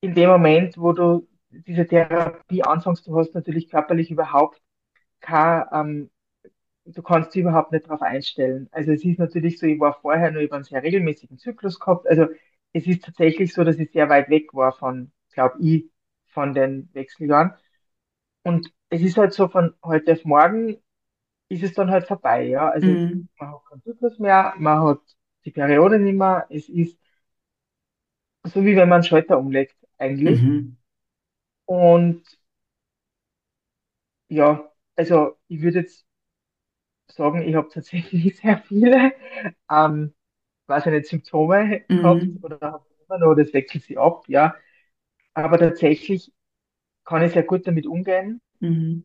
in 0.01 0.15
dem 0.15 0.29
Moment, 0.29 0.77
wo 0.77 0.93
du 0.93 1.27
diese 1.51 1.87
Therapie 1.87 2.63
anfängst, 2.63 3.07
du 3.07 3.17
hast 3.19 3.35
natürlich 3.35 3.69
körperlich 3.69 4.11
überhaupt 4.11 4.61
kein, 5.21 5.65
ähm, 5.73 6.11
du 6.85 7.03
kannst 7.03 7.35
dich 7.35 7.41
überhaupt 7.43 7.71
nicht 7.73 7.85
darauf 7.87 8.01
einstellen. 8.03 8.69
Also 8.71 8.91
es 8.93 9.05
ist 9.05 9.19
natürlich 9.19 9.59
so, 9.59 9.67
ich 9.67 9.79
war 9.79 9.99
vorher 10.01 10.31
nur 10.31 10.41
über 10.43 10.55
einen 10.55 10.65
sehr 10.65 10.83
regelmäßigen 10.83 11.39
Zyklus 11.39 11.79
gehabt. 11.79 12.07
Also 12.07 12.27
es 12.73 12.87
ist 12.87 13.03
tatsächlich 13.05 13.53
so, 13.53 13.63
dass 13.65 13.77
ich 13.79 13.91
sehr 13.91 14.09
weit 14.09 14.29
weg 14.29 14.53
war 14.53 14.73
von, 14.73 15.11
glaube 15.33 15.57
ich, 15.61 15.91
von 16.27 16.53
den 16.53 16.89
Wechseljahren. 16.93 17.53
Und 18.43 18.71
es 18.89 19.01
ist 19.01 19.17
halt 19.17 19.33
so, 19.33 19.47
von 19.47 19.73
heute 19.83 20.13
auf 20.13 20.25
morgen 20.25 20.77
ist 21.49 21.63
es 21.63 21.73
dann 21.73 21.91
halt 21.91 22.07
vorbei, 22.07 22.43
ja. 22.47 22.69
Also 22.69 22.99
Mhm. 22.99 23.27
man 23.39 23.51
hat 23.53 23.65
keinen 23.69 23.83
Zyklus 23.83 24.19
mehr, 24.19 24.53
man 24.57 24.83
hat 24.83 24.99
die 25.45 25.51
Periode 25.51 25.99
nicht 25.99 26.17
mehr. 26.17 26.47
Es 26.49 26.69
ist 26.69 26.99
so, 28.45 28.65
wie 28.65 28.75
wenn 28.75 28.89
man 28.89 28.97
einen 28.97 29.03
Schalter 29.05 29.37
umlegt, 29.39 29.75
eigentlich. 29.97 30.45
Mhm. 30.45 30.77
Und 31.65 32.23
ja, 34.29 34.71
also 34.95 35.37
ich 35.47 35.61
würde 35.61 35.79
jetzt 35.81 36.05
sagen, 37.07 37.41
ich 37.47 37.55
habe 37.55 37.69
tatsächlich 37.69 38.37
sehr 38.41 38.59
viele, 38.67 39.13
ähm, 39.71 40.13
weiß 40.67 40.85
ich 40.87 40.91
nicht, 40.93 41.07
Symptome 41.07 41.81
gehabt 41.89 42.27
Mhm. 42.29 42.43
oder 42.43 42.59
habe 42.61 42.85
immer 43.07 43.19
noch, 43.19 43.35
das 43.35 43.53
wechselt 43.53 43.83
sich 43.83 43.97
ab, 43.99 44.25
ja. 44.27 44.55
Aber 45.33 45.59
tatsächlich 45.59 46.33
kann 47.05 47.23
ich 47.23 47.33
sehr 47.33 47.43
gut 47.43 47.67
damit 47.67 47.87
umgehen. 47.87 48.41
Mhm. 48.61 49.03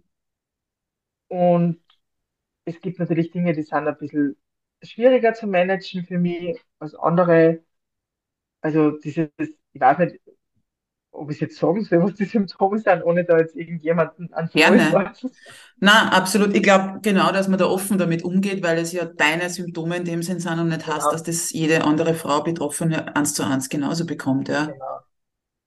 Und 1.29 1.81
es 2.65 2.81
gibt 2.81 2.99
natürlich 2.99 3.31
Dinge, 3.33 3.53
die 3.55 3.63
sind 3.63 3.87
ein 3.89 3.99
bisschen 3.99 4.37
schwieriger 4.83 5.35
zu 5.35 5.47
managen 5.47 6.05
für 6.07 6.19
mich 6.19 6.61
als 6.79 6.95
andere. 6.95 7.65
Also 8.63 8.93
dieses, 8.99 9.31
ich 9.41 9.81
weiß 9.81 9.99
nicht, 9.99 10.21
ob 11.13 11.31
ich 11.31 11.41
jetzt 11.41 11.59
sagen 11.59 11.85
soll, 11.85 12.03
was 12.05 12.15
die 12.17 12.27
Symptome 12.27 12.79
sind, 12.79 13.03
ohne 13.05 13.25
da 13.25 13.39
jetzt 13.39 13.57
irgendjemanden 13.57 14.33
ans 14.35 14.55
Gerne. 14.55 15.05
Na, 15.81 16.11
absolut. 16.13 16.55
Ich 16.55 16.63
glaube 16.63 17.01
genau, 17.03 17.33
dass 17.33 17.49
man 17.49 17.59
da 17.59 17.67
offen 17.67 17.99
damit 17.99 18.23
umgeht, 18.25 18.63
weil 18.63 18.79
es 18.79 18.93
ja 18.93 19.05
deine 19.05 19.51
Symptome 19.51 19.97
in 19.97 20.05
dem 20.05 20.23
Sinn 20.23 20.41
sind 20.41 20.59
und 20.61 20.69
nicht 20.69 20.87
heißt, 20.87 21.13
dass 21.13 21.23
Genau, 21.23 21.25
das 21.25 21.53
jede 21.53 21.85
andere 21.85 22.15
Frau 22.15 22.43
Betroffene 22.43 23.17
eins 23.17 23.35
zu 23.35 23.45
eins 23.45 23.69
genauso 23.69 24.07
bekommt, 24.07 24.49
ja. 24.49 24.77
genau. 24.77 25.01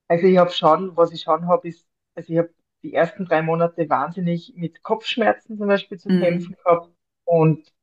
Also 0.09 0.27
ich 0.27 0.37
habe 0.37 0.51
schon, 0.51 0.95
was 0.97 1.13
ich 1.13 1.23
schon 1.23 1.47
habe, 1.47 1.69
ist, 1.69 1.87
also 2.15 2.33
ich 2.33 2.39
habe 2.39 2.53
die 2.88 2.95
ersten 2.95 3.25
drei 3.25 3.41
Monate 3.43 3.89
wahnsinnig 3.89 4.53
mit 4.57 4.83
Kopfschmerzen 4.83 5.57
zum 5.57 5.67
Beispiel 5.67 5.99
zu 5.99 6.11
kämpfen 6.13 6.55
Mhm. 6.55 6.57
gehabt 6.63 6.89
und 7.25 7.73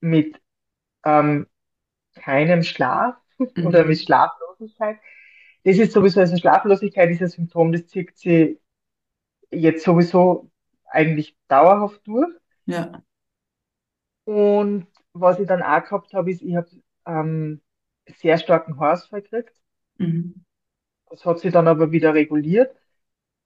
mit 0.00 0.40
ähm, 1.04 1.48
keinem 2.16 2.62
Schlaf 2.64 3.16
oder 3.60 3.84
mit 3.86 3.98
Mhm. 3.98 4.04
Schlaflosigkeit. 4.04 4.98
Das 5.64 5.78
ist 5.78 5.92
sowieso, 5.92 6.20
also 6.20 6.36
Schlaflosigkeit 6.36 7.10
ist 7.10 7.22
ein 7.22 7.28
Symptom, 7.28 7.72
das 7.72 7.86
zieht 7.88 8.16
sich 8.18 8.58
jetzt 9.50 9.84
sowieso 9.84 10.50
eigentlich 10.86 11.36
dauerhaft 11.48 12.06
durch. 12.06 12.28
Ja. 12.66 13.02
Und 14.24 14.86
was 15.12 15.38
ich 15.40 15.46
dann 15.48 15.62
auch 15.62 15.82
gehabt 15.84 16.12
habe, 16.14 16.30
ist, 16.30 16.42
ich 16.42 16.54
habe 16.56 16.68
ähm, 17.06 17.60
sehr 18.16 18.38
starken 18.38 18.78
Haarausfall 18.78 19.22
gekriegt. 19.22 19.54
Mhm. 19.98 20.42
Das 21.10 21.26
hat 21.26 21.40
sich 21.40 21.52
dann 21.52 21.68
aber 21.68 21.92
wieder 21.92 22.14
reguliert. 22.14 22.74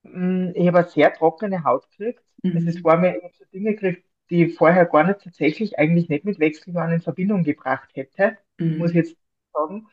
Mm, 0.05 0.52
Ich 0.55 0.66
habe 0.68 0.78
eine 0.80 0.88
sehr 0.88 1.12
trockene 1.14 1.64
Haut 1.64 1.90
gekriegt. 1.90 2.22
Also 2.52 2.70
es 2.70 2.82
Mhm. 2.82 2.84
war 2.84 2.98
mir, 2.98 3.14
habe 3.22 3.34
so 3.34 3.44
Dinge 3.46 3.72
gekriegt, 3.74 4.07
die 4.30 4.44
ich 4.46 4.57
vorher 4.57 4.86
gar 4.86 5.05
nicht 5.05 5.20
tatsächlich 5.22 5.78
eigentlich 5.78 6.09
nicht 6.09 6.24
mit 6.24 6.38
Wechseljahren 6.38 6.94
in 6.94 7.02
Verbindung 7.02 7.44
gebracht 7.44 7.90
hätte, 7.96 8.38
muss 8.76 8.90
ich 8.92 8.96
Mhm. 8.96 8.98
jetzt 8.98 9.16
sagen. 9.55 9.88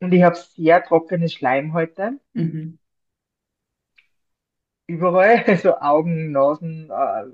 Und 0.00 0.12
ich 0.12 0.22
habe 0.24 0.36
sehr 0.36 0.84
trockene 0.84 1.28
Schleimhäute 1.28 2.20
Mhm. 2.34 2.78
überall, 4.86 5.44
also 5.46 5.76
Augen, 5.80 6.32
Nasen, 6.32 6.90
äh, 6.90 7.24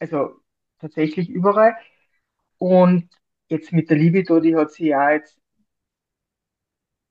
also 0.00 0.40
tatsächlich 0.80 1.28
überall. 1.30 1.76
Und 2.58 3.10
jetzt 3.48 3.72
mit 3.72 3.90
der 3.90 3.98
Libido, 3.98 4.40
die 4.40 4.56
hat 4.56 4.72
sich 4.72 4.86
ja 4.88 5.12
jetzt 5.12 5.40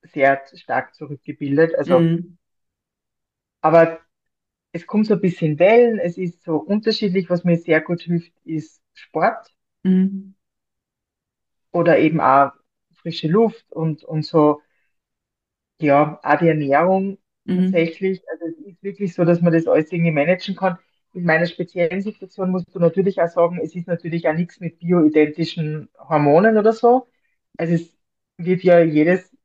sehr 0.03 0.41
stark 0.55 0.95
zurückgebildet. 0.95 1.75
Also, 1.75 2.09
Mhm. 2.11 2.37
aber 3.61 3.99
es 4.73 4.87
kommt 4.87 5.07
so 5.07 5.15
ein 5.15 5.21
bisschen 5.21 5.59
Wellen, 5.59 5.99
es 5.99 6.17
ist 6.19 6.43
so 6.43 6.57
unterschiedlich. 6.57 7.29
Was 7.31 7.45
mir 7.45 7.57
sehr 7.57 7.81
gut 7.81 8.01
hilft, 8.03 8.33
ist 8.45 8.81
Sport 8.95 9.49
Mhm. 9.85 10.33
oder 11.71 11.99
eben 11.99 12.21
auch 12.21 12.51
frische 12.93 13.27
Luft 13.27 13.71
und, 13.71 14.03
und 14.03 14.25
so, 14.25 14.61
ja, 15.81 16.19
auch 16.23 16.37
die 16.39 16.47
Ernährung 16.47 17.17
Mhm. 17.45 17.73
tatsächlich. 17.75 18.21
Also 18.29 18.45
es 18.47 18.57
ist 18.65 18.83
wirklich 18.83 19.13
so, 19.13 19.25
dass 19.25 19.41
man 19.41 19.53
das 19.53 19.67
alles 19.67 19.91
irgendwie 19.91 20.11
managen 20.11 20.55
kann. 20.55 20.77
In 21.13 21.25
meiner 21.25 21.45
speziellen 21.45 22.01
Situation 22.01 22.51
musst 22.51 22.73
du 22.73 22.79
natürlich 22.79 23.21
auch 23.21 23.27
sagen, 23.27 23.59
es 23.63 23.75
ist 23.75 23.87
natürlich 23.87 24.27
auch 24.27 24.33
nichts 24.33 24.59
mit 24.59 24.79
bioidentischen 24.79 25.89
Hormonen 25.97 26.57
oder 26.57 26.73
so. 26.73 27.07
Also 27.57 27.73
es 27.75 27.95
wird 28.37 28.63
ja 28.63 28.79
jedes 28.81 29.35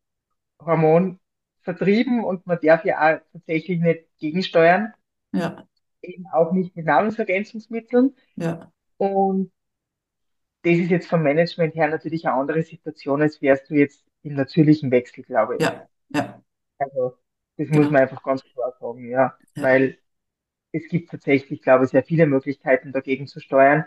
Hormon 0.60 1.20
vertrieben 1.62 2.24
und 2.24 2.46
man 2.46 2.58
darf 2.62 2.84
ja 2.84 2.98
auch 3.18 3.20
tatsächlich 3.32 3.80
nicht 3.80 4.06
gegensteuern, 4.18 4.94
Ja. 5.32 5.66
eben 6.02 6.26
auch 6.32 6.52
nicht 6.52 6.74
mit 6.76 6.86
Nahrungsergänzungsmitteln. 6.86 8.14
Ja. 8.36 8.72
Und 8.96 9.52
das 10.62 10.74
ist 10.78 10.90
jetzt 10.90 11.08
vom 11.08 11.22
Management 11.22 11.74
her 11.74 11.88
natürlich 11.88 12.26
eine 12.26 12.34
andere 12.36 12.62
Situation, 12.62 13.22
als 13.22 13.40
wärst 13.40 13.70
du 13.70 13.74
jetzt 13.74 14.04
im 14.22 14.34
natürlichen 14.34 14.90
Wechsel, 14.90 15.22
glaube 15.24 15.56
ich. 15.56 15.62
Ja. 15.62 15.88
Ja. 16.10 16.42
Also, 16.78 17.16
das 17.56 17.68
muss 17.68 17.76
Genau. 17.78 17.90
man 17.90 18.02
einfach 18.02 18.22
ganz 18.22 18.42
klar 18.42 18.74
sagen, 18.80 19.08
ja. 19.08 19.36
Ja. 19.54 19.62
Weil 19.62 19.98
es 20.72 20.88
gibt 20.88 21.10
tatsächlich, 21.10 21.62
glaube 21.62 21.84
ich, 21.84 21.90
sehr 21.90 22.04
viele 22.04 22.26
Möglichkeiten 22.26 22.92
dagegen 22.92 23.26
zu 23.26 23.40
steuern. 23.40 23.84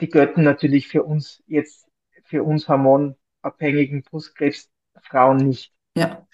Die 0.00 0.08
gelten 0.08 0.42
natürlich 0.42 0.88
für 0.88 1.04
uns 1.04 1.42
jetzt, 1.46 1.86
für 2.24 2.42
uns 2.42 2.68
hormonabhängigen 2.68 4.02
Brustkrebsfrauen 4.02 5.36
nicht. 5.36 5.72
Ja. 5.96 6.26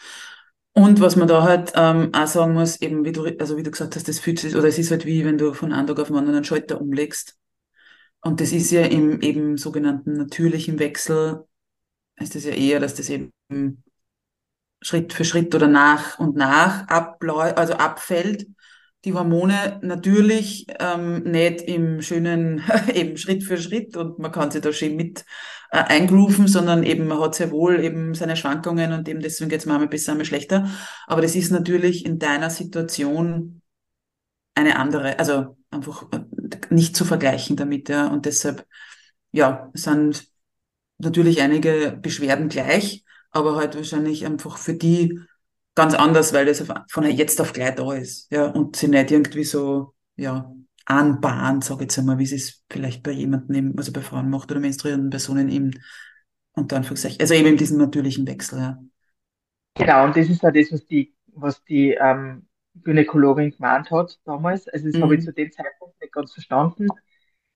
Und 0.73 1.01
was 1.01 1.17
man 1.17 1.29
da 1.29 1.43
halt 1.43 1.73
ähm, 1.75 2.13
auch 2.15 2.27
sagen 2.27 2.55
muss, 2.55 2.81
eben 2.81 3.05
wie 3.05 3.13
du, 3.13 3.25
also 3.39 3.57
wie 3.57 3.63
du 3.63 3.71
gesagt 3.71 3.97
hast, 3.97 4.09
das 4.09 4.21
fühlt 4.21 4.39
sich, 4.39 4.55
oder 4.57 4.69
es 4.69 4.79
ist 4.79 4.91
halt 4.91 5.05
wie 5.05 5.25
wenn 5.25 5.37
du 5.39 5.53
von 5.53 5.73
einem 5.73 5.87
Tag 5.87 5.99
auf 5.99 6.09
den 6.09 6.17
anderen 6.17 6.37
einen 6.37 6.45
Schalter 6.45 6.81
umlegst. 6.81 7.37
Und 8.23 8.41
das 8.41 8.53
ist 8.53 8.71
ja 8.71 8.83
im 8.83 9.21
eben 9.23 9.57
sogenannten 9.57 10.13
natürlichen 10.13 10.79
Wechsel, 10.79 11.45
ist 12.17 12.35
das 12.35 12.45
ja 12.45 12.53
eher, 12.53 12.81
dass 12.81 12.95
das 12.95 13.11
eben 13.11 13.33
Schritt 14.83 15.13
für 15.13 15.25
Schritt 15.25 15.55
oder 15.55 15.69
nach 15.69 16.19
und 16.19 16.37
nach 16.37 16.87
abläu 16.89 17.53
also 17.55 17.75
abfällt. 17.75 18.47
Die 19.05 19.15
Hormone 19.15 19.81
natürlich 19.83 20.67
ähm, 20.79 21.23
nicht 21.23 21.63
im 21.63 22.03
schönen 22.03 22.63
eben 22.95 23.17
Schritt 23.17 23.43
für 23.43 23.57
Schritt 23.57 23.97
und 23.97 24.19
man 24.19 24.31
kann 24.31 24.51
sich 24.51 24.61
da 24.61 24.73
schön 24.73 24.97
mit 24.97 25.25
äh, 25.71 25.79
eingrooven, 25.79 26.49
sondern 26.49 26.83
eben 26.83 27.07
man 27.07 27.21
hat 27.21 27.35
sehr 27.35 27.51
wohl 27.51 27.83
eben 27.83 28.15
seine 28.15 28.37
Schwankungen 28.37 28.93
und 28.93 29.09
eben 29.09 29.21
deswegen 29.21 29.49
geht's 29.49 29.67
manchmal 29.67 29.89
besser, 29.89 30.13
manchmal 30.13 30.27
schlechter. 30.27 30.71
Aber 31.07 31.23
das 31.23 31.35
ist 31.35 31.51
natürlich 31.51 32.05
in 32.05 32.19
deiner 32.19 32.51
Situation 32.51 33.63
eine 34.55 34.77
andere, 34.77 35.19
also 35.19 35.57
einfach, 35.71 36.07
äh, 36.13 36.21
nicht 36.71 36.97
zu 36.97 37.05
vergleichen 37.05 37.57
damit, 37.57 37.89
ja. 37.89 38.09
Und 38.09 38.27
deshalb, 38.27 38.67
ja, 39.33 39.71
sind 39.75 40.27
natürlich 40.99 41.41
einige 41.41 41.99
Beschwerden 42.01 42.49
gleich, 42.49 43.05
aber 43.31 43.57
halt 43.57 43.77
wahrscheinlich 43.77 44.27
einfach 44.27 44.59
für 44.59 44.75
die 44.75 45.21
ganz 45.81 45.95
anders, 45.95 46.33
weil 46.33 46.47
das 46.47 46.65
von 46.91 47.05
jetzt 47.07 47.41
auf 47.41 47.53
gleich 47.53 47.75
da 47.77 47.93
ist, 47.95 48.31
ja, 48.33 48.47
und 48.47 48.77
sie 48.77 48.89
nicht 48.89 49.11
irgendwie 49.11 49.45
so, 49.45 49.95
ja, 50.17 50.53
anbahnt, 50.87 51.65
sage 51.65 51.81
ich 51.81 51.85
jetzt 51.85 51.99
einmal, 51.99 52.19
wie 52.19 52.27
sie 52.27 52.37
es 52.37 52.65
vielleicht 52.71 53.03
bei 53.03 53.13
jemandem, 53.13 53.75
also 53.79 53.93
bei 53.93 54.01
Frauen 54.03 54.31
macht 54.31 54.51
oder 54.51 54.61
menstruierenden 54.61 55.11
Personen 55.11 55.49
eben, 55.49 55.73
unter 56.53 56.77
Anführungszeichen, 56.77 57.21
also 57.21 57.35
eben 57.35 57.49
in 57.49 57.57
diesem 57.59 57.79
natürlichen 57.79 58.27
Wechsel, 58.27 58.59
ja. 58.61 58.79
Genau, 59.75 60.05
und 60.05 60.17
das 60.17 60.29
ist 60.29 60.43
ja 60.43 60.51
das, 60.51 60.73
was 60.73 60.87
die, 60.87 61.15
was 61.29 61.65
die 61.65 61.93
ähm, 62.01 62.49
Gynäkologin 62.83 63.51
gemeint 63.53 63.91
hat 63.91 64.21
damals. 64.25 64.69
Also 64.69 64.87
das 64.89 65.01
habe 65.01 65.15
ich 65.17 65.23
zu 65.23 65.33
Mhm. 65.33 65.35
dem 65.35 65.51
Zeitpunkt 65.53 66.01
nicht 66.01 66.13
ganz 66.13 66.33
verstanden. 66.33 66.89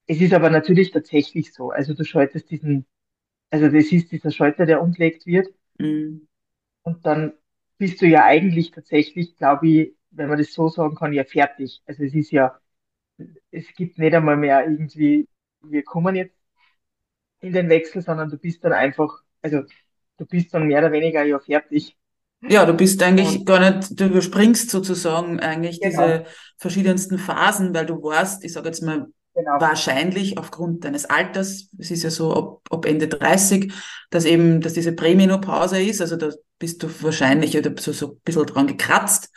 Es 0.07 0.21
ist 0.21 0.33
aber 0.33 0.49
natürlich 0.49 0.91
tatsächlich 0.91 1.53
so. 1.53 1.71
Also 1.71 1.93
du 1.93 2.03
schaltest 2.05 2.51
diesen, 2.51 2.87
also 3.51 3.67
das 3.69 3.91
ist 3.91 4.11
dieser 4.11 4.31
Schalter, 4.31 4.65
der 4.65 4.81
umgelegt 4.81 5.25
wird 5.27 5.49
Mhm. 5.79 6.25
und 6.83 7.05
dann 7.05 7.33
bist 7.77 8.01
du 8.01 8.07
ja 8.07 8.23
eigentlich 8.25 8.71
tatsächlich, 8.71 9.35
glaube 9.37 9.67
ich, 9.67 9.95
wenn 10.11 10.29
man 10.29 10.37
das 10.37 10.53
so 10.53 10.69
sagen 10.69 10.95
kann, 10.95 11.13
ja 11.13 11.23
fertig. 11.25 11.81
Also 11.85 12.03
es 12.03 12.13
ist 12.13 12.31
ja, 12.31 12.59
es 13.51 13.67
gibt 13.75 13.97
nicht 13.99 14.13
einmal 14.15 14.37
mehr 14.37 14.65
irgendwie, 14.67 15.27
wir 15.63 15.83
kommen 15.83 16.15
jetzt 16.15 16.37
in 17.41 17.53
den 17.53 17.69
Wechsel, 17.69 18.01
sondern 18.01 18.29
du 18.29 18.37
bist 18.37 18.63
dann 18.63 18.73
einfach, 18.73 19.21
also 19.41 19.61
du 20.17 20.25
bist 20.25 20.53
dann 20.53 20.67
mehr 20.67 20.79
oder 20.79 20.91
weniger 20.91 21.23
ja 21.23 21.39
fertig. 21.39 21.97
Ja, 22.47 22.65
du 22.65 22.73
bist 22.73 23.01
Und 23.17 23.41
eigentlich 23.41 23.45
gar 23.45 23.59
nicht, 23.59 23.99
du 23.99 24.05
überspringst 24.05 24.69
sozusagen 24.69 25.39
eigentlich 25.39 25.79
genau, 25.79 26.19
diese 26.19 26.25
verschiedensten 26.57 27.17
Phasen, 27.17 27.73
weil 27.73 27.85
du 27.87 28.01
warst, 28.03 28.43
ich 28.43 28.53
sage 28.53 28.67
jetzt 28.67 28.83
mal, 28.83 29.07
genau, 29.35 29.59
wahrscheinlich 29.59 30.37
aufgrund 30.37 30.85
deines 30.85 31.05
Alters, 31.05 31.69
es 31.77 31.91
ist 31.91 32.03
ja 32.03 32.09
so 32.09 32.33
ab, 32.33 32.61
ab 32.71 32.85
Ende 32.85 33.07
30, 33.07 33.73
dass 34.09 34.25
eben, 34.25 34.61
dass 34.61 34.73
diese 34.73 34.93
Prämenopause 34.93 35.81
ist, 35.81 36.01
also 36.01 36.15
da 36.15 36.31
bist 36.59 36.81
du 36.83 36.89
wahrscheinlich 37.01 37.57
oder 37.57 37.73
so, 37.79 37.91
so 37.91 38.13
ein 38.13 38.19
bisschen 38.23 38.45
dran 38.45 38.67
gekratzt, 38.67 39.29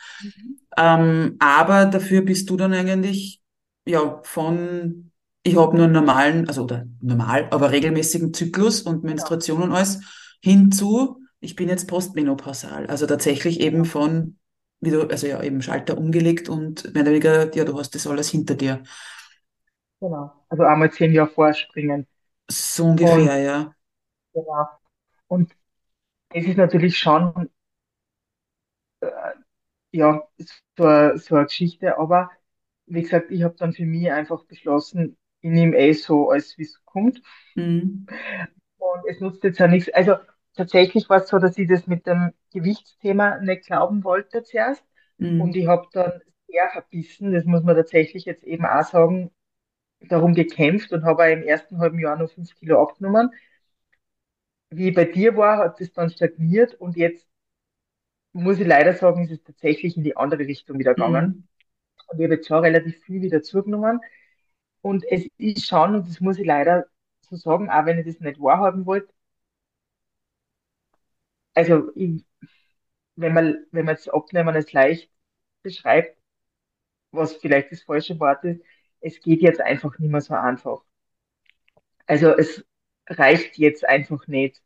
ähm, 0.77 1.35
aber 1.39 1.85
dafür 1.85 2.21
bist 2.21 2.49
du 2.49 2.57
dann 2.57 2.73
eigentlich, 2.73 3.41
ja, 3.85 4.21
von, 4.23 5.11
ich 5.43 5.57
habe 5.57 5.75
nur 5.75 5.85
einen 5.85 5.93
normalen, 5.93 6.47
also 6.47 6.63
oder 6.63 6.85
normal, 7.01 7.47
aber 7.51 7.71
regelmäßigen 7.71 8.33
Zyklus 8.33 8.81
und 8.81 9.03
genau, 9.03 9.07
Menstruation 9.13 9.63
und 9.63 9.73
alles, 9.73 10.01
hinzu, 10.41 11.21
ich 11.41 11.55
bin 11.55 11.69
jetzt 11.69 11.87
postmenopausal. 11.87 12.87
Also 12.87 13.05
tatsächlich 13.05 13.59
eben 13.61 13.85
von, 13.85 14.37
wie 14.81 14.91
du, 14.91 15.09
also 15.09 15.27
ja, 15.27 15.41
eben 15.43 15.61
Schalter 15.61 15.97
umgelegt 15.97 16.49
und 16.49 16.93
mehr 16.93 17.03
oder 17.03 17.11
weniger, 17.11 17.55
ja, 17.55 17.65
du 17.65 17.77
hast 17.77 17.95
das 17.95 18.07
alles 18.07 18.29
hinter 18.29 18.55
dir. 18.55 18.83
Genau. 20.01 20.31
Also 20.49 20.63
einmal 20.63 20.91
zehn 20.91 21.13
Jahre 21.13 21.29
vorspringen. 21.29 22.07
So 22.51 22.85
Und 22.97 23.31
ungefähr, 23.31 23.37
ja. 23.39 23.75
genau. 24.33 24.67
Und 25.27 25.55
es 26.31 26.45
ist 26.47 26.57
natürlich 26.57 26.97
schon, 26.99 27.49
äh, 29.01 29.07
ja, 29.93 30.27
so, 30.77 30.85
eine- 30.85 31.17
so 31.19 31.35
eine 31.35 31.45
Geschichte, 31.45 31.97
aber 31.97 32.31
wie 32.87 33.03
gesagt, 33.03 33.31
ich 33.31 33.43
habe 33.43 33.55
dann 33.57 33.73
für 33.73 33.85
mich 33.85 34.11
einfach 34.11 34.45
beschlossen, 34.45 35.17
ich 35.41 35.51
nehme 35.51 35.77
eh 35.77 35.93
so, 35.93 36.31
als 36.31 36.57
wie 36.59 36.63
es 36.63 36.83
kommt. 36.85 37.21
Mhm. 37.55 38.09
Und 38.77 39.01
es 39.09 39.19
nutzt 39.19 39.43
jetzt 39.43 39.59
ja 39.59 39.67
nichts. 39.67 39.89
Also 39.93 40.15
tatsächlich 40.55 41.09
war 41.09 41.17
es 41.17 41.27
so, 41.29 41.39
dass 41.39 41.57
ich 41.57 41.67
das 41.67 41.87
mit 41.87 42.05
dem 42.07 42.33
Gewichtsthema 42.53 43.39
nicht 43.39 43.65
glauben 43.65 44.03
wollte 44.03 44.43
zuerst. 44.43 44.83
Und 45.35 45.55
Mhm. 45.55 45.55
ich 45.55 45.67
habe 45.67 45.87
dann 45.93 46.21
sehr 46.47 46.69
verbissen, 46.71 47.31
das 47.33 47.45
muss 47.45 47.63
man 47.63 47.75
tatsächlich 47.75 48.25
jetzt 48.25 48.43
eben 48.43 48.65
auch 48.65 48.83
sagen, 48.83 49.31
darum 50.01 50.33
gekämpft 50.33 50.91
und 50.93 51.03
habe 51.03 51.31
im 51.31 51.43
ersten 51.43 51.79
halben 51.79 51.99
Jahr 51.99 52.17
nur 52.17 52.29
fünf 52.29 52.55
Kilo 52.55 52.81
abgenommen. 52.81 53.31
Wie 54.71 54.91
bei 54.91 55.05
dir 55.05 55.35
war, 55.35 55.57
hat 55.57 55.81
es 55.81 55.93
dann 55.93 56.09
stagniert 56.09 56.75
und 56.75 56.95
jetzt 56.95 57.27
muss 58.33 58.59
ich 58.59 58.67
leider 58.67 58.93
sagen, 58.93 59.23
ist 59.23 59.31
es 59.31 59.43
tatsächlich 59.43 59.97
in 59.97 60.03
die 60.03 60.15
andere 60.17 60.41
Richtung 60.41 60.79
wieder 60.79 60.93
gegangen. 60.93 61.25
Mhm. 61.25 61.47
Und 62.09 62.19
ich 62.19 62.25
habe 62.25 62.35
jetzt 62.35 62.47
schon 62.47 62.63
relativ 62.63 63.03
viel 63.03 63.21
wieder 63.21 63.41
zugenommen. 63.41 64.01
Und 64.81 65.03
es 65.09 65.27
ist 65.37 65.65
schon, 65.67 65.95
und 65.95 66.07
das 66.07 66.19
muss 66.21 66.39
ich 66.39 66.45
leider 66.45 66.85
so 67.21 67.35
sagen, 67.35 67.69
auch 67.69 67.85
wenn 67.85 67.99
ich 67.99 68.05
das 68.05 68.19
nicht 68.19 68.39
wahrhaben 68.39 68.85
wollte, 68.85 69.13
also 71.53 71.91
ich, 71.95 72.25
wenn 73.15 73.33
man, 73.33 73.65
wenn 73.71 73.85
man 73.85 73.95
das 73.95 74.07
Abnehmen 74.09 74.55
als 74.55 74.71
leicht 74.73 75.11
beschreibt, 75.63 76.17
was 77.11 77.35
vielleicht 77.35 77.71
das 77.71 77.83
falsche 77.83 78.19
Wort 78.19 78.43
ist, 78.45 78.61
es 79.01 79.19
geht 79.21 79.41
jetzt 79.41 79.61
einfach 79.61 79.97
nicht 79.99 80.11
mehr 80.11 80.21
so 80.21 80.33
einfach. 80.35 80.83
Also 82.07 82.35
es 82.37 82.65
reicht 83.07 83.57
jetzt 83.57 83.87
einfach 83.87 84.27
nicht, 84.27 84.61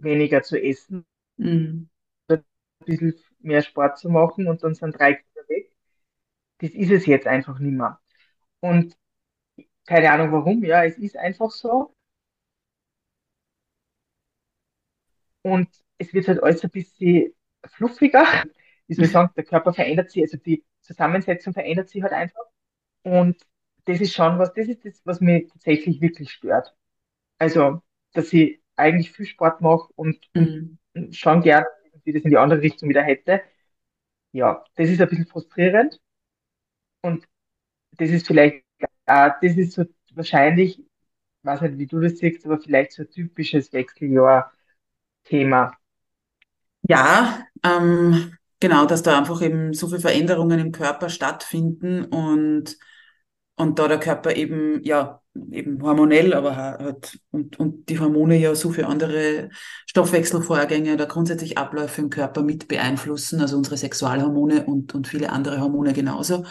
weniger 0.00 0.42
zu 0.42 0.60
essen, 0.62 1.06
Mhm. 1.38 1.90
ein 2.28 2.44
bisschen 2.86 3.14
mehr 3.40 3.62
Sport 3.62 3.98
zu 3.98 4.08
machen 4.10 4.48
und 4.48 4.62
dann 4.62 4.74
sind 4.74 4.98
drei 4.98 5.14
Kilo 5.14 5.48
weg. 5.48 5.72
Das 6.60 6.70
ist 6.72 6.90
es 6.92 7.06
jetzt 7.06 7.26
einfach 7.28 7.58
nicht 7.60 7.74
mehr. 7.74 8.00
Und 8.60 8.96
keine 9.86 10.12
Ahnung 10.12 10.32
warum, 10.32 10.64
ja, 10.64 10.84
es 10.84 10.98
ist 10.98 11.16
einfach 11.18 11.50
so. 11.52 11.94
Und 15.42 15.68
es 15.98 16.12
wird 16.12 16.28
halt 16.28 16.42
alles 16.42 16.64
ein 16.64 16.70
bisschen 16.70 17.32
fluffiger. 17.66 18.24
Wie 18.86 18.94
soll 18.94 19.04
ich 19.06 19.12
sagen, 19.12 19.32
der 19.36 19.44
Körper 19.44 19.72
verändert 19.72 20.10
sich, 20.10 20.22
also 20.22 20.36
die 20.36 20.64
Zusammensetzung 20.80 21.52
verändert 21.54 21.88
sich 21.88 22.02
halt 22.02 22.12
einfach. 22.12 22.42
Und 23.04 23.38
das 23.86 24.00
ist 24.02 24.14
schon 24.14 24.38
was, 24.40 24.54
das 24.54 24.68
ist 24.68 24.86
das, 24.86 25.02
was 25.06 25.22
mich 25.22 25.48
tatsächlich 25.52 26.02
wirklich 26.02 26.32
stört. 26.32 26.76
Also, 27.38 27.82
dass 28.14 28.32
ich 28.32 28.60
eigentlich 28.76 29.12
viel 29.12 29.26
Sport 29.26 29.60
mache 29.62 29.88
und, 29.96 30.20
und 30.36 30.52
Mhm. 30.94 31.12
schon 31.12 31.42
gern 31.42 31.64
irgendwie 31.92 32.12
das 32.14 32.22
in 32.24 32.30
die 32.30 32.38
andere 32.38 32.62
Richtung 32.62 32.88
wieder 32.90 33.02
hätte. 33.02 33.42
Ja, 34.32 34.64
das 34.76 34.90
ist 34.90 35.00
ein 35.02 35.08
bisschen 35.08 35.26
frustrierend. 35.28 36.00
Und 37.02 37.26
das 37.92 38.10
ist 38.10 38.26
vielleicht, 38.26 38.64
äh, 39.06 39.30
das 39.42 39.56
ist 39.58 39.72
so 39.74 39.84
wahrscheinlich, 40.14 40.82
weiß 41.44 41.62
nicht, 41.62 41.78
wie 41.78 41.86
du 41.88 42.00
das 42.00 42.18
siehst, 42.18 42.44
aber 42.46 42.60
vielleicht 42.60 42.92
so 42.94 43.02
ein 43.04 43.10
typisches 43.10 43.72
Wechseljahr-Thema. 43.72 44.74
Ja, 46.82 47.46
ähm, 47.62 48.36
genau, 48.60 48.84
dass 48.86 49.02
da 49.02 49.16
einfach 49.18 49.40
eben 49.42 49.72
so 49.72 49.88
viele 49.88 50.00
Veränderungen 50.00 50.58
im 50.58 50.72
Körper 50.72 51.08
stattfinden 51.08 52.04
und 52.04 52.76
Und 53.56 53.78
da 53.78 53.86
der 53.86 54.00
Körper 54.00 54.34
eben, 54.34 54.82
ja, 54.82 55.22
eben 55.52 55.80
hormonell, 55.82 56.34
aber 56.34 56.56
ha- 56.56 56.76
halt, 56.78 57.20
und, 57.30 57.58
und 57.60 57.88
die 57.88 58.00
Hormone 58.00 58.36
ja 58.36 58.54
so 58.54 58.70
viele 58.70 58.88
andere 58.88 59.48
Stoffwechselvorgänge 59.86 60.94
oder 60.94 61.06
grundsätzlich 61.06 61.56
Abläufe 61.56 62.00
im 62.00 62.10
Körper 62.10 62.42
mit 62.42 62.66
beeinflussen, 62.66 63.40
also 63.40 63.56
unsere 63.56 63.76
Sexualhormone 63.76 64.64
und, 64.66 64.94
und 64.94 65.06
viele 65.06 65.30
andere 65.30 65.60
Hormone 65.60 65.92
genauso. 65.92 66.44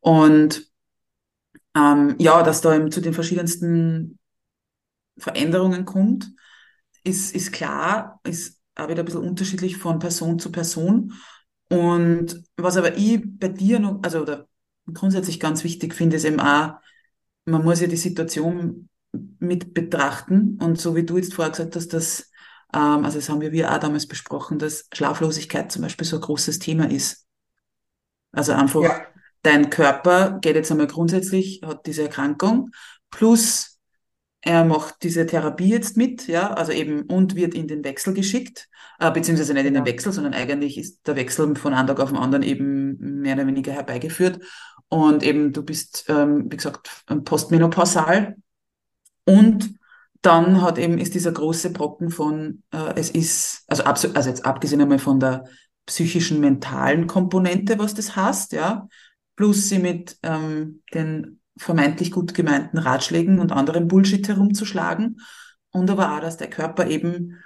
Und 0.00 0.66
ähm, 1.74 2.16
ja, 2.18 2.42
dass 2.42 2.60
da 2.60 2.74
eben 2.74 2.90
zu 2.90 3.00
den 3.00 3.14
verschiedensten 3.14 4.18
Veränderungen 5.18 5.84
kommt, 5.84 6.32
ist, 7.04 7.34
ist 7.34 7.52
klar, 7.52 8.20
ist 8.24 8.60
auch 8.76 8.88
wieder 8.88 9.02
ein 9.02 9.06
bisschen 9.06 9.22
unterschiedlich 9.22 9.76
von 9.76 9.98
Person 9.98 10.38
zu 10.38 10.52
Person. 10.52 11.12
Und 11.70 12.44
was 12.56 12.76
aber 12.76 12.96
ich 12.96 13.22
bei 13.24 13.48
dir 13.48 13.80
noch, 13.80 14.00
also 14.02 14.22
oder 14.22 14.48
grundsätzlich 14.92 15.40
ganz 15.40 15.64
wichtig 15.64 15.94
finde, 15.94 16.16
ist 16.16 16.24
eben 16.24 16.40
auch, 16.40 16.74
man 17.44 17.64
muss 17.64 17.80
ja 17.80 17.86
die 17.86 17.96
Situation 17.96 18.88
mit 19.38 19.74
betrachten. 19.74 20.58
Und 20.60 20.80
so 20.80 20.96
wie 20.96 21.04
du 21.04 21.16
jetzt 21.16 21.34
vorher 21.34 21.50
gesagt 21.52 21.76
hast, 21.76 21.88
dass, 21.88 22.30
ähm, 22.74 23.04
also 23.04 23.18
das 23.18 23.28
haben 23.28 23.40
wir, 23.40 23.52
wir 23.52 23.72
auch 23.72 23.78
damals 23.78 24.06
besprochen, 24.06 24.58
dass 24.58 24.88
Schlaflosigkeit 24.92 25.70
zum 25.72 25.82
Beispiel 25.82 26.06
so 26.06 26.16
ein 26.16 26.22
großes 26.22 26.58
Thema 26.58 26.90
ist. 26.90 27.26
Also 28.32 28.52
einfach, 28.52 28.80
Ja, 28.80 29.06
dein 29.42 29.70
Körper 29.70 30.38
geht 30.40 30.56
jetzt 30.56 30.70
einmal 30.70 30.86
grundsätzlich, 30.86 31.60
hat 31.64 31.86
diese 31.86 32.02
Erkrankung, 32.02 32.70
plus 33.10 33.71
er 34.42 34.64
macht 34.64 35.02
diese 35.04 35.24
Therapie 35.24 35.68
jetzt 35.68 35.96
mit, 35.96 36.26
ja, 36.26 36.52
also 36.52 36.72
eben 36.72 37.02
und 37.02 37.36
wird 37.36 37.54
in 37.54 37.68
den 37.68 37.84
Wechsel 37.84 38.12
geschickt, 38.12 38.68
äh, 38.98 39.10
beziehungsweise 39.10 39.54
nicht 39.54 39.66
in 39.66 39.74
den 39.74 39.84
genau. 39.84 39.94
Wechsel, 39.94 40.12
sondern 40.12 40.34
eigentlich 40.34 40.78
ist 40.78 41.06
der 41.06 41.14
Wechsel 41.16 41.54
von 41.54 41.72
einem 41.72 41.86
Tag 41.86 42.00
auf 42.00 42.10
den 42.10 42.18
anderen 42.18 42.42
eben 42.42 43.20
mehr 43.20 43.36
oder 43.36 43.46
weniger 43.46 43.72
herbeigeführt. 43.72 44.40
Und 44.88 45.22
eben 45.22 45.52
du 45.52 45.62
bist, 45.62 46.04
ähm, 46.08 46.50
wie 46.50 46.56
gesagt, 46.56 46.90
postmenopausal 47.24 48.36
und 49.24 49.74
dann 50.22 50.60
hat 50.60 50.78
eben 50.78 50.98
ist 50.98 51.14
dieser 51.14 51.32
große 51.32 51.70
Brocken 51.70 52.10
von, 52.10 52.62
äh, 52.72 52.94
es 52.96 53.10
ist, 53.10 53.64
also, 53.68 53.84
also 53.84 54.28
jetzt 54.28 54.44
abgesehen 54.44 54.80
einmal 54.80 54.98
von 54.98 55.20
der 55.20 55.44
psychischen, 55.86 56.40
mentalen 56.40 57.06
Komponente, 57.06 57.78
was 57.78 57.94
das 57.94 58.14
heißt, 58.14 58.52
ja, 58.52 58.88
plus 59.36 59.68
sie 59.68 59.78
mit 59.78 60.16
ähm, 60.22 60.82
den 60.94 61.40
vermeintlich 61.56 62.10
gut 62.10 62.34
gemeinten 62.34 62.78
Ratschlägen 62.78 63.38
und 63.38 63.52
anderem 63.52 63.88
Bullshit 63.88 64.26
herumzuschlagen 64.26 65.20
und 65.70 65.90
aber 65.90 66.14
auch, 66.16 66.20
dass 66.20 66.36
der 66.36 66.50
Körper 66.50 66.86
eben 66.86 67.38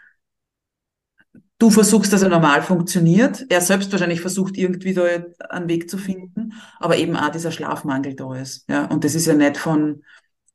Du 1.59 1.71
versuchst, 1.71 2.13
dass 2.13 2.21
er 2.21 2.29
normal 2.29 2.61
funktioniert. 2.61 3.47
Er 3.49 3.63
selbst 3.63 3.91
wahrscheinlich 3.91 4.21
versucht, 4.21 4.59
irgendwie 4.59 4.93
da 4.93 5.07
einen 5.49 5.69
Weg 5.71 5.89
zu 5.89 5.97
finden, 5.97 6.53
aber 6.79 6.99
eben 6.99 7.17
auch 7.17 7.31
dieser 7.31 7.51
Schlafmangel 7.51 8.15
da 8.15 8.35
ist. 8.37 8.69
Ja, 8.69 8.85
und 8.87 9.05
das 9.05 9.15
ist 9.15 9.25
ja 9.25 9.33
nicht 9.33 9.57
von, 9.57 10.03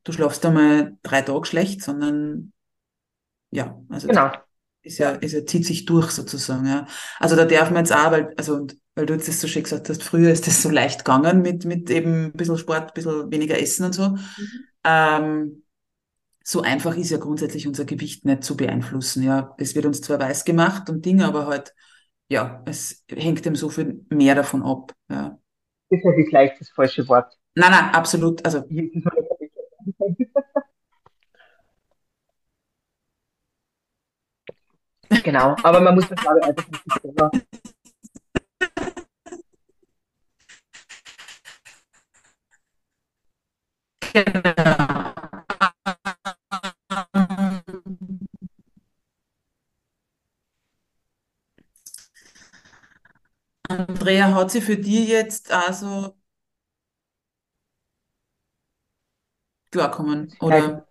du 0.04 0.12
schlafst 0.12 0.46
einmal 0.46 0.98
drei 1.02 1.24
Tage 1.24 1.46
schlecht, 1.46 1.82
sondern 1.82 2.54
ja, 3.50 3.82
also 3.90 4.08
Genau, 4.08 4.32
ist 4.84 5.00
ja, 5.00 5.14
ja, 5.14 5.18
ist 5.18 5.32
ja, 5.34 5.44
zieht 5.44 5.66
sich 5.66 5.86
durch 5.86 6.12
sozusagen. 6.12 6.68
Ja. 6.68 6.86
Also 7.20 7.36
da 7.36 7.46
darf 7.46 7.72
man 7.72 7.84
jetzt 7.84 7.94
auch, 7.94 8.12
weil, 8.12 8.34
also, 8.38 8.56
und 8.56 8.76
weil 8.96 9.06
du 9.06 9.14
jetzt 9.14 9.28
das 9.28 9.40
so 9.40 9.48
schön 9.48 9.64
gesagt 9.64 9.90
hast, 9.90 10.04
früher 10.04 10.32
ist 10.32 10.48
das 10.48 10.62
so 10.62 10.70
leicht 10.70 11.06
gegangen 11.06 11.42
mit, 11.42 11.66
mit 11.66 11.90
eben 11.90 12.26
ein 12.26 12.34
bisschen 12.34 12.58
Sport, 12.58 12.90
ein 12.90 12.94
bisschen 12.94 13.32
weniger 13.32 13.60
Essen 13.60 13.86
und 13.86 13.94
so. 13.94 14.10
Mhm. 14.10 14.20
Ähm, 14.84 15.64
so 16.44 16.62
einfach 16.62 16.98
ist 16.98 17.12
ja 17.12 17.18
grundsätzlich 17.18 17.68
unser 17.68 17.86
Gewicht 17.86 18.26
nicht 18.26 18.44
zu 18.44 18.58
beeinflussen. 18.58 19.24
Ja, 19.24 19.56
es 19.58 19.76
wird 19.76 19.86
uns 19.86 20.02
zwar 20.02 20.20
weiß 20.20 20.44
gemacht 20.44 20.90
und 20.90 21.06
Dinge, 21.06 21.26
aber 21.26 21.48
halt, 21.48 21.74
ja, 22.30 22.64
es 22.66 23.06
hängt 23.10 23.46
dem 23.46 23.56
so 23.56 23.70
viel 23.70 24.06
mehr 24.10 24.36
davon 24.36 24.64
ab. 24.64 24.94
Ja. 25.10 25.40
das 25.90 26.00
ist 26.00 26.06
ja 26.06 26.24
gleich 26.30 26.52
das 26.58 26.70
falsche 26.70 27.08
Wort. 27.08 27.34
Nein, 27.56 27.72
nein, 27.72 27.94
absolut. 27.94 28.44
Also, 28.46 28.64
Genau, 35.24 35.56
aber 35.64 35.82
man 35.82 35.96
muss 35.96 36.08
das, 36.08 36.20
glaube 36.22 36.40
ich, 36.40 36.46
einfach 36.48 36.66
sich 36.66 37.02
selber. 37.02 37.32
Andrea, 54.02 54.34
hat 54.34 54.50
sie 54.50 54.62
für 54.62 54.78
dich 54.78 55.08
jetzt 55.10 55.52
also 55.52 56.16
klarkommen? 59.70 60.34
Oder? 60.40 60.88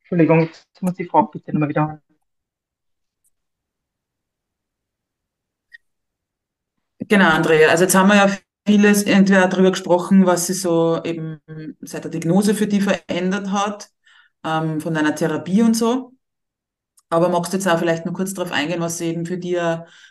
Entschuldigung, 0.00 0.40
jetzt 0.40 0.66
muss 0.80 0.92
ich 0.92 0.96
die 0.96 1.04
Frage 1.04 1.28
bitte 1.32 1.52
nochmal 1.52 1.68
wiederholen. 1.68 2.00
Genau, 7.00 7.28
Andrea. 7.28 7.68
Also 7.68 7.84
jetzt 7.84 7.94
haben 7.94 8.08
wir 8.08 8.16
ja 8.16 8.36
vieles 8.66 9.02
entweder 9.02 9.46
darüber 9.48 9.70
gesprochen, 9.70 10.24
was 10.24 10.46
sich 10.46 10.62
so 10.62 11.02
eben 11.04 11.38
seit 11.82 12.04
der 12.04 12.10
Diagnose 12.10 12.54
für 12.54 12.66
dich 12.66 12.82
verändert 12.82 13.50
hat, 13.50 13.90
ähm, 14.42 14.80
von 14.80 14.94
deiner 14.94 15.14
Therapie 15.14 15.60
und 15.62 15.74
so. 15.74 16.15
Aber 17.08 17.28
magst 17.28 17.52
du 17.52 17.56
jetzt 17.56 17.68
auch 17.68 17.78
vielleicht 17.78 18.04
noch 18.04 18.12
kurz 18.14 18.34
darauf 18.34 18.52
eingehen, 18.52 18.80
was 18.80 18.98
sie 18.98 19.06
eben 19.06 19.26
für 19.26 19.38
dich 19.38 19.56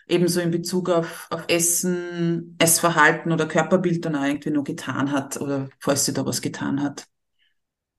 eben 0.08 0.28
so 0.30 0.40
in 0.40 0.52
Bezug 0.52 0.90
auf, 0.90 1.28
auf 1.30 1.44
Essen, 1.50 2.56
Essverhalten 2.60 3.32
oder 3.34 3.48
Körperbild 3.48 4.06
dann 4.06 4.16
auch 4.16 4.24
irgendwie 4.24 4.52
noch 4.52 4.64
getan 4.64 5.12
hat 5.12 5.40
oder 5.42 5.70
falls 5.80 6.06
sie 6.06 6.14
da 6.14 6.26
was 6.26 6.42
getan 6.42 6.82
hat? 6.82 7.08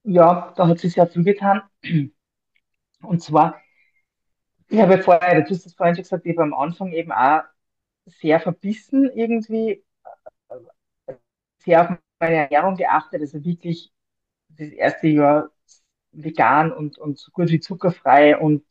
Ja, 0.05 0.53
da 0.57 0.69
hat 0.69 0.79
sich 0.79 0.95
sehr 0.95 1.07
viel 1.07 1.23
getan. 1.25 1.63
Und 3.03 3.23
zwar, 3.23 3.61
ich 4.69 4.81
habe 4.81 4.99
vorher, 5.03 5.43
du 5.43 5.51
hast 5.51 5.67
das 5.67 5.75
vorhin 5.75 5.95
schon 5.97 6.03
gesagt, 6.05 6.27
ich 6.27 6.33
habe 6.37 6.43
am 6.43 6.55
Anfang 6.55 6.93
eben 6.93 7.13
auch 7.13 7.43
sehr 8.07 8.41
verbissen 8.41 9.11
irgendwie, 9.15 9.85
sehr 11.59 11.83
auf 11.83 11.99
meine 12.21 12.37
Ernährung 12.37 12.77
geachtet, 12.77 13.21
also 13.21 13.45
wirklich 13.45 13.93
das 14.51 14.69
erste 14.71 15.09
Jahr 15.09 15.51
vegan 16.13 16.73
und, 16.73 16.99
und 16.99 17.19
so 17.19 17.33
gut 17.33 17.51
wie 17.51 17.61
zuckerfrei 17.61 18.39
und 18.39 18.65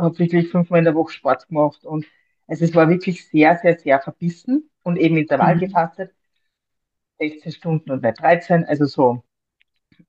habe 0.00 0.18
wirklich 0.18 0.48
fünfmal 0.50 0.80
in 0.80 0.84
der 0.84 0.94
Woche 0.94 1.12
Sport 1.12 1.48
gemacht 1.48 1.84
und 1.84 2.06
also 2.46 2.64
es 2.64 2.74
war 2.74 2.88
wirklich 2.88 3.28
sehr, 3.28 3.56
sehr, 3.58 3.78
sehr 3.78 4.00
verbissen 4.00 4.70
und 4.82 4.96
eben 4.96 5.16
Intervall 5.18 5.56
Mhm. 5.56 5.58
gefastet, 5.58 6.14
16 7.20 7.52
Stunden 7.52 7.90
und 7.92 8.02
nicht 8.04 8.20
13, 8.20 8.64
also 8.66 8.86
so. 8.86 9.24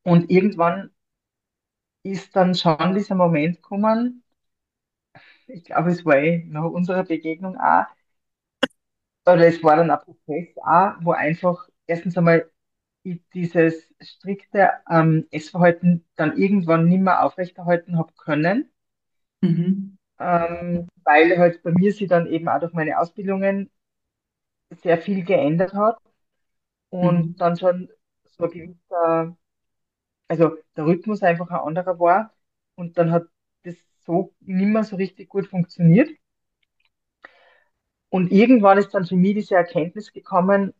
Und 0.04 0.32
irgendwann 0.32 0.92
ist 2.04 2.36
dann 2.36 2.56
schon 2.56 2.94
dieser 2.94 3.16
Moment 3.16 3.56
gekommen, 3.64 4.24
ich 5.48 5.64
glaube, 5.66 5.92
es 5.92 6.06
war 6.06 6.18
eh 6.18 6.44
nach 6.46 6.66
unserer 6.66 7.04
Begegnung 7.04 7.58
auch, 7.58 7.86
oder 9.26 9.48
es 9.48 9.64
war 9.64 9.76
dann 9.78 9.92
ein 9.92 10.00
Prozess 10.00 10.48
auch, 10.58 10.94
wo 11.02 11.12
einfach 11.12 11.68
erstens 11.88 12.18
einmal 12.18 12.50
ich 13.04 13.22
dieses 13.34 13.94
strikte 14.02 14.72
ähm, 14.90 15.28
Essverhalten 15.32 16.06
dann 16.16 16.38
irgendwann 16.38 16.88
nicht 16.88 17.02
mehr 17.02 17.24
aufrechterhalten 17.26 17.98
habe 17.98 18.14
können, 18.16 18.72
Mhm. 19.42 19.98
ähm, 20.20 20.88
weil 21.04 21.38
halt 21.40 21.64
bei 21.64 21.72
mir 21.72 21.92
sich 21.94 22.08
dann 22.08 22.28
eben 22.28 22.48
auch 22.48 22.60
durch 22.60 22.74
meine 22.74 23.00
Ausbildungen 23.00 23.70
sehr 24.82 24.98
viel 25.02 25.24
geändert 25.24 25.74
hat 25.74 25.98
und 26.90 27.30
Mhm. 27.30 27.36
dann 27.40 27.58
schon 27.58 27.90
so 28.26 28.46
ein 28.46 28.52
gewisser, 28.52 29.38
also 30.30 30.58
der 30.78 30.86
Rhythmus 30.88 31.24
einfach 31.24 31.50
ein 31.50 31.60
anderer 31.60 32.00
war 32.00 32.36
und 32.76 32.98
dann 32.98 33.12
hat 33.12 33.28
das 33.64 33.76
so 34.06 34.36
nicht 34.42 34.68
mehr 34.70 34.84
so 34.84 34.96
richtig 34.98 35.30
gut 35.30 35.48
funktioniert. 35.48 36.10
Und 38.10 38.32
irgendwann 38.32 38.78
ist 38.78 38.94
dann 38.94 39.08
für 39.08 39.16
mich 39.16 39.34
diese 39.34 39.56
Erkenntnis 39.56 40.14
gekommen, 40.14 40.74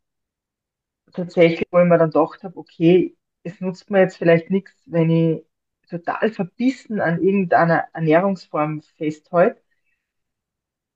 tatsächlich, 1.14 1.68
wo 1.72 1.80
ich 1.80 1.86
mir 1.88 1.98
dann 1.98 2.10
gedacht 2.12 2.44
habe, 2.44 2.58
okay, 2.58 3.16
es 3.44 3.60
nutzt 3.62 3.90
mir 3.90 4.00
jetzt 4.02 4.18
vielleicht 4.18 4.50
nichts, 4.50 4.74
wenn 4.86 5.10
ich 5.10 5.46
total 5.90 6.32
verbissen 6.32 7.02
an 7.02 7.22
irgendeiner 7.22 7.88
Ernährungsform 7.94 8.82
festhalte. 8.98 9.62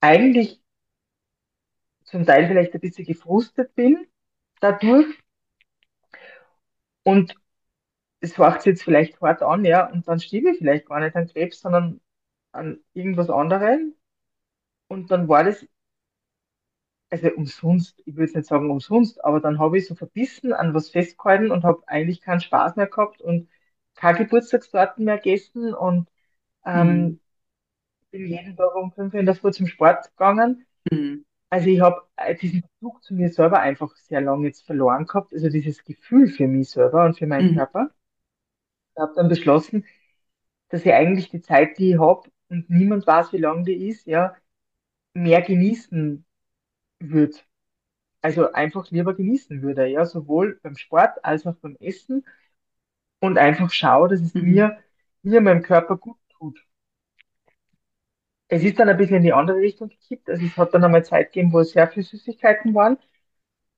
Eigentlich 0.02 0.62
zum 2.06 2.26
Teil 2.26 2.48
vielleicht 2.48 2.74
ein 2.74 2.80
bisschen 2.82 3.06
gefrustet 3.06 3.76
bin 3.76 4.08
dadurch 4.62 5.08
und 7.04 7.36
es 8.22 8.38
hört 8.38 8.66
jetzt 8.66 8.84
vielleicht 8.84 9.22
hart 9.22 9.44
an, 9.44 9.66
ja, 9.66 9.88
und 9.92 10.08
dann 10.08 10.20
stiebe 10.20 10.52
ich 10.52 10.58
vielleicht 10.60 10.88
gar 10.88 11.00
nicht 11.00 11.16
an 11.16 11.28
Krebs, 11.28 11.60
sondern 11.62 12.02
an 12.54 12.80
irgendwas 12.94 13.30
anderem. 13.30 13.96
Und 14.88 15.12
dann 15.12 15.28
war 15.30 15.44
das, 15.46 15.66
also 17.10 17.30
umsonst, 17.36 18.02
ich 18.06 18.16
würde 18.16 18.26
jetzt 18.26 18.36
nicht 18.36 18.48
sagen 18.48 18.70
umsonst, 18.72 19.24
aber 19.24 19.40
dann 19.40 19.60
habe 19.60 19.78
ich 19.78 19.88
so 19.88 19.96
verbissen 19.96 20.52
an 20.54 20.74
was 20.74 20.90
festgehalten 20.90 21.52
und 21.52 21.64
habe 21.64 21.84
eigentlich 21.88 22.22
keinen 22.22 22.42
Spaß 22.42 22.76
mehr 22.76 22.88
gehabt 22.88 23.22
und 23.22 23.50
keine 23.96 24.20
Geburtstagstorten 24.20 25.06
mehr 25.06 25.18
gegessen 25.18 25.74
und 25.74 26.10
Mhm. 26.74 27.14
ähm, 27.14 27.22
bin 28.12 28.28
jeden 28.28 28.56
Tag 28.58 28.76
um 28.76 28.92
fünf 28.94 29.14
in 29.16 29.26
der 29.28 29.36
Früh 29.36 29.52
zum 29.52 29.68
Sport 29.68 30.10
gegangen. 30.12 30.66
Mhm. 30.92 31.24
Also 31.50 31.68
ich 31.70 31.82
habe 31.82 32.04
diesen 32.42 32.64
Bezug 32.64 33.04
zu 33.04 33.14
mir 33.16 33.30
selber 33.32 33.60
einfach 33.62 33.96
sehr 33.98 34.22
lange 34.22 34.48
jetzt 34.48 34.66
verloren 34.66 35.06
gehabt, 35.08 35.34
also 35.34 35.50
dieses 35.50 35.84
Gefühl 35.86 36.28
für 36.30 36.48
mich 36.48 36.70
selber 36.72 37.06
und 37.06 37.18
für 37.18 37.28
meinen 37.28 37.50
Mhm. 37.50 37.54
Körper. 37.54 37.92
Ich 38.96 39.02
habe 39.02 39.14
dann 39.16 39.30
beschlossen, 39.30 39.86
dass 40.70 40.86
ich 40.86 40.94
eigentlich 40.94 41.30
die 41.30 41.42
Zeit, 41.42 41.78
die 41.78 41.92
ich 41.94 42.00
habe 42.00 42.30
und 42.50 42.70
niemand 42.70 43.08
weiß, 43.08 43.34
wie 43.34 43.38
lang 43.38 43.66
die 43.66 43.90
ist, 43.90 44.08
ja, 44.08 44.36
mehr 45.14 45.42
genießen 45.44 46.26
würde. 47.00 47.38
Also 48.22 48.52
einfach 48.54 48.92
lieber 48.92 49.16
genießen 49.16 49.62
würde, 49.62 49.88
ja, 49.88 50.06
sowohl 50.06 50.60
beim 50.64 50.78
Sport 50.78 51.24
als 51.26 51.48
auch 51.48 51.56
beim 51.58 51.78
Essen 51.80 52.26
und 53.24 53.38
einfach 53.40 53.72
schaue, 53.72 54.10
dass 54.10 54.22
es 54.22 54.36
Mhm. 54.36 54.42
mir, 54.42 54.78
mir 55.24 55.42
meinem 55.42 55.64
Körper 55.64 55.98
gut 55.98 56.18
tut. 56.38 56.60
Es 58.48 58.64
ist 58.64 58.78
dann 58.80 58.90
ein 58.90 58.98
bisschen 58.98 59.18
in 59.18 59.24
die 59.24 59.34
andere 59.34 59.58
Richtung 59.58 59.90
gekippt. 59.90 60.30
Also 60.30 60.46
es 60.46 60.58
hat 60.58 60.74
dann 60.74 60.84
einmal 60.84 61.04
Zeit 61.06 61.28
gegeben, 61.34 61.52
wo 61.54 61.60
es 61.60 61.72
sehr 61.72 61.88
viel 61.88 62.04
Süßigkeiten 62.04 62.74
waren. 62.76 62.98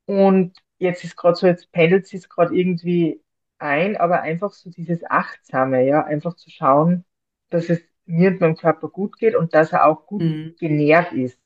Und 0.08 0.58
jetzt 0.80 1.04
ist 1.06 1.18
gerade 1.18 1.36
so, 1.38 1.48
jetzt 1.48 1.72
pendelt 1.74 2.12
es 2.14 2.30
gerade 2.30 2.56
irgendwie 2.56 3.24
ein, 3.60 3.98
aber 3.98 4.22
einfach 4.22 4.54
so 4.54 4.70
dieses 4.72 5.04
Achtsame, 5.06 5.86
ja, 5.88 6.04
einfach 6.06 6.36
zu 6.36 6.50
schauen, 6.52 7.06
dass 7.50 7.70
es 7.70 7.82
mir 8.06 8.32
und 8.32 8.42
meinem 8.42 8.58
Körper 8.58 8.90
gut 8.90 9.18
geht 9.20 9.36
und 9.36 9.54
dass 9.56 9.74
er 9.74 9.86
auch 9.88 10.08
gut 10.08 10.26
Mhm. 10.26 10.56
genährt 10.60 11.14
ist. 11.14 11.40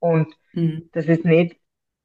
Und 0.00 0.34
Mhm. 0.54 0.88
dass 0.92 1.06
es 1.08 1.24
nicht 1.24 1.60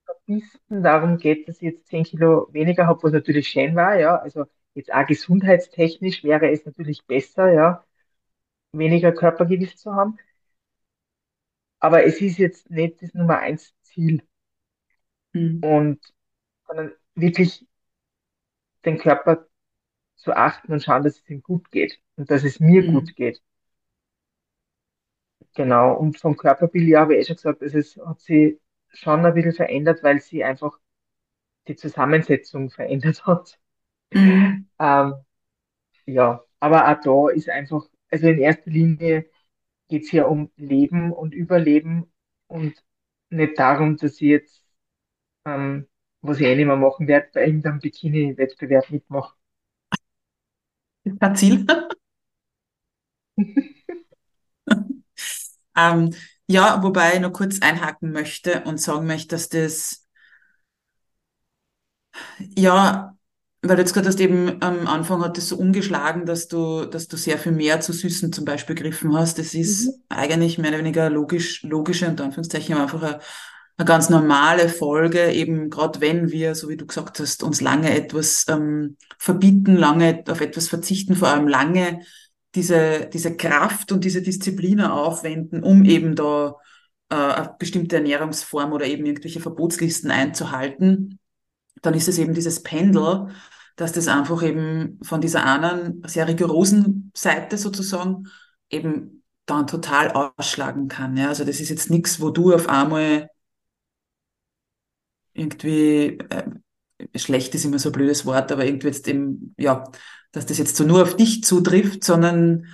verbissen 0.06 0.84
darum 0.84 1.18
geht, 1.18 1.48
dass 1.48 1.58
ich 1.58 1.64
jetzt 1.64 1.88
10 1.88 2.04
Kilo 2.04 2.48
weniger 2.54 2.88
habe, 2.88 3.04
was 3.04 3.14
natürlich 3.14 3.48
schön 3.50 3.76
war, 3.76 4.00
ja. 4.00 4.18
Also 4.18 4.46
jetzt 4.78 4.94
auch 4.94 5.08
gesundheitstechnisch 5.08 6.24
wäre 6.26 6.52
es 6.52 6.66
natürlich 6.66 7.06
besser, 7.08 7.52
ja, 7.54 7.86
weniger 8.74 9.12
Körpergewicht 9.14 9.80
zu 9.80 9.94
haben. 9.96 10.20
Aber 11.80 12.04
es 12.06 12.22
ist 12.22 12.38
jetzt 12.38 12.70
nicht 12.70 13.02
das 13.02 13.16
Nummer 13.16 13.40
eins 13.40 13.74
Ziel 13.82 14.22
Mhm. 15.34 15.62
und 15.62 16.00
sondern 16.68 16.94
wirklich 17.16 17.68
den 18.86 18.98
Körper 18.98 19.46
zu 20.18 20.34
achten 20.34 20.74
und 20.74 20.84
schauen, 20.84 21.04
dass 21.04 21.20
es 21.20 21.30
ihm 21.30 21.44
gut 21.44 21.72
geht 21.72 22.02
und 22.18 22.32
dass 22.32 22.44
es 22.46 22.60
mir 22.62 22.84
Mhm. 22.84 22.88
gut 22.88 23.16
geht. 23.16 23.42
Genau. 25.56 25.94
Und 25.98 26.18
vom 26.20 26.38
Körperbild, 26.38 26.88
ja, 26.88 27.02
habe 27.02 27.16
ich 27.16 27.22
eh 27.22 27.26
schon 27.26 27.36
gesagt, 27.36 27.62
also 27.62 27.78
es 27.78 27.98
hat 27.98 28.20
sich 28.22 28.60
schon 28.94 29.26
ein 29.26 29.34
bisschen 29.34 29.54
verändert, 29.54 30.02
weil 30.04 30.22
sie 30.22 30.44
einfach 30.44 30.80
die 31.68 31.76
Zusammensetzung 31.78 32.70
verändert 32.72 33.26
hat. 33.28 33.60
Mhm. 34.14 34.68
Ähm, 34.80 35.14
ja, 36.08 36.44
aber 36.60 36.90
auch 36.90 37.02
da 37.30 37.34
ist 37.36 37.50
einfach, 37.50 37.86
also 38.12 38.28
in 38.28 38.40
erster 38.40 38.72
Linie 38.72 39.30
geht 39.90 40.04
es 40.06 40.12
ja 40.12 40.26
um 40.26 40.52
Leben 40.58 41.14
und 41.14 41.34
Überleben 41.36 42.12
und 42.48 42.84
nicht 43.32 43.60
darum, 43.60 43.98
dass 43.98 44.16
ich 44.16 44.22
jetzt, 44.22 44.64
ähm, 45.46 45.88
was 46.22 46.40
ich 46.40 46.48
eh 46.48 46.56
nicht 46.56 46.68
mehr 46.68 46.78
machen 46.78 47.08
werde, 47.08 47.30
bei 47.34 47.46
irgendeinem 47.48 47.80
Bikini-Wettbewerb 47.82 48.92
mitmache. 48.92 49.36
Kein 51.20 51.36
Ziel. 51.36 51.66
Ähm, 55.76 56.14
ja, 56.48 56.82
wobei 56.84 57.16
ich 57.16 57.20
noch 57.20 57.34
kurz 57.34 57.62
einhaken 57.62 58.12
möchte 58.12 58.64
und 58.64 58.80
sagen 58.82 59.08
möchte, 59.08 59.30
dass 59.36 59.50
das, 59.50 60.08
ja, 62.56 63.17
weil 63.62 63.76
du 63.76 63.82
jetzt 63.82 63.94
gerade 63.94 64.08
hast 64.08 64.20
eben 64.20 64.62
am 64.62 64.88
Anfang 64.88 65.24
hat 65.24 65.38
das 65.38 65.50
so 65.50 65.58
umgeschlagen, 65.58 66.26
dass 66.26 66.48
du, 66.48 66.86
dass 66.86 67.08
du 67.08 67.18
sehr 67.18 67.38
viel 67.40 67.52
mehr 67.52 67.82
zu 67.82 67.92
Süßen 67.94 68.32
zum 68.32 68.46
Beispiel 68.46 68.76
gegriffen 68.76 69.16
hast. 69.16 69.40
Das 69.40 69.54
Mhm. 69.60 69.62
ist 69.62 70.00
eigentlich 70.10 70.58
mehr 70.58 70.70
oder 70.72 70.80
weniger 70.80 71.10
logisch, 71.10 71.64
logische, 71.64 72.08
unter 72.08 72.24
Anführungszeichen, 72.26 72.76
einfach 72.78 73.02
eine, 73.02 73.20
eine 73.78 73.86
ganz 73.86 74.10
normale 74.10 74.70
Folge, 74.70 75.32
eben 75.32 75.70
gerade 75.70 76.02
wenn 76.02 76.32
wir, 76.32 76.56
so 76.56 76.70
wie 76.70 76.78
du 76.78 76.86
gesagt 76.86 77.20
hast, 77.20 77.44
uns 77.44 77.62
lange 77.62 77.94
etwas 77.96 78.46
ähm, 78.50 78.98
verbieten, 79.20 79.76
lange 79.76 80.24
auf 80.30 80.42
etwas 80.42 80.68
verzichten, 80.68 81.16
vor 81.16 81.30
allem 81.30 81.48
lange 81.48 82.02
diese, 82.56 83.10
diese 83.14 83.36
Kraft 83.38 83.92
und 83.92 84.04
diese 84.04 84.22
Disziplin 84.22 84.82
aufwenden, 84.82 85.64
um 85.64 85.86
eben 85.86 86.16
da 86.16 86.56
äh, 87.10 87.16
eine 87.16 87.56
bestimmte 87.60 87.98
Ernährungsform 87.98 88.72
oder 88.74 88.86
eben 88.86 89.06
irgendwelche 89.06 89.40
Verbotslisten 89.40 90.12
einzuhalten, 90.12 91.20
dann 91.82 91.94
ist 91.94 92.08
es 92.08 92.18
eben 92.18 92.34
dieses 92.34 92.64
Pendel, 92.64 93.30
dass 93.76 93.92
das 93.92 94.08
einfach 94.08 94.42
eben 94.44 95.00
von 95.04 95.22
dieser 95.22 95.46
anderen 95.46 96.02
sehr 96.08 96.28
rigorosen 96.28 97.12
Seite 97.16 97.58
sozusagen 97.58 98.28
eben 98.70 99.24
dann 99.46 99.68
total 99.68 100.12
ausschlagen 100.12 100.88
kann. 100.88 101.16
Ja? 101.16 101.30
Also 101.30 101.46
das 101.46 101.60
ist 101.60 101.70
jetzt 101.70 101.90
nichts, 101.90 102.20
wo 102.20 102.32
du 102.32 102.54
auf 102.54 102.68
einmal 102.70 103.30
irgendwie, 105.34 106.18
äh, 106.30 106.50
schlecht 107.16 107.54
ist 107.56 107.66
immer 107.66 107.80
so 107.80 107.90
ein 107.90 107.94
blödes 107.94 108.26
Wort, 108.26 108.52
aber 108.52 108.66
irgendwie 108.66 108.88
jetzt 108.88 109.08
eben, 109.08 109.54
ja, 109.58 109.84
dass 110.32 110.46
das 110.48 110.58
jetzt 110.58 110.76
so 110.76 110.84
nur 110.84 111.04
auf 111.04 111.16
dich 111.16 111.44
zutrifft, 111.44 112.04
sondern 112.04 112.66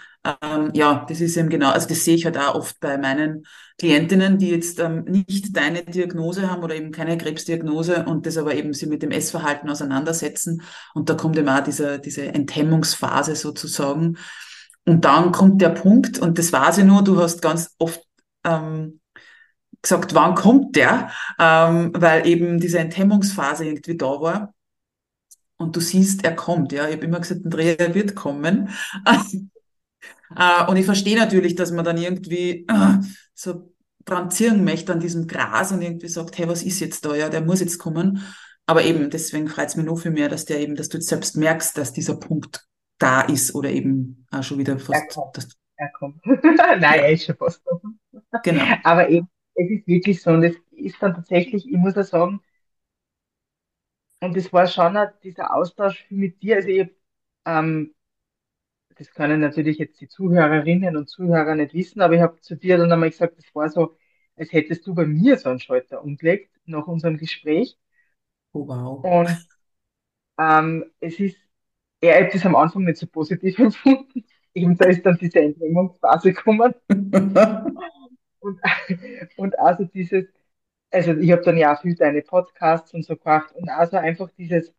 ähm, 0.41 0.71
ja, 0.73 1.05
das 1.09 1.19
ist 1.21 1.35
eben 1.37 1.49
genau, 1.49 1.71
also 1.71 1.87
das 1.87 2.05
sehe 2.05 2.15
ich 2.15 2.25
halt 2.25 2.37
auch 2.37 2.55
oft 2.55 2.79
bei 2.79 2.97
meinen 2.97 3.45
Klientinnen, 3.77 4.37
die 4.37 4.49
jetzt 4.49 4.79
ähm, 4.79 5.03
nicht 5.05 5.55
deine 5.55 5.83
Diagnose 5.83 6.49
haben 6.49 6.63
oder 6.63 6.75
eben 6.75 6.91
keine 6.91 7.17
Krebsdiagnose 7.17 8.05
und 8.05 8.25
das 8.25 8.37
aber 8.37 8.55
eben 8.55 8.73
sie 8.73 8.85
mit 8.85 9.01
dem 9.03 9.11
Essverhalten 9.11 9.69
auseinandersetzen 9.69 10.61
und 10.93 11.09
da 11.09 11.15
kommt 11.15 11.37
eben 11.37 11.49
auch 11.49 11.63
diese, 11.63 11.99
diese 11.99 12.27
Enthemmungsphase 12.27 13.35
sozusagen 13.35 14.17
und 14.85 15.03
dann 15.05 15.31
kommt 15.31 15.61
der 15.61 15.69
Punkt 15.69 16.19
und 16.19 16.37
das 16.39 16.53
weiß 16.53 16.79
ich 16.79 16.85
nur, 16.85 17.03
du 17.03 17.19
hast 17.21 17.41
ganz 17.41 17.75
oft 17.79 18.01
ähm, 18.45 18.99
gesagt, 19.81 20.13
wann 20.15 20.35
kommt 20.35 20.75
der? 20.75 21.11
Ähm, 21.39 21.91
weil 21.95 22.27
eben 22.27 22.59
diese 22.59 22.79
Enthemmungsphase 22.79 23.65
irgendwie 23.65 23.97
da 23.97 24.07
war. 24.21 24.53
Und 25.57 25.75
du 25.75 25.79
siehst, 25.79 26.23
er 26.25 26.35
kommt, 26.35 26.71
ja. 26.73 26.87
Ich 26.87 26.95
habe 26.95 27.05
immer 27.05 27.19
gesagt, 27.19 27.45
Andrea 27.45 27.93
wird 27.93 28.15
kommen. 28.15 28.69
äh, 30.37 30.65
und 30.69 30.77
ich 30.77 30.85
verstehe 30.85 31.17
natürlich, 31.17 31.55
dass 31.55 31.71
man 31.71 31.85
dann 31.85 31.97
irgendwie 31.97 32.65
äh, 32.67 32.97
so 33.33 33.73
dran 34.05 34.31
ziehen 34.31 34.63
möchte 34.63 34.91
an 34.91 34.99
diesem 34.99 35.27
Gras 35.27 35.71
und 35.71 35.81
irgendwie 35.81 36.07
sagt, 36.07 36.37
hey, 36.37 36.47
was 36.47 36.63
ist 36.63 36.79
jetzt 36.79 37.05
da? 37.05 37.15
Ja, 37.15 37.29
der 37.29 37.41
muss 37.41 37.61
jetzt 37.61 37.77
kommen. 37.77 38.21
Aber 38.65 38.83
eben, 38.83 39.09
deswegen 39.09 39.47
freut 39.47 39.69
es 39.69 39.75
mich 39.75 39.85
noch 39.85 39.97
viel 39.97 40.11
mehr, 40.11 40.29
dass 40.29 40.45
der 40.45 40.59
eben, 40.59 40.75
dass 40.75 40.89
du 40.89 40.97
jetzt 40.97 41.09
selbst 41.09 41.35
merkst, 41.35 41.77
dass 41.77 41.93
dieser 41.93 42.15
Punkt 42.15 42.65
da 42.97 43.21
ist 43.21 43.55
oder 43.55 43.69
eben 43.69 44.25
auch 44.31 44.43
schon 44.43 44.57
wieder 44.57 44.73
Er 44.73 44.79
fast, 44.79 45.19
das, 45.33 45.47
er 45.75 45.91
kommt. 45.91 46.25
Nein, 46.25 46.81
er 46.81 46.95
ja, 46.95 47.07
ist 47.07 47.25
schon 47.25 47.35
fast 47.35 47.61
genau. 48.43 48.63
Aber 48.83 49.09
eben, 49.09 49.27
es 49.55 49.69
ist 49.69 49.87
wirklich 49.87 50.21
so 50.21 50.31
und 50.31 50.43
es 50.43 50.55
ist 50.71 50.95
dann 51.01 51.15
tatsächlich, 51.15 51.67
ich 51.67 51.77
muss 51.77 51.97
auch 51.97 52.03
sagen, 52.03 52.41
und 54.21 54.37
es 54.37 54.53
war 54.53 54.67
schon 54.67 54.95
auch 54.95 55.09
dieser 55.21 55.53
Austausch 55.53 56.05
mit 56.09 56.41
dir, 56.41 56.55
also 56.57 56.69
ich, 56.69 56.89
ähm, 57.45 57.92
das 58.97 59.11
können 59.11 59.41
natürlich 59.41 59.77
jetzt 59.77 59.99
die 60.01 60.07
Zuhörerinnen 60.07 60.97
und 60.97 61.09
Zuhörer 61.09 61.55
nicht 61.55 61.73
wissen, 61.73 62.01
aber 62.01 62.15
ich 62.15 62.21
habe 62.21 62.39
zu 62.41 62.55
dir 62.55 62.77
dann 62.77 62.91
einmal 62.91 63.09
gesagt, 63.09 63.37
das 63.37 63.53
war 63.55 63.69
so, 63.69 63.97
als 64.35 64.51
hättest 64.51 64.85
du 64.87 64.95
bei 64.95 65.05
mir 65.05 65.37
so 65.37 65.49
einen 65.49 65.59
Schalter 65.59 66.03
umgelegt 66.03 66.51
nach 66.65 66.87
unserem 66.87 67.17
Gespräch. 67.17 67.77
Oh, 68.53 68.67
wow. 68.67 69.03
Und 69.03 69.47
ähm, 70.39 70.85
es 70.99 71.19
ist, 71.19 71.37
er 72.01 72.25
hat 72.25 72.33
das 72.33 72.45
am 72.45 72.55
Anfang 72.55 72.83
nicht 72.83 72.97
so 72.97 73.07
positiv 73.07 73.57
empfunden. 73.59 74.25
Eben 74.53 74.77
da 74.77 74.85
ist 74.85 75.05
dann 75.05 75.17
diese 75.17 75.39
Entnehmungsphase 75.39 76.33
gekommen. 76.33 76.73
Und, 78.39 78.59
und 79.37 79.57
also 79.59 79.85
dieses, 79.85 80.25
also 80.91 81.13
ich 81.13 81.31
habe 81.31 81.43
dann 81.43 81.57
ja 81.57 81.75
auch 81.75 81.81
viel 81.81 81.95
deine 81.95 82.21
Podcasts 82.21 82.93
und 82.93 83.05
so 83.05 83.15
gemacht 83.15 83.53
und 83.55 83.69
also 83.69 83.97
einfach 83.97 84.29
dieses, 84.37 84.73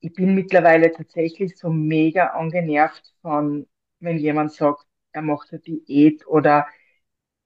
ich 0.00 0.12
bin 0.14 0.34
mittlerweile 0.34 0.92
tatsächlich 0.92 1.56
so 1.58 1.70
mega 1.70 2.28
angenervt 2.28 3.14
von, 3.22 3.66
wenn 4.00 4.18
jemand 4.18 4.52
sagt, 4.52 4.86
er 5.12 5.22
macht 5.22 5.50
eine 5.52 5.60
Diät 5.60 6.26
oder 6.26 6.66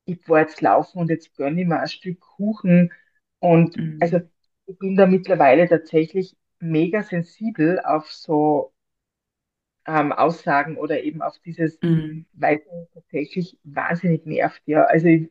ich 0.06 0.28
war 0.28 0.40
jetzt 0.40 0.60
laufen 0.60 0.98
und 1.00 1.10
jetzt 1.10 1.36
gönne 1.36 1.62
ich 1.62 1.66
mir 1.68 1.80
ein 1.80 1.88
Stück 1.88 2.20
Kuchen. 2.20 2.92
Und 3.40 3.80
also 4.00 4.20
Mhm. 4.20 4.30
ich 4.66 4.78
bin 4.78 4.96
da 4.96 5.06
mittlerweile 5.06 5.68
tatsächlich 5.68 6.36
mega 6.60 7.02
sensibel 7.02 7.80
auf 7.80 8.10
so 8.12 8.72
ähm, 9.86 10.12
Aussagen 10.12 10.76
oder 10.76 11.02
eben 11.02 11.22
auf 11.22 11.38
dieses, 11.40 11.80
Mhm. 11.82 12.24
weil 12.32 12.56
es 12.58 12.90
tatsächlich 12.94 13.58
wahnsinnig 13.64 14.26
nervt. 14.26 14.62
Ja, 14.66 14.84
also 14.84 15.06
ich, 15.08 15.30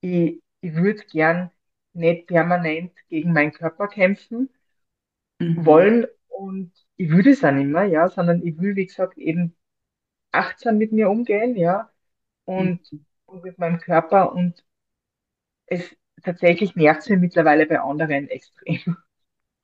ich, 0.00 0.42
ich 0.60 0.74
würde 0.74 1.02
gern 1.10 1.50
nicht 1.92 2.26
permanent 2.26 2.92
gegen 3.08 3.32
meinen 3.32 3.52
Körper 3.52 3.88
kämpfen 3.88 4.50
Mhm. 5.42 5.54
wollen 5.54 6.06
und 6.28 6.72
ich 6.96 7.10
würde 7.10 7.30
es 7.30 7.44
auch 7.44 7.52
nicht 7.52 7.66
mehr, 7.68 7.86
ja, 7.86 8.08
sondern 8.08 8.42
ich 8.46 8.58
will, 8.58 8.76
wie 8.76 8.86
gesagt, 8.86 9.18
eben 9.18 9.56
achtsam 10.32 10.78
mit 10.78 10.92
mir 10.92 11.10
umgehen, 11.10 11.56
ja, 11.56 11.90
und, 12.46 12.80
Mhm. 12.90 13.04
und 13.26 13.44
mit 13.44 13.58
meinem 13.58 13.80
Körper 13.80 14.32
und 14.34 14.64
es 15.66 15.96
tatsächlich 16.22 16.76
nervt 16.76 17.00
es 17.02 17.08
mich 17.08 17.18
mittlerweile 17.20 17.66
bei 17.66 17.80
anderen 17.80 18.28
extrem. 18.28 18.96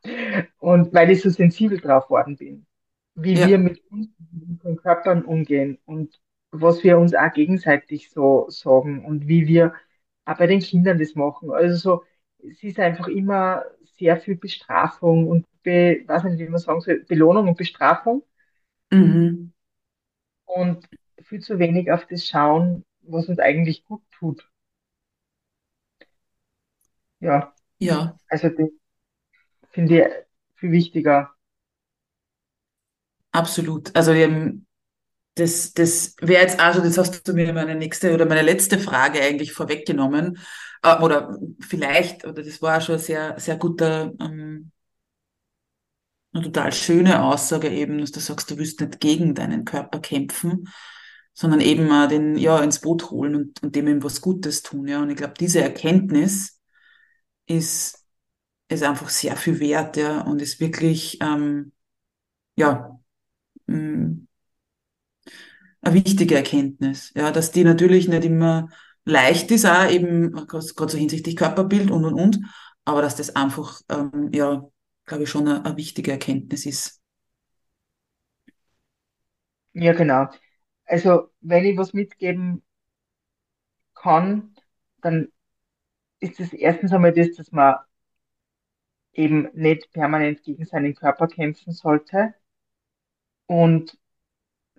Und 0.58 0.92
weil 0.94 1.10
ich 1.10 1.22
so 1.22 1.30
sensibel 1.30 1.78
drauf 1.80 2.10
worden 2.10 2.36
bin, 2.36 2.66
wie 3.14 3.42
wir 3.42 3.58
Ja. 3.58 3.58
mit 3.58 3.82
uns, 3.90 4.08
mit 4.32 4.44
unseren 4.48 4.76
Körpern 4.76 5.24
umgehen 5.24 5.78
und 5.84 6.20
was 6.50 6.82
wir 6.84 6.98
uns 6.98 7.14
auch 7.14 7.32
gegenseitig 7.32 8.10
so 8.10 8.46
sagen 8.48 9.04
und 9.04 9.28
wie 9.28 9.46
wir 9.46 9.74
auch 10.24 10.38
bei 10.38 10.46
den 10.46 10.60
Kindern 10.60 10.98
das 10.98 11.14
machen. 11.14 11.50
Also 11.50 11.76
so, 11.76 12.04
es 12.50 12.62
ist 12.62 12.78
einfach 12.78 13.08
immer 13.08 13.64
sehr 13.98 14.16
viel 14.18 14.36
Bestrafung 14.36 15.28
und 15.28 15.46
Be, 15.68 16.04
weiß 16.06 16.24
nicht, 16.24 16.38
wie 16.40 16.48
man 16.48 16.60
sagen 16.60 16.80
soll, 16.80 17.04
Belohnung 17.08 17.48
und 17.48 17.58
Bestrafung 17.58 18.22
Mhm. 18.92 19.52
und 20.46 20.88
viel 21.22 21.40
zu 21.40 21.58
wenig 21.60 21.92
auf 21.92 22.06
das 22.06 22.26
schauen, 22.26 22.84
was 23.02 23.28
uns 23.28 23.38
eigentlich 23.38 23.84
gut 23.84 24.02
tut. 24.10 24.50
Ja, 27.20 27.54
Ja, 27.78 28.18
also 28.28 28.48
das 28.50 28.70
finde 29.70 30.06
ich 30.08 30.58
viel 30.60 30.72
wichtiger. 30.72 31.34
absolut. 33.32 33.94
Also 33.96 34.12
ähm, 34.12 34.66
das, 35.36 35.72
das 35.74 36.16
wäre 36.20 36.42
jetzt 36.42 36.60
also, 36.60 36.80
das 36.82 36.98
hast 36.98 37.26
du 37.28 37.34
mir 37.34 37.52
meine 37.54 37.74
nächste 37.76 38.14
oder 38.14 38.26
meine 38.26 38.42
letzte 38.42 38.78
Frage 38.78 39.20
eigentlich 39.22 39.52
vorweggenommen. 39.52 40.38
Äh, 40.82 40.98
oder 41.02 41.38
vielleicht, 41.60 42.24
oder 42.26 42.42
das 42.44 42.62
war 42.62 42.80
schon 42.80 42.96
ein 42.96 43.00
sehr, 43.00 43.38
sehr 43.40 43.56
guter, 43.58 44.12
ähm, 44.20 44.72
eine 46.32 46.44
total 46.44 46.72
schöne 46.72 47.22
Aussage 47.24 47.68
eben, 47.70 47.98
dass 47.98 48.12
du 48.12 48.20
sagst, 48.20 48.50
du 48.50 48.58
willst 48.58 48.80
nicht 48.80 49.00
gegen 49.00 49.34
deinen 49.34 49.64
Körper 49.64 50.00
kämpfen, 50.00 50.68
sondern 51.32 51.60
eben 51.60 51.90
äh, 51.90 52.08
den 52.08 52.36
ja 52.36 52.60
ins 52.62 52.80
Boot 52.80 53.10
holen 53.10 53.34
und, 53.34 53.62
und 53.62 53.74
dem 53.76 53.88
eben 53.88 54.02
was 54.02 54.20
Gutes 54.20 54.62
tun. 54.62 54.88
Ja. 54.88 55.00
Und 55.02 55.10
ich 55.10 55.16
glaube, 55.16 55.34
diese 55.38 55.62
Erkenntnis 55.62 56.60
ist, 57.46 58.04
ist 58.68 58.82
einfach 58.82 59.08
sehr 59.08 59.36
viel 59.36 59.60
wert, 59.60 59.96
ja, 59.96 60.22
und 60.22 60.42
ist 60.42 60.60
wirklich, 60.60 61.18
ähm, 61.22 61.72
ja, 62.56 63.00
mh, 63.66 64.26
eine 65.80 65.94
wichtige 65.94 66.36
Erkenntnis, 66.36 67.12
ja, 67.14 67.30
dass 67.30 67.50
die 67.52 67.64
natürlich 67.64 68.08
nicht 68.08 68.24
immer 68.24 68.68
leicht 69.04 69.50
ist, 69.50 69.64
auch 69.66 69.88
eben 69.90 70.32
gerade 70.32 70.62
so 70.62 70.98
hinsichtlich 70.98 71.36
Körperbild 71.36 71.90
und 71.90 72.04
und 72.04 72.14
und, 72.14 72.40
aber 72.84 73.02
dass 73.02 73.16
das 73.16 73.36
einfach, 73.36 73.80
ähm, 73.88 74.30
ja, 74.32 74.68
glaube 75.08 75.24
ich, 75.24 75.30
schon 75.30 75.48
eine, 75.48 75.64
eine 75.64 75.76
wichtige 75.76 76.12
Erkenntnis 76.12 76.66
ist. 76.66 77.02
Ja, 79.72 79.92
genau. 79.94 80.28
Also, 80.86 81.30
wenn 81.40 81.64
ich 81.64 81.76
was 81.78 81.92
mitgeben 81.94 82.62
kann, 83.94 84.54
dann 85.02 85.28
ist 86.20 86.40
es 86.40 86.52
erstens 86.54 86.92
einmal 86.92 87.12
das, 87.14 87.32
dass 87.36 87.52
man 87.52 87.76
eben 89.12 89.50
nicht 89.52 89.92
permanent 89.92 90.42
gegen 90.44 90.64
seinen 90.64 90.94
Körper 90.94 91.28
kämpfen 91.28 91.72
sollte 91.74 92.32
und 93.46 93.98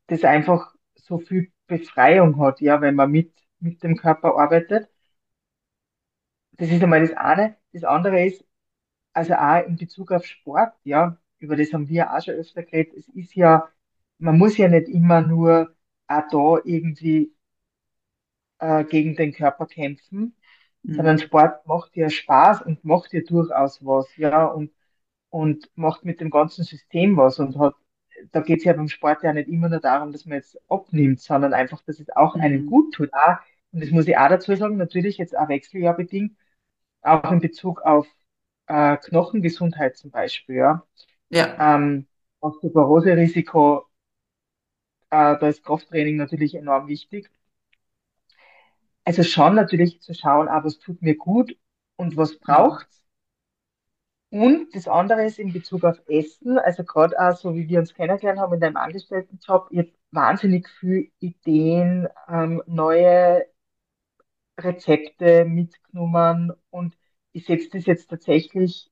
das 0.08 0.24
einfach 0.26 0.76
so 0.96 1.20
viel 1.20 1.52
Befreiung 1.68 2.40
hat, 2.40 2.62
ja, 2.62 2.82
wenn 2.82 2.96
man 2.96 3.12
mit, 3.12 3.34
mit 3.60 3.84
dem 3.84 3.98
Körper 3.98 4.38
arbeitet. 4.38 4.90
Das 6.54 6.70
ist 6.70 6.84
einmal 6.84 7.02
das 7.02 7.14
eine. 7.18 7.58
Das 7.74 7.84
andere 7.84 8.24
ist, 8.26 8.44
also 9.14 9.34
auch 9.36 9.66
in 9.66 9.76
Bezug 9.78 10.12
auf 10.12 10.26
Sport, 10.26 10.74
ja, 10.84 11.18
über 11.40 11.56
das 11.56 11.74
haben 11.74 11.90
wir 11.90 12.14
auch 12.14 12.22
schon 12.24 12.36
öfter 12.36 12.64
geredet. 12.64 12.96
Es 12.98 13.08
ist 13.10 13.36
ja, 13.36 13.70
man 14.20 14.38
muss 14.38 14.58
ja 14.58 14.68
nicht 14.68 14.90
immer 14.90 15.22
nur 15.22 15.76
auch 16.08 16.24
da 16.32 16.58
irgendwie 16.66 17.34
äh, 18.60 18.84
gegen 18.86 19.16
den 19.16 19.34
Körper 19.34 19.66
kämpfen, 19.68 20.36
sondern 20.88 21.18
Mhm. 21.18 21.20
Sport 21.20 21.66
macht 21.68 21.96
ja 21.96 22.10
Spaß 22.10 22.62
und 22.64 22.84
macht 22.86 23.14
ja 23.14 23.22
durchaus 23.22 23.84
was, 23.86 24.16
ja, 24.18 24.46
und, 24.46 24.72
und 25.30 25.70
macht 25.76 26.06
mit 26.06 26.22
dem 26.22 26.30
ganzen 26.32 26.64
System 26.64 27.18
was 27.18 27.40
und 27.40 27.58
hat, 27.60 27.76
da 28.32 28.42
geht 28.42 28.60
es 28.60 28.66
ja 28.66 28.74
beim 28.74 28.90
Sport 28.90 29.24
ja 29.24 29.34
nicht 29.34 29.50
immer 29.50 29.70
nur 29.70 29.80
darum, 29.80 30.12
dass 30.12 30.26
man 30.26 30.38
jetzt 30.38 30.60
abnimmt, 30.70 31.22
sondern 31.22 31.54
einfach, 31.54 31.82
dass 31.84 32.00
es 32.00 32.10
auch 32.16 32.36
einem 32.36 32.66
Mhm. 32.66 32.66
gut 32.66 32.94
tut. 32.96 33.14
Auch, 33.14 33.38
und 33.72 33.84
das 33.84 33.92
muss 33.92 34.08
ich 34.08 34.18
auch 34.18 34.30
dazu 34.30 34.56
sagen, 34.56 34.78
natürlich 34.78 35.18
jetzt 35.18 35.38
auch 35.38 35.50
wechseljahrbedingt, 35.50 36.38
auch 37.02 37.32
in 37.32 37.40
Bezug 37.42 37.82
auf 37.82 38.08
äh, 38.70 38.98
Knochengesundheit 38.98 39.98
zum 39.98 40.12
Beispiel, 40.12 40.56
ja. 40.58 40.88
Ja. 41.30 41.76
Ähm, 41.76 42.08
Osteoporose-Risiko, 42.40 43.86
äh, 45.10 45.38
da 45.38 45.48
ist 45.48 45.64
Krafttraining 45.64 46.16
natürlich 46.18 46.56
enorm 46.56 46.88
wichtig. 46.88 47.30
Also 49.04 49.24
schon 49.24 49.56
natürlich 49.56 50.02
zu 50.02 50.14
schauen, 50.14 50.48
ah, 50.48 50.64
was 50.64 50.78
tut 50.78 51.02
mir 51.02 51.16
gut 51.16 51.58
und 51.98 52.16
was 52.16 52.38
braucht's. 52.40 53.04
Und 54.32 54.76
das 54.76 54.88
andere 54.88 55.26
ist 55.26 55.40
in 55.40 55.52
Bezug 55.52 55.84
auf 55.84 56.00
Essen, 56.08 56.60
also 56.60 56.84
gerade 56.84 57.20
auch 57.20 57.36
so, 57.36 57.56
wie 57.56 57.68
wir 57.68 57.80
uns 57.80 57.96
kennengelernt 57.96 58.40
haben 58.40 58.54
in 58.54 58.60
deinem 58.60 58.78
Angestelltenjob, 58.78 59.70
ich 59.72 59.80
habe 59.80 59.92
wahnsinnig 60.12 60.70
viele 60.80 61.08
Ideen, 61.20 62.08
ähm, 62.28 62.62
neue 62.68 63.48
Rezepte 64.60 65.46
mitgenommen 65.46 66.52
und 66.70 66.96
ich 67.40 67.46
setze 67.46 67.70
das 67.72 67.86
jetzt 67.86 68.10
tatsächlich 68.10 68.92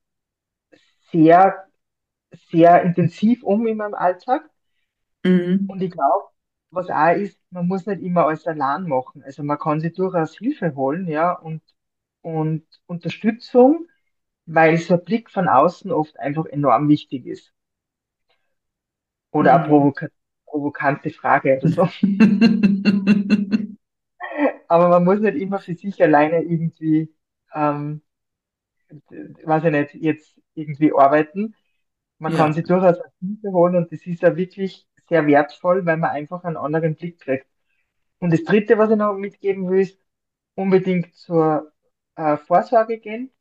sehr, 1.12 1.66
sehr 2.50 2.82
intensiv 2.82 3.42
um 3.44 3.66
in 3.66 3.78
meinem 3.78 3.94
Alltag. 3.94 4.50
Mhm. 5.24 5.68
Und 5.68 5.82
ich 5.82 5.90
glaube, 5.92 6.26
was 6.70 6.90
auch 6.90 7.14
ist, 7.16 7.38
man 7.50 7.66
muss 7.68 7.86
nicht 7.86 8.02
immer 8.02 8.26
alles 8.26 8.46
allein 8.46 8.84
machen. 8.88 9.22
Also 9.22 9.42
man 9.42 9.58
kann 9.58 9.80
sich 9.80 9.94
durchaus 9.94 10.36
Hilfe 10.36 10.74
holen, 10.74 11.06
ja, 11.08 11.32
und, 11.32 11.62
und 12.22 12.66
Unterstützung, 12.86 13.86
weil 14.46 14.78
so 14.78 14.94
ein 14.94 15.04
Blick 15.04 15.30
von 15.30 15.48
außen 15.48 15.92
oft 15.92 16.18
einfach 16.18 16.46
enorm 16.46 16.88
wichtig 16.88 17.26
ist. 17.26 17.52
Oder 19.32 19.54
eine 19.54 19.62
Mhm. 19.62 19.64
provoka 19.64 20.08
provokante 20.46 21.08
Frage 21.10 21.56
oder 21.58 21.68
so. 21.68 21.88
Aber 24.68 24.88
man 24.88 25.04
muss 25.04 25.20
nicht 25.20 25.36
immer 25.36 25.58
für 25.60 25.74
sich 25.74 26.02
alleine 26.02 26.42
irgendwie, 26.42 27.12
ähm, 27.54 28.02
weiß 29.44 29.64
ich 29.64 29.70
nicht, 29.72 29.94
jetzt 29.94 30.40
irgendwie 30.54 30.92
arbeiten. 30.94 31.54
Man 32.18 32.32
kann 32.32 32.52
Ja. 32.52 32.54
sich 32.54 32.66
durchaus 32.66 32.98
auch 33.00 33.12
Hilfe 33.20 33.52
holen 33.52 33.76
und 33.76 33.92
das 33.92 34.06
ist 34.06 34.22
ja 34.22 34.36
wirklich 34.36 34.88
sehr 35.08 35.26
wertvoll, 35.26 35.86
weil 35.86 35.96
man 35.98 36.10
einfach 36.10 36.44
einen 36.44 36.56
anderen 36.56 36.96
Blick 36.96 37.20
kriegt. 37.20 37.46
Und 38.20 38.32
das 38.32 38.44
Dritte, 38.44 38.78
was 38.78 38.90
ich 38.90 38.96
noch 38.96 39.14
mitgeben 39.16 39.68
will, 39.70 39.80
ist 39.82 40.00
unbedingt 40.56 41.14
zur 41.14 41.72
äh, 42.16 42.36
Vorsorge 42.38 42.98
gehen. 42.98 43.32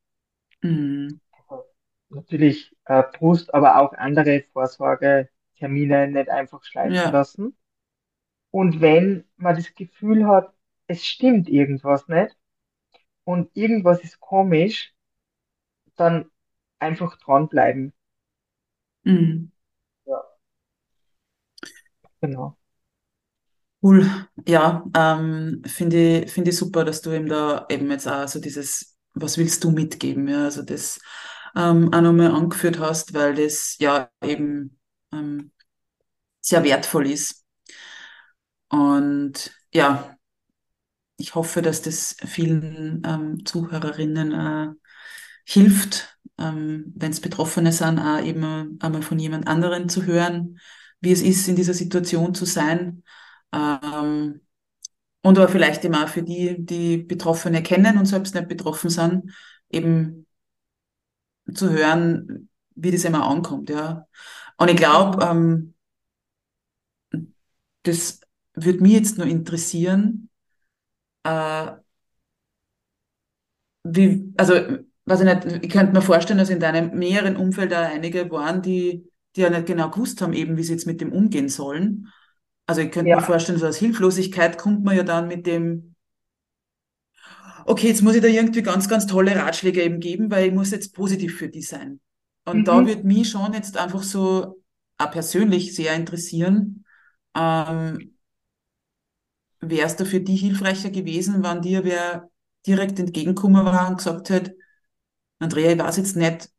Mhm. 0.63 1.19
Also 1.47 1.65
natürlich 2.09 2.75
äh, 2.85 3.03
Brust, 3.17 3.53
aber 3.53 3.77
auch 3.77 3.93
andere 3.93 4.43
Vorsorgetermine 4.53 6.07
nicht 6.09 6.29
einfach 6.29 6.63
schleifen 6.63 7.09
Ja. 7.09 7.11
lassen. 7.11 7.57
Und 8.51 8.81
wenn 8.81 9.25
man 9.37 9.55
das 9.55 9.75
Gefühl 9.75 10.27
hat, 10.27 10.53
es 10.87 11.05
stimmt 11.05 11.49
irgendwas 11.49 12.07
nicht 12.09 12.37
und 13.25 13.51
irgendwas 13.55 14.03
ist 14.03 14.19
komisch, 14.21 14.93
dann 15.97 16.29
einfach 16.79 17.17
dranbleiben. 17.19 17.93
Mhm. 19.05 19.51
Ja, 20.05 20.23
genau. 22.21 22.57
Cool. 23.81 24.09
Ja, 24.47 24.83
ähm, 24.95 25.61
finde 25.65 26.23
ich, 26.25 26.31
finde 26.31 26.49
ich 26.49 26.57
super, 26.57 26.83
dass 26.83 27.01
du 27.01 27.11
eben 27.11 27.27
da 27.29 27.65
eben 27.69 27.89
jetzt 27.91 28.07
auch 28.07 28.27
so 28.27 28.39
dieses, 28.41 28.97
was 29.13 29.37
willst 29.37 29.63
du 29.63 29.71
mitgeben, 29.71 30.27
ja, 30.27 30.45
also 30.45 30.63
das 30.63 30.99
ähm, 31.55 31.93
auch 31.93 32.01
nochmal 32.01 32.31
angeführt 32.31 32.79
hast, 32.79 33.13
weil 33.13 33.35
das 33.35 33.77
ja 33.79 34.09
eben 34.23 34.79
ähm, 35.13 35.51
sehr 36.41 36.63
wertvoll 36.63 37.07
ist. 37.11 37.45
Und 38.69 39.51
ja, 39.73 40.17
ich 41.17 41.35
hoffe, 41.35 41.61
dass 41.61 41.81
das 41.81 42.15
vielen 42.25 43.01
ähm, 43.05 43.45
Zuhörerinnen 43.45 44.31
äh, 44.33 44.73
hilft, 45.47 46.19
ähm, 46.37 46.93
wenn 46.95 47.11
es 47.11 47.21
Betroffene 47.21 47.71
sind, 47.71 47.99
auch 47.99 48.21
eben 48.21 48.77
einmal 48.81 49.01
von 49.01 49.17
jemand 49.17 49.47
anderen 49.47 49.89
zu 49.89 50.05
hören, 50.05 50.59
wie 50.99 51.11
es 51.11 51.21
ist, 51.21 51.47
in 51.47 51.55
dieser 51.55 51.73
Situation 51.73 52.35
zu 52.35 52.45
sein. 52.45 53.03
Ähm, 53.53 54.41
und 55.23 55.37
aber 55.37 55.47
vielleicht 55.47 55.83
eben 55.85 55.95
auch 55.95 56.09
für 56.09 56.23
die, 56.23 56.57
die 56.59 56.97
Betroffene 56.97 57.63
kennen 57.63 57.97
und 57.97 58.05
selbst 58.05 58.35
nicht 58.35 58.47
betroffen 58.47 58.89
sind, 58.89 59.33
eben 59.69 60.27
zu 61.53 61.69
hören, 61.71 62.49
wie 62.75 62.91
das 62.91 63.05
immer 63.05 63.25
ankommt, 63.27 63.69
ja. 63.69 64.05
Und 64.57 64.69
ich 64.69 64.77
glaube, 64.77 65.23
ähm, 65.23 65.73
das 67.83 68.19
würde 68.53 68.81
mich 68.81 68.93
jetzt 68.93 69.17
nur 69.17 69.27
interessieren, 69.27 70.29
äh, 71.23 71.71
wie, 73.83 74.33
also, 74.37 74.53
weiß 75.07 75.21
ich 75.21 75.25
nicht, 75.25 75.63
ich 75.65 75.71
könnte 75.71 75.93
mir 75.93 76.01
vorstellen, 76.03 76.39
dass 76.39 76.49
in 76.49 76.59
deinem 76.59 76.97
näheren 76.97 77.37
Umfeld 77.37 77.71
da 77.71 77.81
einige 77.87 78.29
waren, 78.31 78.61
die, 78.61 79.09
die 79.35 79.41
ja 79.41 79.49
nicht 79.49 79.67
genau 79.67 79.89
gewusst 79.89 80.21
haben, 80.21 80.33
eben, 80.33 80.57
wie 80.57 80.63
sie 80.63 80.73
jetzt 80.73 80.87
mit 80.87 81.01
dem 81.01 81.13
umgehen 81.13 81.49
sollen. 81.49 82.09
Also 82.67 82.81
ich 82.81 82.91
könnte 82.91 83.13
mir 83.13 83.19
Ja. 83.19 83.21
vorstellen, 83.21 83.59
so 83.59 83.67
aus 83.67 83.77
Hilflosigkeit 83.77 84.57
kommt 84.57 84.83
man 84.85 84.97
ja 84.97 85.03
dann 85.03 85.27
mit 85.27 85.47
dem, 85.47 85.95
okay, 87.65 87.87
jetzt 87.87 88.01
muss 88.01 88.15
ich 88.15 88.21
da 88.21 88.27
irgendwie 88.27 88.61
ganz, 88.61 88.87
ganz 88.89 89.07
tolle 89.07 89.35
Ratschläge 89.35 89.83
eben 89.83 89.99
geben, 89.99 90.31
weil 90.31 90.47
ich 90.47 90.53
muss 90.53 90.71
jetzt 90.71 90.93
positiv 90.93 91.37
für 91.37 91.49
die 91.49 91.61
sein. 91.61 91.99
Und 92.45 92.67
da 92.67 92.85
Mhm. 92.85 92.85
würde 92.85 93.03
mich 93.03 93.29
schon 93.29 93.53
jetzt 93.53 93.77
einfach 93.77 94.03
so 94.03 94.61
auch 94.97 95.11
persönlich 95.11 95.75
sehr 95.75 95.93
interessieren, 95.95 96.85
ähm, 97.35 98.13
wäre 99.59 99.85
es 99.87 99.95
da 99.95 100.05
für 100.05 100.19
die 100.21 100.35
hilfreicher 100.35 100.89
gewesen, 100.91 101.43
wenn 101.43 101.61
dir 101.61 101.83
wer 101.83 102.29
direkt 102.65 102.99
entgegengekommen 102.99 103.65
war 103.65 103.89
und 103.89 103.97
gesagt 103.97 104.29
hat, 104.29 104.51
Andrea, 105.39 105.71
ich 105.71 105.79
weiß 105.79 105.97
jetzt 105.97 106.15
nicht, 106.15 106.49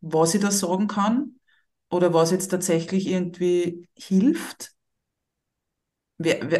was 0.00 0.34
ich 0.34 0.40
da 0.40 0.50
sagen 0.50 0.88
kann 0.88 1.36
oder 1.90 2.12
was 2.12 2.30
jetzt 2.30 2.48
tatsächlich 2.48 3.06
irgendwie 3.06 3.88
hilft. 3.96 4.72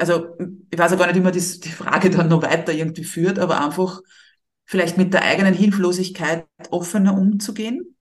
Also 0.01 0.37
ich 0.71 0.79
weiß 0.79 0.91
ja 0.93 0.97
gar 0.97 1.07
nicht, 1.07 1.17
wie 1.17 1.21
man 1.21 1.33
das, 1.33 1.61
die 1.61 1.71
Frage 1.71 2.11
dann 2.11 2.29
noch 2.29 2.43
weiter 2.43 2.73
irgendwie 2.73 3.05
führt, 3.05 3.39
aber 3.39 3.65
einfach 3.65 4.01
vielleicht 4.67 4.99
mit 4.99 5.15
der 5.15 5.23
eigenen 5.23 5.55
Hilflosigkeit 5.55 6.47
offener 6.71 7.17
umzugehen. 7.17 7.97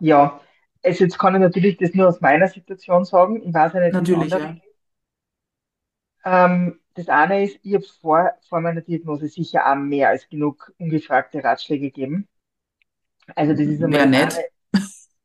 Ja. 0.00 0.40
Also 0.82 1.04
jetzt 1.04 1.18
kann 1.18 1.34
ich 1.34 1.40
natürlich 1.40 1.76
das 1.78 1.94
nur 1.94 2.08
aus 2.08 2.20
meiner 2.20 2.48
Situation 2.48 3.04
sagen. 3.04 3.42
Ich 3.42 3.52
weiß 3.54 3.72
ja 3.74 3.80
nicht, 3.80 3.98
wie 3.98 4.02
es 4.04 4.12
Natürlich, 4.12 4.32
andere 4.32 4.60
ja. 6.24 6.46
Ähm, 6.46 6.80
das 6.96 7.08
eine 7.08 7.44
ist, 7.44 7.58
ich 7.62 7.74
habe 7.74 7.84
vor, 7.84 8.32
vor 8.48 8.60
meiner 8.60 8.80
Diagnose 8.82 9.28
sicher 9.28 9.70
auch 9.70 9.76
mehr 9.76 10.08
als 10.10 10.28
genug 10.28 10.72
ungefragte 10.78 11.44
Ratschläge 11.44 11.86
gegeben. 11.86 12.28
Also 13.36 13.52
das 13.52 13.66
ist 13.68 13.82
einmal 13.82 14.06
eine. 14.06 14.08
nicht? 14.08 14.36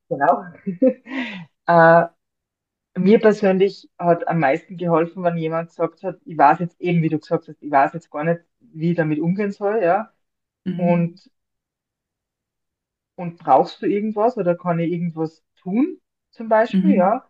Genau. 0.09 0.45
Äh, 1.67 2.07
mir 2.97 3.19
persönlich 3.19 3.89
hat 3.99 4.28
am 4.28 4.39
meisten 4.39 4.78
geholfen, 4.78 5.24
wenn 5.24 5.38
jemand 5.38 5.69
gesagt 5.69 6.03
hat, 6.03 6.19
ich 6.26 6.38
weiß 6.38 6.59
jetzt 6.59 6.80
eben, 6.82 7.01
wie 7.03 7.09
du 7.09 7.19
gesagt 7.19 7.47
hast, 7.47 7.61
ich 7.63 7.72
weiß 7.72 7.93
jetzt 7.93 8.11
gar 8.11 8.24
nicht, 8.26 8.41
wie 8.61 8.91
ich 8.91 8.97
damit 8.97 9.19
umgehen 9.19 9.51
soll, 9.51 9.84
ja. 9.84 10.13
Mhm. 10.65 10.78
Und, 10.78 11.32
und 13.15 13.38
brauchst 13.39 13.82
du 13.82 13.86
irgendwas 13.88 14.38
oder 14.38 14.55
kann 14.55 14.80
ich 14.80 14.91
irgendwas 14.91 15.43
tun, 15.57 15.99
zum 16.32 16.49
Beispiel, 16.49 16.95
Mhm. 16.95 16.95
ja. 16.95 17.26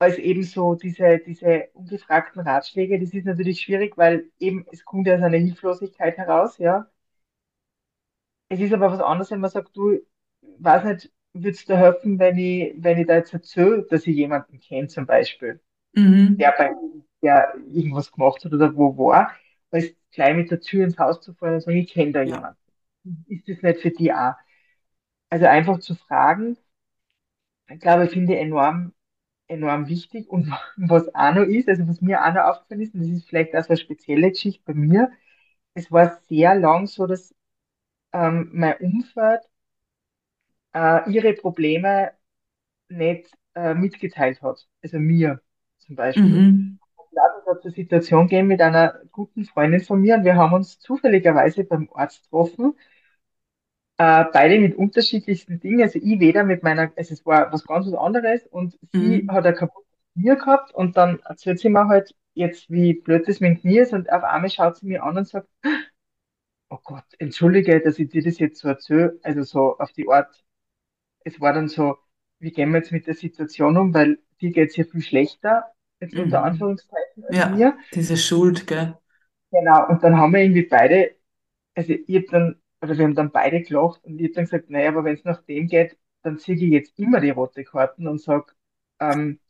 Als 0.00 0.18
eben 0.18 0.42
so 0.44 0.74
diese, 0.74 1.18
diese 1.18 1.68
ungefragten 1.74 2.40
Ratschläge, 2.42 2.98
das 3.00 3.14
ist 3.14 3.26
natürlich 3.26 3.60
schwierig, 3.60 3.96
weil 3.96 4.30
eben 4.40 4.66
es 4.72 4.84
kommt 4.84 5.06
ja 5.06 5.14
aus 5.16 5.22
einer 5.22 5.38
Hilflosigkeit 5.38 6.16
heraus, 6.18 6.58
ja. 6.58 6.88
Es 8.48 8.60
ist 8.60 8.72
aber 8.72 8.90
was 8.92 9.00
anderes, 9.00 9.30
wenn 9.30 9.40
man 9.40 9.50
sagt, 9.50 9.76
du, 9.76 9.98
weiß 10.58 10.84
nicht, 10.84 11.12
würdest 11.34 11.68
du 11.68 11.76
helfen, 11.76 12.18
wenn 12.18 12.38
ich, 12.38 12.74
wenn 12.78 12.98
ich 12.98 13.06
da 13.06 13.16
jetzt 13.16 13.32
erzähle, 13.34 13.82
dass 13.84 14.06
ich 14.06 14.16
jemanden 14.16 14.58
kenne, 14.60 14.88
zum 14.88 15.06
Beispiel, 15.06 15.60
der 16.38 16.52
Mhm. 16.52 16.58
bei, 16.58 16.72
der 17.22 17.54
irgendwas 17.72 18.12
gemacht 18.12 18.44
hat 18.44 18.52
oder 18.54 18.76
wo 18.76 18.96
war, 18.98 19.32
als 19.70 19.86
gleich 20.12 20.36
mit 20.36 20.50
der 20.50 20.60
Tür 20.60 20.84
ins 20.84 20.98
Haus 20.98 21.20
zu 21.20 21.34
fallen 21.34 21.56
und 21.56 21.60
sagen, 21.62 21.78
ich 21.78 21.92
kenne 21.92 22.12
da 22.12 22.22
Ja. 22.22 22.32
jemanden. 22.32 22.58
Ist 23.28 23.48
das 23.48 23.62
nicht 23.62 23.80
für 23.82 23.90
die 23.92 24.12
auch? 24.14 24.34
Also 25.30 25.46
einfach 25.46 25.80
zu 25.80 25.94
fragen, 25.94 26.58
ich 27.70 27.80
glaube, 27.80 28.04
ich 28.06 28.10
finde 28.12 28.36
enorm, 28.38 28.92
enorm 29.48 29.88
wichtig. 29.88 30.28
Und 30.28 30.52
was 30.76 31.14
auch 31.14 31.34
noch 31.34 31.42
ist, 31.44 31.68
also 31.68 31.88
was 31.88 32.00
mir 32.00 32.24
auch 32.24 32.32
noch 32.32 32.44
aufgefallen 32.44 32.82
ist, 32.82 32.94
und 32.94 33.00
das 33.00 33.10
ist 33.10 33.28
vielleicht 33.28 33.54
auch 33.56 33.62
so 33.62 33.70
eine 33.70 33.78
spezielle 33.78 34.30
Geschichte 34.30 34.62
bei 34.64 34.74
mir, 34.74 35.10
es 35.74 35.90
war 35.92 36.18
sehr 36.28 36.54
lang 36.54 36.86
so, 36.86 37.06
dass 37.06 37.34
ähm, 38.12 38.50
mein 38.52 38.76
Umfeld 38.78 39.42
äh, 40.74 41.10
ihre 41.10 41.34
Probleme 41.34 42.12
nicht 42.88 43.30
äh, 43.54 43.74
mitgeteilt 43.74 44.42
hat. 44.42 44.66
Also 44.82 44.98
mir 44.98 45.40
zum 45.78 45.96
Beispiel. 45.96 46.24
Mhm. 46.24 46.78
Das 47.12 47.56
hat 47.56 47.64
eine 47.64 47.72
Situation 47.72 48.28
gegeben 48.28 48.48
mit 48.48 48.60
einer 48.60 49.00
guten 49.10 49.44
Freundin 49.44 49.80
von 49.80 50.00
mir 50.00 50.16
und 50.16 50.24
wir 50.24 50.36
haben 50.36 50.52
uns 50.52 50.78
zufälligerweise 50.78 51.64
beim 51.64 51.88
Arzt 51.94 52.24
getroffen, 52.24 52.74
äh, 53.98 54.24
beide 54.32 54.60
mit 54.60 54.76
unterschiedlichsten 54.76 55.60
Dingen. 55.60 55.82
Also 55.82 55.98
ich 56.02 56.20
weder 56.20 56.44
mit 56.44 56.62
meiner, 56.62 56.92
also 56.96 57.14
es 57.14 57.26
war 57.26 57.52
was 57.52 57.64
ganz 57.66 57.86
was 57.86 57.94
anderes 57.94 58.46
und 58.46 58.78
sie 58.92 59.24
Mhm. 59.24 59.30
hat 59.30 59.46
ein 59.46 59.54
kaputtes 59.56 59.88
Knie 60.14 60.36
gehabt 60.36 60.74
und 60.74 60.96
dann 60.96 61.20
erzählt 61.24 61.60
sie 61.60 61.68
mir 61.70 61.88
halt 61.88 62.14
jetzt, 62.34 62.70
wie 62.70 62.94
blöd 62.94 63.28
das 63.28 63.40
mit 63.40 63.50
dem 63.52 63.60
Knie 63.60 63.78
ist 63.80 63.92
und 63.92 64.10
auf 64.12 64.24
einmal 64.24 64.50
schaut 64.50 64.76
sie 64.78 64.86
mir 64.86 65.02
an 65.04 65.18
und 65.18 65.28
sagt, 65.28 65.48
oh 66.70 66.78
Gott, 66.84 67.04
entschuldige, 67.18 67.80
dass 67.80 67.98
ich 67.98 68.08
dir 68.10 68.22
das 68.22 68.38
jetzt 68.38 68.60
so 68.60 68.68
erzähle, 68.68 69.18
also 69.22 69.42
so 69.42 69.78
auf 69.78 69.92
die 69.92 70.08
Art, 70.08 70.44
es 71.24 71.40
war 71.40 71.52
dann 71.52 71.68
so, 71.68 71.98
wie 72.40 72.52
gehen 72.52 72.70
wir 72.72 72.78
jetzt 72.80 72.92
mit 72.92 73.06
der 73.06 73.14
Situation 73.14 73.78
um, 73.78 73.94
weil 73.94 74.18
dir 74.42 74.52
geht's 74.52 74.76
ja 74.76 74.84
viel 74.84 75.02
schlechter, 75.02 75.72
jetzt 76.00 76.16
unter 76.18 76.42
Mhm. 76.42 76.44
Anführungszeichen, 76.44 77.24
als 77.26 77.42
Ja, 77.42 77.46
mir. 77.46 77.78
diese 77.94 78.16
Schuld, 78.18 78.66
gell? 78.68 78.98
Genau, 79.50 79.88
und 79.88 80.02
dann 80.04 80.16
haben 80.18 80.32
wir 80.32 80.40
irgendwie 80.42 80.66
beide, 80.66 81.16
also 81.76 81.92
ich 81.94 82.16
hab 82.16 82.26
dann, 82.32 82.60
oder 82.82 82.96
wir 82.98 83.04
haben 83.04 83.14
dann 83.14 83.32
beide 83.32 83.62
gelacht 83.62 84.04
und 84.04 84.20
ich 84.20 84.28
hab 84.28 84.34
dann 84.34 84.44
gesagt, 84.44 84.70
naja, 84.70 84.88
aber 84.90 85.04
wenn 85.04 85.14
es 85.16 85.24
nach 85.24 85.42
dem 85.44 85.66
geht, 85.68 85.98
dann 86.22 86.38
ziehe 86.38 86.56
ich 86.56 86.62
jetzt 86.72 86.98
immer 86.98 87.20
die 87.20 87.30
rote 87.30 87.64
Karten 87.64 88.06
und 88.08 88.20
sag, 88.20 88.56
ähm, 89.00 89.40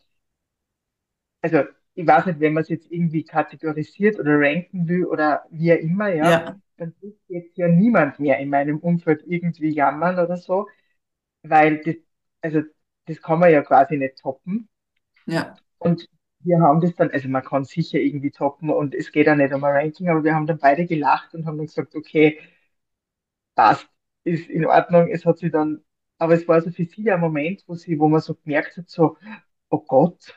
also 1.43 1.63
ich 1.95 2.07
weiß 2.07 2.27
nicht, 2.27 2.41
wenn 2.41 2.53
man 2.55 2.63
es 2.63 2.69
jetzt 2.69 2.91
irgendwie 2.91 3.25
kategorisiert 3.25 4.19
oder 4.21 4.39
ranken 4.39 4.87
will 4.89 5.05
oder 5.07 5.45
wie 5.51 5.73
auch 5.73 5.79
immer, 5.79 6.09
ja, 6.15 6.45
Ja, 6.45 6.59
dann 6.77 6.95
tut 7.01 7.17
jetzt 7.29 7.57
ja 7.57 7.67
niemand 7.69 8.21
mehr 8.21 8.39
in 8.39 8.51
meinem 8.51 8.79
Umfeld 8.79 9.25
irgendwie 9.27 9.71
jammern 9.71 10.19
oder 10.19 10.37
so, 10.37 10.69
weil 11.43 11.83
das, 11.85 11.97
also 12.43 12.63
das 13.07 13.23
kann 13.23 13.41
man 13.41 13.53
ja 13.53 13.63
quasi 13.63 13.97
nicht 13.99 14.19
toppen. 14.19 14.69
ja, 15.27 15.61
Und 15.79 16.09
wir 16.41 16.61
haben 16.61 16.81
das 16.81 16.95
dann, 16.95 17.11
also 17.11 17.29
man 17.29 17.45
kann 17.45 17.65
sicher 17.65 17.99
irgendwie 17.99 18.31
toppen 18.31 18.71
und 18.71 18.95
es 18.95 19.11
geht 19.13 19.29
auch 19.29 19.35
nicht 19.35 19.53
um 19.53 19.65
ein 19.65 19.75
Ranking, 19.75 20.09
aber 20.09 20.25
wir 20.25 20.35
haben 20.35 20.47
dann 20.47 20.59
beide 20.59 20.87
gelacht 20.87 21.35
und 21.35 21.47
haben 21.47 21.57
dann 21.59 21.67
gesagt, 21.67 21.95
okay, 21.97 22.39
passt, 23.59 23.89
ist 24.25 24.49
in 24.49 24.67
Ordnung. 24.67 25.09
Es 25.11 25.27
hat 25.27 25.39
sie 25.39 25.51
dann, 25.51 25.83
aber 26.19 26.35
es 26.35 26.47
war 26.49 26.61
so 26.63 26.71
für 26.71 26.85
sie 26.87 27.03
der 27.05 27.19
Moment, 27.19 27.65
wo 27.67 27.75
sie, 27.75 27.99
wo 27.99 28.09
man 28.09 28.21
so 28.21 28.35
gemerkt 28.37 28.77
hat, 28.77 28.89
so, 28.89 29.17
oh 29.71 29.81
Gott, 29.87 30.35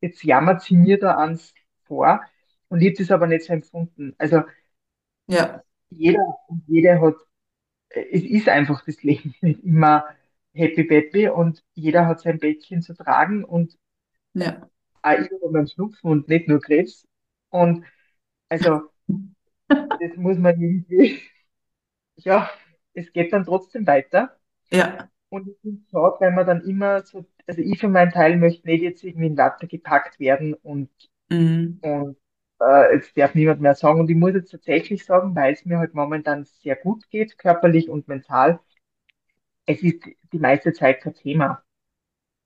jetzt 0.00 0.24
jammert 0.24 0.62
sie 0.62 0.76
mir 0.76 0.98
da 0.98 1.16
ans 1.18 1.54
vor 1.84 2.20
und 2.68 2.84
hab 2.84 2.94
das 2.94 3.10
aber 3.12 3.26
nicht 3.28 3.44
so 3.44 3.52
empfunden. 3.52 4.14
Also 4.18 4.42
ja, 5.26 5.62
jeder 5.90 6.22
und 6.48 6.64
jede 6.66 7.00
hat, 7.00 7.16
es 7.90 8.24
ist 8.24 8.48
einfach 8.48 8.84
das 8.86 9.02
Leben 9.02 9.34
nicht 9.42 9.64
immer 9.64 10.06
happy 10.54 10.84
peppy 10.84 11.28
und 11.28 11.62
jeder 11.74 12.06
hat 12.06 12.20
sein 12.20 12.38
Päckchen 12.40 12.82
zu 12.82 12.94
tragen 12.94 13.44
und 13.44 13.78
ja, 14.34 14.68
auch 15.02 15.12
ich 15.12 15.30
habe 15.32 15.50
meinen 15.52 15.68
Schnupfen 15.68 16.10
und 16.10 16.28
nicht 16.28 16.48
nur 16.48 16.60
Krebs. 16.60 17.06
Und 17.50 17.84
also 18.48 18.82
das 19.68 20.16
muss 20.16 20.38
man 20.38 20.60
irgendwie, 20.60 21.22
ja, 22.24 22.50
es 22.94 23.12
geht 23.12 23.32
dann 23.32 23.44
trotzdem 23.44 23.86
weiter. 23.86 24.36
ja, 24.70 25.08
Und 25.28 25.48
ich 25.48 25.56
finde 25.60 25.82
es 25.84 25.90
schade, 25.90 26.16
wenn 26.20 26.34
man 26.34 26.46
dann 26.46 26.62
immer 26.62 27.02
so, 27.02 27.26
also 27.46 27.60
ich 27.60 27.78
für 27.78 27.88
meinen 27.88 28.10
Teil 28.12 28.36
möchte 28.36 28.66
nicht 28.66 28.82
jetzt 28.82 29.04
irgendwie 29.04 29.26
in 29.28 29.36
Watte 29.36 29.66
gepackt 29.68 30.18
werden 30.20 30.54
und, 30.54 30.90
mhm. 31.30 31.78
und 31.82 32.16
äh, 32.60 32.94
jetzt 32.94 33.16
darf 33.16 33.34
niemand 33.34 33.60
mehr 33.60 33.74
sagen. 33.74 34.00
Und 34.00 34.10
ich 34.10 34.16
muss 34.16 34.34
jetzt 34.34 34.50
tatsächlich 34.50 35.04
sagen, 35.04 35.34
weil 35.36 35.52
es 35.54 35.64
mir 35.64 35.78
halt 35.78 35.94
momentan 35.94 36.44
sehr 36.44 36.76
gut 36.76 37.08
geht, 37.10 37.38
körperlich 37.38 37.88
und 37.88 38.08
mental, 38.08 38.60
es 39.66 39.82
ist 39.82 40.04
die 40.32 40.38
meiste 40.38 40.72
Zeit 40.72 41.00
kein 41.02 41.14
Thema. 41.14 41.62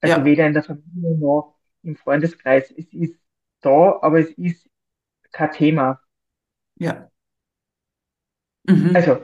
Also 0.00 0.18
ja, 0.18 0.24
weder 0.24 0.46
in 0.46 0.54
der 0.54 0.62
Familie 0.64 1.18
noch 1.18 1.56
im 1.82 1.96
Freundeskreis. 1.96 2.70
Es 2.70 2.92
ist 2.92 3.16
da, 3.62 3.98
aber 4.02 4.20
es 4.20 4.30
ist 4.32 4.68
kein 5.32 5.52
Thema. 5.52 6.00
ja, 6.76 7.10
mhm. 8.64 8.94
Also 8.94 9.22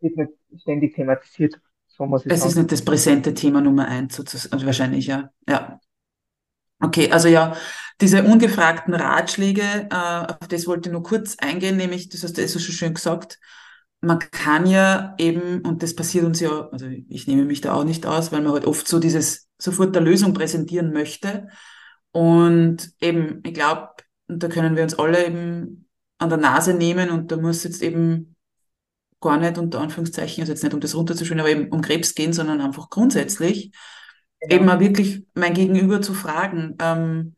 wird 0.00 0.16
nicht 0.16 0.32
ständig 0.60 0.94
thematisiert, 0.94 1.60
so 1.86 2.06
muss 2.06 2.24
ich 2.26 2.32
Es 2.32 2.44
ist 2.44 2.56
nicht 2.56 2.72
das 2.72 2.84
präsente 2.84 3.34
Thema 3.34 3.60
Nummer 3.60 3.88
eins, 3.88 4.16
sozusagen, 4.16 4.52
also 4.52 4.66
wahrscheinlich, 4.66 5.06
ja, 5.06 5.30
ja. 5.48 5.80
Okay, 6.80 7.10
also 7.10 7.28
ja, 7.28 7.56
diese 8.00 8.22
ungefragten 8.22 8.94
Ratschläge, 8.94 9.88
äh, 9.90 9.94
auf 9.94 10.48
das 10.48 10.66
wollte 10.66 10.88
ich 10.88 10.92
nur 10.92 11.02
kurz 11.02 11.36
eingehen, 11.38 11.76
nämlich, 11.76 12.08
das 12.08 12.22
hast 12.22 12.38
du 12.38 12.42
eh 12.42 12.46
so 12.46 12.58
schön 12.60 12.94
gesagt, 12.94 13.38
man 14.00 14.20
kann 14.20 14.66
ja 14.66 15.14
eben, 15.18 15.60
und 15.62 15.82
das 15.82 15.96
passiert 15.96 16.24
uns 16.24 16.38
ja, 16.40 16.68
also 16.70 16.86
ich 16.86 17.26
nehme 17.26 17.44
mich 17.44 17.60
da 17.60 17.74
auch 17.74 17.84
nicht 17.84 18.06
aus, 18.06 18.30
weil 18.30 18.42
man 18.42 18.52
halt 18.52 18.64
oft 18.64 18.86
so 18.86 19.00
dieses 19.00 19.48
sofort 19.58 19.94
der 19.94 20.02
Lösung 20.02 20.34
präsentieren 20.34 20.92
möchte. 20.92 21.48
Und 22.12 22.92
eben, 23.00 23.42
ich 23.44 23.54
glaube, 23.54 23.90
und 24.28 24.42
da 24.42 24.48
können 24.48 24.76
wir 24.76 24.82
uns 24.82 24.98
alle 24.98 25.26
eben 25.26 25.88
an 26.18 26.28
der 26.28 26.38
Nase 26.38 26.74
nehmen 26.74 27.10
und 27.10 27.32
da 27.32 27.36
muss 27.36 27.64
jetzt 27.64 27.82
eben 27.82 28.36
gar 29.20 29.38
nicht 29.38 29.58
unter 29.58 29.80
Anführungszeichen, 29.80 30.42
also 30.42 30.52
jetzt 30.52 30.62
nicht 30.62 30.74
um 30.74 30.80
das 30.80 30.94
runterzuschreiben, 30.94 31.40
aber 31.40 31.50
eben 31.50 31.68
um 31.72 31.80
Krebs 31.82 32.14
gehen, 32.14 32.32
sondern 32.32 32.60
einfach 32.60 32.90
grundsätzlich 32.90 33.72
eben 34.42 34.50
Genau. 34.50 34.64
mal 34.74 34.80
wirklich 34.80 35.24
mein 35.34 35.54
Gegenüber 35.54 36.00
zu 36.00 36.14
fragen, 36.14 36.76
ähm, 36.80 37.34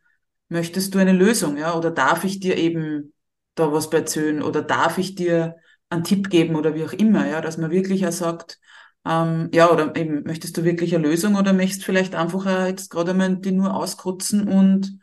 möchtest 0.48 0.94
du 0.94 0.98
eine 0.98 1.12
Lösung, 1.12 1.56
ja, 1.56 1.74
oder 1.76 1.90
darf 1.90 2.24
ich 2.24 2.40
dir 2.40 2.56
eben 2.56 3.12
da 3.54 3.72
was 3.72 3.86
erzählen 3.86 4.42
oder 4.42 4.62
darf 4.62 4.98
ich 4.98 5.14
dir 5.14 5.56
einen 5.90 6.04
Tipp 6.04 6.30
geben 6.30 6.56
oder 6.56 6.74
wie 6.74 6.84
auch 6.84 6.92
immer, 6.92 7.26
ja, 7.26 7.40
dass 7.40 7.56
man 7.58 7.70
wirklich 7.70 8.06
auch 8.06 8.12
sagt, 8.12 8.58
ähm, 9.06 9.48
ja, 9.54 9.70
oder 9.70 9.94
eben, 9.96 10.22
möchtest 10.24 10.56
du 10.56 10.64
wirklich 10.64 10.94
eine 10.94 11.06
Lösung 11.08 11.36
oder 11.36 11.52
möchtest 11.52 11.84
vielleicht 11.84 12.14
einfach 12.14 12.46
auch 12.46 12.66
jetzt 12.66 12.90
gerade 12.90 13.12
einmal 13.12 13.36
die 13.36 13.52
nur 13.52 13.74
auskotzen 13.74 14.48
und 14.48 14.98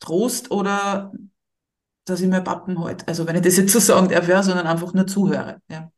Trost 0.00 0.50
oder 0.50 1.12
dass 2.06 2.20
ich 2.20 2.28
mir 2.28 2.40
Pappen 2.42 2.80
halt, 2.82 3.06
also 3.08 3.26
wenn 3.26 3.36
ich 3.36 3.42
das 3.42 3.56
jetzt 3.56 3.72
so 3.72 3.80
sagen 3.80 4.08
darf, 4.08 4.28
ja, 4.28 4.42
sondern 4.42 4.66
einfach 4.66 4.94
nur 4.94 5.06
zuhöre, 5.06 5.60
ja. 5.68 5.90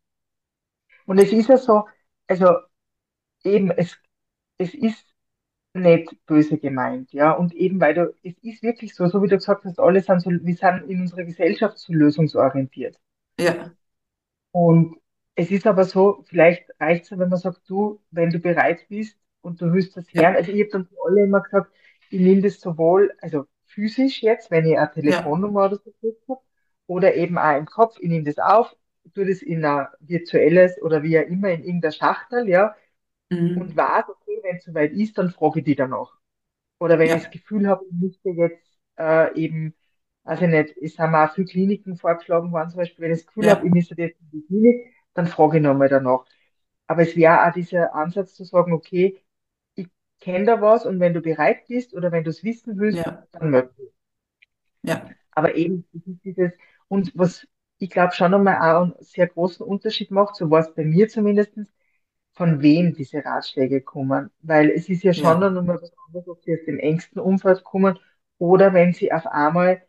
Und 1.09 1.19
es 1.19 1.33
ist 1.33 1.51
ja 1.51 1.59
so, 1.59 1.87
also 2.29 2.55
eben, 3.45 3.71
es, 3.73 3.99
es 4.59 4.75
ist 4.75 5.05
nicht 5.75 6.27
böse 6.27 6.59
gemeint, 6.59 7.13
ja. 7.13 7.33
Und 7.33 7.55
eben 7.55 7.81
weil 7.81 7.95
du, 7.95 8.15
es 8.25 8.37
ist 8.43 8.63
wirklich 8.63 8.95
so, 8.95 9.09
so 9.09 9.23
wie 9.23 9.29
du 9.29 9.37
gesagt 9.37 9.65
hast, 9.67 9.81
alle 9.81 10.03
sind 10.03 10.21
so, 10.23 10.31
wir 10.31 10.57
sind 10.57 10.91
in 10.91 11.03
unserer 11.03 11.25
Gesellschaft 11.25 11.79
so 11.79 11.93
lösungsorientiert. 11.95 12.99
Ja, 13.39 13.75
Und 14.53 14.97
es 15.35 15.51
ist 15.51 15.67
aber 15.67 15.85
so, 15.85 16.25
vielleicht 16.29 16.69
reicht 16.81 17.05
es, 17.05 17.19
wenn 17.19 17.29
man 17.29 17.39
sagt, 17.39 17.61
du, 17.69 18.01
wenn 18.11 18.31
du 18.31 18.39
bereit 18.41 18.87
bist 18.89 19.17
und 19.41 19.61
du 19.61 19.73
willst 19.73 19.97
das 19.97 20.13
hören, 20.15 20.35
ja, 20.35 20.37
also 20.37 20.51
ich 20.53 20.61
habe 20.63 20.71
dann 20.71 20.89
alle 21.07 21.23
immer 21.25 21.41
gesagt, 21.43 21.73
ich 22.11 22.21
nehme 22.21 22.43
das 22.43 22.61
sowohl, 22.61 23.13
also 23.21 23.47
physisch 23.67 24.23
jetzt, 24.23 24.51
wenn 24.51 24.67
ich 24.67 24.77
eine 24.79 24.91
ja, 25.01 25.23
Telefonnummer 25.23 25.67
oder 25.67 25.77
so 25.77 25.93
habe, 26.29 26.41
oder 26.87 27.15
eben 27.15 27.39
auch 27.39 27.57
im 27.57 27.67
Kopf, 27.67 27.99
ich 28.01 28.09
nehme 28.09 28.25
das 28.25 28.39
auf, 28.39 28.75
tue 29.15 29.27
das 29.27 29.43
in 29.43 29.65
ein 29.65 29.87
virtuelles 30.01 30.81
oder 30.83 31.03
wie 31.03 31.19
auch 31.19 31.25
immer 31.25 31.51
in 31.51 31.65
irgendeiner 31.65 31.93
Schachtel, 31.93 32.49
ja, 32.49 32.77
und 33.55 33.77
mhm. 33.77 33.77
weiß, 33.77 34.05
okay, 34.09 34.41
wenn 34.43 34.57
es 34.57 34.65
soweit 34.65 34.93
ist, 34.93 35.19
dann 35.19 35.31
frage 35.31 35.61
ich 35.61 35.65
die 35.67 35.77
danach. 35.77 36.19
Oder 36.81 36.99
wenn 36.99 37.07
ich 37.09 37.13
das 37.13 37.25
ja, 37.25 37.31
Gefühl 37.31 37.69
habe, 37.69 37.85
ich 37.87 37.93
müsste 37.93 38.31
jetzt 38.31 38.79
äh, 38.99 39.35
eben, 39.41 39.75
also 40.25 40.47
nicht, 40.47 40.77
es 40.79 40.99
haben 40.99 41.15
auch 41.15 41.35
viele 41.35 41.47
Kliniken 41.49 41.97
vorgeschlagen 41.97 42.53
worden, 42.53 42.71
zum 42.71 42.79
Beispiel, 42.79 43.05
wenn 43.05 43.13
ich 43.13 43.21
das 43.21 43.27
Gefühl 43.27 43.51
habe, 43.51 43.67
ich 43.67 43.73
ja, 43.73 43.75
müsste 43.75 43.95
jetzt 43.99 44.21
in 44.21 44.31
die 44.31 44.47
Klinik, 44.47 44.95
dann 45.15 45.27
frage 45.27 45.59
ich 45.59 45.63
nochmal 45.63 45.89
danach. 45.89 46.25
Aber 46.87 47.03
es 47.03 47.17
wäre 47.17 47.47
auch 47.49 47.53
dieser 47.53 47.95
Ansatz 47.95 48.35
zu 48.35 48.45
sagen, 48.45 48.73
okay, 48.73 49.21
ich 49.75 49.89
kenne 50.21 50.47
da 50.47 50.61
was 50.63 50.87
und 50.87 51.01
wenn 51.01 51.15
du 51.15 51.21
bereit 51.23 51.67
bist 51.69 51.95
oder 51.95 52.13
wenn 52.13 52.25
du 52.25 52.31
es 52.31 52.45
wissen 52.45 52.79
willst, 52.79 53.07
ja, 53.07 53.27
dann 53.33 53.51
melde 53.51 53.75
dich. 53.79 53.93
ja, 54.83 55.09
Aber 55.33 55.55
eben, 55.55 55.87
dieses, 56.25 56.53
und 56.89 57.13
was 57.15 57.47
ich 57.79 57.91
glaube 57.91 58.15
schon 58.15 58.31
nochmal 58.33 58.57
auch 58.57 58.83
einen 58.83 58.95
sehr 59.01 59.29
großen 59.29 59.65
Unterschied 59.67 60.11
macht, 60.11 60.37
so 60.37 60.51
war 60.51 60.61
es 60.61 60.75
bei 60.75 60.85
mir 60.85 61.09
zumindest, 61.09 61.53
von 62.33 62.63
wem 62.63 62.95
diese 62.95 63.25
Ratschläge 63.25 63.83
kommen. 63.83 64.31
Weil 64.43 64.71
es 64.71 64.89
ist 64.89 65.03
ja 65.03 65.13
schon 65.13 65.43
ja, 65.43 65.51
nochmal 65.51 65.81
was 65.83 65.93
anderes, 66.07 66.29
ob 66.29 66.43
sie 66.45 66.55
aus 66.55 66.65
dem 66.67 66.79
engsten 66.79 67.21
Umfeld 67.21 67.65
kommen 67.65 67.99
oder 68.39 68.73
wenn 68.73 68.93
sie 68.93 69.13
auf 69.13 69.27
einmal 69.27 69.83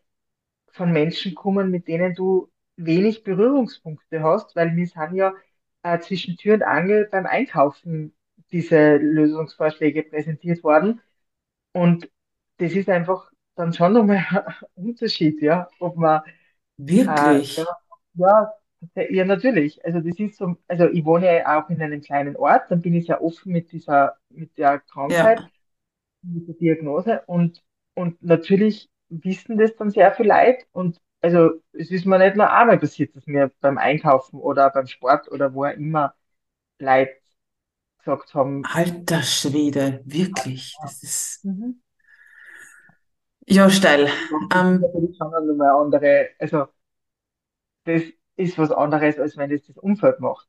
von 0.72 0.92
Menschen 0.92 1.34
kommen, 1.34 1.70
mit 1.70 1.88
denen 1.88 2.14
du 2.14 2.50
wenig 2.76 3.24
Berührungspunkte 3.24 4.22
hast, 4.22 4.56
weil 4.56 4.76
wir 4.76 4.86
sind 4.86 5.14
ja 5.14 5.34
äh, 5.82 5.98
zwischen 6.00 6.36
Tür 6.36 6.54
und 6.54 6.62
Angel 6.62 7.08
beim 7.10 7.26
Einkaufen 7.26 8.14
diese 8.52 8.96
Lösungsvorschläge 8.96 10.04
präsentiert 10.04 10.64
worden. 10.64 11.00
Und 11.72 12.10
das 12.58 12.72
ist 12.72 12.88
einfach 12.88 13.30
dann 13.56 13.72
schon 13.72 13.92
nochmal 13.94 14.24
ein 14.76 14.84
Unterschied, 14.86 15.40
ja, 15.42 15.68
ob 15.80 15.96
man 15.96 16.22
äh, 16.82 16.88
wirklich, 16.88 17.64
ja, 18.14 18.52
ja, 18.94 19.24
natürlich. 19.24 19.84
Also 19.84 20.00
das 20.00 20.18
ist 20.18 20.36
so, 20.36 20.56
also 20.68 20.86
ich 20.86 21.04
wohne 21.04 21.26
ja 21.26 21.60
auch 21.60 21.68
in 21.70 21.82
einem 21.82 22.00
kleinen 22.00 22.36
Ort, 22.36 22.70
dann 22.70 22.80
bin 22.80 22.94
ich 22.94 23.06
sehr 23.06 23.22
offen 23.22 23.52
mit 23.52 23.72
dieser, 23.72 24.16
mit 24.30 24.56
der 24.56 24.80
Krankheit. 24.80 25.40
ja. 25.40 25.48
mit 26.22 26.48
der 26.48 26.54
Diagnose 26.54 27.22
und, 27.26 27.62
und 27.94 28.22
natürlich 28.22 28.88
wissen 29.08 29.58
das 29.58 29.76
dann 29.76 29.90
sehr 29.90 30.12
viel 30.12 30.28
Leute 30.28 30.64
und 30.72 30.98
also 31.22 31.50
es 31.72 31.90
ist 31.90 32.06
mir 32.06 32.18
nicht 32.18 32.36
nur 32.36 32.50
einmal 32.50 32.78
passiert, 32.78 33.14
dass 33.14 33.26
mir 33.26 33.50
beim 33.60 33.76
Einkaufen 33.76 34.40
oder 34.40 34.70
beim 34.70 34.86
Sport 34.86 35.30
oder 35.30 35.52
wo 35.52 35.66
auch 35.66 35.74
immer 35.74 36.14
Leute 36.78 37.12
gesagt 37.98 38.34
haben, 38.34 38.64
Alter 38.64 39.22
Schwede, 39.22 40.00
wirklich. 40.04 40.74
Das 40.80 41.02
ist 41.02 41.44
mhm. 41.44 41.82
Ja 43.50 43.68
steil. 43.70 44.10
das 44.30 44.30
ist 44.30 44.48
Ähm, 44.54 44.86
eine 45.20 45.72
andere, 45.74 46.30
also 46.38 46.66
das 47.84 48.02
ist 48.36 48.56
was 48.58 48.70
anderes, 48.72 49.18
als 49.18 49.36
wenn 49.36 49.50
das 49.50 49.66
das 49.66 49.76
Umfeld 49.76 50.18
macht. 50.20 50.48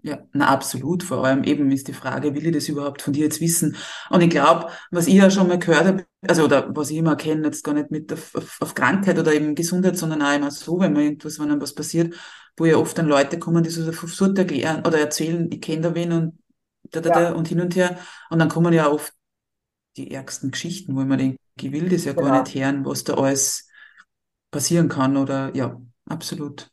Ja, 0.00 0.20
na 0.32 0.46
absolut. 0.48 1.02
Vor 1.02 1.24
allem 1.24 1.42
eben 1.42 1.70
ist 1.72 1.88
die 1.88 1.92
Frage, 1.92 2.34
will 2.34 2.46
ich 2.46 2.52
das 2.54 2.68
überhaupt 2.68 3.02
von 3.02 3.12
dir 3.12 3.24
jetzt 3.24 3.40
wissen? 3.40 3.76
Und 4.10 4.20
ich 4.20 4.30
glaube, 4.30 4.70
was 4.92 5.08
ich 5.08 5.14
ja 5.14 5.28
schon 5.30 5.48
mal 5.48 5.58
gehört 5.58 5.86
habe, 5.86 6.06
also 6.26 6.44
oder 6.44 6.74
was 6.76 6.90
ich 6.90 6.98
immer 6.98 7.16
kenne, 7.16 7.44
jetzt 7.46 7.64
gar 7.64 7.74
nicht 7.74 7.90
mit 7.90 8.12
auf, 8.12 8.32
auf, 8.36 8.58
auf 8.62 8.74
Krankheit 8.74 9.18
oder 9.18 9.32
eben 9.34 9.56
Gesundheit, 9.56 9.96
sondern 9.98 10.22
auch 10.22 10.34
immer 10.36 10.50
so, 10.52 10.78
wenn 10.78 10.92
man 10.92 11.02
irgendwas, 11.02 11.40
wenn 11.40 11.50
einem 11.50 11.60
was 11.60 11.74
passiert, 11.74 12.14
wo 12.56 12.64
ja 12.64 12.76
oft 12.76 12.96
dann 12.96 13.06
Leute 13.08 13.38
kommen, 13.40 13.64
die 13.64 13.70
so 13.70 13.82
sofort 13.82 14.38
erklären 14.38 14.86
oder 14.86 14.98
erzählen, 15.00 15.50
ich 15.52 15.60
kenne 15.60 15.82
da 15.82 15.94
wen 15.96 16.12
und 16.12 16.38
da, 16.92 17.00
da, 17.00 17.10
da 17.10 17.30
Ja, 17.30 17.32
und 17.32 17.48
hin 17.48 17.60
und 17.60 17.74
her. 17.74 17.98
Und 18.30 18.38
dann 18.38 18.48
kommen 18.48 18.72
ja 18.72 18.88
oft 18.90 19.12
die 19.96 20.10
ärgsten 20.12 20.50
Geschichten, 20.52 20.96
wo 20.96 21.00
man 21.04 21.18
denkt, 21.18 21.40
ich 21.62 21.72
will 21.72 21.88
das 21.88 22.04
ja 22.04 22.12
gar 22.14 22.30
nicht 22.30 22.54
genau. 22.54 22.54
hören, 22.54 22.84
was 22.84 23.04
da 23.04 23.14
alles 23.14 23.68
passieren 24.50 24.88
kann 24.88 25.16
oder 25.16 25.54
ja, 25.56 25.80
absolut. 26.06 26.70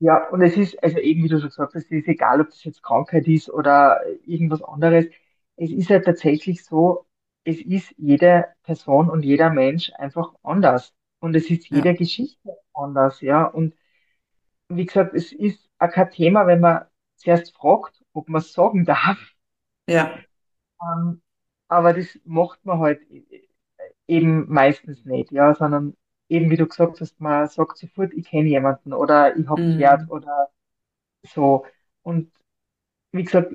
Ja, 0.00 0.28
und 0.30 0.42
es 0.42 0.56
ist, 0.56 0.82
also 0.82 0.98
eben 0.98 1.22
wie 1.24 1.28
du 1.28 1.38
schon 1.40 1.48
gesagt 1.48 1.74
hast, 1.74 1.84
es 1.84 1.90
ist 1.90 2.08
egal, 2.08 2.40
ob 2.40 2.48
das 2.50 2.62
jetzt 2.64 2.82
Krankheit 2.82 3.26
ist 3.28 3.48
oder 3.48 4.00
irgendwas 4.26 4.62
anderes. 4.62 5.06
Es 5.56 5.70
ist 5.70 5.88
ja 5.88 6.00
tatsächlich 6.00 6.64
so, 6.64 7.06
es 7.44 7.60
ist 7.60 7.94
jede 7.96 8.46
Person 8.64 9.08
und 9.08 9.22
jeder 9.24 9.50
Mensch 9.50 9.92
einfach 9.94 10.34
anders. 10.42 10.92
Und 11.20 11.34
es 11.36 11.48
ist 11.50 11.68
Ja, 11.70 11.84
jede 11.84 11.94
Geschichte 11.94 12.56
anders, 12.74 13.20
ja. 13.20 13.44
Und 13.46 13.74
wie 14.68 14.86
gesagt, 14.86 15.14
es 15.14 15.32
ist 15.32 15.70
auch 15.78 15.90
kein 15.92 16.10
Thema, 16.10 16.46
wenn 16.46 16.60
man 16.60 16.86
zuerst 17.16 17.54
fragt, 17.56 18.02
ob 18.14 18.28
man 18.28 18.40
es 18.42 18.52
sagen 18.54 18.84
darf. 18.84 19.18
ja, 19.86 20.24
Ähm, 20.82 21.22
aber 21.68 21.92
das 21.94 22.18
macht 22.24 22.64
man 22.64 22.78
halt 22.80 23.00
eben 24.06 24.48
meistens 24.52 25.04
nicht, 25.04 25.32
ja, 25.32 25.54
sondern 25.54 25.96
eben 26.28 26.50
wie 26.50 26.56
du 26.56 26.66
gesagt 26.66 27.00
hast, 27.00 27.20
man 27.20 27.48
sagt 27.48 27.78
sofort, 27.78 28.12
ich 28.14 28.26
kenne 28.26 28.48
jemanden 28.48 28.92
oder 28.92 29.36
ich 29.36 29.46
hab 29.48 29.56
gehört 29.56 30.06
mm, 30.08 30.10
oder 30.10 30.48
so. 31.22 31.66
Und 32.02 32.32
wie 33.12 33.24
gesagt, 33.24 33.52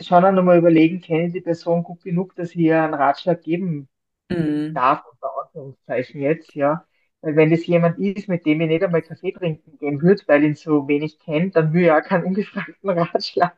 schon 0.00 0.34
nochmal 0.34 0.58
überlegen, 0.58 1.00
kenne 1.00 1.26
ich 1.26 1.32
die 1.32 1.40
Person 1.40 1.82
gut 1.82 2.02
genug, 2.02 2.34
dass 2.36 2.50
ich 2.50 2.58
ihr 2.58 2.82
einen 2.82 2.94
Ratschlag 2.94 3.42
geben 3.42 3.88
mm. 4.30 4.74
darf, 4.74 5.04
unter 5.10 5.30
Anführungszeichen 5.44 6.20
jetzt, 6.20 6.54
ja. 6.54 6.86
Weil 7.22 7.36
wenn 7.36 7.50
das 7.50 7.66
jemand 7.66 7.98
ist, 7.98 8.28
mit 8.28 8.46
dem 8.46 8.60
ich 8.62 8.68
nicht 8.68 8.82
einmal 8.82 9.02
Kaffee 9.02 9.32
trinken 9.32 9.78
gehen 9.78 10.00
würde, 10.00 10.22
weil 10.26 10.42
ich 10.42 10.48
ihn 10.48 10.54
so 10.54 10.88
wenig 10.88 11.18
kennt, 11.18 11.54
dann 11.56 11.72
will 11.74 11.84
ich 11.84 11.90
auch 11.90 12.02
keinen 12.02 12.24
ungefragten 12.24 12.90
Ratschlag. 12.98 13.56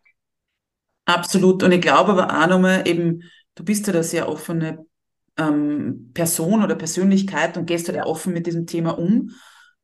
Absolut. 1.04 1.62
Und 1.62 1.72
ich 1.72 1.80
glaube 1.80 2.12
aber 2.12 2.42
auch 2.42 2.48
nochmal 2.48 2.86
eben, 2.88 3.22
du 3.54 3.64
bist 3.64 3.86
ja 3.86 3.92
da 3.92 4.02
sehr 4.02 4.28
offene 4.28 4.86
ähm, 5.36 6.10
Person 6.14 6.62
oder 6.62 6.74
Persönlichkeit 6.74 7.56
und 7.56 7.66
gehst 7.66 7.88
halt 7.88 8.04
offen 8.04 8.32
mit 8.32 8.46
diesem 8.46 8.66
Thema 8.66 8.98
um. 8.98 9.30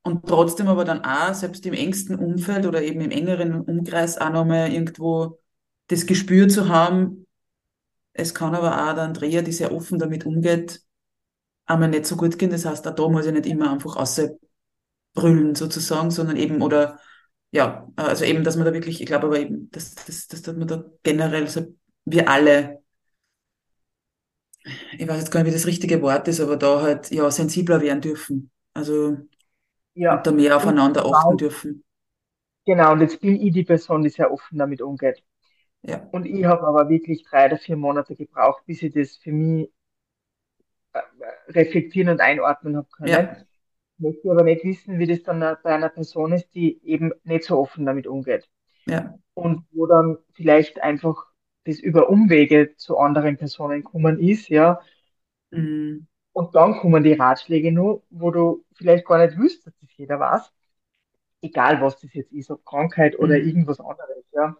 Und 0.02 0.26
trotzdem 0.26 0.68
aber 0.68 0.84
dann 0.84 1.04
auch, 1.04 1.34
selbst 1.34 1.66
im 1.66 1.74
engsten 1.74 2.16
Umfeld 2.16 2.66
oder 2.66 2.82
eben 2.82 3.00
im 3.00 3.10
engeren 3.10 3.60
Umkreis 3.60 4.18
auch 4.18 4.30
nochmal 4.30 4.72
irgendwo 4.72 5.40
das 5.88 6.06
Gespür 6.06 6.48
zu 6.48 6.68
haben. 6.68 7.26
Es 8.12 8.34
kann 8.34 8.54
aber 8.54 8.72
auch 8.72 8.94
der 8.94 9.04
Andrea, 9.04 9.42
die 9.42 9.52
sehr 9.52 9.72
offen 9.72 9.98
damit 9.98 10.24
umgeht, 10.24 10.82
einmal 11.66 11.88
nicht 11.88 12.06
so 12.06 12.16
gut 12.16 12.38
gehen. 12.38 12.50
Das 12.50 12.64
heißt, 12.64 12.86
auch 12.86 12.94
da 12.94 13.08
muss 13.08 13.26
ich 13.26 13.32
nicht 13.32 13.46
immer 13.46 13.70
einfach 13.70 13.96
brüllen 15.14 15.54
sozusagen, 15.54 16.10
sondern 16.10 16.36
eben, 16.36 16.62
oder 16.62 16.98
ja, 17.50 17.88
also 17.96 18.24
eben, 18.24 18.44
dass 18.44 18.56
man 18.56 18.66
da 18.66 18.72
wirklich, 18.72 19.00
ich 19.00 19.06
glaube 19.06 19.26
aber 19.26 19.38
eben, 19.38 19.70
dass, 19.70 19.94
dass, 19.94 20.28
dass, 20.28 20.42
dass 20.42 20.56
man 20.56 20.68
da 20.68 20.84
generell 21.02 21.48
so, 21.48 21.74
wir 22.04 22.28
alle, 22.28 22.82
ich 24.98 25.08
weiß 25.08 25.18
jetzt 25.18 25.30
gar 25.30 25.42
nicht, 25.42 25.50
wie 25.52 25.54
das 25.56 25.66
richtige 25.66 26.02
Wort 26.02 26.28
ist, 26.28 26.40
aber 26.40 26.56
da 26.56 26.82
halt 26.82 27.10
ja 27.10 27.30
sensibler 27.30 27.80
werden 27.80 28.00
dürfen. 28.00 28.50
Also 28.74 29.18
ja. 29.94 30.24
da 30.24 30.32
mehr 30.32 30.56
aufeinander 30.56 31.06
achten 31.06 31.36
genau, 31.36 31.38
dürfen. 31.38 31.84
genau, 32.66 32.92
und 32.92 33.00
jetzt 33.00 33.20
bin 33.20 33.34
ich 33.40 33.52
die 33.52 33.64
Person, 33.64 34.02
die 34.02 34.10
sehr 34.10 34.32
offen 34.32 34.58
damit 34.58 34.80
umgeht. 34.82 35.22
Ja, 35.82 36.12
Und 36.12 36.26
ich 36.26 36.44
habe 36.46 36.66
aber 36.66 36.88
wirklich 36.90 37.24
drei 37.24 37.46
oder 37.46 37.58
vier 37.58 37.76
Monate 37.76 38.16
gebraucht, 38.16 38.64
bis 38.66 38.82
ich 38.82 38.94
das 38.94 39.16
für 39.18 39.32
mich 39.32 39.70
äh, 40.92 41.00
reflektieren 41.48 42.08
und 42.10 42.20
einordnen 42.20 42.76
habe 42.76 42.88
können. 42.90 43.20
ja, 43.20 43.46
Ich 43.98 44.04
möchte 44.04 44.30
aber 44.30 44.44
nicht 44.44 44.64
wissen, 44.64 44.98
wie 44.98 45.06
das 45.06 45.22
dann 45.22 45.40
bei 45.40 45.74
einer 45.74 45.88
Person 45.90 46.32
ist, 46.32 46.50
die 46.54 46.80
eben 46.86 47.12
nicht 47.24 47.44
so 47.44 47.58
offen 47.58 47.86
damit 47.86 48.06
umgeht. 48.06 48.48
ja, 48.86 49.18
Und 49.34 49.66
wo 49.72 49.86
dann 49.86 50.18
vielleicht 50.34 50.82
einfach 50.82 51.26
das 51.64 51.78
über 51.80 52.08
Umwege 52.10 52.74
zu 52.76 52.98
anderen 52.98 53.36
Personen 53.36 53.82
gekommen 53.82 54.18
ist, 54.20 54.48
ja. 54.48 54.80
mm, 55.52 56.06
Und 56.32 56.54
dann 56.54 56.74
kommen 56.78 57.02
die 57.04 57.12
Ratschläge 57.14 57.72
nur, 57.72 58.02
wo 58.10 58.30
du 58.30 58.64
vielleicht 58.74 59.04
gar 59.06 59.18
nicht 59.24 59.38
wüsstest, 59.38 59.66
dass 59.68 59.78
das 59.80 59.96
jeder 59.96 60.20
weiß. 60.20 60.52
Egal 61.42 61.80
was 61.82 62.00
das 62.00 62.14
jetzt 62.14 62.32
ist, 62.32 62.50
ob 62.50 62.64
Krankheit 62.64 63.18
oder 63.18 63.36
mm, 63.36 63.38
irgendwas 63.38 63.80
anderes, 63.80 64.24
ja. 64.32 64.56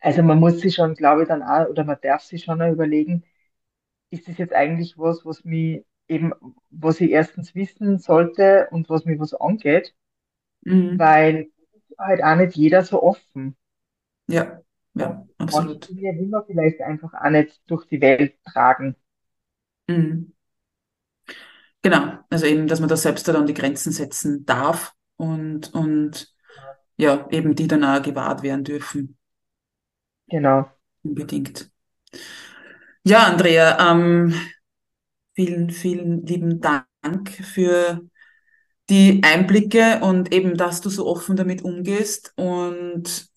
Also 0.00 0.22
man 0.22 0.40
muss 0.40 0.60
sich 0.60 0.74
schon, 0.76 0.94
glaube 0.94 1.22
ich, 1.22 1.28
dann 1.28 1.42
auch, 1.42 1.68
oder 1.68 1.84
man 1.84 1.98
darf 2.02 2.22
sich 2.22 2.44
schon 2.44 2.62
auch 2.62 2.72
überlegen, 2.72 3.24
ist 4.10 4.28
das 4.28 4.38
jetzt 4.38 4.54
eigentlich 4.54 4.98
was, 4.98 5.24
was 5.26 5.44
mich 5.44 5.84
eben, 6.08 6.32
was 6.70 7.00
ich 7.00 7.10
erstens 7.12 7.54
wissen 7.54 7.98
sollte 7.98 8.68
und 8.72 8.88
was 8.90 9.04
mich 9.06 9.20
was 9.20 9.34
angeht, 9.34 9.94
mm, 10.66 10.98
weil 10.98 11.50
halt 11.98 12.22
auch 12.22 12.36
nicht 12.36 12.56
jeder 12.56 12.82
so 12.84 13.02
offen. 13.02 13.56
ja, 14.28 14.62
ja, 14.94 15.26
absolut. 15.38 15.88
Dinge 15.88 16.18
will 16.18 16.28
man 16.28 16.44
vielleicht 16.46 16.80
einfach 16.80 17.12
auch 17.14 17.30
nicht 17.30 17.60
durch 17.66 17.86
die 17.86 18.00
Welt 18.00 18.36
tragen. 18.44 18.96
Mm. 19.88 20.32
Genau, 21.82 22.18
also 22.28 22.44
eben, 22.46 22.66
dass 22.66 22.80
man 22.80 22.88
da 22.88 22.96
selbst 22.96 23.26
dann 23.28 23.46
die 23.46 23.54
Grenzen 23.54 23.92
setzen 23.92 24.44
darf 24.44 24.92
und, 25.16 25.72
und 25.74 26.34
ja, 26.96 27.26
eben 27.30 27.54
die 27.54 27.68
dann 27.68 27.84
auch 27.84 28.02
gewahrt 28.02 28.42
werden 28.42 28.64
dürfen, 28.64 29.16
Genau. 30.28 30.70
unbedingt. 31.02 31.70
Ja, 33.04 33.24
Andrea, 33.26 33.90
ähm, 33.92 34.34
vielen, 35.34 35.70
vielen 35.70 36.26
lieben 36.26 36.60
Dank 36.60 37.30
für 37.30 38.00
die 38.90 39.22
Einblicke 39.24 40.00
und 40.02 40.32
eben, 40.34 40.56
dass 40.56 40.80
du 40.80 40.90
so 40.90 41.06
offen 41.06 41.36
damit 41.36 41.62
umgehst 41.62 42.32
und 42.36 43.29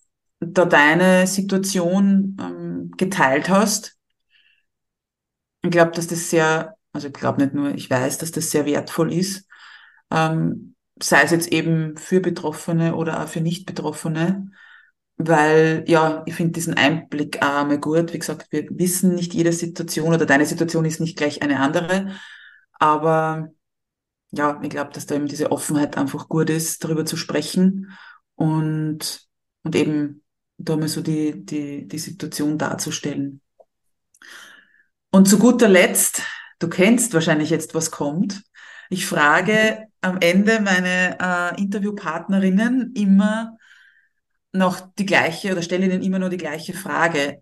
da 0.52 0.64
deine 0.64 1.26
Situation 1.26 2.36
ähm, 2.40 2.90
geteilt 2.96 3.48
hast. 3.48 3.96
Ich 5.62 5.70
glaube, 5.70 5.92
dass 5.92 6.06
das 6.06 6.30
sehr, 6.30 6.76
also 6.92 7.08
ich 7.08 7.14
glaube 7.14 7.42
nicht 7.42 7.54
nur, 7.54 7.74
ich 7.74 7.88
weiß, 7.90 8.18
dass 8.18 8.30
das 8.30 8.50
sehr 8.50 8.66
wertvoll 8.66 9.12
ist, 9.12 9.46
ähm, 10.10 10.74
sei 11.00 11.22
es 11.22 11.30
jetzt 11.30 11.48
eben 11.48 11.96
für 11.96 12.20
Betroffene 12.20 12.94
oder 12.94 13.22
auch 13.22 13.28
für 13.28 13.40
Nicht-Betroffene. 13.40 14.50
Weil, 15.16 15.84
ja, 15.86 16.24
ich 16.26 16.34
finde 16.34 16.52
diesen 16.52 16.74
Einblick 16.74 17.40
auch 17.40 17.60
einmal 17.60 17.78
gut. 17.78 18.12
Wie 18.12 18.18
gesagt, 18.18 18.48
wir 18.50 18.66
wissen 18.70 19.14
nicht 19.14 19.32
jede 19.32 19.52
Situation 19.52 20.12
oder 20.12 20.26
deine 20.26 20.44
Situation 20.44 20.84
ist 20.84 21.00
nicht 21.00 21.16
gleich 21.16 21.40
eine 21.42 21.60
andere. 21.60 22.16
Aber 22.80 23.52
ja, 24.32 24.60
ich 24.62 24.70
glaube, 24.70 24.90
dass 24.92 25.06
da 25.06 25.14
eben 25.14 25.28
diese 25.28 25.52
Offenheit 25.52 25.96
einfach 25.96 26.28
gut 26.28 26.50
ist, 26.50 26.82
darüber 26.82 27.06
zu 27.06 27.16
sprechen 27.16 27.92
und, 28.34 29.28
und 29.62 29.76
eben 29.76 30.23
da 30.58 30.76
mal 30.76 30.88
so 30.88 31.02
die, 31.02 31.44
die, 31.44 31.86
die 31.88 31.98
Situation 31.98 32.58
darzustellen. 32.58 33.40
Und 35.10 35.28
zu 35.28 35.38
guter 35.38 35.68
Letzt, 35.68 36.22
du 36.58 36.68
kennst 36.68 37.14
wahrscheinlich 37.14 37.50
jetzt, 37.50 37.74
was 37.74 37.90
kommt. 37.90 38.42
Ich 38.90 39.06
frage 39.06 39.86
am 40.00 40.18
Ende 40.20 40.60
meine 40.60 41.18
äh, 41.56 41.60
Interviewpartnerinnen 41.60 42.92
immer 42.94 43.56
noch 44.52 44.80
die 44.98 45.06
gleiche 45.06 45.52
oder 45.52 45.62
stelle 45.62 45.86
ihnen 45.86 46.02
immer 46.02 46.18
nur 46.18 46.28
die 46.28 46.36
gleiche 46.36 46.74
Frage. 46.74 47.40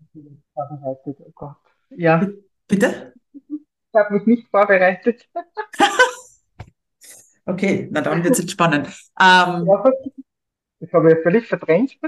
Vorbereitet, 0.55 1.17
oh 1.21 1.33
Gott. 1.35 1.57
Ja, 1.91 2.17
Bi- 2.19 2.35
Bitte? 2.69 3.13
ich 3.35 3.99
habe 3.99 4.15
mich 4.15 4.27
nicht 4.27 4.49
vorbereitet. 4.51 5.29
Okay, 7.47 7.89
na 7.91 8.01
dann 8.01 8.23
wird 8.23 8.35
es 8.35 8.41
jetzt 8.41 8.53
spannend. 8.53 8.87
Ähm, 9.21 9.67
das 10.81 10.93
habe 10.93 11.11
ich 11.11 11.17
ja 11.17 11.23
völlig 11.23 11.47
verdrängt. 11.49 11.99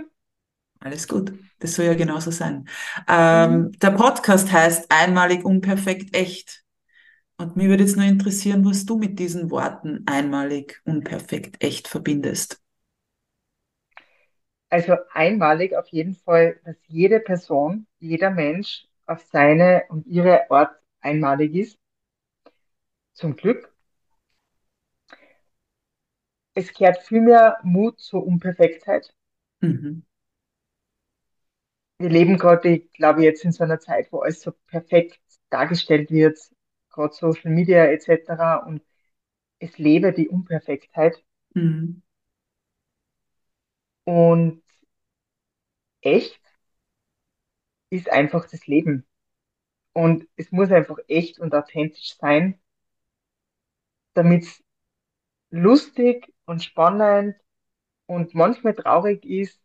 Alles 0.85 1.09
gut, 1.09 1.33
das 1.61 1.75
soll 1.75 1.87
ja 1.87 1.95
genauso 1.95 2.31
sein. 2.31 2.57
Mhm. 2.57 3.05
Ähm, 3.09 3.73
der 3.81 3.91
Podcast 3.93 4.53
heißt 4.53 4.91
Einmalig, 4.91 5.45
unperfekt, 5.45 6.15
echt. 6.15 6.63
Und 7.39 7.57
mich 7.57 7.69
würde 7.69 7.85
jetzt 7.85 7.97
nur 7.97 8.05
interessieren, 8.07 8.65
was 8.65 8.85
du 8.85 8.99
mit 8.99 9.19
diesen 9.19 9.51
Worten 9.51 10.05
einmalig, 10.07 10.83
unperfekt, 10.85 11.65
echt 11.65 11.89
verbindest. 11.89 12.61
Also 14.69 14.97
einmalig 15.13 15.75
auf 15.75 15.89
jeden 15.89 16.15
Fall, 16.15 16.61
dass 16.65 16.77
jede 16.87 17.21
Person, 17.21 17.87
jeder 17.99 18.31
Mensch 18.31 18.87
auf 19.07 19.23
seine 19.33 19.85
und 19.89 20.07
ihre 20.07 20.51
Art 20.51 20.77
einmalig 21.01 21.55
ist. 21.55 21.79
Zum 23.15 23.37
Glück. 23.37 23.73
Es 26.55 26.73
kehrt 26.73 26.99
vielmehr 26.99 27.59
Mut 27.63 27.99
zur 28.01 28.25
Unperfektheit. 28.27 29.15
Mhm. 29.61 30.05
Wir 32.05 32.11
leben 32.11 32.37
gerade, 32.37 32.69
ich 32.69 32.93
glaube, 32.93 33.23
jetzt 33.25 33.47
in 33.47 33.53
so 33.53 33.65
einer 33.65 33.81
Zeit, 33.81 34.13
wo 34.13 34.19
alles 34.19 34.43
so 34.43 34.53
perfekt 34.67 35.19
dargestellt 35.49 36.11
wird, 36.11 36.39
gerade 36.91 37.15
Social 37.15 37.51
Media 37.51 37.87
etc. 37.87 38.57
Und 38.67 38.83
es 39.59 39.79
lebe 39.79 40.13
die 40.13 40.29
Unperfektheit. 40.29 41.25
Mhm. 41.55 42.03
Und 44.05 44.63
echt 46.03 46.39
ist 47.89 48.11
einfach 48.11 48.47
das 48.51 48.67
Leben. 48.67 49.07
Und 49.95 50.29
es 50.37 50.53
muss 50.53 50.71
einfach 50.71 50.99
echt 51.09 51.39
und 51.39 51.55
authentisch 51.55 52.19
sein, 52.19 52.61
damit 54.13 54.43
es 54.43 54.63
lustig 55.49 56.35
und 56.45 56.63
spannend 56.63 57.35
und 58.05 58.35
manchmal 58.35 58.75
traurig 58.75 59.25
ist, 59.25 59.64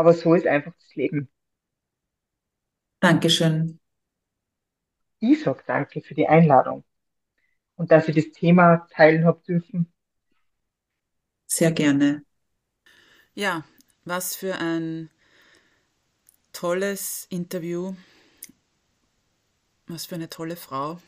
aber 0.00 0.14
so 0.14 0.34
ist 0.34 0.46
einfach 0.46 0.72
das 0.74 0.94
Leben. 0.94 1.28
Dankeschön. 3.00 3.78
Ich 5.20 5.42
sag 5.42 5.66
danke 5.66 6.00
für 6.00 6.14
die 6.14 6.26
Einladung 6.26 6.84
und 7.76 7.90
dass 7.90 8.08
ich 8.08 8.16
das 8.16 8.32
Thema 8.32 8.86
teilen 8.90 9.24
habe 9.24 9.42
dürfen. 9.46 9.92
Sehr 11.46 11.72
gerne. 11.72 12.24
Ja, 13.34 13.64
was 14.04 14.36
für 14.36 14.56
ein 14.56 15.10
tolles 16.52 17.26
Interview. 17.28 17.94
Was 19.86 20.06
für 20.06 20.14
eine 20.14 20.30
tolle 20.30 20.56
Frau 20.56 21.00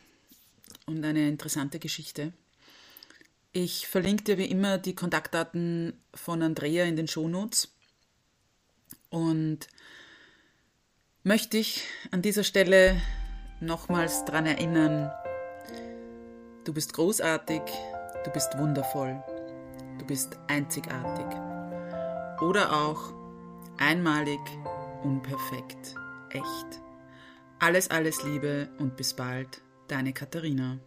und 0.86 1.04
eine 1.04 1.28
interessante 1.28 1.78
Geschichte. 1.78 2.32
Ich 3.52 3.86
verlinke 3.86 4.24
dir 4.24 4.38
wie 4.38 4.50
immer 4.50 4.78
die 4.78 4.94
Kontaktdaten 4.94 6.02
von 6.14 6.42
Andrea 6.42 6.84
in 6.84 6.96
den 6.96 7.06
Shownotes 7.06 7.72
und 9.12 9.68
möchte 11.22 11.58
ich 11.58 11.84
an 12.10 12.22
dieser 12.22 12.42
Stelle 12.42 13.00
nochmals 13.60 14.24
daran 14.24 14.46
erinnern, 14.46 15.12
du 16.64 16.72
bist 16.72 16.94
großartig, 16.94 17.62
du 18.24 18.30
bist 18.30 18.58
wundervoll, 18.58 19.22
du 19.98 20.06
bist 20.06 20.38
einzigartig 20.48 21.26
oder 22.40 22.72
auch 22.72 23.12
einmalig, 23.78 24.40
unperfekt, 25.04 25.94
echt. 26.30 26.80
Alles, 27.60 27.90
alles 27.90 28.24
Liebe 28.24 28.68
und 28.78 28.96
bis 28.96 29.14
bald, 29.14 29.60
deine 29.86 30.12
Katharina. 30.12 30.78